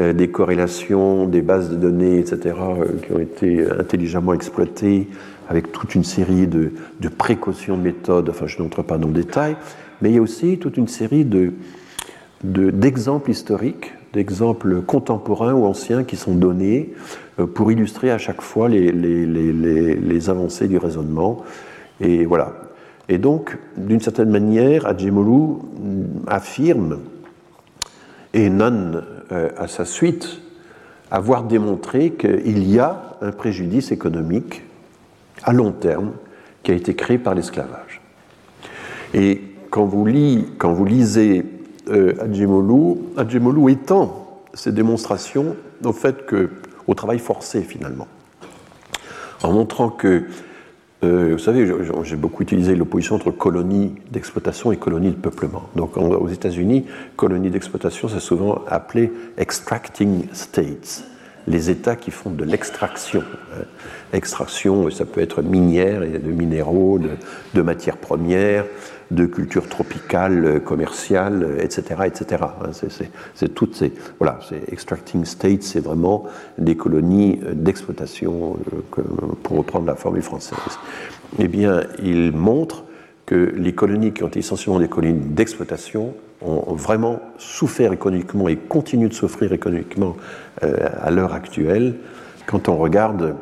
euh, 0.00 0.12
des 0.12 0.28
corrélations, 0.28 1.26
des 1.26 1.42
bases 1.42 1.70
de 1.70 1.76
données, 1.76 2.18
etc., 2.18 2.38
euh, 2.44 2.86
qui 3.06 3.12
ont 3.12 3.20
été 3.20 3.64
intelligemment 3.78 4.34
exploitées, 4.34 5.08
avec 5.48 5.72
toute 5.72 5.94
une 5.94 6.04
série 6.04 6.46
de, 6.46 6.72
précautions 7.16 7.76
de 7.76 7.82
méthodes, 7.82 8.30
enfin 8.30 8.46
je 8.46 8.62
n'entre 8.62 8.82
pas 8.82 8.98
dans 8.98 9.08
le 9.08 9.14
détail, 9.14 9.56
mais 10.00 10.10
il 10.10 10.14
y 10.16 10.18
a 10.18 10.22
aussi 10.22 10.58
toute 10.58 10.76
une 10.76 10.88
série 10.88 11.24
de, 11.24 11.52
d'exemples 12.42 13.30
historiques, 13.30 13.92
d'exemples 14.14 14.80
contemporains 14.82 15.52
ou 15.52 15.66
anciens 15.66 16.04
qui 16.04 16.16
sont 16.16 16.34
donnés 16.34 16.94
euh, 17.38 17.46
pour 17.46 17.70
illustrer 17.70 18.10
à 18.10 18.18
chaque 18.18 18.40
fois 18.40 18.68
les, 18.68 20.30
avancées 20.30 20.68
du 20.68 20.78
raisonnement. 20.78 21.42
Et 22.00 22.24
voilà. 22.24 22.52
Et 23.08 23.18
donc, 23.18 23.58
d'une 23.76 24.00
certaine 24.00 24.30
manière, 24.30 24.86
Adjemolu 24.86 25.58
affirme, 26.26 27.00
et 28.32 28.48
non 28.48 29.02
euh, 29.32 29.50
à 29.58 29.68
sa 29.68 29.84
suite, 29.84 30.40
avoir 31.10 31.42
démontré 31.44 32.12
qu'il 32.12 32.68
y 32.68 32.78
a 32.78 33.16
un 33.20 33.32
préjudice 33.32 33.92
économique 33.92 34.62
à 35.42 35.52
long 35.52 35.72
terme 35.72 36.12
qui 36.62 36.70
a 36.70 36.74
été 36.74 36.94
créé 36.94 37.18
par 37.18 37.34
l'esclavage. 37.34 38.00
Et 39.12 39.42
quand 39.70 39.84
vous 39.84 40.04
lisez 40.06 41.44
euh, 41.88 42.14
Adjemolu, 42.20 42.98
Adjemolu 43.16 43.72
étend 43.72 44.42
ses 44.54 44.72
démonstrations 44.72 45.56
au 45.84 45.92
fait 45.92 46.26
que 46.26 46.50
au 46.86 46.94
travail 46.94 47.18
forcé 47.18 47.62
finalement. 47.62 48.06
En 49.42 49.52
montrant 49.52 49.90
que, 49.90 50.24
euh, 51.02 51.30
vous 51.32 51.38
savez, 51.38 51.70
j'ai 52.02 52.16
beaucoup 52.16 52.42
utilisé 52.42 52.74
l'opposition 52.76 53.16
entre 53.16 53.30
colonies 53.30 53.94
d'exploitation 54.10 54.72
et 54.72 54.76
colonies 54.76 55.10
de 55.10 55.16
peuplement. 55.16 55.64
Donc 55.76 55.96
aux 55.96 56.28
États-Unis, 56.28 56.86
colonies 57.16 57.50
d'exploitation, 57.50 58.08
c'est 58.08 58.20
souvent 58.20 58.62
appelé 58.68 59.12
extracting 59.36 60.26
states 60.32 61.04
les 61.46 61.70
États 61.70 61.96
qui 61.96 62.10
font 62.10 62.30
de 62.30 62.44
l'extraction. 62.44 63.22
Hein. 63.52 63.64
Extraction, 64.12 64.90
ça 64.90 65.04
peut 65.04 65.20
être 65.20 65.42
minière, 65.42 66.00
de 66.00 66.30
minéraux, 66.30 66.98
de, 67.54 67.62
matières 67.62 67.96
premières, 67.96 68.64
de 69.10 69.26
cultures 69.26 69.68
tropicales, 69.68 70.60
commerciales, 70.64 71.56
etc. 71.60 72.02
etc. 72.06 72.42
Hein. 72.42 72.70
C'est 73.34 73.54
toutes 73.54 73.74
ces. 73.74 73.92
Voilà, 74.18 74.38
c'est 74.48 74.72
extracting 74.72 75.24
states, 75.24 75.62
c'est 75.62 75.80
vraiment 75.80 76.24
des 76.58 76.76
colonies 76.76 77.40
d'exploitation, 77.52 78.56
euh, 78.98 79.02
pour 79.42 79.58
reprendre 79.58 79.86
la 79.86 79.94
formule 79.94 80.22
française. 80.22 80.58
Eh 81.38 81.48
bien, 81.48 81.82
il 82.02 82.32
montre 82.32 82.84
que 83.26 83.52
les 83.56 83.74
colonies 83.74 84.12
qui 84.12 84.22
ont 84.22 84.28
été 84.28 84.40
essentiellement 84.40 84.80
des 84.80 84.88
colonies 84.88 85.18
d'exploitation 85.18 86.14
ont 86.42 86.74
vraiment 86.74 87.20
souffert 87.38 87.92
économiquement 87.92 88.48
et 88.48 88.56
continuent 88.56 89.08
de 89.08 89.14
souffrir 89.14 89.52
économiquement 89.52 90.16
euh, 90.62 90.88
à 91.00 91.10
l'heure 91.10 91.32
actuelle 91.32 91.94
quand 92.46 92.68
on 92.68 92.76
regarde 92.76 93.34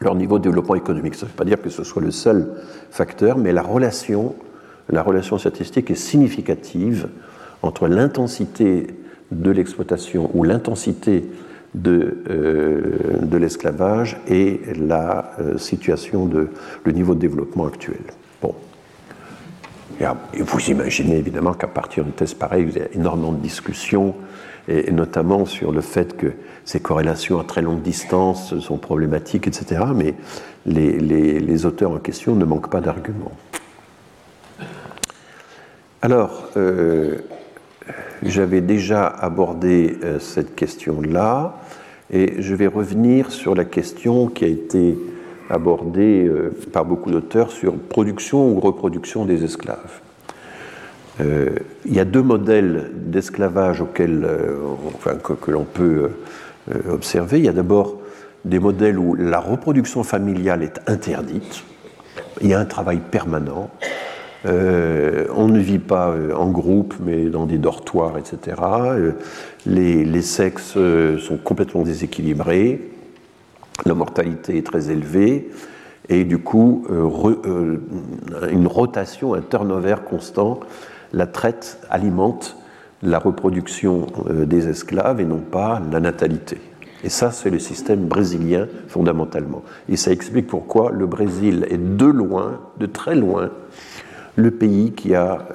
leur 0.00 0.14
niveau 0.14 0.38
de 0.38 0.44
développement 0.44 0.76
économique. 0.76 1.14
Ça 1.14 1.26
ne 1.26 1.30
veut 1.30 1.36
pas 1.36 1.44
dire 1.44 1.60
que 1.60 1.70
ce 1.70 1.84
soit 1.84 2.02
le 2.02 2.10
seul 2.10 2.54
facteur, 2.90 3.36
mais 3.36 3.52
la 3.52 3.62
relation, 3.62 4.34
la 4.90 5.02
relation 5.02 5.38
statistique 5.38 5.90
est 5.90 5.94
significative 5.94 7.08
entre 7.62 7.88
l'intensité 7.88 8.88
de 9.30 9.50
l'exploitation 9.50 10.30
ou 10.34 10.44
l'intensité 10.44 11.24
de, 11.74 12.18
euh, 12.28 13.18
de 13.22 13.36
l'esclavage 13.36 14.20
et 14.26 14.60
la 14.76 15.32
euh, 15.38 15.58
situation 15.58 16.26
de 16.26 16.48
le 16.84 16.92
niveau 16.92 17.14
de 17.14 17.20
développement 17.20 17.66
actuel. 17.66 18.00
Bon. 18.42 18.54
Et 20.00 20.42
vous 20.42 20.70
imaginez 20.70 21.16
évidemment 21.16 21.52
qu'à 21.52 21.68
partir 21.68 22.04
de 22.04 22.10
tests 22.10 22.38
pareils, 22.38 22.66
il 22.68 22.78
y 22.78 22.82
a 22.82 22.92
énormément 22.94 23.32
de 23.32 23.40
discussions, 23.40 24.14
et, 24.68 24.90
notamment 24.90 25.44
sur 25.44 25.72
le 25.72 25.80
fait 25.80 26.16
que 26.16 26.32
ces 26.64 26.80
corrélations 26.80 27.38
à 27.38 27.44
très 27.44 27.62
longue 27.62 27.82
distance 27.82 28.58
sont 28.58 28.78
problématiques, 28.78 29.46
etc. 29.46 29.82
Mais 29.94 30.14
les, 30.66 31.66
auteurs 31.66 31.92
en 31.92 31.98
question 31.98 32.34
ne 32.34 32.44
manquent 32.44 32.70
pas 32.70 32.80
d'arguments. 32.80 33.32
Alors, 36.02 36.48
euh, 36.56 37.16
j'avais 38.22 38.62
déjà 38.62 39.06
abordé 39.06 39.98
euh, 40.02 40.18
cette 40.18 40.54
question-là, 40.54 41.58
et 42.10 42.40
je 42.40 42.54
vais 42.54 42.68
revenir 42.68 43.30
sur 43.30 43.54
la 43.54 43.66
question 43.66 44.28
qui 44.28 44.46
a 44.46 44.48
été 44.48 44.96
abordé 45.50 46.26
euh, 46.26 46.56
par 46.72 46.86
beaucoup 46.86 47.10
d'auteurs 47.10 47.50
sur 47.50 47.74
production 47.74 48.48
ou 48.48 48.60
reproduction 48.60 49.26
des 49.26 49.44
esclaves. 49.44 50.00
Il 51.84 51.94
y 51.94 52.00
a 52.00 52.06
deux 52.06 52.22
modèles 52.22 52.92
d'esclavage 52.94 53.82
auxquels, 53.82 54.26
enfin, 54.94 55.16
que, 55.16 55.50
l'on 55.50 55.64
peut 55.64 56.08
observer. 56.88 57.38
Il 57.40 57.44
y 57.44 57.48
a 57.48 57.52
d'abord 57.52 57.98
des 58.46 58.58
modèles 58.58 58.98
où 58.98 59.14
la 59.14 59.38
reproduction 59.38 60.02
familiale 60.02 60.62
est 60.62 60.80
interdite. 60.86 61.62
Il 62.40 62.48
y 62.48 62.54
a 62.54 62.58
un 62.58 62.64
travail 62.64 63.00
permanent. 63.10 63.68
On 64.44 65.48
ne 65.48 65.58
vit 65.58 65.78
pas 65.78 66.14
en 66.34 66.50
groupe, 66.50 66.94
mais 67.00 67.26
dans 67.26 67.46
des 67.46 67.58
dortoirs, 67.58 68.16
etc. 68.18 68.56
les, 69.66 70.04
les, 70.04 70.22
sexes 70.22 70.78
sont 71.18 71.36
complètement 71.36 71.82
déséquilibrés 71.82 72.90
la 73.86 73.94
mortalité 73.94 74.58
est 74.58 74.66
très 74.66 74.90
élevée 74.90 75.50
et 76.08 76.24
du 76.24 76.38
coup 76.38 76.86
euh, 76.90 77.08
euh, 77.46 78.48
une 78.50 78.66
rotation, 78.66 79.34
un 79.34 79.40
turnover 79.40 79.96
constant. 80.08 80.60
La 81.12 81.26
traite 81.26 81.78
alimente 81.90 82.56
la 83.02 83.18
reproduction 83.18 84.06
euh, 84.28 84.44
des 84.44 84.68
esclaves 84.68 85.20
et 85.20 85.24
non 85.24 85.38
pas 85.38 85.80
la 85.90 86.00
natalité. 86.00 86.60
Et 87.02 87.08
ça, 87.08 87.30
c'est 87.30 87.48
le 87.48 87.58
système 87.58 88.04
brésilien 88.06 88.68
fondamentalement. 88.86 89.62
Et 89.88 89.96
ça 89.96 90.12
explique 90.12 90.46
pourquoi 90.46 90.90
le 90.90 91.06
Brésil 91.06 91.66
est 91.70 91.78
de 91.78 92.04
loin, 92.04 92.60
de 92.78 92.84
très 92.84 93.14
loin, 93.14 93.50
le 94.36 94.50
pays 94.50 94.92
qui 94.92 95.14
a 95.14 95.48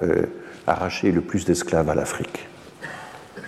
arraché 0.67 1.11
le 1.11 1.21
plus 1.21 1.45
d'esclaves 1.45 1.89
à 1.89 1.95
l'Afrique. 1.95 2.47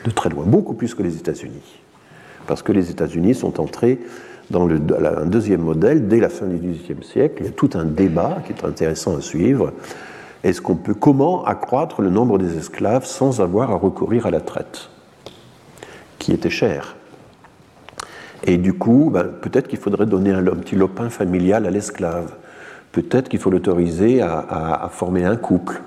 De 0.06 0.12
très 0.12 0.30
loin, 0.30 0.46
beaucoup 0.46 0.74
plus 0.74 0.94
que 0.94 1.04
les 1.04 1.18
États-Unis. 1.18 1.82
Parce 2.46 2.62
que 2.62 2.72
les 2.72 2.90
États-Unis 2.90 3.36
sont 3.36 3.60
entrés 3.60 4.00
dans 4.50 4.68
un 4.70 5.26
deuxième 5.26 5.62
modèle, 5.62 6.08
dès 6.08 6.20
la 6.20 6.30
fin 6.30 6.46
du 6.46 6.56
XVIIIe 6.56 7.04
siècle, 7.04 7.36
il 7.40 7.46
y 7.48 7.50
a 7.50 7.52
tout 7.52 7.70
un 7.74 7.84
débat 7.84 8.38
qui 8.46 8.54
est 8.54 8.66
intéressant 8.66 9.18
à 9.18 9.22
suivre. 9.22 9.74
Est-ce 10.44 10.62
qu'on 10.62 10.76
peut 10.76 10.94
comment 10.94 11.44
accroître 11.44 12.02
le 12.02 12.10
nombre 12.10 12.38
des 12.38 12.58
esclaves 12.58 13.06
sans 13.06 13.42
avoir 13.42 13.72
à 13.72 13.76
recourir 13.76 14.26
à 14.26 14.32
la 14.32 14.40
traite, 14.40 14.90
qui 16.20 16.32
était 16.32 16.50
chère? 16.50 16.96
Et 18.46 18.58
du 18.58 18.74
coup, 18.74 19.10
ben, 19.12 19.26
peut-être 19.26 19.68
qu'il 19.68 19.80
faudrait 19.80 20.06
donner 20.06 20.32
un, 20.32 20.44
petit 20.44 20.76
lopin 20.76 21.10
familial 21.10 21.66
à 21.66 21.72
l'esclave. 21.72 22.34
Peut-être 22.98 23.30
qu'il 23.30 23.38
faut 23.38 23.52
l'autoriser 23.52 24.24
à, 24.24 24.90
former 24.92 25.24
un 25.24 25.36
couple. 25.36 25.82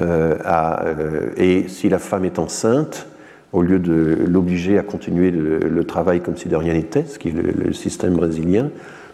Euh, 0.00 0.36
euh, 0.44 1.30
et 1.36 1.68
si 1.68 1.88
la 1.88 2.00
femme 2.00 2.24
est 2.24 2.40
enceinte, 2.40 3.06
au 3.52 3.62
lieu 3.62 3.78
de 3.78 4.18
l'obliger 4.26 4.80
à 4.80 4.82
continuer 4.82 5.30
le, 5.30 5.84
travail 5.84 6.20
comme 6.20 6.36
si 6.36 6.48
de 6.48 6.56
rien 6.56 6.72
n'était, 6.72 7.04
ce 7.04 7.20
qui 7.20 7.28
est 7.28 7.32
le, 7.32 7.72
système 7.72 8.14
brésilien, 8.14 8.70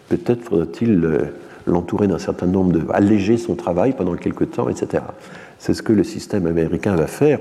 peut-être 0.09 0.41
faudrait-il 0.41 1.05
euh, 1.05 1.19
l'entourer 1.67 2.07
d'un 2.07 2.17
certain 2.17 2.47
nombre 2.47 2.71
de. 2.71 2.81
alléger 2.91 3.37
son 3.37 3.53
travail 3.53 3.93
pendant 3.95 4.15
quelques 4.15 4.49
temps, 4.49 4.67
etc. 4.67 5.03
C'est 5.59 5.75
ce 5.75 5.83
que 5.83 5.93
le 5.93 6.03
système 6.03 6.47
américain 6.47 6.95
va 6.95 7.05
faire, 7.05 7.37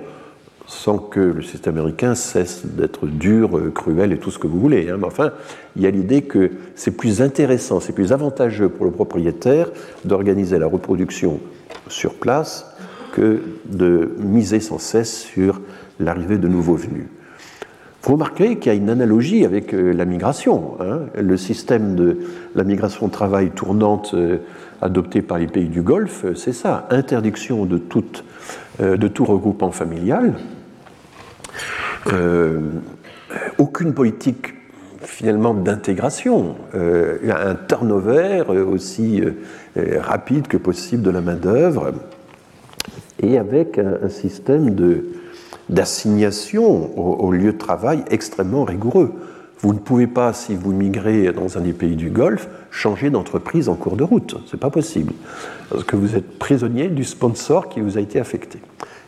sans 0.66 0.98
que 0.98 1.20
le 1.20 1.42
système 1.42 1.76
américain 1.76 2.14
cesse 2.14 2.64
d'être 2.64 3.06
dur, 3.06 3.58
euh, 3.58 3.70
cruel 3.70 4.12
et 4.12 4.18
tout 4.18 4.30
ce 4.30 4.38
que 4.38 4.46
vous 4.46 4.58
voulez. 4.58 4.88
Hein. 4.88 4.96
Mais 4.98 5.06
enfin, 5.06 5.32
il 5.76 5.82
y 5.82 5.86
a 5.86 5.90
l'idée 5.90 6.22
que 6.22 6.50
c'est 6.74 6.96
plus 6.96 7.20
intéressant, 7.20 7.80
c'est 7.80 7.92
plus 7.92 8.12
avantageux 8.12 8.68
pour 8.68 8.86
le 8.86 8.90
propriétaire 8.90 9.68
d'organiser 10.04 10.58
la 10.58 10.66
reproduction 10.66 11.40
sur 11.88 12.14
place 12.14 12.66
que 13.12 13.42
de 13.66 14.14
miser 14.18 14.60
sans 14.60 14.78
cesse 14.78 15.18
sur 15.20 15.60
l'arrivée 16.00 16.38
de 16.38 16.48
nouveaux 16.48 16.74
venus. 16.74 17.06
Vous 18.02 18.12
remarquez 18.12 18.58
qu'il 18.58 18.70
y 18.70 18.74
a 18.74 18.78
une 18.78 18.90
analogie 18.90 19.46
avec 19.46 19.72
euh, 19.72 19.92
la 19.92 20.04
migration. 20.04 20.76
Hein. 20.80 21.00
Le 21.18 21.36
système 21.38 21.94
de 21.94 22.18
la 22.54 22.64
migration 22.64 23.08
travail 23.08 23.50
tournante 23.50 24.12
euh, 24.14 24.38
adopté 24.82 25.22
par 25.22 25.38
les 25.38 25.46
pays 25.46 25.68
du 25.68 25.80
Golfe, 25.80 26.26
c'est 26.34 26.52
ça, 26.52 26.86
interdiction 26.90 27.64
de, 27.64 27.78
de 28.80 29.08
tout 29.08 29.24
regroupement 29.24 29.70
familial, 29.70 30.34
aucune 33.58 33.94
politique 33.94 34.54
finalement 35.00 35.54
d'intégration, 35.54 36.56
un 36.74 37.54
turnover 37.68 38.44
aussi 38.48 39.22
rapide 39.76 40.48
que 40.48 40.56
possible 40.56 41.02
de 41.02 41.10
la 41.10 41.20
main-d'œuvre, 41.20 41.92
et 43.22 43.38
avec 43.38 43.78
un 43.78 44.08
système 44.08 44.74
d'assignation 45.68 46.98
au, 46.98 47.32
lieu 47.32 47.52
de 47.52 47.58
travail 47.58 48.04
extrêmement 48.10 48.64
rigoureux. 48.64 49.12
Vous 49.64 49.72
ne 49.72 49.78
pouvez 49.78 50.06
pas, 50.06 50.34
si 50.34 50.54
vous 50.54 50.72
migrez 50.72 51.32
dans 51.32 51.56
un 51.56 51.62
des 51.62 51.72
pays 51.72 51.96
du 51.96 52.10
Golfe, 52.10 52.48
changer 52.70 53.08
d'entreprise 53.08 53.70
en 53.70 53.76
cours 53.76 53.96
de 53.96 54.04
route. 54.04 54.36
Ce 54.44 54.54
n'est 54.54 54.60
pas 54.60 54.68
possible. 54.68 55.14
Parce 55.70 55.84
que 55.84 55.96
vous 55.96 56.16
êtes 56.16 56.38
prisonnier 56.38 56.88
du 56.88 57.02
sponsor 57.02 57.70
qui 57.70 57.80
vous 57.80 57.96
a 57.96 58.02
été 58.02 58.20
affecté. 58.20 58.58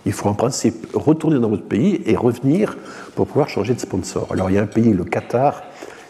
Il 0.06 0.12
faut 0.12 0.30
en 0.30 0.34
principe 0.34 0.86
retourner 0.94 1.38
dans 1.40 1.50
votre 1.50 1.64
pays 1.66 2.00
et 2.06 2.16
revenir 2.16 2.78
pour 3.14 3.26
pouvoir 3.26 3.50
changer 3.50 3.74
de 3.74 3.80
sponsor. 3.80 4.28
Alors 4.30 4.48
il 4.48 4.54
y 4.54 4.58
a 4.58 4.62
un 4.62 4.66
pays, 4.66 4.94
le 4.94 5.04
Qatar, 5.04 5.62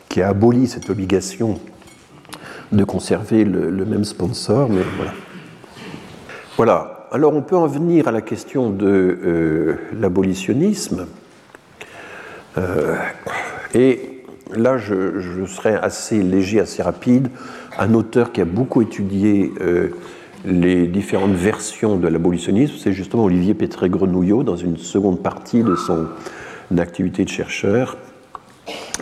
qui 0.09 0.23
a 0.23 0.28
aboli 0.28 0.68
cette 0.68 0.90
obligation 0.90 1.59
de 2.70 2.85
conserver 2.85 3.44
le, 3.44 3.85
même 3.85 4.05
sponsor, 4.05 4.68
mais 4.68 4.82
voilà. 4.97 5.12
Voilà, 6.56 7.09
alors 7.10 7.35
on 7.35 7.43
peut 7.43 7.56
en 7.56 7.66
venir 7.66 8.06
à 8.06 8.12
la 8.12 8.23
question 8.23 8.70
de 8.70 8.86
euh, 8.86 9.74
l'abolitionnisme. 9.98 11.09
Euh, 12.59 12.94
et 13.74 14.15
là, 14.55 14.78
je, 14.78 15.44
serai 15.47 15.74
assez 15.74 16.23
léger, 16.23 16.60
assez 16.60 16.82
rapide. 16.82 17.28
Un 17.78 17.94
auteur 17.94 18.32
qui 18.32 18.40
a 18.40 18.44
beaucoup 18.44 18.82
étudié 18.82 19.52
euh, 19.60 19.90
les 20.44 20.86
différentes 20.86 21.35
versions 21.35 21.97
de 21.97 22.09
l'abolitionnisme, 22.09 22.74
c'est 22.78 22.93
justement 22.93 23.24
Olivier 23.24 23.55
Pétré-Grenouillot, 23.55 24.43
dans 24.43 24.56
une 24.56 24.77
seconde 24.77 25.23
partie 25.23 25.62
de 25.62 25.74
son 25.74 26.06
activité 26.78 27.24
de 27.24 27.28
chercheur. 27.28 27.97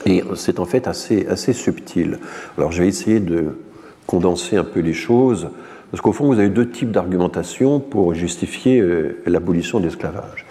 Et 0.07 0.23
c'est 0.35 0.59
en 0.59 0.65
fait 0.65 0.87
assez, 0.87 1.27
assez 1.27 1.53
subtil. 1.53 2.19
Alors 2.59 2.73
je 2.73 2.83
vais 2.83 2.89
essayer 2.89 3.21
de 3.21 3.57
condenser 4.07 4.57
un 4.57 4.65
peu 4.65 4.81
les 4.81 4.93
choses. 4.93 5.49
Parce 5.91 6.03
qu'au 6.03 6.13
fond, 6.13 6.27
vous 6.27 6.39
avez 6.39 6.49
deux 6.49 6.69
types 6.69 6.91
d'argumentation 6.91 7.79
pour 7.79 8.15
justifier 8.15 8.81
euh, 8.81 9.23
l'abolition 9.27 9.79
de 9.79 9.85
l'esclavage. 9.85 10.44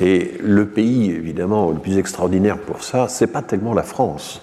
Et 0.00 0.32
le 0.40 0.66
pays, 0.66 1.10
évidemment, 1.10 1.70
le 1.70 1.78
plus 1.78 1.98
extraordinaire 1.98 2.58
pour 2.58 2.82
ça, 2.82 3.08
c'est 3.08 3.28
pas 3.28 3.42
tellement 3.42 3.74
la 3.74 3.82
France. 3.82 4.42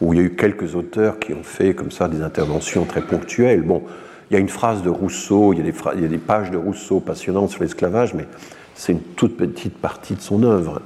où 0.00 0.12
il 0.12 0.18
y 0.18 0.22
a 0.22 0.24
eu 0.24 0.34
quelques 0.34 0.74
auteurs 0.74 1.20
qui 1.20 1.32
ont 1.32 1.44
fait 1.44 1.72
comme 1.72 1.92
ça 1.92 2.08
des 2.08 2.20
interventions 2.20 2.84
très 2.84 3.00
ponctuelles. 3.00 3.62
Bon, 3.62 3.82
il 4.28 4.34
y 4.34 4.36
a 4.36 4.40
une 4.40 4.48
phrase 4.48 4.82
de 4.82 4.90
Rousseau, 4.90 5.52
il 5.52 5.58
y 5.58 5.60
a 5.60 6.08
des, 6.08 6.18
pages 6.18 6.50
de 6.50 6.56
Rousseau 6.56 6.98
passionnantes 6.98 7.50
sur 7.50 7.62
l'esclavage, 7.62 8.12
mais 8.14 8.26
c'est 8.74 8.92
une 8.92 9.00
toute 9.00 9.36
petite 9.36 9.78
partie 9.78 10.14
de 10.14 10.20
son 10.20 10.42
œuvre. 10.42 10.82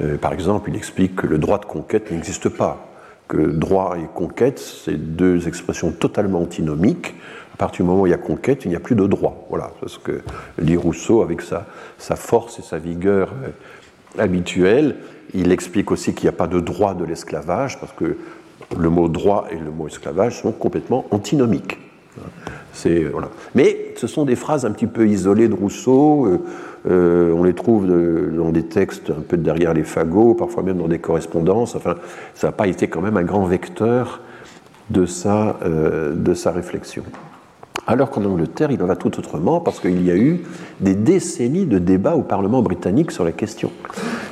Euh, 0.00 0.16
par 0.16 0.32
exemple, 0.32 0.70
il 0.70 0.76
explique 0.76 1.14
que 1.14 1.26
le 1.28 1.38
droit 1.38 1.58
de 1.58 1.64
conquête 1.64 2.10
n'existe 2.10 2.48
pas, 2.48 2.88
que 3.28 3.36
droit 3.36 3.96
et 3.96 4.06
conquête, 4.12 4.58
c'est 4.58 4.96
deux 4.96 5.46
expressions 5.46 5.92
totalement 5.92 6.40
antinomiques. 6.40 7.14
À 7.60 7.64
partir 7.68 7.84
du 7.84 7.90
moment 7.90 8.04
où 8.04 8.06
il 8.06 8.10
y 8.10 8.14
a 8.14 8.16
conquête, 8.16 8.64
il 8.64 8.70
n'y 8.70 8.74
a 8.74 8.80
plus 8.80 8.94
de 8.94 9.06
droit. 9.06 9.46
Voilà, 9.50 9.70
c'est 9.80 9.90
ce 9.90 9.98
que 9.98 10.22
dit 10.62 10.78
Rousseau 10.78 11.20
avec 11.20 11.42
sa, 11.42 11.66
force 12.16 12.58
et 12.58 12.62
sa 12.62 12.78
vigueur 12.78 13.34
euh, 13.44 14.22
habituelle. 14.22 14.96
Il 15.34 15.52
explique 15.52 15.90
aussi 15.90 16.14
qu'il 16.14 16.24
n'y 16.24 16.34
a 16.34 16.38
pas 16.38 16.46
de 16.46 16.58
droit 16.58 16.94
de 16.94 17.04
l'esclavage, 17.04 17.78
parce 17.78 17.92
que 17.92 18.16
le 18.78 18.88
mot 18.88 19.08
droit 19.08 19.46
et 19.50 19.56
le 19.56 19.70
mot 19.70 19.88
esclavage 19.88 20.40
sont 20.40 20.52
complètement 20.52 21.04
antinomiques. 21.10 21.76
C'est, 22.72 23.04
voilà. 23.04 23.28
Mais 23.54 23.92
ce 23.96 24.06
sont 24.06 24.24
des 24.24 24.36
phrases 24.36 24.64
un 24.64 24.70
petit 24.70 24.86
peu 24.86 25.06
isolées 25.06 25.48
de 25.48 25.54
Rousseau. 25.54 26.24
Euh, 26.28 26.38
euh, 26.88 27.34
on 27.34 27.44
les 27.44 27.52
trouve 27.52 27.86
dans 27.86 28.52
des 28.52 28.64
textes 28.64 29.10
un 29.10 29.20
peu 29.20 29.36
derrière 29.36 29.74
les 29.74 29.84
fagots, 29.84 30.32
parfois 30.32 30.62
même 30.62 30.78
dans 30.78 30.88
des 30.88 30.98
correspondances. 30.98 31.76
Enfin, 31.76 31.96
ça 32.32 32.46
n'a 32.46 32.52
pas 32.52 32.68
été 32.68 32.88
quand 32.88 33.02
même 33.02 33.18
un 33.18 33.22
grand 33.22 33.44
vecteur 33.44 34.22
de 34.88 35.04
sa, 35.04 35.58
euh, 35.62 36.14
de 36.14 36.32
sa 36.32 36.52
réflexion. 36.52 37.04
Alors 37.90 38.10
qu'en 38.10 38.24
Angleterre, 38.24 38.70
il 38.70 38.80
en 38.84 38.86
va 38.86 38.94
tout 38.94 39.18
autrement 39.18 39.58
parce 39.58 39.80
qu'il 39.80 40.06
y 40.06 40.12
a 40.12 40.16
eu 40.16 40.42
des 40.78 40.94
décennies 40.94 41.66
de 41.66 41.80
débats 41.80 42.14
au 42.14 42.22
Parlement 42.22 42.62
britannique 42.62 43.10
sur 43.10 43.24
la 43.24 43.32
question. 43.32 43.72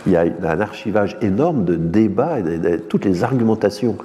Il 0.07 0.13
y 0.13 0.17
a 0.17 0.27
un 0.45 0.61
archivage 0.61 1.19
énorme 1.23 1.65
de 1.65 1.75
débats 1.75 2.39
et 2.39 2.45
de 2.45 2.77
toutes 2.77 3.05
les 3.05 3.25
argumentations 3.25 3.97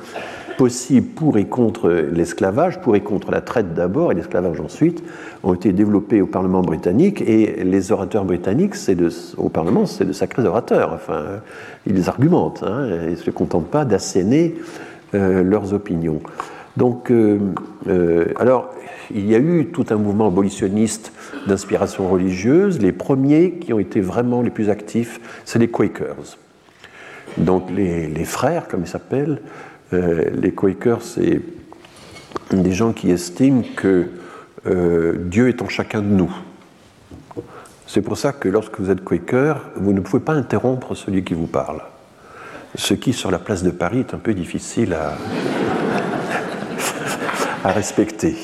possibles 0.58 1.10
pour 1.10 1.38
et 1.38 1.46
contre 1.46 1.92
l'esclavage, 1.92 2.82
pour 2.82 2.96
et 2.96 3.02
contre 3.02 3.30
la 3.30 3.42
traite 3.42 3.76
d'abord 3.76 4.12
et 4.12 4.16
l'esclavage 4.16 4.60
ensuite, 4.60 5.04
ont 5.44 5.54
été 5.54 5.72
développés 5.72 6.24
au 6.24 6.28
Parlement 6.28 6.64
britannique 6.64 7.22
et 7.22 7.64
les 7.64 7.92
orateurs 7.92 8.26
britanniques, 8.26 8.74
au 9.38 9.50
Parlement, 9.50 9.86
c'est 9.86 10.06
de 10.06 10.14
sacrés 10.14 10.46
orateurs. 10.48 10.94
Enfin, 10.94 11.26
ils 11.86 12.10
argumentent, 12.10 12.64
hein, 12.64 12.88
ils 13.06 13.12
ne 13.12 13.16
se 13.18 13.30
contentent 13.30 13.70
pas 13.70 13.86
d'asséner 13.86 14.56
euh, 15.14 15.44
leurs 15.44 15.74
opinions. 15.76 16.22
Donc, 16.78 17.12
euh, 17.12 17.40
euh, 17.88 18.26
alors, 18.38 18.74
il 19.14 19.30
y 19.30 19.36
a 19.36 19.40
eu 19.40 19.68
tout 19.68 19.86
un 19.90 19.96
mouvement 19.96 20.28
abolitionniste 20.28 21.12
d'inspiration 21.48 22.08
religieuse. 22.08 22.80
Les 22.80 22.92
premiers 22.92 23.54
qui 23.54 23.74
ont 23.74 23.80
été 23.80 24.02
vraiment 24.02 24.42
les 24.42 24.50
plus 24.50 24.70
actifs, 24.70 25.20
c'est 25.46 25.60
les 25.60 25.68
Quakers. 25.68 26.38
Donc, 27.38 27.70
les, 27.72 28.26
frères, 28.26 28.68
comme 28.68 28.82
ils 28.82 28.88
s'appellent, 28.88 29.42
euh, 29.94 30.30
les 30.34 30.52
Quakers, 30.52 31.02
c'est 31.02 31.42
des 32.52 32.72
gens 32.72 32.94
qui 32.94 33.12
estiment 33.12 33.64
que 33.76 34.08
Dieu 35.26 35.50
est 35.50 35.62
en 35.62 35.68
chacun 35.68 36.02
de 36.02 36.08
nous. 36.08 36.34
C'est 37.86 38.02
pour 38.02 38.18
ça 38.18 38.32
que 38.32 38.48
lorsque 38.48 38.80
vous 38.80 38.90
êtes 38.90 39.04
Quaker, 39.04 39.60
vous 39.76 39.92
ne 39.92 40.00
pouvez 40.00 40.24
pas 40.24 40.34
interrompre 40.34 40.96
celui 40.96 41.26
qui 41.26 41.34
vous 41.34 41.48
parle. 41.48 41.82
Ce 42.76 42.94
qui, 42.94 43.12
sur 43.12 43.30
la 43.30 43.40
place 43.40 43.62
de 43.62 43.72
Paris, 43.72 44.00
est 44.00 44.14
un 44.14 44.20
peu 44.20 44.34
difficile 44.34 44.94
à, 44.94 45.18
à 47.64 47.72
respecter. 47.72 48.36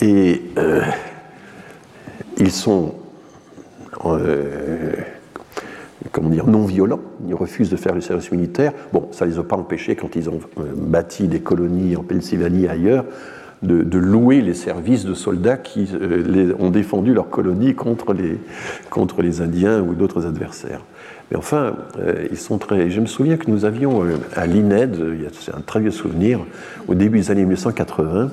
Et 0.00 0.42
euh, 0.56 0.82
ils 2.38 2.52
sont 2.52 2.94
comment 6.12 6.28
dire, 6.28 6.46
non 6.46 6.64
violents. 6.64 7.00
Ils 7.26 7.34
refusent 7.34 7.70
de 7.70 7.76
faire 7.76 7.94
le 7.94 8.00
service 8.00 8.30
militaire. 8.32 8.72
Bon, 8.92 9.08
ça 9.12 9.26
ne 9.26 9.30
les 9.30 9.38
a 9.38 9.42
pas 9.42 9.56
empêchés, 9.56 9.96
quand 9.96 10.16
ils 10.16 10.28
ont 10.28 10.40
euh, 10.58 10.72
bâti 10.74 11.28
des 11.28 11.40
colonies 11.40 11.96
en 11.96 12.02
Pennsylvanie 12.02 12.64
et 12.64 12.68
ailleurs, 12.68 13.04
de, 13.62 13.98
louer 13.98 14.40
les 14.40 14.54
services 14.54 15.04
de 15.04 15.14
soldats 15.14 15.56
qui 15.56 15.88
euh, 15.92 16.54
ont 16.60 16.70
défendu 16.70 17.12
leur 17.12 17.28
colonie 17.28 17.74
contre 17.74 18.12
les, 18.12 18.38
contre 18.88 19.20
les 19.20 19.40
Indiens 19.40 19.80
ou 19.80 19.94
d'autres 19.94 20.26
adversaires. 20.26 20.82
Mais 21.30 21.36
enfin, 21.36 21.76
euh, 21.98 22.26
ils 22.30 22.38
sont 22.38 22.58
très. 22.58 22.90
Je 22.90 23.00
me 23.00 23.06
souviens 23.06 23.36
que 23.36 23.50
nous 23.50 23.64
avions 23.64 24.04
à 24.34 24.46
l'INED, 24.46 24.96
c'est 25.38 25.54
un 25.54 25.60
très 25.60 25.80
vieux 25.80 25.90
souvenir, 25.90 26.40
au 26.86 26.94
début 26.94 27.18
des 27.18 27.30
années 27.30 27.42
1980, 27.42 28.30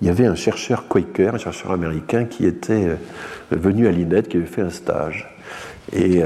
il 0.00 0.06
y 0.06 0.10
avait 0.10 0.26
un 0.26 0.34
chercheur 0.34 0.88
Quaker, 0.88 1.34
un 1.34 1.38
chercheur 1.38 1.70
américain, 1.70 2.24
qui 2.24 2.46
était 2.46 2.96
venu 3.50 3.86
à 3.86 3.90
l'INED, 3.90 4.28
qui 4.28 4.38
avait 4.38 4.46
fait 4.46 4.62
un 4.62 4.70
stage. 4.70 5.28
Et 5.92 6.22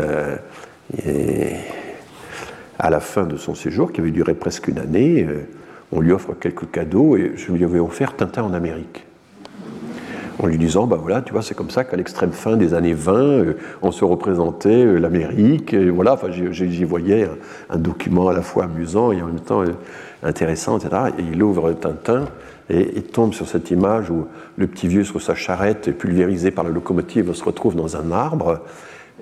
à 2.78 2.90
la 2.90 3.00
fin 3.00 3.24
de 3.24 3.36
son 3.36 3.54
séjour, 3.54 3.92
qui 3.92 4.00
avait 4.00 4.10
duré 4.10 4.34
presque 4.34 4.68
une 4.68 4.78
année, 4.78 5.24
euh, 5.24 5.48
on 5.90 6.00
lui 6.00 6.12
offre 6.12 6.34
quelques 6.34 6.70
cadeaux 6.70 7.16
et 7.16 7.32
je 7.36 7.52
lui 7.52 7.64
avais 7.64 7.80
offert 7.80 8.14
Tintin 8.14 8.42
en 8.42 8.52
Amérique. 8.52 9.04
En 10.40 10.46
lui 10.46 10.56
disant, 10.56 10.86
ben 10.86 10.96
voilà, 10.96 11.20
tu 11.20 11.32
vois, 11.32 11.42
c'est 11.42 11.54
comme 11.54 11.70
ça 11.70 11.82
qu'à 11.84 11.96
l'extrême 11.96 12.30
fin 12.30 12.56
des 12.56 12.74
années 12.74 12.92
20, 12.92 13.14
euh, 13.14 13.54
on 13.82 13.90
se 13.90 14.04
représentait 14.04 14.84
euh, 14.84 14.98
l'Amérique. 14.98 15.74
Voilà, 15.74 16.14
enfin, 16.14 16.28
j'y 16.30 16.84
voyais 16.84 17.28
un, 17.70 17.76
document 17.78 18.28
à 18.28 18.32
la 18.32 18.42
fois 18.42 18.64
amusant 18.64 19.10
et 19.10 19.20
en 19.20 19.26
même 19.26 19.40
temps 19.40 19.64
intéressant, 20.22 20.78
etc. 20.78 21.12
Et 21.18 21.22
il 21.32 21.42
ouvre 21.42 21.72
Tintin 21.72 22.26
et 22.70 23.00
tombe 23.02 23.32
sur 23.32 23.48
cette 23.48 23.70
image 23.70 24.10
où 24.10 24.26
le 24.56 24.66
petit 24.66 24.88
vieux 24.88 25.04
sur 25.04 25.22
sa 25.22 25.34
charrette, 25.34 25.96
pulvérisé 25.96 26.50
par 26.50 26.64
la 26.64 26.70
locomotive, 26.70 27.32
se 27.32 27.42
retrouve 27.42 27.74
dans 27.74 27.96
un 27.96 28.12
arbre. 28.12 28.60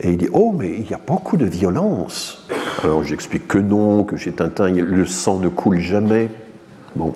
Et 0.00 0.10
il 0.10 0.18
dit 0.18 0.28
Oh, 0.32 0.52
mais 0.56 0.74
il 0.78 0.90
y 0.90 0.94
a 0.94 1.00
beaucoup 1.04 1.36
de 1.36 1.46
violence. 1.46 2.46
Alors 2.82 3.04
j'explique 3.04 3.48
que 3.48 3.58
non, 3.58 4.04
que 4.04 4.16
chez 4.16 4.32
Tintin, 4.32 4.70
le 4.70 5.06
sang 5.06 5.38
ne 5.38 5.48
coule 5.48 5.78
jamais. 5.78 6.28
Bon, 6.94 7.14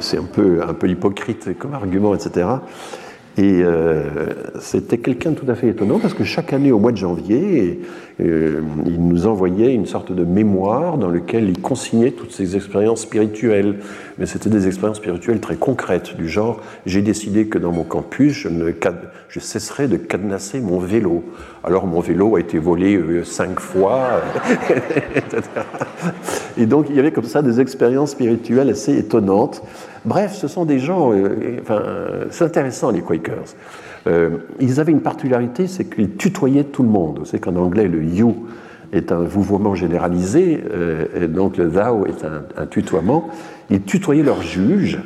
c'est 0.00 0.18
un 0.18 0.24
peu, 0.24 0.62
un 0.66 0.74
peu 0.74 0.88
hypocrite 0.88 1.58
comme 1.58 1.74
argument, 1.74 2.14
etc. 2.14 2.46
Et 3.38 3.62
euh, 3.62 4.04
c'était 4.60 4.98
quelqu'un 4.98 5.32
tout 5.32 5.50
à 5.50 5.54
fait 5.54 5.68
étonnant 5.68 5.98
parce 5.98 6.12
que 6.12 6.22
chaque 6.22 6.52
année 6.52 6.70
au 6.70 6.78
mois 6.78 6.92
de 6.92 6.98
janvier, 6.98 7.80
euh, 8.20 8.60
il 8.84 9.08
nous 9.08 9.26
envoyait 9.26 9.72
une 9.72 9.86
sorte 9.86 10.12
de 10.12 10.22
mémoire 10.22 10.98
dans 10.98 11.08
lequel 11.08 11.48
il 11.48 11.58
consignait 11.58 12.10
toutes 12.10 12.32
ses 12.32 12.56
expériences 12.56 13.02
spirituelles. 13.02 13.76
Mais 14.18 14.26
c'était 14.26 14.50
des 14.50 14.66
expériences 14.66 14.98
spirituelles 14.98 15.40
très 15.40 15.56
concrètes, 15.56 16.14
du 16.14 16.28
genre 16.28 16.60
j'ai 16.84 17.00
décidé 17.00 17.46
que 17.46 17.56
dans 17.56 17.72
mon 17.72 17.84
campus, 17.84 18.34
je, 18.34 18.48
ne, 18.48 18.70
cesserai 19.40 19.88
de 19.88 19.96
cadenasser 19.96 20.60
mon 20.60 20.78
vélo. 20.78 21.24
Alors 21.64 21.86
mon 21.86 22.00
vélo 22.00 22.36
a 22.36 22.40
été 22.40 22.58
volé 22.58 22.96
euh, 22.96 23.24
cinq 23.24 23.60
fois, 23.60 24.20
etc. 25.16 25.42
Et 26.58 26.66
donc 26.66 26.86
il 26.90 26.96
y 26.96 26.98
avait 26.98 27.12
comme 27.12 27.24
ça 27.24 27.40
des 27.40 27.60
expériences 27.62 28.10
spirituelles 28.10 28.68
assez 28.68 28.98
étonnantes. 28.98 29.62
Bref, 30.04 30.34
ce 30.34 30.48
sont 30.48 30.64
des 30.64 30.80
gens, 30.80 31.12
euh, 31.12 31.58
enfin, 31.60 31.82
c'est 32.30 32.44
intéressant 32.44 32.90
les 32.90 33.02
Quakers. 33.02 33.54
Euh, 34.08 34.30
ils 34.58 34.80
avaient 34.80 34.90
une 34.90 35.00
particularité, 35.00 35.68
c'est 35.68 35.84
qu'ils 35.84 36.16
tutoyaient 36.16 36.64
tout 36.64 36.82
le 36.82 36.88
monde. 36.88 37.20
C'est 37.24 37.38
qu'en 37.38 37.54
anglais, 37.54 37.86
le 37.86 38.02
you 38.02 38.46
est 38.92 39.12
un 39.12 39.22
vouvoiement 39.22 39.76
généralisé, 39.76 40.62
euh, 40.72 41.06
et 41.14 41.28
donc 41.28 41.56
le 41.56 41.68
thou 41.68 42.04
est 42.06 42.24
un, 42.24 42.66
tutoiement. 42.66 43.30
Ils 43.70 43.82
tutoyaient 43.82 44.24
leurs 44.24 44.42
juges, 44.42 44.98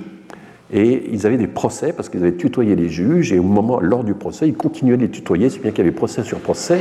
et 0.72 1.10
ils 1.12 1.26
avaient 1.26 1.36
des 1.36 1.46
procès 1.46 1.92
parce 1.92 2.08
qu'ils 2.08 2.22
avaient 2.22 2.32
tutoyé 2.32 2.74
les 2.74 2.88
juges, 2.88 3.34
et 3.34 3.38
au 3.38 3.44
moment, 3.44 3.78
lors 3.80 4.02
du 4.02 4.14
procès, 4.14 4.48
ils 4.48 4.56
continuaient 4.56 4.96
de 4.96 5.02
les 5.02 5.10
tutoyer, 5.10 5.50
si 5.50 5.58
bien 5.58 5.72
qu'il 5.72 5.84
y 5.84 5.88
avait 5.88 5.94
procès 5.94 6.22
sur 6.22 6.38
procès. 6.38 6.80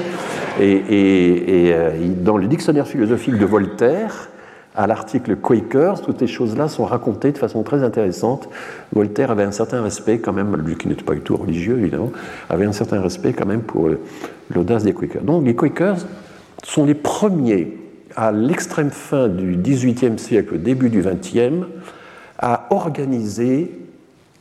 Et 0.61 1.75
dans 2.23 2.37
le 2.37 2.47
dictionnaire 2.47 2.87
philosophique 2.87 3.37
de 3.37 3.45
Voltaire, 3.45 4.29
à 4.76 4.88
l'article 4.88 5.38
Quakers, 5.38 6.02
toutes 6.02 6.19
ces 6.19 6.27
choses-là 6.27 6.68
sont 6.68 6.85
racontées 6.85 7.31
de 7.31 7.38
façon 7.38 7.64
très 7.64 7.84
intéressante. 7.84 8.49
Voltaire 8.93 9.31
avait 9.31 9.43
un 9.43 9.52
certain 9.52 9.81
respect 9.81 10.19
quand 10.19 10.34
même, 10.34 10.56
lui 10.57 10.76
qui 10.76 10.88
n'était 10.88 11.03
pas 11.03 11.15
du 11.15 11.22
tout 11.22 11.38
religieux 11.38 11.77
évidemment, 11.80 12.11
avait 12.49 12.65
un 12.65 12.73
certain 12.73 13.02
respect 13.02 13.34
quand 13.34 13.45
même 13.45 13.61
pour 13.61 13.89
l'audace 14.53 14.84
des 14.84 14.93
Quakers. 14.93 15.23
Donc 15.23 15.45
les 15.45 15.56
Quakers 15.56 16.06
sont 16.64 16.85
les 16.85 16.93
premiers 16.95 17.77
à 18.15 18.31
l'extrême 18.31 18.91
fin 18.91 19.27
du 19.27 19.57
XVIIIe 19.57 20.18
siècle, 20.18 20.56
au 20.56 20.57
début 20.57 20.89
du 20.89 21.02
XXe, 21.02 21.65
à 22.38 22.68
organiser 22.69 23.72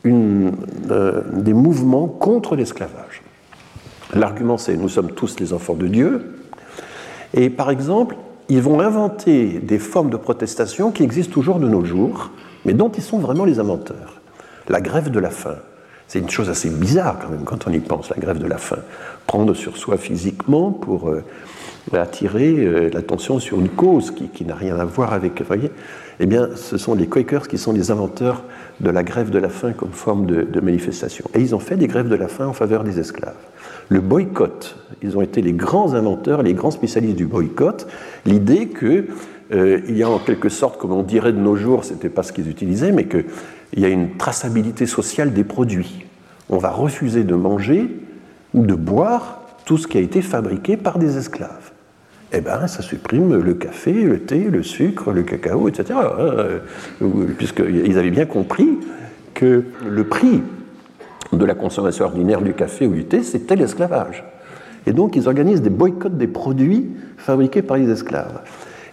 euh, 0.07 0.51
des 1.33 1.55
mouvements 1.55 2.09
contre 2.09 2.57
l'esclavage. 2.57 3.23
L'argument 4.15 4.59
c'est 4.59 4.77
nous 4.77 4.89
sommes 4.89 5.13
tous 5.13 5.39
les 5.41 5.53
enfants 5.53 5.75
de 5.75 5.87
Dieu. 5.87 6.37
Et 7.35 7.51
par 7.51 7.71
exemple, 7.71 8.17
ils 8.49 8.61
vont 8.61 8.81
inventer 8.81 9.59
des 9.63 9.79
formes 9.79 10.11
de 10.11 10.17
protestation 10.17 10.91
qui 10.91 11.03
existent 11.03 11.33
toujours 11.33 11.59
de 11.59 11.69
nos 11.69 11.85
jours, 11.85 12.31
mais 12.65 12.75
dont 12.75 12.91
ils 12.91 13.03
sont 13.03 13.19
vraiment 13.19 13.45
les 13.45 13.59
inventeurs. 13.59 14.21
La 14.69 14.81
grève 14.81 15.11
de 15.11 15.19
la 15.19 15.31
faim. 15.31 15.57
C'est 16.09 16.19
une 16.19 16.29
chose 16.29 16.51
assez 16.51 16.69
bizarre 16.69 17.19
quand 17.21 17.31
même 17.31 17.45
quand 17.45 17.67
on 17.67 17.73
y 17.73 17.81
pense, 17.81 18.11
la 18.11 18.17
grève 18.17 18.39
de 18.39 18.47
la 18.47 18.59
faim. 18.59 18.81
Prendre 19.27 19.55
sur 19.55 19.77
soi 19.79 19.97
physiquement 19.97 20.71
pour 20.71 21.09
euh, 21.09 21.25
attirer 21.93 22.55
euh, 22.59 22.91
l'attention 22.93 23.39
sur 23.39 23.59
une 23.59 23.71
cause 23.71 24.11
qui, 24.11 24.45
n'a 24.45 24.55
rien 24.55 24.79
à 24.79 24.85
voir 24.85 25.15
avec... 25.15 25.41
Voyez 25.43 25.71
eh 26.21 26.27
bien, 26.27 26.51
ce 26.55 26.79
sont 26.79 26.95
les 26.95 27.09
Quakers 27.09 27.49
qui 27.49 27.59
sont 27.59 27.73
les 27.73 27.91
inventeurs 27.91 28.45
de 28.79 28.91
la 28.91 29.03
grève 29.03 29.31
de 29.31 29.39
la 29.39 29.49
faim 29.49 29.73
comme 29.73 29.91
forme 29.91 30.27
de 30.27 30.61
manifestation. 30.61 31.25
Et 31.35 31.41
ils 31.41 31.57
ont 31.57 31.59
fait 31.59 31.77
des 31.77 31.89
grèves 31.89 32.09
de 32.09 32.15
la 32.15 32.29
faim 32.29 32.47
en 32.47 32.53
faveur 32.53 32.85
des 32.85 33.01
esclaves 33.01 33.35
le 33.89 34.01
boycott. 34.01 34.77
Ils 35.03 35.17
ont 35.17 35.23
été 35.23 35.43
les 35.43 35.53
grands 35.53 35.95
inventeurs, 35.95 36.43
les 36.43 36.55
grands 36.55 36.71
spécialistes 36.71 37.17
du 37.17 37.27
boycott. 37.27 37.87
L'idée 38.27 38.69
que 38.69 39.07
il 39.53 39.97
y 39.97 40.03
a 40.03 40.09
en 40.09 40.19
quelque 40.19 40.49
sorte, 40.49 40.79
comme 40.79 40.93
on 40.93 41.03
dirait 41.03 41.33
de 41.33 41.39
nos 41.39 41.55
jours, 41.55 41.85
ce 41.85 41.93
n'était 41.93 42.09
pas 42.09 42.25
ce 42.25 42.33
qu'ils 42.33 42.49
utilisaient, 42.49 42.91
mais 42.91 43.05
qu'il 43.05 43.25
y 43.77 43.85
a 43.85 43.89
une 43.89 44.17
traçabilité 44.17 44.87
sociale 44.87 45.33
des 45.33 45.45
produits. 45.45 46.07
On 46.49 46.59
va 46.59 46.71
refuser 46.71 47.23
de 47.23 47.35
manger 47.35 47.89
ou 48.53 48.67
de 48.67 48.75
boire 48.75 49.43
tout 49.65 49.79
ce 49.79 49.87
qui 49.87 49.99
a 49.99 50.01
été 50.01 50.23
fabriqué 50.23 50.77
par 50.77 50.99
des 50.99 51.19
esclaves. 51.19 51.71
Eh 52.33 52.41
bien, 52.41 52.67
ça 52.67 52.83
supprime 52.83 53.37
le 53.37 53.55
café, 53.55 53.93
le 53.93 54.21
thé, 54.21 54.39
le 54.39 54.65
sucre, 54.65 55.13
le 55.13 55.23
cacao, 55.23 55.69
etc. 55.69 56.01
Hein, 56.01 57.07
puisqu'ils 57.39 57.97
avaient 57.97 58.11
bien 58.11 58.27
compris 58.27 58.79
que 59.35 59.63
le 59.87 60.05
prix 60.05 60.43
de 61.33 61.45
la 61.45 61.55
consommation 61.55 62.07
ordinaire 62.07 62.41
du 62.41 62.55
café 62.55 62.87
ou 62.87 62.93
du 62.93 63.05
thé, 63.05 63.23
c'était 63.23 63.55
l'esclavage. 63.55 64.25
Et 64.87 64.93
donc, 64.93 65.17
ils 65.17 65.29
organisent 65.29 65.63
des 65.63 65.71
boycotts 65.71 66.17
des 66.17 66.27
produits 66.27 66.91
fabriqués 67.17 67.63
par 67.63 67.77
les 67.77 67.91
esclaves. 67.91 68.41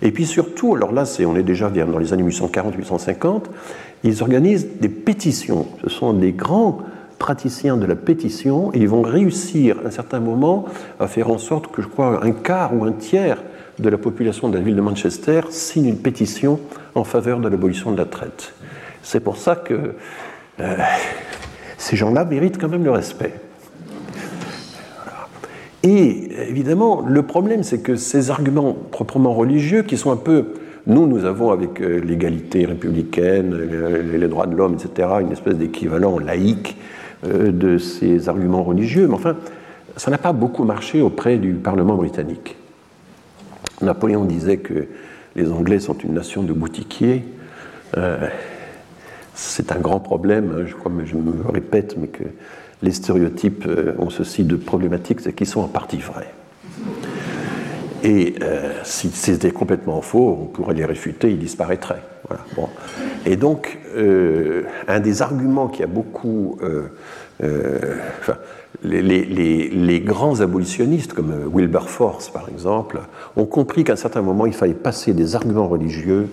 Et 0.01 0.11
puis 0.11 0.26
surtout, 0.26 0.76
alors 0.76 0.91
là, 0.91 1.03
on 1.26 1.35
est 1.35 1.43
déjà 1.43 1.69
dans 1.69 1.99
les 1.99 2.13
années 2.13 2.23
840-850, 2.23 3.43
ils 4.03 4.23
organisent 4.23 4.68
des 4.80 4.89
pétitions. 4.89 5.68
Ce 5.84 5.89
sont 5.89 6.13
des 6.13 6.31
grands 6.31 6.80
praticiens 7.19 7.77
de 7.77 7.85
la 7.85 7.95
pétition 7.95 8.72
ils 8.73 8.89
vont 8.89 9.03
réussir 9.03 9.77
à 9.84 9.89
un 9.89 9.91
certain 9.91 10.19
moment 10.19 10.65
à 10.99 11.05
faire 11.05 11.30
en 11.30 11.38
sorte 11.38 11.68
que, 11.68 11.84
je 11.84 11.88
crois, 11.88 12.26
un 12.26 12.31
quart 12.31 12.76
ou 12.76 12.84
un 12.84 12.93
tiers 12.93 13.43
de 13.77 13.89
la 13.89 13.99
population 13.99 14.49
de 14.49 14.57
la 14.57 14.63
ville 14.63 14.76
de 14.76 14.81
Manchester 14.81 15.41
signe 15.51 15.85
une 15.85 15.97
pétition 15.97 16.59
en 16.95 17.03
faveur 17.03 17.39
de 17.39 17.47
l'abolition 17.47 17.91
de 17.91 17.97
la 17.97 18.05
traite. 18.05 18.53
C'est 19.03 19.19
pour 19.19 19.38
ça 19.38 19.55
que 19.55 19.93
euh, 20.59 20.77
ces 21.77 21.95
gens-là 21.95 22.26
méritent 22.26 22.59
quand 22.59 22.69
même 22.69 22.84
le 22.84 22.91
respect. 22.91 23.34
Et 25.83 26.29
évidemment, 26.49 27.03
le 27.07 27.23
problème, 27.23 27.63
c'est 27.63 27.79
que 27.79 27.95
ces 27.95 28.29
arguments 28.29 28.73
proprement 28.91 29.33
religieux, 29.33 29.81
qui 29.81 29.97
sont 29.97 30.11
un 30.11 30.17
peu, 30.17 30.53
nous, 30.85 31.07
nous 31.07 31.25
avons 31.25 31.51
avec 31.51 31.81
euh, 31.81 31.99
l'égalité 31.99 32.65
républicaine, 32.65 33.55
les 34.13 34.27
droits 34.27 34.45
de 34.45 34.55
l'homme, 34.55 34.75
etc., 34.75 35.09
une 35.21 35.31
espèce 35.31 35.55
d'équivalent 35.55 36.19
laïque 36.19 36.77
euh, 37.25 37.51
de 37.51 37.77
ces 37.77 38.29
arguments 38.29 38.63
religieux, 38.63 39.07
mais 39.07 39.15
enfin, 39.15 39.35
ça 39.97 40.11
n'a 40.11 40.17
pas 40.19 40.33
beaucoup 40.33 40.63
marché 40.63 41.01
auprès 41.01 41.37
du 41.37 41.53
Parlement 41.53 41.95
britannique. 41.95 42.57
Napoléon 43.81 44.25
disait 44.25 44.57
que 44.57 44.87
les 45.35 45.51
Anglais 45.51 45.79
sont 45.79 45.97
une 45.97 46.13
nation 46.13 46.43
de 46.43 46.53
boutiquiers. 46.53 47.23
C'est 49.33 49.71
un 49.71 49.79
grand 49.79 49.99
problème, 49.99 50.53
hein, 50.55 50.63
je 50.67 50.75
crois, 50.75 50.91
mais 50.95 51.05
je 51.05 51.15
me 51.15 51.33
répète, 51.51 51.97
mais 51.97 52.07
que 52.07 52.23
les 52.81 52.91
stéréotypes 52.91 53.65
euh, 53.67 53.93
ont 53.99 54.09
ceci 54.09 54.43
de 54.43 54.55
problématique, 54.55 55.21
c'est 55.21 55.33
qu'ils 55.33 55.47
sont 55.47 55.61
en 55.61 55.67
partie 55.67 55.97
vrais. 55.97 56.33
Et 58.03 58.35
euh, 58.41 58.71
si 58.83 59.09
c'était 59.09 59.51
complètement 59.51 60.01
faux, 60.01 60.37
on 60.41 60.45
pourrait 60.45 60.73
les 60.73 60.85
réfuter, 60.85 61.29
ils 61.29 61.37
disparaîtraient. 61.37 62.01
Et 63.25 63.35
donc, 63.35 63.77
euh, 63.95 64.63
un 64.87 64.99
des 64.99 65.21
arguments 65.21 65.67
qui 65.67 65.83
a 65.83 65.87
beaucoup. 65.87 66.57
les, 68.83 69.01
les, 69.03 69.99
grands 69.99 70.39
abolitionnistes, 70.41 71.13
comme 71.13 71.33
Wilberforce 71.53 72.29
par 72.29 72.49
exemple, 72.49 73.01
ont 73.35 73.45
compris 73.45 73.83
qu'à 73.83 73.93
un 73.93 73.97
certain 73.97 74.21
moment, 74.21 74.45
il 74.45 74.53
fallait 74.53 74.73
passer 74.73 75.13
des 75.13 75.35
arguments 75.35 75.67
religieux 75.67 76.29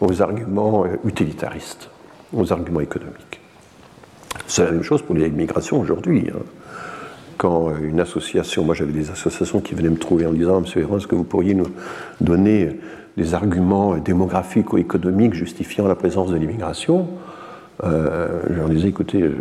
aux 0.00 0.22
arguments 0.22 0.86
utilitaristes 1.04 1.90
aux 2.32 2.52
arguments 2.52 2.80
économiques. 2.80 3.41
C'est 4.52 4.66
la 4.66 4.70
même 4.70 4.82
chose 4.82 5.00
pour 5.00 5.14
les 5.14 5.30
migrations 5.30 5.80
aujourd'hui. 5.80 6.26
Hein. 6.28 6.40
Quand 7.38 7.72
une 7.82 8.00
association, 8.00 8.64
moi 8.64 8.74
j'avais 8.74 8.92
des 8.92 9.10
associations 9.10 9.60
qui 9.62 9.74
venaient 9.74 9.88
me 9.88 9.96
trouver 9.96 10.26
en 10.26 10.32
disant 10.34 10.60
Monsieur 10.60 10.82
Héron, 10.82 10.98
est-ce 10.98 11.06
que 11.06 11.14
vous 11.14 11.24
pourriez 11.24 11.54
nous 11.54 11.68
donner 12.20 12.78
des 13.16 13.32
arguments 13.32 13.96
démographiques 13.96 14.74
ou 14.74 14.76
économiques 14.76 15.32
justifiant 15.32 15.88
la 15.88 15.94
présence 15.94 16.30
de 16.30 16.36
l'immigration? 16.36 17.08
Euh, 17.82 18.42
je 18.50 18.52
leur 18.52 18.68
disais, 18.68 18.88
écoutez, 18.88 19.22
euh, 19.22 19.34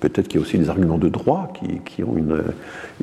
peut-être 0.00 0.26
qu'il 0.26 0.40
y 0.40 0.42
a 0.42 0.44
aussi 0.44 0.58
des 0.58 0.68
arguments 0.68 0.98
de 0.98 1.08
droit 1.08 1.52
qui, 1.84 2.02
ont 2.02 2.16
une, 2.16 2.42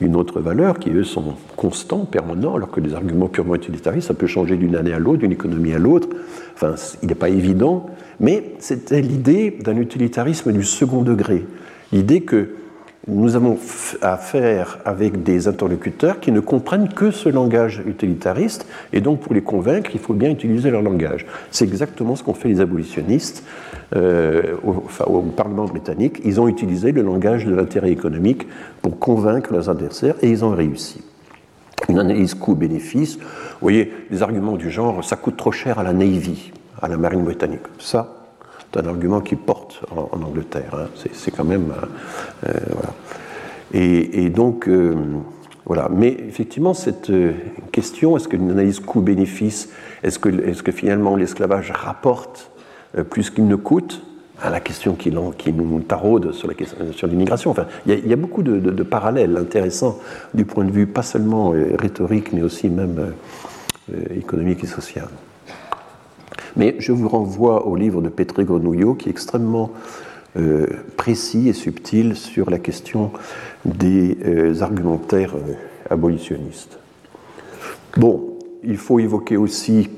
une, 0.02 0.18
autre 0.18 0.42
valeur, 0.42 0.80
qui 0.80 0.90
eux 0.90 1.06
sont 1.06 1.36
constants, 1.56 2.04
permanents, 2.04 2.56
alors 2.56 2.72
que 2.72 2.82
des 2.82 2.94
arguments 2.94 3.30
purement 3.30 3.56
utilitaristes, 3.56 4.10
ça 4.10 4.14
peut 4.14 4.28
changer 4.28 4.58
d'une 4.58 4.76
année 4.76 4.92
à 4.92 5.00
l'autre, 5.00 5.20
d'une 5.20 5.32
économie 5.32 5.74
à 5.74 5.80
l'autre. 5.80 6.10
Enfin, 6.56 6.76
il 7.02 7.08
n'est 7.08 7.16
pas 7.16 7.30
évident, 7.30 7.86
mais 8.20 8.44
c'était 8.60 9.02
l'idée 9.02 9.52
d'un 9.52 9.78
utilitarisme 9.78 10.52
du 10.52 10.64
second 10.64 11.02
degré. 11.02 11.46
L'idée 11.92 12.22
que 12.22 12.50
nous 13.08 13.36
avons 13.36 13.58
affaire 14.02 14.80
avec 14.86 15.24
des 15.24 15.50
interlocuteurs 15.50 16.22
qui 16.22 16.32
ne 16.32 16.40
comprennent 16.40 16.88
que 16.88 17.12
ce 17.12 17.28
langage 17.28 17.84
utilitariste, 17.86 18.66
et 18.94 19.02
donc 19.02 19.20
pour 19.20 19.34
les 19.34 19.42
convaincre, 19.42 19.92
il 19.94 20.00
faut 20.00 20.14
bien 20.14 20.30
utiliser 20.30 20.72
leur 20.72 20.82
langage. 20.82 21.26
C'est 21.52 21.66
exactement 21.66 22.16
ce 22.16 22.24
qu'ont 22.24 22.34
fait 22.34 22.48
les 22.48 22.62
abolitionnistes 22.62 23.44
euh, 23.96 24.56
au, 24.64 25.22
Parlement 25.36 25.66
britannique. 25.66 26.22
Ils 26.24 26.40
ont 26.40 26.48
utilisé 26.48 26.94
le 26.94 27.02
langage 27.02 27.46
de 27.46 27.54
l'intérêt 27.54 27.92
économique 27.92 28.48
pour 28.82 28.98
convaincre 28.98 29.52
leurs 29.52 29.70
adversaires, 29.70 30.16
et 30.22 30.30
ils 30.30 30.46
ont 30.46 30.52
réussi. 30.52 31.02
Une 31.90 32.00
analyse 32.00 32.36
coût-bénéfice, 32.36 33.18
vous 33.18 33.24
voyez, 33.62 33.92
des 34.10 34.24
arguments 34.24 34.56
du 34.56 34.70
genre 34.70 35.04
ça 35.04 35.18
coûte 35.18 35.36
trop 35.36 35.52
cher 35.52 35.78
à 35.78 35.84
la 35.84 35.92
Navy, 35.92 36.54
à 36.84 36.90
la 36.90 36.98
marine 36.98 37.24
britannique. 37.24 37.62
Ça, 37.80 38.14
c'est 38.72 38.80
un 38.80 38.88
argument 38.88 39.22
qui 39.22 39.36
porte 39.36 39.82
en, 39.90 40.22
Angleterre. 40.22 40.74
Hein. 40.74 40.88
C'est 41.14 41.32
quand 41.32 41.46
même. 41.46 41.72
Euh, 41.72 42.50
euh, 42.50 42.60
voilà. 42.72 42.94
Et, 43.74 44.30
donc, 44.30 44.68
euh, 44.68 44.94
voilà. 45.66 45.90
Mais 45.90 46.16
effectivement, 46.28 46.74
cette 46.74 47.12
question, 47.72 48.18
est-ce 48.18 48.28
qu'une 48.28 48.52
analyse 48.52 48.82
coût-bénéfice, 48.82 49.70
est-ce 50.04 50.20
que, 50.20 50.72
finalement 50.72 51.16
l'esclavage 51.16 51.72
rapporte 51.72 52.52
plus 53.10 53.30
qu'il 53.32 53.48
ne 53.48 53.56
coûte? 53.56 54.04
À 54.42 54.50
la 54.50 54.60
question 54.60 54.96
qui, 54.96 55.14
qui, 55.38 55.54
nous 55.54 55.80
taraude 55.82 56.34
sur 56.34 56.50
la 56.50 56.54
question 56.54 56.92
sur 56.92 57.08
l'immigration. 57.08 57.52
Enfin, 57.52 57.66
il 57.86 58.06
y, 58.06 58.12
a 58.12 58.18
beaucoup 58.18 58.44
de, 58.44 58.60
de, 58.60 58.84
parallèles 58.84 59.38
intéressants 59.38 60.00
du 60.34 60.44
point 60.44 60.66
de 60.66 60.72
vue 60.72 60.86
pas 60.86 61.04
seulement 61.04 61.54
rhétorique, 61.80 62.34
mais 62.34 62.42
aussi 62.42 62.68
même 62.68 63.14
économique 64.18 64.62
et 64.64 64.68
social. 64.68 65.08
Mais 66.56 66.76
je 66.80 66.92
vous 66.92 67.10
renvoie 67.10 67.66
au 67.68 67.76
livre 67.76 68.02
de 68.02 68.10
Petré 68.10 68.46
Grenouillot 68.46 68.94
qui 68.94 69.10
est 69.10 69.12
extrêmement 69.12 69.72
euh, 70.36 70.66
précis 70.98 71.48
et 71.48 71.54
subtil 71.54 72.16
sur 72.16 72.50
la 72.50 72.58
question 72.58 73.12
des 73.66 74.18
euh, 74.26 74.62
argumentaires 74.62 75.36
euh, 75.36 75.54
abolitionnistes. 75.92 76.80
Bon, 77.98 78.34
il 78.64 78.78
faut 78.78 78.98
évoquer 78.98 79.38
aussi, 79.38 79.92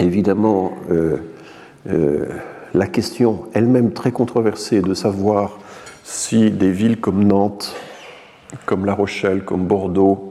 évidemment, 0.00 0.72
la 2.74 2.86
question 2.86 3.44
elle-même 3.54 3.92
très 3.92 4.12
controversée 4.12 4.82
de 4.82 4.92
savoir 4.92 5.58
si 6.04 6.50
des 6.50 6.70
villes 6.70 7.00
comme 7.00 7.24
Nantes, 7.24 7.74
comme 8.66 8.84
La 8.84 8.92
Rochelle, 8.92 9.44
comme 9.44 9.64
Bordeaux, 9.64 10.27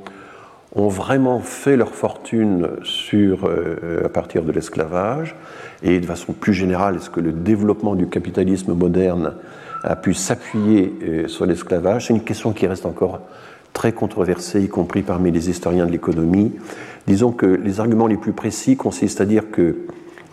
ont 0.76 0.90
vraiment 0.90 1.40
fait 1.40 1.78
leur 1.78 1.96
fortune 1.96 2.70
sur, 2.84 3.46
euh, 3.46 4.06
à 4.06 4.10
partir 4.10 4.44
de 4.44 4.52
l'esclavage 4.52 5.36
et 5.82 6.00
de 6.00 6.06
façon 6.06 6.34
plus 6.34 6.54
générale, 6.54 6.98
est-ce 6.98 7.10
que 7.10 7.22
le 7.22 7.32
développement 7.32 7.96
du 7.96 8.08
capitalisme 8.08 8.74
moderne 8.74 9.36
a 9.84 9.96
pu 9.96 10.14
s'appuyer 10.14 10.94
euh, 11.04 11.28
sur 11.28 11.46
l'esclavage? 11.46 12.08
C'est 12.08 12.14
une 12.14 12.24
question 12.24 12.52
qui 12.52 12.68
reste 12.68 12.86
encore 12.86 13.22
très 13.74 13.92
controversée, 13.92 14.62
y 14.62 14.68
compris 14.68 15.04
parmi 15.04 15.32
les 15.32 15.50
historiens 15.50 15.86
de 15.86 15.92
l'économie. 15.92 16.52
Disons 17.06 17.32
que 17.32 17.46
les 17.46 17.80
arguments 17.80 18.08
les 18.08 18.18
plus 18.18 18.34
précis 18.34 18.76
consistent 18.76 19.22
à 19.22 19.26
dire 19.26 19.52
que 19.52 19.78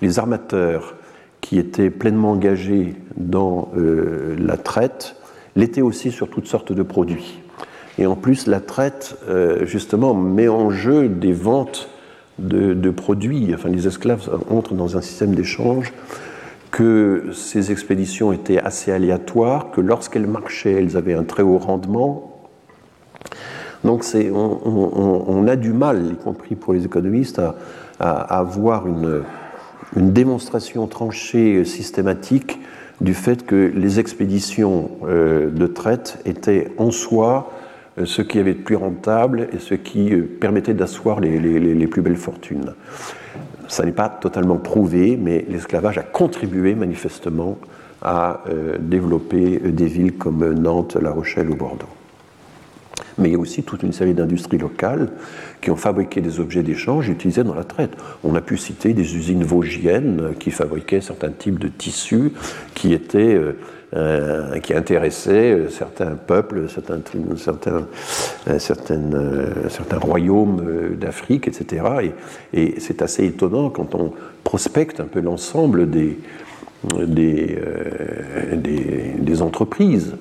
les 0.02 0.18
armateurs 0.18 0.96
qui 1.40 1.58
étaient 1.58 1.90
pleinement 1.90 2.32
engagés 2.32 2.94
dans 3.16 3.70
euh, 3.76 4.34
la 4.38 4.56
traite 4.56 5.16
l'étaient 5.56 5.82
aussi 5.82 6.10
sur 6.10 6.28
toutes 6.30 6.46
sortes 6.46 6.72
de 6.72 6.82
produits. 6.82 7.43
Et 7.98 8.06
en 8.06 8.16
plus, 8.16 8.46
la 8.46 8.60
traite, 8.60 9.16
euh, 9.28 9.64
justement, 9.66 10.14
met 10.14 10.48
en 10.48 10.70
jeu 10.70 11.08
des 11.08 11.32
ventes 11.32 11.88
de, 12.38 12.90
produits. 12.90 13.52
Enfin, 13.54 13.68
les 13.68 13.86
esclaves 13.86 14.28
entrent 14.50 14.74
dans 14.74 14.96
un 14.96 15.00
système 15.00 15.34
d'échange, 15.34 15.92
que 16.72 17.26
ces 17.32 17.70
expéditions 17.70 18.32
étaient 18.32 18.58
assez 18.58 18.90
aléatoires, 18.90 19.70
que 19.70 19.80
lorsqu'elles 19.80 20.26
marchaient, 20.26 20.72
elles 20.72 20.96
avaient 20.96 21.14
un 21.14 21.22
très 21.22 21.44
haut 21.44 21.58
rendement. 21.58 22.30
Donc 23.84 24.02
on, 24.14 25.46
a 25.46 25.56
du 25.56 25.72
mal, 25.72 26.12
y 26.12 26.16
compris 26.16 26.56
pour 26.56 26.72
les 26.72 26.86
économistes, 26.86 27.40
à, 28.00 28.38
avoir 28.38 28.88
une, 28.88 29.22
démonstration 29.94 30.88
tranchée 30.88 31.64
systématique 31.64 32.58
du 33.00 33.14
fait 33.14 33.46
que 33.46 33.70
les 33.72 34.00
expéditions 34.00 34.90
euh, 35.04 35.50
de 35.50 35.66
traite 35.68 36.18
étaient 36.24 36.72
en 36.78 36.90
soi 36.90 37.52
euh, 37.52 37.63
ce 38.02 38.22
qui 38.22 38.38
avait 38.38 38.54
de 38.54 38.62
plus 38.62 38.76
rentable 38.76 39.48
et 39.52 39.58
ce 39.58 39.74
qui 39.74 40.12
euh, 40.12 40.22
permettait 40.40 40.74
d'asseoir 40.74 41.20
les, 41.20 41.86
plus 41.86 42.02
belles 42.02 42.16
fortunes. 42.16 42.74
Ça 43.68 43.84
n'est 43.84 43.92
pas 43.92 44.08
totalement 44.08 44.56
prouvé, 44.56 45.16
mais 45.20 45.44
l'esclavage 45.48 45.98
a 45.98 46.02
contribué 46.02 46.74
manifestement 46.74 47.58
à 48.02 48.42
euh, 48.48 48.76
développer 48.78 49.58
des 49.58 49.86
villes 49.86 50.14
comme 50.14 50.52
Nantes, 50.54 50.96
La 51.00 51.10
Rochelle 51.10 51.50
ou 51.50 51.54
Bordeaux. 51.56 51.86
Mais 53.16 53.28
il 53.28 53.32
y 53.32 53.36
a 53.36 53.38
aussi 53.38 53.62
toute 53.62 53.84
une 53.84 53.92
série 53.92 54.12
d'industries 54.12 54.58
locales 54.58 55.12
qui 55.60 55.70
ont 55.70 55.76
fabriqué 55.76 56.20
des 56.20 56.40
objets 56.40 56.64
d'échange 56.64 57.08
utilisés 57.08 57.44
dans 57.44 57.54
la 57.54 57.62
traite. 57.62 57.96
On 58.24 58.34
a 58.34 58.40
pu 58.40 58.56
citer 58.56 58.92
des 58.92 59.16
usines 59.16 59.44
vosgiennes 59.44 60.34
qui 60.40 60.50
fabriquaient 60.50 61.00
certains 61.00 61.30
types 61.30 61.60
de 61.60 61.68
tissus 61.68 62.32
qui 62.74 62.92
étaient 62.92 63.38
euh, 63.94 64.54
euh, 64.54 64.58
qui 64.60 64.74
intéressaient 64.74 65.66
certains 65.70 66.12
peuples, 66.12 66.68
certains, 66.68 67.00
certains, 67.36 67.86
euh, 68.48 68.58
certaines, 68.58 69.54
certains 69.68 69.98
royaumes 69.98 70.96
d'Afrique, 70.98 71.48
etc. 71.48 72.12
Et, 72.52 72.80
c'est 72.80 73.02
assez 73.02 73.24
étonnant 73.24 73.70
quand 73.70 73.94
on 73.94 74.12
prospecte 74.42 75.00
un 75.00 75.06
peu 75.06 75.20
l'ensemble 75.20 75.90
des, 75.90 76.18
des, 77.06 77.58
des, 78.56 79.42
entreprises 79.42 80.14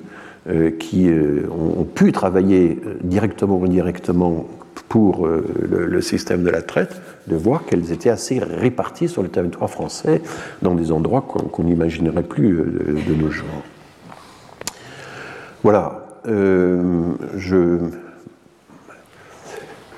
euh, 0.46 0.70
qui 0.70 1.08
euh, 1.08 1.48
ont 1.50 1.84
pu 1.84 2.12
travailler 2.12 2.78
euh, 2.84 2.96
directement 3.02 3.56
ou 3.56 3.64
indirectement 3.64 4.46
pour 4.88 5.26
le, 5.26 6.00
système 6.00 6.44
de 6.44 6.50
la 6.50 6.62
traite, 6.62 7.00
de 7.26 7.34
voir 7.34 7.64
qu'elles 7.64 7.90
étaient 7.90 8.10
assez 8.10 8.38
réparties 8.38 9.08
sur 9.08 9.22
le 9.22 9.28
territoire 9.28 9.70
français 9.70 10.22
dans 10.62 10.74
des 10.74 10.92
endroits 10.92 11.22
qu'on 11.22 11.64
n'imaginerait 11.64 12.22
plus 12.22 12.52
de, 12.52 13.14
nos 13.14 13.30
jours. 13.30 13.64
Voilà, 15.62 16.06
je 16.26 17.78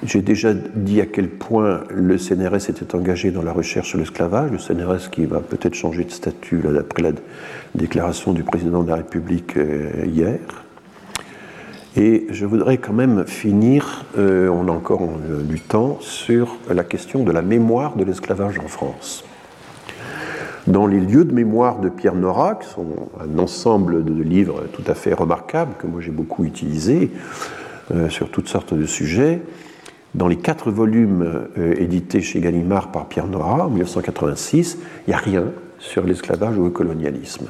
j'ai 0.03 0.21
déjà 0.21 0.53
dit 0.53 1.01
à 1.01 1.07
quel 1.07 1.29
point 1.29 1.85
le 1.91 2.19
CNRS 2.19 2.69
était 2.69 2.95
engagé 2.95 3.31
dans 3.31 3.43
la 3.43 3.53
recherche 3.53 3.89
sur 3.89 3.99
l'esclavage, 3.99 4.51
le 4.51 4.59
CNRS 4.59 5.11
qui 5.11 5.25
va 5.25 5.41
peut-être 5.41 5.75
changer 5.75 6.05
de 6.05 6.11
statut 6.11 6.61
d'après 6.63 7.03
la 7.03 7.13
déclaration 7.75 8.33
du 8.33 8.43
président 8.43 8.83
de 8.83 8.91
la 8.91 8.97
République 8.97 9.57
euh, 9.57 10.05
hier. 10.05 10.39
Et 11.97 12.27
je 12.31 12.45
voudrais 12.45 12.79
quand 12.79 12.93
même 12.93 13.27
finir, 13.27 14.05
euh, 14.19 14.49
on 14.49 14.69
a 14.69 14.71
encore 14.71 15.03
euh, 15.03 15.43
du 15.43 15.61
temps, 15.61 15.99
sur 16.01 16.57
la 16.71 16.85
question 16.85 17.25
de 17.25 17.33
la 17.33 17.43
mémoire 17.43 17.97
de 17.97 18.05
l'esclavage 18.05 18.59
en 18.59 18.69
France. 18.69 19.25
Dans 20.67 20.87
les 20.87 21.01
lieux 21.01 21.25
de 21.25 21.33
mémoire 21.33 21.79
de 21.79 21.89
Pierre 21.89 22.15
Nora, 22.15 22.57
qui 22.57 22.69
sont 22.69 23.09
un 23.21 23.39
ensemble 23.39 24.05
de 24.05 24.23
livres 24.23 24.65
tout 24.73 24.83
à 24.87 24.95
fait 24.95 25.15
remarquables, 25.15 25.75
que 25.79 25.87
moi 25.87 26.01
j'ai 26.01 26.11
beaucoup 26.11 26.45
utilisés, 26.45 27.13
sur 28.09 28.31
toutes 28.31 28.49
sortes 28.49 28.75
de 28.75 28.85
sujets, 28.85 29.43
dans 30.17 30.29
les 30.29 30.37
quatre 30.37 30.71
volumes 30.71 31.47
euh, 31.59 31.75
édités 31.77 32.23
chez 32.23 32.41
Gallimard 32.41 32.91
par 32.91 33.07
Pierre 33.07 33.27
Nora 33.27 33.67
en 33.67 33.69
1986, 33.69 34.79
il 35.07 35.11
n'y 35.11 35.15
a 35.15 35.19
rien 35.19 35.45
sur 35.79 36.05
l'esclavage 36.05 36.57
ou 36.57 36.65
le 36.65 36.71
colonialisme. 36.71 37.49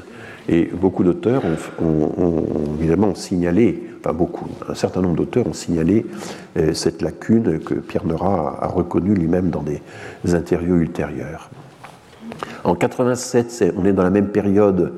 Et 0.48 0.66
beaucoup 0.66 1.02
d'auteurs 1.02 1.42
ont, 1.80 2.44
évidemment 2.78 3.14
signalé, 3.14 3.88
enfin 4.00 4.12
beaucoup, 4.12 4.46
un 4.68 4.74
certain 4.74 5.02
nombre 5.02 5.16
d'auteurs 5.16 5.46
ont 5.46 5.52
signalé 5.52 6.06
euh, 6.56 6.72
cette 6.72 7.02
lacune 7.02 7.58
que 7.58 7.74
Pierre 7.74 8.06
Nora 8.06 8.58
a, 8.62 8.68
reconnue 8.68 9.14
lui-même 9.14 9.50
dans 9.50 9.62
des 9.62 9.80
interviews 10.34 10.76
ultérieures. 10.76 11.50
En 12.64 12.74
87, 12.74 13.74
on 13.76 13.84
est 13.84 13.92
dans 13.92 14.02
la 14.02 14.10
même 14.10 14.28
période. 14.28 14.92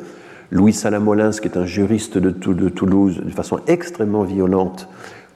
Louis 0.50 0.72
Salamolins, 0.72 1.32
qui 1.32 1.48
est 1.48 1.58
un 1.58 1.66
juriste 1.66 2.16
de, 2.16 2.30
Toulouse, 2.30 3.20
de 3.22 3.30
façon 3.30 3.60
extrêmement 3.66 4.22
violente, 4.22 4.88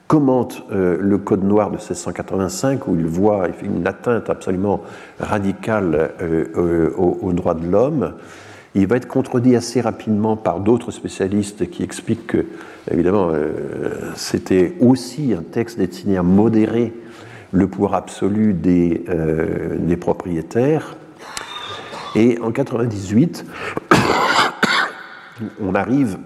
commente 0.07 0.63
euh, 0.71 0.97
le 0.99 1.17
Code 1.19 1.43
noir 1.43 1.69
de 1.69 1.75
1685 1.75 2.87
où 2.87 2.95
il 2.95 3.05
voit 3.05 3.47
une 3.63 3.85
atteinte 3.87 4.29
absolument 4.29 4.81
radicale 5.19 6.11
euh, 6.21 6.91
aux, 6.97 7.33
droits 7.33 7.53
de 7.53 7.67
l'homme. 7.67 8.13
Il 8.75 8.87
va 8.87 8.97
être 8.97 9.07
contredit 9.07 9.55
assez 9.55 9.81
rapidement 9.81 10.35
par 10.35 10.59
d'autres 10.59 10.91
spécialistes 10.91 11.69
qui 11.69 11.83
expliquent 11.83 12.27
que, 12.27 12.45
évidemment, 12.89 13.31
c'était 14.15 14.73
aussi 14.79 15.33
un 15.37 15.43
texte 15.43 15.77
destiné 15.77 16.17
à 16.17 16.23
modérer 16.23 16.91
le 17.51 17.67
pouvoir 17.67 17.93
absolu 17.93 18.53
des, 18.53 19.03
des 19.77 19.95
propriétaires. 19.95 20.95
Et 22.15 22.39
en 22.41 22.51
98, 22.51 23.45
on 25.61 25.75
arrive, 25.75 26.17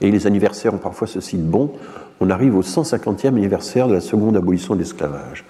et 0.00 0.10
les 0.10 0.26
anniversaires 0.26 0.74
ont 0.74 0.78
parfois 0.78 1.06
ceci 1.06 1.36
de 1.36 1.42
bon, 1.42 1.72
on 2.20 2.30
arrive 2.30 2.56
au 2.56 2.62
150e 2.62 3.28
anniversaire 3.28 3.88
de 3.88 3.94
la 3.94 4.00
seconde 4.00 4.36
abolition 4.36 4.74
de 4.74 4.80
l'esclavage, 4.80 5.44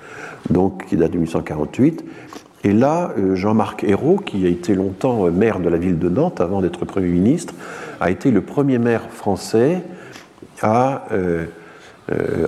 donc 0.50 0.86
qui 0.86 0.96
date 0.96 1.10
de 1.10 1.18
1848. 1.18 2.04
Et 2.64 2.72
là, 2.72 3.12
euh, 3.18 3.34
Jean-Marc 3.34 3.84
Ayrault, 3.84 4.18
qui 4.18 4.46
a 4.46 4.48
été 4.48 4.74
longtemps 4.74 5.26
euh, 5.26 5.30
maire 5.30 5.58
de 5.58 5.68
la 5.68 5.78
ville 5.78 5.98
de 5.98 6.08
Nantes 6.08 6.40
avant 6.40 6.60
d'être 6.62 6.84
Premier 6.84 7.08
ministre, 7.08 7.54
a 8.00 8.10
été 8.10 8.30
le 8.30 8.40
premier 8.40 8.78
maire 8.78 9.08
français 9.10 9.82
à 10.60 11.06
euh, 11.12 11.46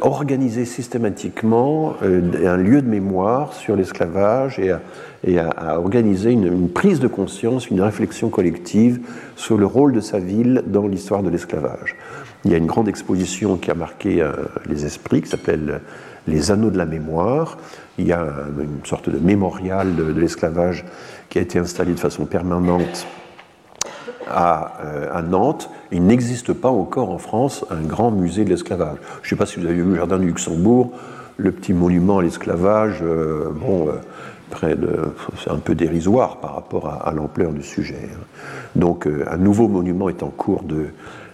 organiser 0.02 0.64
systématiquement 0.64 1.94
un 2.02 2.56
lieu 2.56 2.82
de 2.82 2.88
mémoire 2.88 3.54
sur 3.54 3.76
l'esclavage 3.76 4.60
et, 4.60 5.38
à, 5.38 5.78
organiser 5.78 6.32
une, 6.32 6.68
prise 6.68 6.98
de 6.98 7.06
conscience, 7.06 7.70
une 7.70 7.80
réflexion 7.80 8.28
collective 8.28 9.00
sur 9.36 9.56
le 9.56 9.64
rôle 9.64 9.92
de 9.92 10.00
sa 10.00 10.18
ville 10.18 10.64
dans 10.66 10.88
l'histoire 10.88 11.22
de 11.22 11.30
l'esclavage. 11.30 11.96
Il 12.44 12.50
y 12.50 12.54
a 12.54 12.58
une 12.58 12.66
grande 12.66 12.88
exposition 12.88 13.56
qui 13.56 13.70
a 13.70 13.74
marqué 13.74 14.28
les 14.68 14.84
esprits, 14.84 15.22
qui 15.22 15.28
s'appelle 15.28 15.80
Les 16.26 16.50
Anneaux 16.50 16.70
de 16.70 16.78
la 16.78 16.86
mémoire. 16.86 17.58
Il 17.98 18.06
y 18.06 18.12
a 18.12 18.26
une 18.58 18.84
sorte 18.84 19.08
de 19.08 19.18
mémorial 19.18 19.94
de, 19.94 20.04
l'esclavage 20.04 20.84
qui 21.28 21.38
a 21.38 21.42
été 21.42 21.58
installé 21.58 21.92
de 21.92 22.00
façon 22.00 22.24
permanente 22.24 23.06
à, 24.28 24.78
euh, 24.84 25.08
à, 25.12 25.22
Nantes. 25.22 25.70
Il 25.92 26.04
n'existe 26.04 26.52
pas 26.52 26.70
encore 26.70 27.10
en 27.10 27.18
France 27.18 27.64
un 27.70 27.82
grand 27.82 28.10
musée 28.10 28.44
de 28.44 28.50
l'esclavage. 28.50 28.98
Je 29.22 29.26
ne 29.26 29.30
sais 29.30 29.36
pas 29.36 29.46
si 29.46 29.60
vous 29.60 29.66
avez 29.66 29.74
vu 29.74 29.84
le 29.84 29.96
Jardin 29.96 30.18
du 30.18 30.26
Luxembourg, 30.26 30.92
le 31.36 31.52
petit 31.52 31.72
monument 31.72 32.18
à 32.18 32.22
l'esclavage. 32.22 33.00
Euh, 33.02 33.50
bon, 33.50 33.88
de, 34.62 35.12
c'est 35.42 35.50
un 35.50 35.58
peu 35.58 35.74
dérisoire 35.74 36.36
par 36.36 36.54
rapport 36.54 36.88
à, 36.88 37.08
à 37.08 37.12
l'ampleur 37.12 37.52
du 37.52 37.62
sujet. 37.62 38.08
Donc, 38.76 39.06
un 39.06 39.36
nouveau 39.36 39.66
monument 39.66 40.08
est 40.08 40.22
en 40.22 40.28
cours 40.28 40.62
de, 40.62 40.86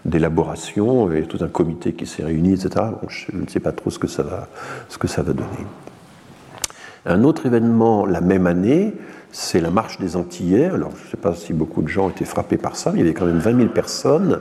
d'élaboration, 0.04 1.12
et 1.12 1.22
tout 1.22 1.38
un 1.42 1.48
comité 1.48 1.92
qui 1.92 2.06
s'est 2.06 2.24
réuni, 2.24 2.54
etc. 2.54 2.86
je 3.08 3.36
ne 3.36 3.46
sais 3.46 3.60
pas 3.60 3.72
trop 3.72 3.90
ce 3.90 3.98
que 3.98 4.06
ça 4.06 4.22
va, 4.22 4.48
ce 4.88 4.98
que 4.98 5.08
ça 5.08 5.22
va 5.22 5.32
donner. 5.32 5.66
Un 7.06 7.24
autre 7.24 7.46
événement 7.46 8.06
la 8.06 8.20
même 8.20 8.46
année, 8.46 8.94
c'est 9.32 9.60
la 9.60 9.70
marche 9.70 9.98
des 9.98 10.16
Antillais. 10.16 10.66
Alors, 10.66 10.90
je 10.96 11.04
ne 11.04 11.10
sais 11.10 11.16
pas 11.16 11.34
si 11.34 11.52
beaucoup 11.52 11.82
de 11.82 11.88
gens 11.88 12.10
été 12.10 12.24
frappés 12.24 12.56
par 12.56 12.76
ça, 12.76 12.92
mais 12.92 12.98
il 12.98 13.02
y 13.02 13.08
avait 13.08 13.14
quand 13.14 13.26
même 13.26 13.38
20 13.38 13.56
000 13.56 13.68
personnes, 13.68 14.40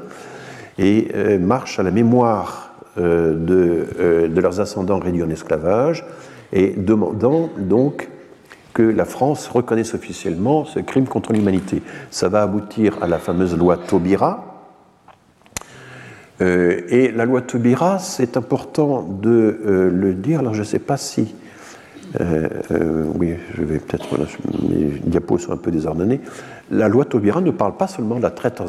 et 0.77 1.09
euh, 1.15 1.39
marche 1.39 1.79
à 1.79 1.83
la 1.83 1.91
mémoire 1.91 2.73
euh, 2.97 3.33
de, 3.33 3.87
euh, 3.99 4.27
de, 4.27 4.41
leurs 4.41 4.59
ascendants 4.59 4.99
réduits 4.99 5.23
en 5.23 5.29
esclavage, 5.29 6.05
et 6.51 6.71
demandant 6.71 7.49
donc 7.57 8.09
que 8.73 8.83
la 8.83 9.05
France 9.05 9.47
reconnaisse 9.47 9.93
officiellement 9.93 10.65
ce 10.65 10.79
crime 10.79 11.07
contre 11.07 11.33
l'humanité. 11.33 11.81
Ça 12.11 12.29
va 12.29 12.41
aboutir 12.41 12.97
à 13.01 13.07
la 13.07 13.19
fameuse 13.19 13.57
loi 13.57 13.77
Taubira, 13.77 14.48
euh, 16.41 16.81
et 16.87 17.11
la 17.11 17.25
loi 17.25 17.41
Taubira, 17.41 17.99
c'est 17.99 18.37
important 18.37 19.03
de 19.03 19.59
euh, 19.65 19.89
le 19.89 20.13
dire. 20.13 20.39
Alors 20.39 20.53
je 20.53 20.59
ne 20.59 20.65
sais 20.65 20.79
pas 20.79 20.97
si. 20.97 21.35
Euh, 22.19 23.05
oui, 23.15 23.35
je 23.55 23.63
vais 23.63 23.79
peut-être. 23.79 24.07
mes 24.67 24.99
diapos 25.03 25.37
sont 25.39 25.51
un 25.51 25.57
peu 25.57 25.69
désordonnés. 25.69 26.21
La 26.71 26.87
loi 26.87 27.05
Taubira 27.05 27.41
ne 27.41 27.51
parle 27.51 27.77
pas 27.77 27.87
seulement 27.87 28.15
de 28.15 28.21
la 28.21 28.31
traite 28.31 28.61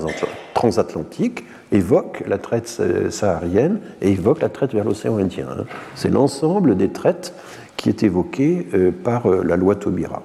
transatlantique, 0.52 1.44
évoque 1.72 2.22
la 2.26 2.38
traite 2.38 2.82
saharienne 3.10 3.78
et 4.02 4.12
évoque 4.12 4.42
la 4.42 4.48
traite 4.48 4.74
vers 4.74 4.84
l'océan 4.84 5.16
Indien. 5.18 5.46
Hein. 5.50 5.64
C'est 5.94 6.10
l'ensemble 6.10 6.76
des 6.76 6.88
traites 6.88 7.34
qui 7.76 7.88
est 7.88 8.02
évoqué 8.02 8.66
par 9.04 9.26
la 9.28 9.56
loi 9.56 9.74
Taubira. 9.74 10.22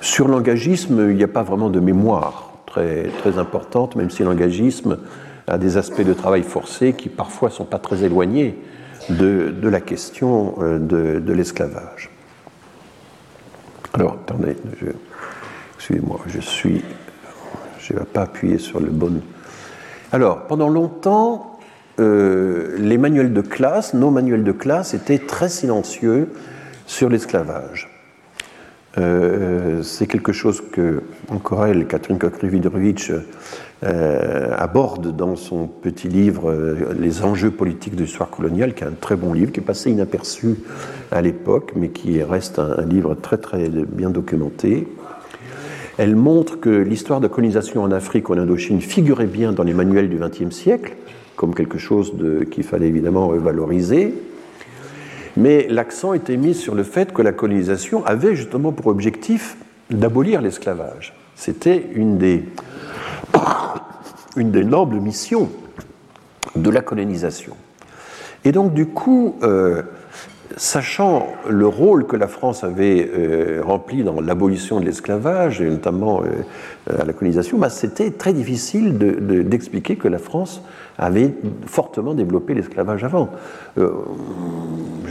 Sur 0.00 0.26
l'engagisme, 0.26 1.08
il 1.10 1.16
n'y 1.16 1.22
a 1.22 1.28
pas 1.28 1.42
vraiment 1.44 1.70
de 1.70 1.78
mémoire 1.78 2.52
très, 2.66 3.10
très 3.18 3.38
importante, 3.38 3.94
même 3.94 4.10
si 4.10 4.24
l'engagisme 4.24 4.98
à 5.50 5.58
des 5.58 5.76
aspects 5.76 6.02
de 6.02 6.14
travail 6.14 6.42
forcé 6.44 6.92
qui 6.92 7.08
parfois 7.08 7.48
ne 7.48 7.54
sont 7.54 7.64
pas 7.64 7.78
très 7.78 8.04
éloignés 8.04 8.56
de, 9.08 9.68
la 9.68 9.80
question 9.80 10.54
euh, 10.60 10.78
de, 10.78 11.32
l'esclavage. 11.32 12.10
Alors, 13.92 14.14
attendez, 14.14 14.56
excusez-moi, 15.76 16.20
je 16.26 16.40
suis. 16.40 16.84
Je 17.80 17.94
ne 17.94 17.98
vais 17.98 18.04
pas 18.04 18.22
appuyer 18.22 18.58
sur 18.58 18.78
le 18.78 18.90
bon. 18.90 19.20
Alors, 20.12 20.46
pendant 20.46 20.68
longtemps, 20.68 21.58
euh, 21.98 22.76
les 22.78 22.98
manuels 22.98 23.32
de 23.32 23.40
classe, 23.40 23.94
nos 23.94 24.10
manuels 24.10 24.44
de 24.44 24.52
classe, 24.52 24.94
étaient 24.94 25.18
très 25.18 25.48
silencieux 25.48 26.32
sur 26.86 27.08
l'esclavage. 27.08 27.88
Euh, 28.98 29.82
c'est 29.82 30.06
quelque 30.06 30.32
chose 30.32 30.62
que, 30.72 31.02
encore 31.28 31.66
elle, 31.66 31.86
Catherine 31.86 32.18
Kokrividrovitch, 32.18 33.12
euh, 33.82 34.54
aborde 34.58 35.14
dans 35.16 35.36
son 35.36 35.66
petit 35.66 36.08
livre 36.08 36.50
euh, 36.50 36.92
Les 36.98 37.22
enjeux 37.22 37.50
politiques 37.50 37.94
de 37.94 38.02
l'histoire 38.02 38.30
coloniale, 38.30 38.74
qui 38.74 38.82
est 38.82 38.88
un 38.88 38.94
très 39.00 39.16
bon 39.16 39.32
livre, 39.32 39.52
qui 39.52 39.60
est 39.60 39.64
passé 39.64 39.90
inaperçu 39.90 40.56
à 41.12 41.22
l'époque, 41.22 41.72
mais 41.76 41.88
qui 41.88 42.22
reste 42.22 42.58
un, 42.58 42.84
livre 42.84 43.14
très 43.14 43.38
très 43.38 43.68
bien 43.68 44.10
documenté. 44.10 44.88
Elle 45.96 46.16
montre 46.16 46.58
que 46.58 46.70
l'histoire 46.70 47.20
de 47.20 47.28
colonisation 47.28 47.82
en 47.82 47.92
Afrique 47.92 48.28
ou 48.28 48.34
en 48.34 48.38
Indochine 48.38 48.80
figurait 48.80 49.26
bien 49.26 49.52
dans 49.52 49.64
les 49.64 49.74
manuels 49.74 50.08
du 50.08 50.18
XXe 50.18 50.54
siècle, 50.54 50.96
comme 51.36 51.54
quelque 51.54 51.78
chose 51.78 52.12
qu'il 52.50 52.64
fallait 52.64 52.88
évidemment 52.88 53.28
valoriser. 53.28 54.14
Mais 55.36 55.66
l'accent 55.68 56.12
était 56.12 56.36
mis 56.36 56.54
sur 56.54 56.74
le 56.74 56.82
fait 56.82 57.12
que 57.12 57.22
la 57.22 57.32
colonisation 57.32 58.04
avait 58.04 58.34
justement 58.34 58.72
pour 58.72 58.88
objectif 58.88 59.56
d'abolir 59.90 60.40
l'esclavage. 60.40 61.14
C'était 61.34 61.90
une 61.94 62.18
des, 62.18 62.44
une 64.36 64.50
des 64.50 64.64
nobles 64.64 65.00
missions 65.00 65.50
de 66.56 66.70
la 66.70 66.80
colonisation. 66.80 67.56
Et 68.44 68.52
donc, 68.52 68.74
du 68.74 68.86
coup, 68.86 69.36
euh, 69.42 69.82
sachant 70.56 71.28
le 71.48 71.66
rôle 71.66 72.06
que 72.06 72.16
la 72.16 72.28
France 72.28 72.64
avait 72.64 73.10
euh, 73.16 73.60
rempli 73.64 74.02
dans 74.02 74.20
l'abolition 74.20 74.80
de 74.80 74.84
l'esclavage, 74.84 75.60
et 75.60 75.68
notamment 75.68 76.22
euh, 76.22 77.00
à 77.00 77.04
la 77.04 77.12
colonisation, 77.12 77.58
bah, 77.58 77.70
c'était 77.70 78.10
très 78.10 78.32
difficile 78.32 78.98
d'expliquer 78.98 79.96
que 79.96 80.08
la 80.08 80.18
France 80.18 80.62
avait 80.98 81.34
fortement 81.66 82.14
développé 82.14 82.54
l'esclavage 82.54 83.04
avant. 83.04 83.30
je 83.76 83.84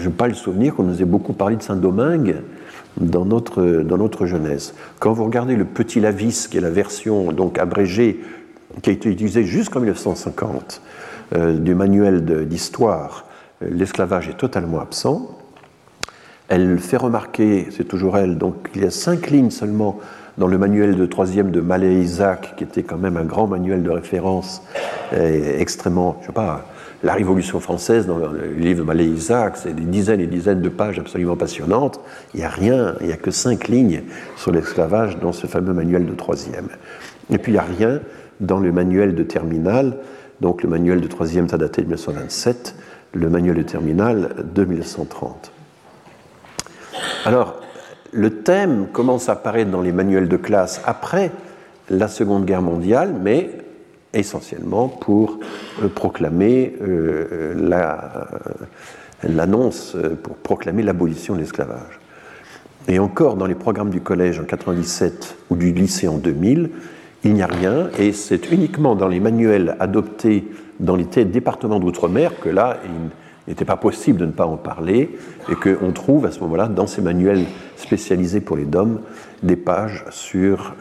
n'ai 0.04 0.14
pas 0.16 0.28
le 0.28 0.36
souvenir 0.36 0.76
qu'on 0.76 0.84
nous 0.84 1.02
ait 1.02 1.06
beaucoup 1.06 1.34
parlé 1.34 1.56
de 1.56 1.64
Saint-Domingue 1.64 2.36
dans 3.00 3.26
notre, 3.26 4.26
jeunesse. 4.26 4.74
Quand 5.00 5.14
vous 5.14 5.26
regardez 5.26 5.56
le 5.56 5.66
Petit 5.66 6.00
Lavis, 6.00 6.48
qui 6.50 6.58
est 6.58 6.62
la 6.62 6.70
version 6.70 7.32
donc 7.32 7.58
abrégée 7.58 8.20
qui 8.82 8.90
a 8.90 8.94
été 8.94 9.10
utilisée 9.10 9.44
jusqu'en 9.44 9.80
1950, 9.80 10.82
euh, 11.36 11.54
du 11.54 11.76
manuel 11.76 12.48
d'histoire, 12.48 13.26
euh, 13.26 13.29
l'esclavage 13.62 14.30
est 14.30 14.38
totalement 14.38 14.80
absent. 14.80 15.38
Elle 16.48 16.80
fait 16.80 16.98
remarquer, 16.98 17.68
c'est 17.72 17.88
toujours 17.88 18.18
elle, 18.18 18.38
donc 18.38 18.70
il 18.76 18.84
y 18.84 18.86
a 18.86 18.92
cinq 18.92 19.30
lignes 19.30 19.52
seulement 19.52 20.00
dans 20.38 20.48
le 20.48 20.58
manuel 20.58 20.96
de 20.96 21.06
troisième 21.06 21.52
de 21.52 21.60
Malé 21.60 22.02
Isaac, 22.02 22.56
qui 22.56 22.64
était 22.64 22.84
quand 22.84 22.98
même 22.98 23.18
un 23.18 23.26
grand 23.26 23.46
manuel 23.46 23.84
de 23.84 23.90
référence, 23.90 24.64
extrêmement, 25.12 26.18
je 26.22 26.28
sais 26.28 26.34
pas, 26.34 26.66
la 27.04 27.14
Révolution 27.14 27.60
française, 27.60 28.08
dans 28.08 28.18
le 28.18 28.54
livre 28.58 28.80
de 28.80 28.86
Malé 28.86 29.06
Isaac, 29.06 29.58
c'est 29.58 29.74
des 29.74 29.84
dizaines 29.84 30.22
et 30.22 30.28
dizaines 30.28 30.62
de 30.62 30.70
pages 30.70 30.98
absolument 30.98 31.36
passionnantes. 31.36 32.00
Il 32.34 32.40
n'y 32.40 32.46
a 32.46 32.50
rien, 32.50 32.96
il 33.02 33.08
n'y 33.08 33.14
a 33.14 33.18
que 33.18 33.32
cinq 33.32 33.68
lignes 33.68 34.04
sur 34.38 34.52
l'esclavage 34.52 35.20
dans 35.20 35.34
ce 35.34 35.46
fameux 35.46 35.74
manuel 35.74 36.06
de 36.06 36.14
troisième. 36.14 36.70
Et 37.30 37.38
puis 37.38 37.52
il 37.52 37.56
n'y 37.56 37.60
a 37.60 37.64
rien 37.64 38.00
dans 38.40 38.60
le 38.60 38.72
manuel 38.72 39.16
de 39.16 39.24
terminal 39.24 39.98
donc 40.42 40.64
le 40.64 40.70
manuel 40.70 41.02
de 41.02 41.08
troisième, 41.08 41.50
ça 41.50 41.58
daté 41.58 41.82
de 41.82 41.88
1927, 41.88 42.76
le 43.14 43.30
manuel 43.30 43.58
de 43.58 43.64
terminal 43.64 44.36
de 44.54 44.66
1930. 44.66 45.52
Alors, 47.26 47.60
le 48.12 48.42
thème 48.42 48.88
commence 48.92 49.30
à 49.30 49.34
apparaître 49.34 49.72
dans 49.72 49.82
les 49.82 49.92
manuels 49.92 50.28
de 50.28 50.38
classe 50.38 50.82
après 50.86 51.32
la 51.90 52.08
Seconde 52.08 52.46
Guerre 52.46 52.62
mondiale, 52.62 53.14
mais 53.22 53.50
essentiellement 54.14 54.88
pour 54.88 55.40
euh, 55.84 55.88
proclamer 55.88 56.76
euh, 56.82 57.54
l'annonce, 59.24 59.96
euh, 59.96 60.16
pour 60.16 60.36
proclamer 60.36 60.84
l'abolition 60.84 61.36
de 61.36 61.40
l'esclavage. 61.40 62.00
Et 62.88 62.98
encore 62.98 63.36
dans 63.36 63.46
les 63.46 63.56
programmes 63.56 63.92
du 63.92 64.02
collège 64.02 64.40
en 64.40 64.46
97 64.46 65.36
ou 65.50 65.56
du 65.56 65.72
lycée 65.72 66.08
en 66.08 66.18
2000, 66.18 66.72
il 67.24 67.34
n'y 67.34 67.42
a 67.42 67.48
rien, 67.48 67.90
et 68.00 68.14
c'est 68.14 68.52
uniquement 68.52 68.96
dans 68.96 69.08
les 69.08 69.20
manuels 69.20 69.76
adoptés 69.80 70.48
dans 70.80 70.96
les 70.96 71.06
départements 71.26 71.80
d'outre-mer 71.80 72.40
que 72.40 72.50
là, 72.50 72.78
il 72.86 72.92
n'était 73.48 73.66
pas 73.66 73.78
possible 73.78 74.20
de 74.20 74.26
ne 74.26 74.32
pas 74.32 74.46
en 74.46 74.58
parler, 74.58 75.18
et 75.50 75.56
qu'on 75.56 75.92
trouve 75.92 76.26
à 76.26 76.32
ce 76.32 76.40
moment-là, 76.42 76.68
dans 76.68 76.88
ces 76.88 77.02
manuels 77.02 77.46
spécialisés 77.76 78.42
pour 78.42 78.58
les 78.58 78.66
DOM, 78.66 79.02
des 79.44 79.56
pages 79.56 80.06
sur 80.12 80.76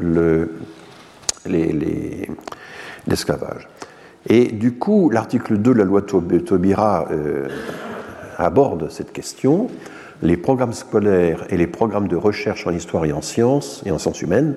l'esclavage. 3.07 3.69
et 4.29 4.47
du 4.47 4.75
coup, 4.75 5.11
l'article 5.11 5.59
2 5.59 5.73
de 5.73 5.79
la 5.79 5.85
loi 5.85 6.03
Taubira 6.03 7.09
euh, 7.11 7.49
aborde 8.37 8.91
cette 8.91 9.13
question. 9.13 9.69
Les 10.21 10.37
programmes 10.37 10.73
scolaires 10.73 11.45
et 11.49 11.57
les 11.57 11.69
programmes 11.69 12.09
de 12.09 12.17
recherche 12.17 12.67
en 12.67 12.71
histoire 12.71 13.05
et 13.05 13.13
en 13.13 13.23
sciences 13.23 13.83
et 13.87 13.93
en 13.93 13.99
sciences 13.99 14.21
humaines 14.21 14.57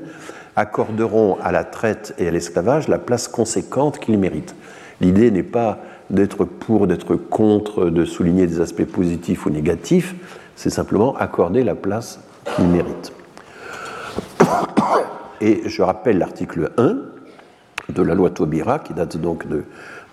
accorderont 0.55 1.37
à 1.41 1.51
la 1.51 1.63
traite 1.63 2.13
et 2.17 2.27
à 2.27 2.31
l'esclavage 2.31 2.87
la 2.87 2.97
place 2.97 3.27
conséquente 3.27 3.99
qu'ils 3.99 4.17
méritent. 4.17 4.55
L'idée 5.01 5.31
n'est 5.31 5.43
pas 5.43 5.79
d'être 6.11 6.45
pour, 6.45 6.87
d'être 6.87 7.15
contre, 7.15 7.85
de 7.85 8.05
souligner 8.05 8.47
des 8.47 8.61
aspects 8.61 8.85
positifs 8.85 9.45
ou 9.45 9.49
négatifs, 9.49 10.15
c'est 10.55 10.69
simplement 10.69 11.15
accorder 11.17 11.63
la 11.63 11.75
place 11.75 12.19
qu'ils 12.55 12.67
méritent. 12.67 13.11
Et 15.41 15.63
je 15.65 15.81
rappelle 15.81 16.19
l'article 16.19 16.71
1 16.77 16.97
de 17.89 18.01
la 18.03 18.13
loi 18.13 18.29
Taubira, 18.29 18.77
qui 18.79 18.93
date 18.93 19.17
donc 19.17 19.47
de, 19.47 19.63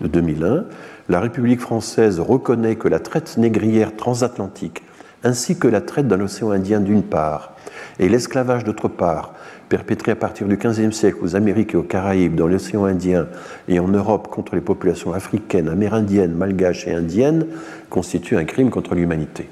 de 0.00 0.06
2001. 0.08 0.64
La 1.10 1.20
République 1.20 1.60
française 1.60 2.18
reconnaît 2.18 2.76
que 2.76 2.88
la 2.88 2.98
traite 2.98 3.36
négrière 3.36 3.94
transatlantique, 3.94 4.82
ainsi 5.22 5.58
que 5.58 5.68
la 5.68 5.82
traite 5.82 6.08
d'un 6.08 6.20
océan 6.20 6.50
Indien 6.50 6.80
d'une 6.80 7.02
part, 7.02 7.52
et 7.98 8.08
l'esclavage 8.08 8.64
d'autre 8.64 8.88
part, 8.88 9.34
perpétré 9.68 10.12
à 10.12 10.16
partir 10.16 10.46
du 10.46 10.56
XVe 10.56 10.92
siècle 10.92 11.18
aux 11.22 11.36
Amériques 11.36 11.74
et 11.74 11.76
aux 11.76 11.82
Caraïbes, 11.82 12.34
dans 12.34 12.46
l'océan 12.46 12.84
Indien 12.84 13.28
et 13.68 13.78
en 13.78 13.88
Europe 13.88 14.28
contre 14.28 14.54
les 14.54 14.60
populations 14.60 15.12
africaines, 15.12 15.68
amérindiennes, 15.68 16.32
malgaches 16.32 16.86
et 16.86 16.92
indiennes, 16.92 17.46
constitue 17.90 18.36
un 18.36 18.44
crime 18.44 18.70
contre 18.70 18.94
l'humanité. 18.94 19.48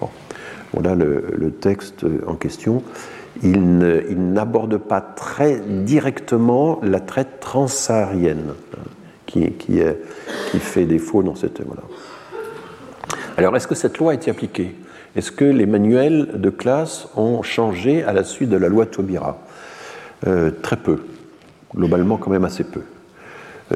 Bon. 0.00 0.08
Voilà 0.72 0.94
le, 0.94 1.50
texte 1.60 2.04
en 2.26 2.34
question. 2.34 2.82
Il 3.42 4.32
n'aborde 4.32 4.76
pas 4.76 5.00
très 5.00 5.60
directement 5.60 6.80
la 6.82 7.00
traite 7.00 7.40
transsaharienne 7.40 8.54
hein, 8.76 8.80
qui, 9.26 9.52
fait 10.58 10.84
défaut 10.84 11.22
dans 11.22 11.34
cette. 11.34 11.62
Voilà. 11.64 11.82
Alors, 13.36 13.56
est-ce 13.56 13.66
que 13.66 13.74
cette 13.74 13.98
loi 13.98 14.12
a 14.12 14.14
été 14.14 14.30
appliquée? 14.30 14.74
Est-ce 15.14 15.30
que 15.30 15.44
les 15.44 15.66
manuels 15.66 16.40
de 16.40 16.50
classe 16.50 17.08
ont 17.16 17.42
changé 17.42 18.02
à 18.02 18.12
la 18.12 18.24
suite 18.24 18.48
de 18.48 18.56
la 18.56 18.68
loi 18.68 18.86
Taubira? 18.86 19.38
Euh, 20.26 20.50
Très 20.62 20.76
peu, 20.76 21.04
globalement 21.74 22.16
quand 22.16 22.30
même 22.30 22.44
assez 22.44 22.64
peu. 22.64 22.82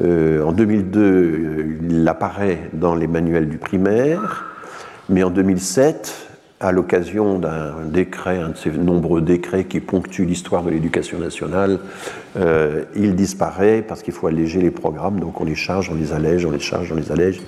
Euh, 0.01 0.43
en 0.43 0.51
2002, 0.51 1.79
il 1.89 2.07
apparaît 2.07 2.69
dans 2.73 2.95
les 2.95 3.07
manuels 3.07 3.49
du 3.49 3.57
primaire, 3.57 4.45
mais 5.09 5.23
en 5.23 5.29
2007, 5.29 6.27
à 6.59 6.71
l'occasion 6.71 7.37
d'un 7.37 7.85
décret, 7.85 8.39
un 8.39 8.49
de 8.49 8.57
ces 8.57 8.71
nombreux 8.71 9.21
décrets 9.21 9.65
qui 9.65 9.79
ponctuent 9.79 10.25
l'histoire 10.25 10.63
de 10.63 10.71
l'éducation 10.71 11.19
nationale, 11.19 11.79
euh, 12.35 12.83
il 12.95 13.15
disparaît 13.15 13.83
parce 13.87 14.01
qu'il 14.01 14.13
faut 14.13 14.27
alléger 14.27 14.59
les 14.59 14.71
programmes, 14.71 15.19
donc 15.19 15.39
on 15.39 15.45
les 15.45 15.55
charge, 15.55 15.89
on 15.91 15.95
les 15.95 16.13
allège, 16.13 16.45
on 16.45 16.51
les 16.51 16.59
charge, 16.59 16.91
on 16.91 16.95
les 16.95 17.11
allège. 17.11 17.41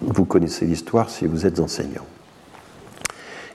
Vous 0.00 0.26
connaissez 0.26 0.66
l'histoire 0.66 1.08
si 1.08 1.26
vous 1.26 1.46
êtes 1.46 1.58
enseignant. 1.58 2.04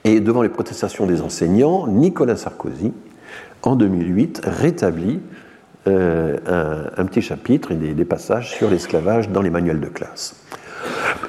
Et 0.04 0.20
devant 0.20 0.42
les 0.42 0.48
protestations 0.48 1.06
des 1.06 1.20
enseignants, 1.20 1.86
Nicolas 1.86 2.36
Sarkozy, 2.36 2.92
en 3.62 3.76
2008, 3.76 4.42
rétablit 4.44 5.20
euh, 5.86 6.36
un, 6.96 7.04
petit 7.06 7.22
chapitre 7.22 7.72
et 7.72 7.74
des, 7.74 8.04
passages 8.04 8.50
sur 8.50 8.70
l'esclavage 8.70 9.30
dans 9.30 9.42
les 9.42 9.50
manuels 9.50 9.80
de 9.80 9.88
classe. 9.88 10.36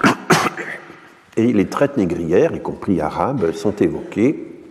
Et 1.38 1.53
les 1.53 1.68
traites 1.68 1.95
négrières, 1.95 2.53
y 2.53 2.61
compris 2.61 2.99
arabes, 2.99 3.52
sont 3.53 3.76
évoquées. 3.77 4.61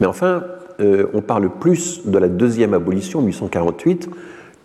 Mais 0.00 0.06
enfin, 0.06 0.44
euh, 0.80 1.06
on 1.14 1.20
parle 1.20 1.50
plus 1.50 2.06
de 2.06 2.18
la 2.18 2.28
deuxième 2.28 2.74
abolition, 2.74 3.20
1848, 3.20 4.10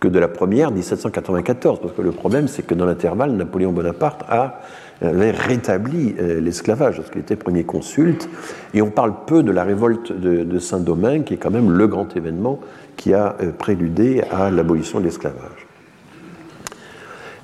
que 0.00 0.08
de 0.08 0.18
la 0.18 0.28
première, 0.28 0.70
1794. 0.70 1.80
Parce 1.80 1.92
que 1.92 2.02
le 2.02 2.12
problème, 2.12 2.48
c'est 2.48 2.64
que 2.64 2.74
dans 2.74 2.86
l'intervalle, 2.86 3.32
Napoléon 3.32 3.72
Bonaparte 3.72 4.24
a 4.28 4.60
avait 5.02 5.30
rétabli 5.30 6.14
euh, 6.18 6.40
l'esclavage 6.40 6.96
lorsqu'il 6.96 7.20
était 7.20 7.36
premier 7.36 7.64
consulte. 7.64 8.28
Et 8.74 8.82
on 8.82 8.90
parle 8.90 9.14
peu 9.26 9.42
de 9.42 9.52
la 9.52 9.64
révolte 9.64 10.12
de, 10.12 10.58
Saint-Domingue, 10.58 11.24
qui 11.24 11.34
est 11.34 11.38
quand 11.38 11.50
même 11.50 11.70
le 11.70 11.86
grand 11.86 12.16
événement 12.16 12.60
qui 12.96 13.12
a 13.12 13.36
euh, 13.42 13.52
préludé 13.52 14.22
à 14.30 14.50
l'abolition 14.50 14.98
de 15.00 15.04
l'esclavage. 15.04 15.66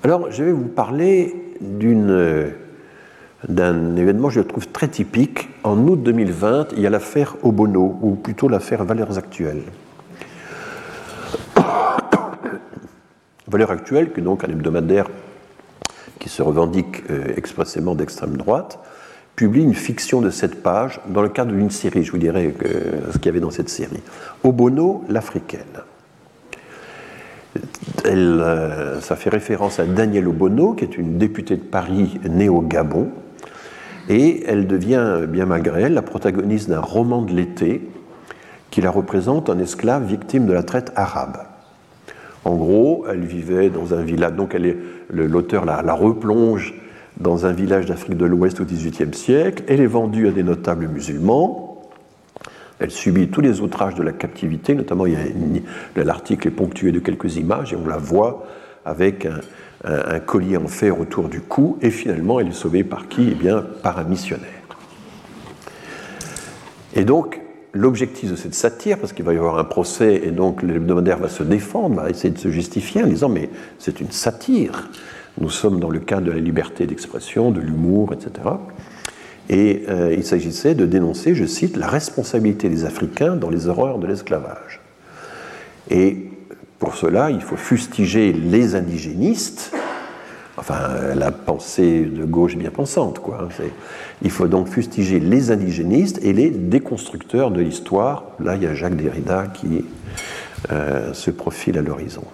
Alors, 0.02 0.30
je 0.30 0.42
vais 0.44 0.52
vous 0.52 0.68
parler 0.68 1.34
euh, 1.62 2.50
d'un 3.48 3.96
événement 3.96 4.30
je 4.30 4.40
trouve 4.40 4.66
très 4.68 4.88
typique. 4.88 5.50
En 5.62 5.78
août 5.86 6.02
2020, 6.02 6.68
il 6.76 6.80
y 6.82 6.86
a 6.86 6.90
l'affaire 6.90 7.36
Obono, 7.42 7.98
ou 8.00 8.14
plutôt 8.14 8.48
l'affaire 8.48 8.84
Valeurs 8.84 9.18
Actuelles. 9.18 9.62
Valeurs 13.46 13.70
Actuelles, 13.70 14.12
qui 14.12 14.20
est 14.20 14.24
donc 14.24 14.42
un 14.42 14.48
hebdomadaire 14.48 15.06
qui 16.23 16.28
se 16.28 16.40
revendique 16.40 17.03
euh, 17.11 17.35
expressément 17.36 17.97
d'extrême 17.97 18.36
droite, 18.36 18.78
publie 19.35 19.65
une 19.65 19.74
fiction 19.74 20.20
de 20.20 20.31
sept 20.31 20.62
pages 20.62 21.01
dans 21.09 21.20
le 21.20 21.28
cadre 21.28 21.51
d'une 21.51 21.70
série. 21.70 22.05
Je 22.05 22.12
vous 22.12 22.19
dirai 22.19 22.55
ce 23.11 23.19
qu'il 23.19 23.27
y 23.27 23.28
avait 23.28 23.40
dans 23.40 23.51
cette 23.51 23.69
série. 23.69 24.01
Obono, 24.44 25.03
l'Africaine. 25.09 25.82
Euh, 28.07 29.01
ça 29.01 29.16
fait 29.16 29.31
référence 29.31 29.81
à 29.81 29.85
Danielle 29.85 30.28
Obono, 30.28 30.74
qui 30.74 30.85
est 30.85 30.97
une 30.97 31.19
députée 31.19 31.57
de 31.57 31.62
Paris 31.62 32.20
née 32.31 32.49
au 32.49 32.61
Gabon, 32.61 33.09
et 34.09 34.44
elle 34.47 34.69
devient, 34.69 35.23
bien 35.28 35.47
malgré 35.47 35.82
elle, 35.82 35.94
la 35.94 36.03
protagoniste 36.03 36.69
d'un 36.69 36.81
roman 36.81 37.23
de 37.23 37.32
l'été 37.32 37.90
qui 38.70 38.81
la 38.81 38.93
représente 38.93 39.51
un 39.51 39.59
esclave 39.59 40.05
victime 40.05 40.47
de 40.47 40.53
la 40.53 40.62
traite 40.62 40.93
arabe. 40.94 41.39
En 42.44 42.56
gros, 42.56 43.05
elle 43.09 43.24
vivait 43.24 43.70
dans 43.70 43.94
un 43.94 44.02
village, 44.02 44.32
donc 44.32 44.56
l'auteur 45.10 45.64
la, 45.64 45.94
replonge 45.94 46.74
dans 47.20 47.47
un 47.47 47.52
village 47.52 47.86
d'Afrique 47.86 48.16
de 48.16 48.27
l'Ouest 48.27 48.60
au 48.60 48.64
XVIIIe 48.64 49.14
siècle. 49.14 49.62
Elle 49.69 49.81
est 49.81 49.86
vendue 49.86 50.27
à 50.27 50.32
des 50.32 50.43
notables 50.43 50.89
musulmans. 50.89 51.82
Elle 52.81 52.90
subit 52.90 53.28
tous 53.28 53.40
les 53.40 53.60
outrages 53.60 53.94
de 53.94 54.02
la 54.02 54.10
captivité, 54.10 54.74
notamment 54.74 55.05
l'article 55.94 56.48
est 56.48 56.52
ponctué 56.52 56.90
de 56.90 56.98
quelques 56.98 57.36
images 57.36 57.73
et 57.73 57.77
on 57.77 57.86
la 57.86 57.98
voit 57.98 58.44
avec 58.85 59.28
un, 59.85 60.19
collier 60.20 60.56
en 60.56 60.66
fer 60.66 60.98
autour 60.98 61.28
du 61.28 61.40
cou. 61.40 61.78
Et 61.81 61.90
finalement, 61.90 62.40
elle 62.40 62.48
est 62.48 62.52
sauvée 62.52 62.82
par 62.82 63.06
qui? 63.06 63.28
Eh 63.31 63.35
bien, 63.36 63.64
par 63.82 64.01
un 64.01 64.05
missionnaire. 64.05 64.48
Et 66.94 67.05
donc, 67.05 67.41
l'objectif 67.73 68.31
de 68.31 68.36
cette 68.36 68.55
satire, 68.55 68.99
parce 68.99 69.12
qu'il 69.12 69.24
va 69.24 69.32
y 69.32 69.39
avoir 69.39 69.59
un 69.59 69.65
procès 69.65 70.23
et 70.24 70.31
donc 70.31 70.62
l'hebdomadaire 70.62 71.19
va 71.19 71.28
se 71.28 71.43
défendre, 71.43 71.97
va 71.97 72.11
essayer 72.11 72.31
de 72.31 72.39
se 72.39 72.51
justifier 72.51 73.03
en 73.03 73.07
disant 73.07 73.28
mais 73.28 73.49
c'est 73.78 74.01
une 74.01 74.11
satire. 74.11 74.89
Nous 75.40 75.51
sommes 75.51 75.81
dans 75.81 75.89
le 75.89 75.99
cadre 75.99 76.27
de 76.27 76.32
la 76.32 76.40
liberté 76.40 76.86
d'expression, 76.86 77.51
de 77.51 77.61
l'humour, 77.61 78.12
etc. 78.12 78.49
Et 79.49 79.85
euh, 79.89 80.15
il 80.15 80.24
s'agissait 80.24 80.74
de 80.74 80.85
dénoncer, 80.85 81.35
je 81.35 81.47
cite, 81.47 81.77
la 81.77 81.89
responsabilité 81.89 82.69
des 82.69 82.85
Africains 82.85 83.36
dans 83.36 83.51
les 83.51 83.66
horreurs 83.69 83.99
de 83.99 84.07
l'esclavage. 84.07 84.81
Et 85.90 86.31
pour 86.78 86.94
cela, 86.97 87.31
il 87.31 87.40
faut 87.40 87.57
fustiger 87.57 88.32
les 88.32 88.74
indigénistes, 88.74 89.73
enfin 90.56 91.14
la 91.14 91.30
pensée 91.30 92.04
de 92.04 92.24
gauche 92.24 92.56
bien 92.56 92.70
pensante, 92.70 93.18
quoi. 93.18 93.48
Il 94.22 94.30
faut 94.30 94.48
donc 94.48 94.68
fustiger 94.68 95.20
les 95.20 95.50
indigénistes 95.50 96.18
et 96.22 96.32
les 96.32 96.50
déconstructeurs 96.50 97.50
de 97.50 97.60
l'histoire. 97.60 98.24
Là, 98.38 98.56
il 98.56 98.62
y 98.62 98.66
a 98.66 98.74
Jacques 98.74 98.96
Derrida 98.96 99.46
qui 99.46 99.84
euh, 100.70 101.12
se 101.12 101.30
profile 101.30 101.78
à 101.78 101.82
l'horizon. 101.82 102.24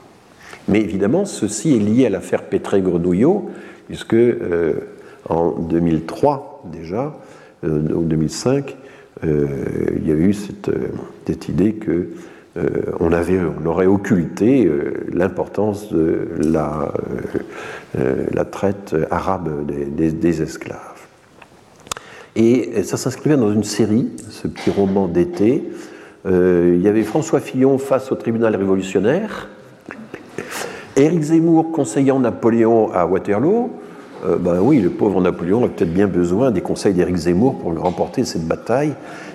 Mais 0.66 0.80
évidemment, 0.80 1.24
ceci 1.24 1.74
est 1.74 1.78
lié 1.78 2.06
à 2.06 2.10
l'affaire 2.10 2.42
Pétré-Grenouillot, 2.42 3.50
puisque 3.86 4.14
euh, 4.14 4.74
en 5.28 5.52
2003 5.52 6.64
déjà, 6.70 7.16
euh, 7.64 7.88
ou 7.94 8.04
2005, 8.04 8.76
il 9.24 10.06
y 10.06 10.12
a 10.12 10.14
eu 10.14 10.32
cette 10.32 11.48
idée 11.48 11.72
que 11.72 12.10
on, 13.00 13.12
avait, 13.12 13.38
on 13.40 13.66
aurait 13.66 13.86
occulté 13.86 14.70
l'importance 15.12 15.92
de 15.92 16.28
la, 16.38 16.92
la, 17.94 18.44
traite 18.44 18.94
arabe 19.10 19.66
des, 19.66 20.42
esclaves. 20.42 20.78
Et 22.36 22.82
ça 22.84 22.96
s'inscrivait 22.96 23.36
dans 23.36 23.52
une 23.52 23.64
série, 23.64 24.08
ce 24.30 24.48
petit 24.48 24.70
roman 24.70 25.08
d'été. 25.08 25.64
Euh, 26.26 26.74
il 26.76 26.82
y 26.82 26.88
avait 26.88 27.02
François 27.02 27.40
Fillon 27.40 27.78
face 27.78 28.12
au 28.12 28.14
tribunal 28.14 28.54
révolutionnaire, 28.56 29.48
Éric 30.96 31.22
Zemmour 31.22 31.70
conseillant 31.70 32.18
Napoléon 32.18 32.92
à 32.92 33.06
Waterloo. 33.06 33.70
Euh, 34.26 34.36
ben 34.36 34.60
oui, 34.60 34.80
le 34.80 34.90
pauvre 34.90 35.20
Napoléon 35.20 35.64
a 35.64 35.68
peut-être 35.68 35.92
bien 35.92 36.08
besoin 36.08 36.50
des 36.50 36.60
conseils 36.60 36.92
d'Éric 36.92 37.16
Zemmour 37.16 37.58
pour 37.58 37.76
remporter 37.78 38.24
cette 38.24 38.46
bataille 38.46 38.94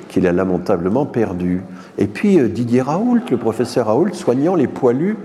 qu'il 0.09 0.27
a 0.27 0.33
lamentablement 0.33 1.05
perdue. 1.05 1.61
Et 1.97 2.07
puis 2.07 2.39
euh, 2.39 2.47
Didier 2.47 2.81
Raoult, 2.81 3.21
le 3.29 3.37
professeur 3.37 3.87
Raoult, 3.87 4.13
soignant 4.13 4.55
les 4.55 4.67
poilus 4.67 5.17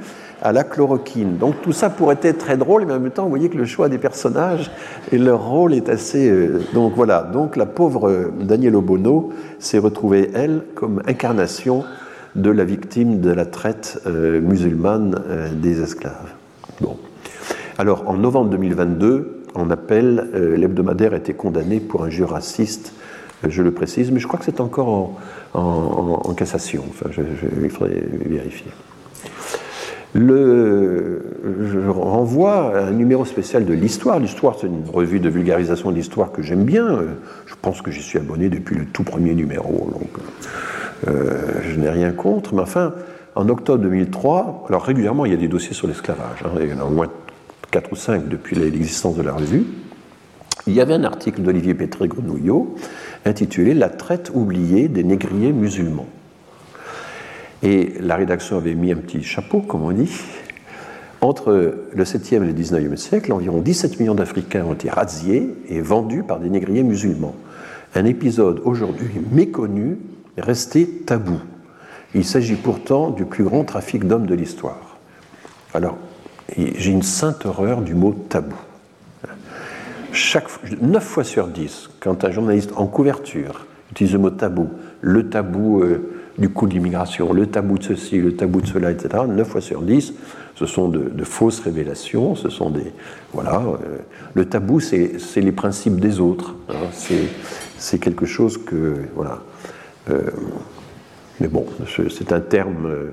à 0.43 0.53
la 0.53 0.65
chloroquine. 0.65 1.37
Donc 1.37 1.61
tout 1.63 1.73
ça 1.73 1.91
pourrait 1.91 2.19
être 2.23 2.39
très 2.39 2.57
drôle, 2.57 2.85
mais 2.87 2.93
en 2.93 3.01
même 3.01 3.11
temps, 3.11 3.25
vous 3.25 3.31
voyez 3.31 3.49
que 3.49 3.57
le 3.57 3.65
choix 3.65 3.89
des 3.89 3.99
personnages 3.99 4.71
et 5.11 5.19
leur 5.19 5.49
rôle 5.49 5.75
est 5.75 5.89
assez. 5.89 6.29
Euh, 6.31 6.61
donc 6.75 6.93
voilà. 6.95 7.23
Donc 7.23 7.57
la 7.57 7.67
pauvre 7.67 8.09
euh, 8.09 8.33
Danielle 8.41 8.77
Obono 8.77 9.33
s'est 9.59 9.79
retrouvée 9.79 10.31
elle 10.35 10.63
comme 10.75 11.03
incarnation 11.07 11.85
de 12.37 12.51
la 12.51 12.65
victime 12.65 13.21
de 13.21 13.31
la 13.31 13.47
traite 13.47 14.01
musulmane 14.07 15.17
des 15.55 15.81
esclaves. 15.81 16.35
Bon. 16.81 16.97
Alors 17.79 18.05
en 18.07 18.15
novembre 18.15 18.51
2022, 18.51 19.45
on 19.57 19.71
appelle 19.71 20.29
l'hebdomadaire 20.35 21.15
a 21.15 21.17
été 21.17 21.33
condamné 21.33 21.81
pour 21.81 22.05
un 22.05 22.11
jeu 22.11 22.27
raciste. 22.27 22.93
Je 23.47 23.63
le 23.63 23.71
précise, 23.71 24.11
mais 24.11 24.21
je 24.21 24.27
crois 24.27 24.39
que 24.39 24.45
c'est 24.45 24.61
encore 24.61 25.13
en, 25.55 26.35
cassation. 26.35 26.85
Enfin, 26.89 27.11
il 27.63 27.71
faudrait 27.71 28.03
vérifier. 28.27 28.71
Je 30.15 31.89
renvoie 31.89 32.77
à 32.77 32.85
un 32.87 32.91
numéro 32.91 33.25
spécial 33.25 33.65
de 33.65 33.75
l'Histoire. 33.75 34.19
L'Histoire, 34.19 34.57
c'est 34.61 34.67
une 34.67 34.83
revue 34.93 35.21
de 35.21 35.29
vulgarisation 35.29 35.91
de 35.91 35.97
l'histoire 35.97 36.33
que 36.33 36.43
j'aime 36.43 36.65
bien. 36.65 37.01
Je 37.47 37.55
pense 37.61 37.83
que 37.83 37.91
j'y 37.91 38.03
suis 38.03 38.19
abonné 38.19 38.49
depuis 38.49 38.77
le 38.77 38.87
tout 38.87 39.05
premier 39.05 39.35
numéro, 39.35 39.91
donc 39.93 40.11
euh, 41.07 41.61
je 41.63 41.79
n'ai 41.79 41.91
rien 41.91 42.11
contre. 42.13 42.55
Mais 42.55 42.63
enfin, 42.63 42.95
en 43.35 43.49
octobre 43.49 43.83
2003, 43.83 44.65
alors 44.69 44.83
régulièrement, 44.83 45.25
il 45.27 45.33
y 45.33 45.35
a 45.35 45.39
des 45.39 45.49
dossiers 45.49 45.75
sur 45.75 45.87
l'esclavage. 45.87 46.43
Hein, 46.45 46.59
il 46.61 46.71
y 46.71 46.73
en 46.73 46.81
a 46.81 46.85
au 46.85 46.91
moins 46.91 47.09
4 47.71 47.93
ou 47.93 47.97
5 47.97 48.29
depuis 48.29 48.57
l'existence 48.57 49.17
de 49.17 49.23
la 49.23 49.33
revue. 49.33 49.65
Il 50.67 50.75
y 50.75 50.81
avait 50.81 50.95
un 50.95 51.05
article 51.05 51.43
d'Olivier 51.43 51.75
Pétré-Grenouillot 51.75 52.75
intitulé 53.29 53.75
La 53.75 53.89
traite 53.89 54.31
oubliée 54.35 54.89
des 54.89 55.05
négriers 55.05 55.53
musulmans. 55.53 56.09
Et 57.63 57.95
la 58.01 58.17
rédaction 58.17 58.57
avait 58.57 58.75
mis 58.75 58.93
un 58.93 58.97
petit 58.97 59.23
chapeau, 59.23 59.61
comme 59.61 59.83
on 59.83 59.93
dit. 59.93 60.11
Entre 61.21 61.75
le 61.93 62.05
7e 62.05 62.37
et 62.37 62.47
le 62.47 62.53
19e 62.53 62.97
siècle, 62.97 63.33
environ 63.33 63.59
17 63.59 63.99
millions 63.99 64.15
d'Africains 64.15 64.65
ont 64.65 64.75
été 64.75 64.89
razziés 64.89 65.53
et 65.69 65.81
vendus 65.81 66.23
par 66.23 66.39
des 66.39 66.49
négriers 66.49 66.85
musulmans. 66.85 67.35
Un 67.95 68.05
épisode 68.05 68.61
aujourd'hui 68.65 69.11
méconnu, 69.33 69.99
resté 70.37 70.87
tabou. 70.87 71.41
Il 72.15 72.25
s'agit 72.25 72.55
pourtant 72.55 73.11
du 73.11 73.25
plus 73.25 73.43
grand 73.43 73.65
trafic 73.65 74.07
d'hommes 74.07 74.27
de 74.27 74.35
l'histoire. 74.35 74.99
Alors, 75.75 75.99
j'ai 76.57 76.91
une 76.91 77.03
sainte 77.03 77.45
horreur 77.45 77.83
du 77.83 77.95
mot 77.95 78.15
tabou. 78.29 78.57
Chaque, 80.19 80.49
9 80.83 81.05
fois 81.05 81.23
sur 81.23 81.47
10, 81.47 81.91
quand 82.01 82.25
un 82.25 82.33
journaliste 82.33 82.73
en 82.75 82.89
couverture 82.89 83.65
utilise 83.93 84.15
le 84.15 84.19
mot 84.19 84.31
tabou, 84.31 84.69
le 85.01 85.31
tabou 85.31 85.81
euh, 85.81 86.11
du 86.39 86.49
coût 86.49 86.67
de 86.67 86.75
l'immigration, 86.75 87.33
le 87.33 87.47
tabou 87.47 87.79
de 87.79 87.85
ceci, 87.85 88.19
le 88.19 88.35
tabou 88.35 88.61
de 88.61 88.67
cela, 88.67 88.91
etc., 88.91 89.23
9 89.29 89.47
fois 89.49 89.61
sur 89.61 89.81
10, 89.81 90.15
ce 90.57 90.67
sont 90.67 90.89
de, 90.89 91.23
fausses 91.23 91.61
révélations, 91.61 92.35
ce 92.35 92.49
sont 92.49 92.71
des... 92.71 92.93
Voilà, 93.33 93.63
euh, 93.63 93.99
le 94.35 94.45
tabou, 94.45 94.81
c'est 94.81 95.21
les 95.37 95.53
principes 95.53 96.01
des 96.01 96.19
autres. 96.19 96.57
Hein, 96.69 96.89
c'est 97.79 97.99
quelque 98.01 98.27
chose 98.27 98.59
que... 98.59 98.97
Voilà. 99.15 99.39
Euh, 100.11 100.23
mais 101.41 101.47
bon, 101.47 101.65
c'est 102.11 102.33
un 102.33 102.41
terme 102.41 103.13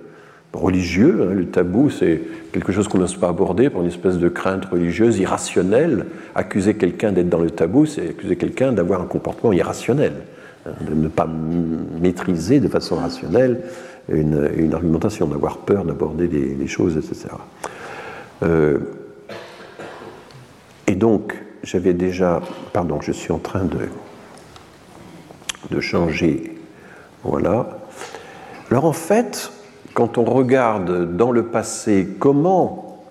religieux. 0.56 1.27
Hein, 1.30 1.34
le 1.34 1.45
tabou, 1.45 1.90
c'est 1.90 2.22
quelque 2.52 2.72
chose 2.72 2.88
qu'on 2.88 2.99
n'ose 2.99 3.15
pas 3.15 3.30
aborder 3.30 3.69
pour 3.69 3.82
une 3.82 3.88
espèce 3.88 4.18
de 4.18 4.30
crainte 4.30 4.65
religieuse 4.65 5.19
irrationnelle. 5.19 6.06
Accuser 6.34 6.76
quelqu'un 6.76 7.11
d'être 7.11 7.30
dans 7.30 7.40
le 7.40 7.52
tabou, 7.52 7.86
c'est 7.86 8.10
accuser 8.10 8.36
quelqu'un 8.36 8.72
d'avoir 8.72 9.02
un 9.02 9.06
comportement 9.06 9.53
irrationnel 9.53 10.14
de 10.82 10.94
ne 10.94 11.07
pas 11.07 11.27
maîtriser 11.27 12.60
de 12.60 12.68
façon 12.68 12.95
rationnelle 12.95 13.61
une, 14.10 14.73
argumentation, 14.73 15.27
d'avoir 15.27 15.60
peur 15.60 15.84
d'aborder 15.84 16.27
les, 16.27 16.68
choses, 16.68 16.98
etc. 16.98 17.27
Euh, 18.44 18.80
et 20.88 20.95
donc, 20.95 21.36
j'avais 21.64 21.94
déjà, 21.94 22.41
pardon, 22.73 23.02
je 23.02 23.11
suis 23.11 23.32
en 23.32 23.40
train 23.40 23.64
de, 23.64 23.80
de 25.72 25.80
changer, 25.80 26.56
voilà. 27.23 27.80
Alors 28.69 28.86
en 28.86 28.94
fait, 28.94 29.52
quand 29.95 30.19
on 30.19 30.26
regarde 30.26 31.17
dans 31.17 31.31
le 31.31 31.43
passé 31.43 32.07
comment 32.19 33.03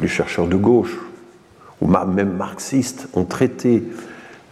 les 0.00 0.08
chercheurs 0.08 0.46
de 0.46 0.56
gauche, 0.56 0.98
ou 1.80 1.86
même 1.86 2.36
marxistes, 2.36 3.08
ont 3.14 3.24
traité 3.24 3.82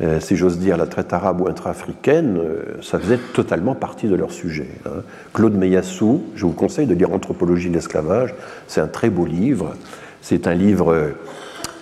euh, 0.03 0.19
si 0.19 0.37
j'ose 0.37 0.59
dire, 0.59 0.77
la 0.77 0.87
traite 0.87 1.13
arabe 1.13 1.43
ou 1.43 1.49
intra-africaine, 1.49 2.37
euh, 2.39 2.63
ça 2.81 2.99
faisait 2.99 3.19
totalement 3.35 3.75
partie 3.75 4.09
de 4.09 4.17
leur 4.17 4.33
sujet. 4.33 4.69
Hein. 4.85 5.03
Claude 5.33 5.55
Meyassou, 5.55 6.23
je 6.35 6.45
vous 6.45 6.53
conseille 6.53 6.87
de 6.87 6.95
lire 6.95 7.13
Anthropologie 7.13 7.69
de 7.69 7.75
l'esclavage, 7.75 8.35
c'est 8.67 8.81
un 8.81 8.89
très 8.89 9.11
beau 9.11 9.27
livre. 9.27 9.75
C'est 10.21 10.47
un 10.47 10.55
livre 10.55 10.93
euh, 10.93 11.11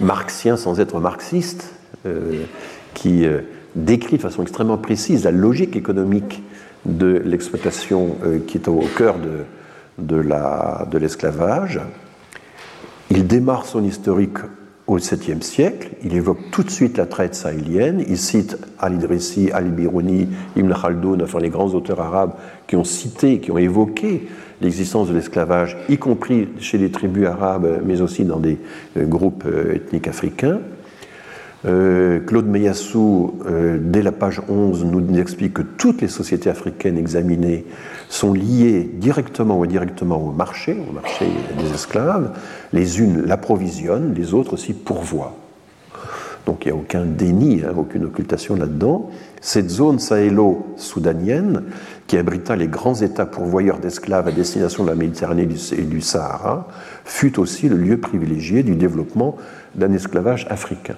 marxien 0.00 0.56
sans 0.56 0.80
être 0.80 0.98
marxiste, 1.00 1.74
qui 2.94 3.26
décrit 3.76 4.16
de 4.16 4.22
façon 4.22 4.40
extrêmement 4.40 4.78
précise 4.78 5.24
la 5.24 5.30
logique 5.30 5.76
économique 5.76 6.42
de 6.84 7.22
l'exploitation 7.24 8.16
qui 8.46 8.58
est 8.58 8.68
au 8.68 8.80
cœur 8.96 9.16
de, 9.18 9.44
de 9.98 10.98
l'esclavage. 10.98 11.80
Il 13.10 13.26
démarre 13.26 13.66
son 13.66 13.84
historique 13.84 14.38
au 14.90 14.98
7e 14.98 15.40
siècle. 15.40 15.90
Il 16.02 16.16
évoque 16.16 16.50
tout 16.50 16.64
de 16.64 16.70
suite 16.70 16.98
la 16.98 17.06
traite 17.06 17.36
sahélienne. 17.36 18.04
Il 18.08 18.18
cite 18.18 18.58
Al-Idrissi, 18.80 19.50
Al-Biruni, 19.52 20.28
Ibn 20.56 20.72
Khaldoun, 20.72 21.22
enfin 21.22 21.38
les 21.38 21.48
grands 21.48 21.68
auteurs 21.74 22.00
arabes 22.00 22.32
qui 22.66 22.74
ont 22.74 22.84
cité, 22.84 23.38
qui 23.38 23.52
ont 23.52 23.58
évoqué 23.58 24.26
l'existence 24.60 25.08
de 25.08 25.14
l'esclavage, 25.14 25.76
y 25.88 25.96
compris 25.96 26.48
chez 26.58 26.76
les 26.76 26.90
tribus 26.90 27.26
arabes, 27.26 27.80
mais 27.84 28.00
aussi 28.00 28.24
dans 28.24 28.40
des 28.40 28.58
euh, 28.96 29.06
groupes 29.06 29.44
euh, 29.46 29.74
ethniques 29.74 30.08
africains. 30.08 30.60
Euh, 31.66 32.20
Claude 32.20 32.46
Meyassou, 32.46 33.34
euh, 33.46 33.78
dès 33.80 34.02
la 34.02 34.12
page 34.12 34.40
11, 34.48 34.84
nous 34.86 35.18
explique 35.18 35.54
que 35.54 35.62
toutes 35.62 36.00
les 36.00 36.08
sociétés 36.08 36.48
africaines 36.48 36.96
examinées 36.96 37.66
sont 38.08 38.32
liées 38.32 38.90
directement 38.94 39.58
ou 39.58 39.64
indirectement 39.64 40.16
au 40.16 40.32
marché, 40.32 40.76
au 40.88 40.92
marché 40.92 41.26
des 41.58 41.74
esclaves. 41.74 42.30
Les 42.72 43.00
unes 43.00 43.22
l'approvisionnent, 43.26 44.14
les 44.14 44.32
autres 44.32 44.54
aussi 44.54 44.72
pourvoient. 44.72 45.36
Donc 46.46 46.64
il 46.64 46.68
n'y 46.68 46.78
a 46.78 46.80
aucun 46.80 47.04
déni, 47.04 47.62
hein, 47.62 47.74
aucune 47.76 48.06
occultation 48.06 48.56
là-dedans. 48.56 49.10
Cette 49.42 49.68
zone 49.68 49.98
sahélo-soudanienne, 49.98 51.64
qui 52.06 52.16
abrita 52.16 52.56
les 52.56 52.68
grands 52.68 52.94
États 52.94 53.26
pourvoyeurs 53.26 53.78
d'esclaves 53.78 54.26
à 54.26 54.32
destination 54.32 54.84
de 54.84 54.88
la 54.88 54.94
Méditerranée 54.94 55.42
et 55.72 55.82
du 55.82 56.00
Sahara, 56.00 56.66
fut 57.04 57.38
aussi 57.38 57.68
le 57.68 57.76
lieu 57.76 57.98
privilégié 57.98 58.62
du 58.62 58.76
développement 58.76 59.36
d'un 59.74 59.92
esclavage 59.92 60.46
africain. 60.48 60.96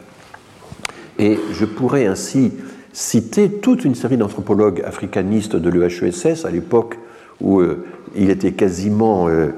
Et 1.18 1.39
je 1.52 1.64
pourrais 1.64 2.06
ainsi 2.06 2.52
citer 2.93 3.51
toute 3.51 3.84
une 3.84 3.94
série 3.94 4.16
d'anthropologues 4.16 4.82
africanistes 4.84 5.56
de 5.56 5.70
l'EHESS 5.70 6.44
à 6.44 6.51
l'époque 6.51 6.98
où 7.40 7.60
euh, 7.60 7.84
il 8.14 8.30
était 8.30 8.52
quasiment, 8.52 9.28
euh, 9.28 9.48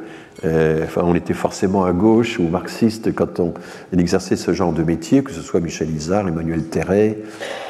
euh, 0.44 0.85
enfin 0.85 1.02
on 1.05 1.14
était 1.14 1.35
forcément 1.35 1.85
à 1.85 1.93
gauche 1.93 2.39
ou 2.39 2.48
marxiste 2.48 3.14
quand 3.14 3.40
on, 3.40 3.55
exerçait 3.97 4.36
ce 4.36 4.52
genre 4.52 4.72
de 4.72 4.82
métier, 4.82 5.22
que 5.22 5.32
ce 5.32 5.40
soit 5.40 5.60
Michel 5.60 5.90
Isard, 5.90 6.28
Emmanuel 6.28 6.64
Terret, 6.64 7.18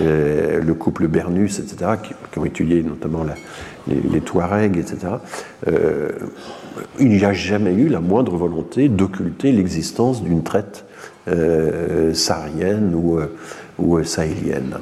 le 0.00 0.72
couple 0.72 1.08
Bernus, 1.08 1.58
etc., 1.58 1.92
qui, 2.02 2.38
ont 2.38 2.44
étudié 2.44 2.82
notamment 2.82 3.24
les, 3.86 4.00
les, 4.10 4.20
Touaregs, 4.20 4.78
etc. 4.78 5.14
il 6.98 7.08
n'y 7.08 7.24
a 7.24 7.32
jamais 7.32 7.74
eu 7.74 7.88
la 7.88 8.00
moindre 8.00 8.36
volonté 8.36 8.88
d'occulter 8.88 9.52
l'existence 9.52 10.22
d'une 10.22 10.42
traite 10.42 10.86
saharienne 12.14 12.94
ou 12.94 13.20
ou 13.78 13.96
euh, 13.96 14.04
sahélienne. 14.04 14.78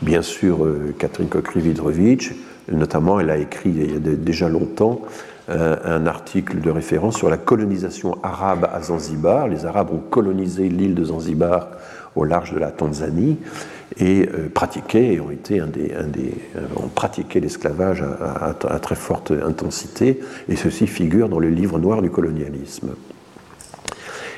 Bien 0.00 0.22
sûr, 0.22 0.64
euh, 0.64 0.94
Catherine 0.98 1.28
Kokri-Vidrovitch, 1.28 2.32
notamment, 2.70 3.20
elle 3.20 3.30
a 3.30 3.36
écrit 3.36 3.70
il 3.70 3.92
y 3.92 3.96
a 3.96 3.98
déjà 3.98 4.48
longtemps 4.48 5.02
euh, 5.48 5.76
un 5.84 6.06
article 6.06 6.60
de 6.60 6.70
référence 6.70 7.16
sur 7.16 7.28
la 7.28 7.36
colonisation 7.36 8.16
arabe 8.22 8.68
à 8.72 8.82
Zanzibar. 8.82 9.48
Les 9.48 9.66
Arabes 9.66 9.90
ont 9.92 10.02
colonisé 10.10 10.68
l'île 10.68 10.94
de 10.94 11.04
Zanzibar 11.04 11.68
au 12.14 12.24
large 12.24 12.52
de 12.52 12.58
la 12.58 12.70
Tanzanie 12.70 13.38
et 13.98 14.26
pratiquaient, 14.54 15.18
ont 15.20 15.30
été 15.30 15.60
un 15.60 15.66
des, 15.66 15.92
ont 16.76 16.88
pratiqué 16.88 17.40
l'esclavage 17.40 18.02
à, 18.02 18.78
très 18.78 18.94
forte 18.94 19.32
intensité, 19.32 20.20
et 20.48 20.56
ceci 20.56 20.86
figure 20.86 21.28
dans 21.28 21.38
le 21.38 21.48
livre 21.48 21.78
noir 21.78 22.02
du 22.02 22.10
colonialisme. 22.10 22.90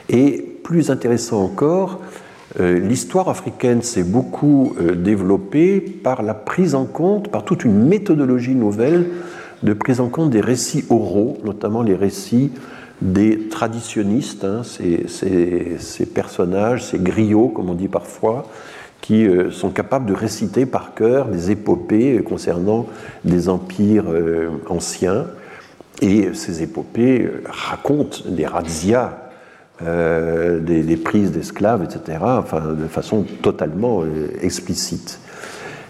Et 0.09 0.55
plus 0.63 0.91
intéressant 0.91 1.43
encore, 1.43 2.01
l'histoire 2.59 3.29
africaine 3.29 3.83
s'est 3.83 4.05
beaucoup 4.05 4.75
euh, 4.79 4.95
développée 4.95 5.81
par 5.81 6.23
la 6.23 6.35
prise 6.35 6.75
en 6.75 6.85
compte, 6.85 7.29
par 7.29 7.45
toute 7.45 7.65
une 7.65 7.87
méthodologie 7.89 8.55
nouvelle 8.55 9.07
de 9.63 9.73
prise 9.73 10.01
en 10.01 10.09
compte 10.09 10.31
des 10.31 10.41
récits 10.41 10.85
oraux, 10.91 11.39
notamment 11.45 11.83
les 11.83 11.95
récits 11.95 12.53
des 13.01 13.49
traditionnistes, 13.49 14.45
hein, 14.45 14.63
ces, 14.63 16.07
personnages, 16.07 16.85
ces 16.85 16.99
griots, 16.99 17.49
comme 17.49 17.71
on 17.71 17.75
dit 17.75 17.89
parfois, 17.89 18.47
qui 19.01 19.27
euh, 19.27 19.51
sont 19.51 19.71
capables 19.71 20.07
de 20.07 20.15
réciter 20.15 20.65
par 20.65 20.95
cœur 20.95 21.29
des 21.29 21.51
épopées 21.51 22.23
concernant 22.23 22.87
des 23.25 23.49
empires 23.49 24.07
anciens. 24.69 25.27
Et 26.03 26.35
ces 26.35 26.63
épopées 26.63 27.31
racontent 27.47 28.19
des 28.29 28.47
razzias 28.47 29.24
euh, 29.83 30.61
des, 30.61 30.97
prises 30.97 31.33
d'esclaves, 31.33 31.83
etc., 31.83 32.19
enfin, 32.23 32.61
de 32.75 32.87
façon 32.87 33.25
totalement 33.43 34.03
euh, 34.03 34.29
explicite. 34.41 35.19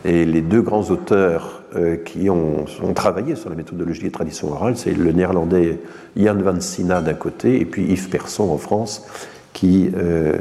Et 0.06 0.24
les 0.24 0.40
deux 0.40 0.62
grands 0.62 0.90
auteurs 0.90 1.62
euh, 1.76 1.96
qui 1.96 2.30
ont, 2.30 2.64
travaillé 2.94 3.36
sur 3.36 3.50
la 3.50 3.56
méthodologie 3.56 4.02
des 4.02 4.10
traditions 4.10 4.52
orales, 4.52 4.78
c'est 4.78 4.92
le 4.92 5.12
néerlandais 5.12 5.80
Jan 6.16 6.36
van 6.36 6.60
Sina 6.60 7.02
d'un 7.02 7.12
côté, 7.12 7.60
et 7.60 7.66
puis 7.66 7.84
Yves 7.84 8.08
Persson 8.08 8.48
en 8.50 8.56
France, 8.56 9.06
qui 9.52 9.90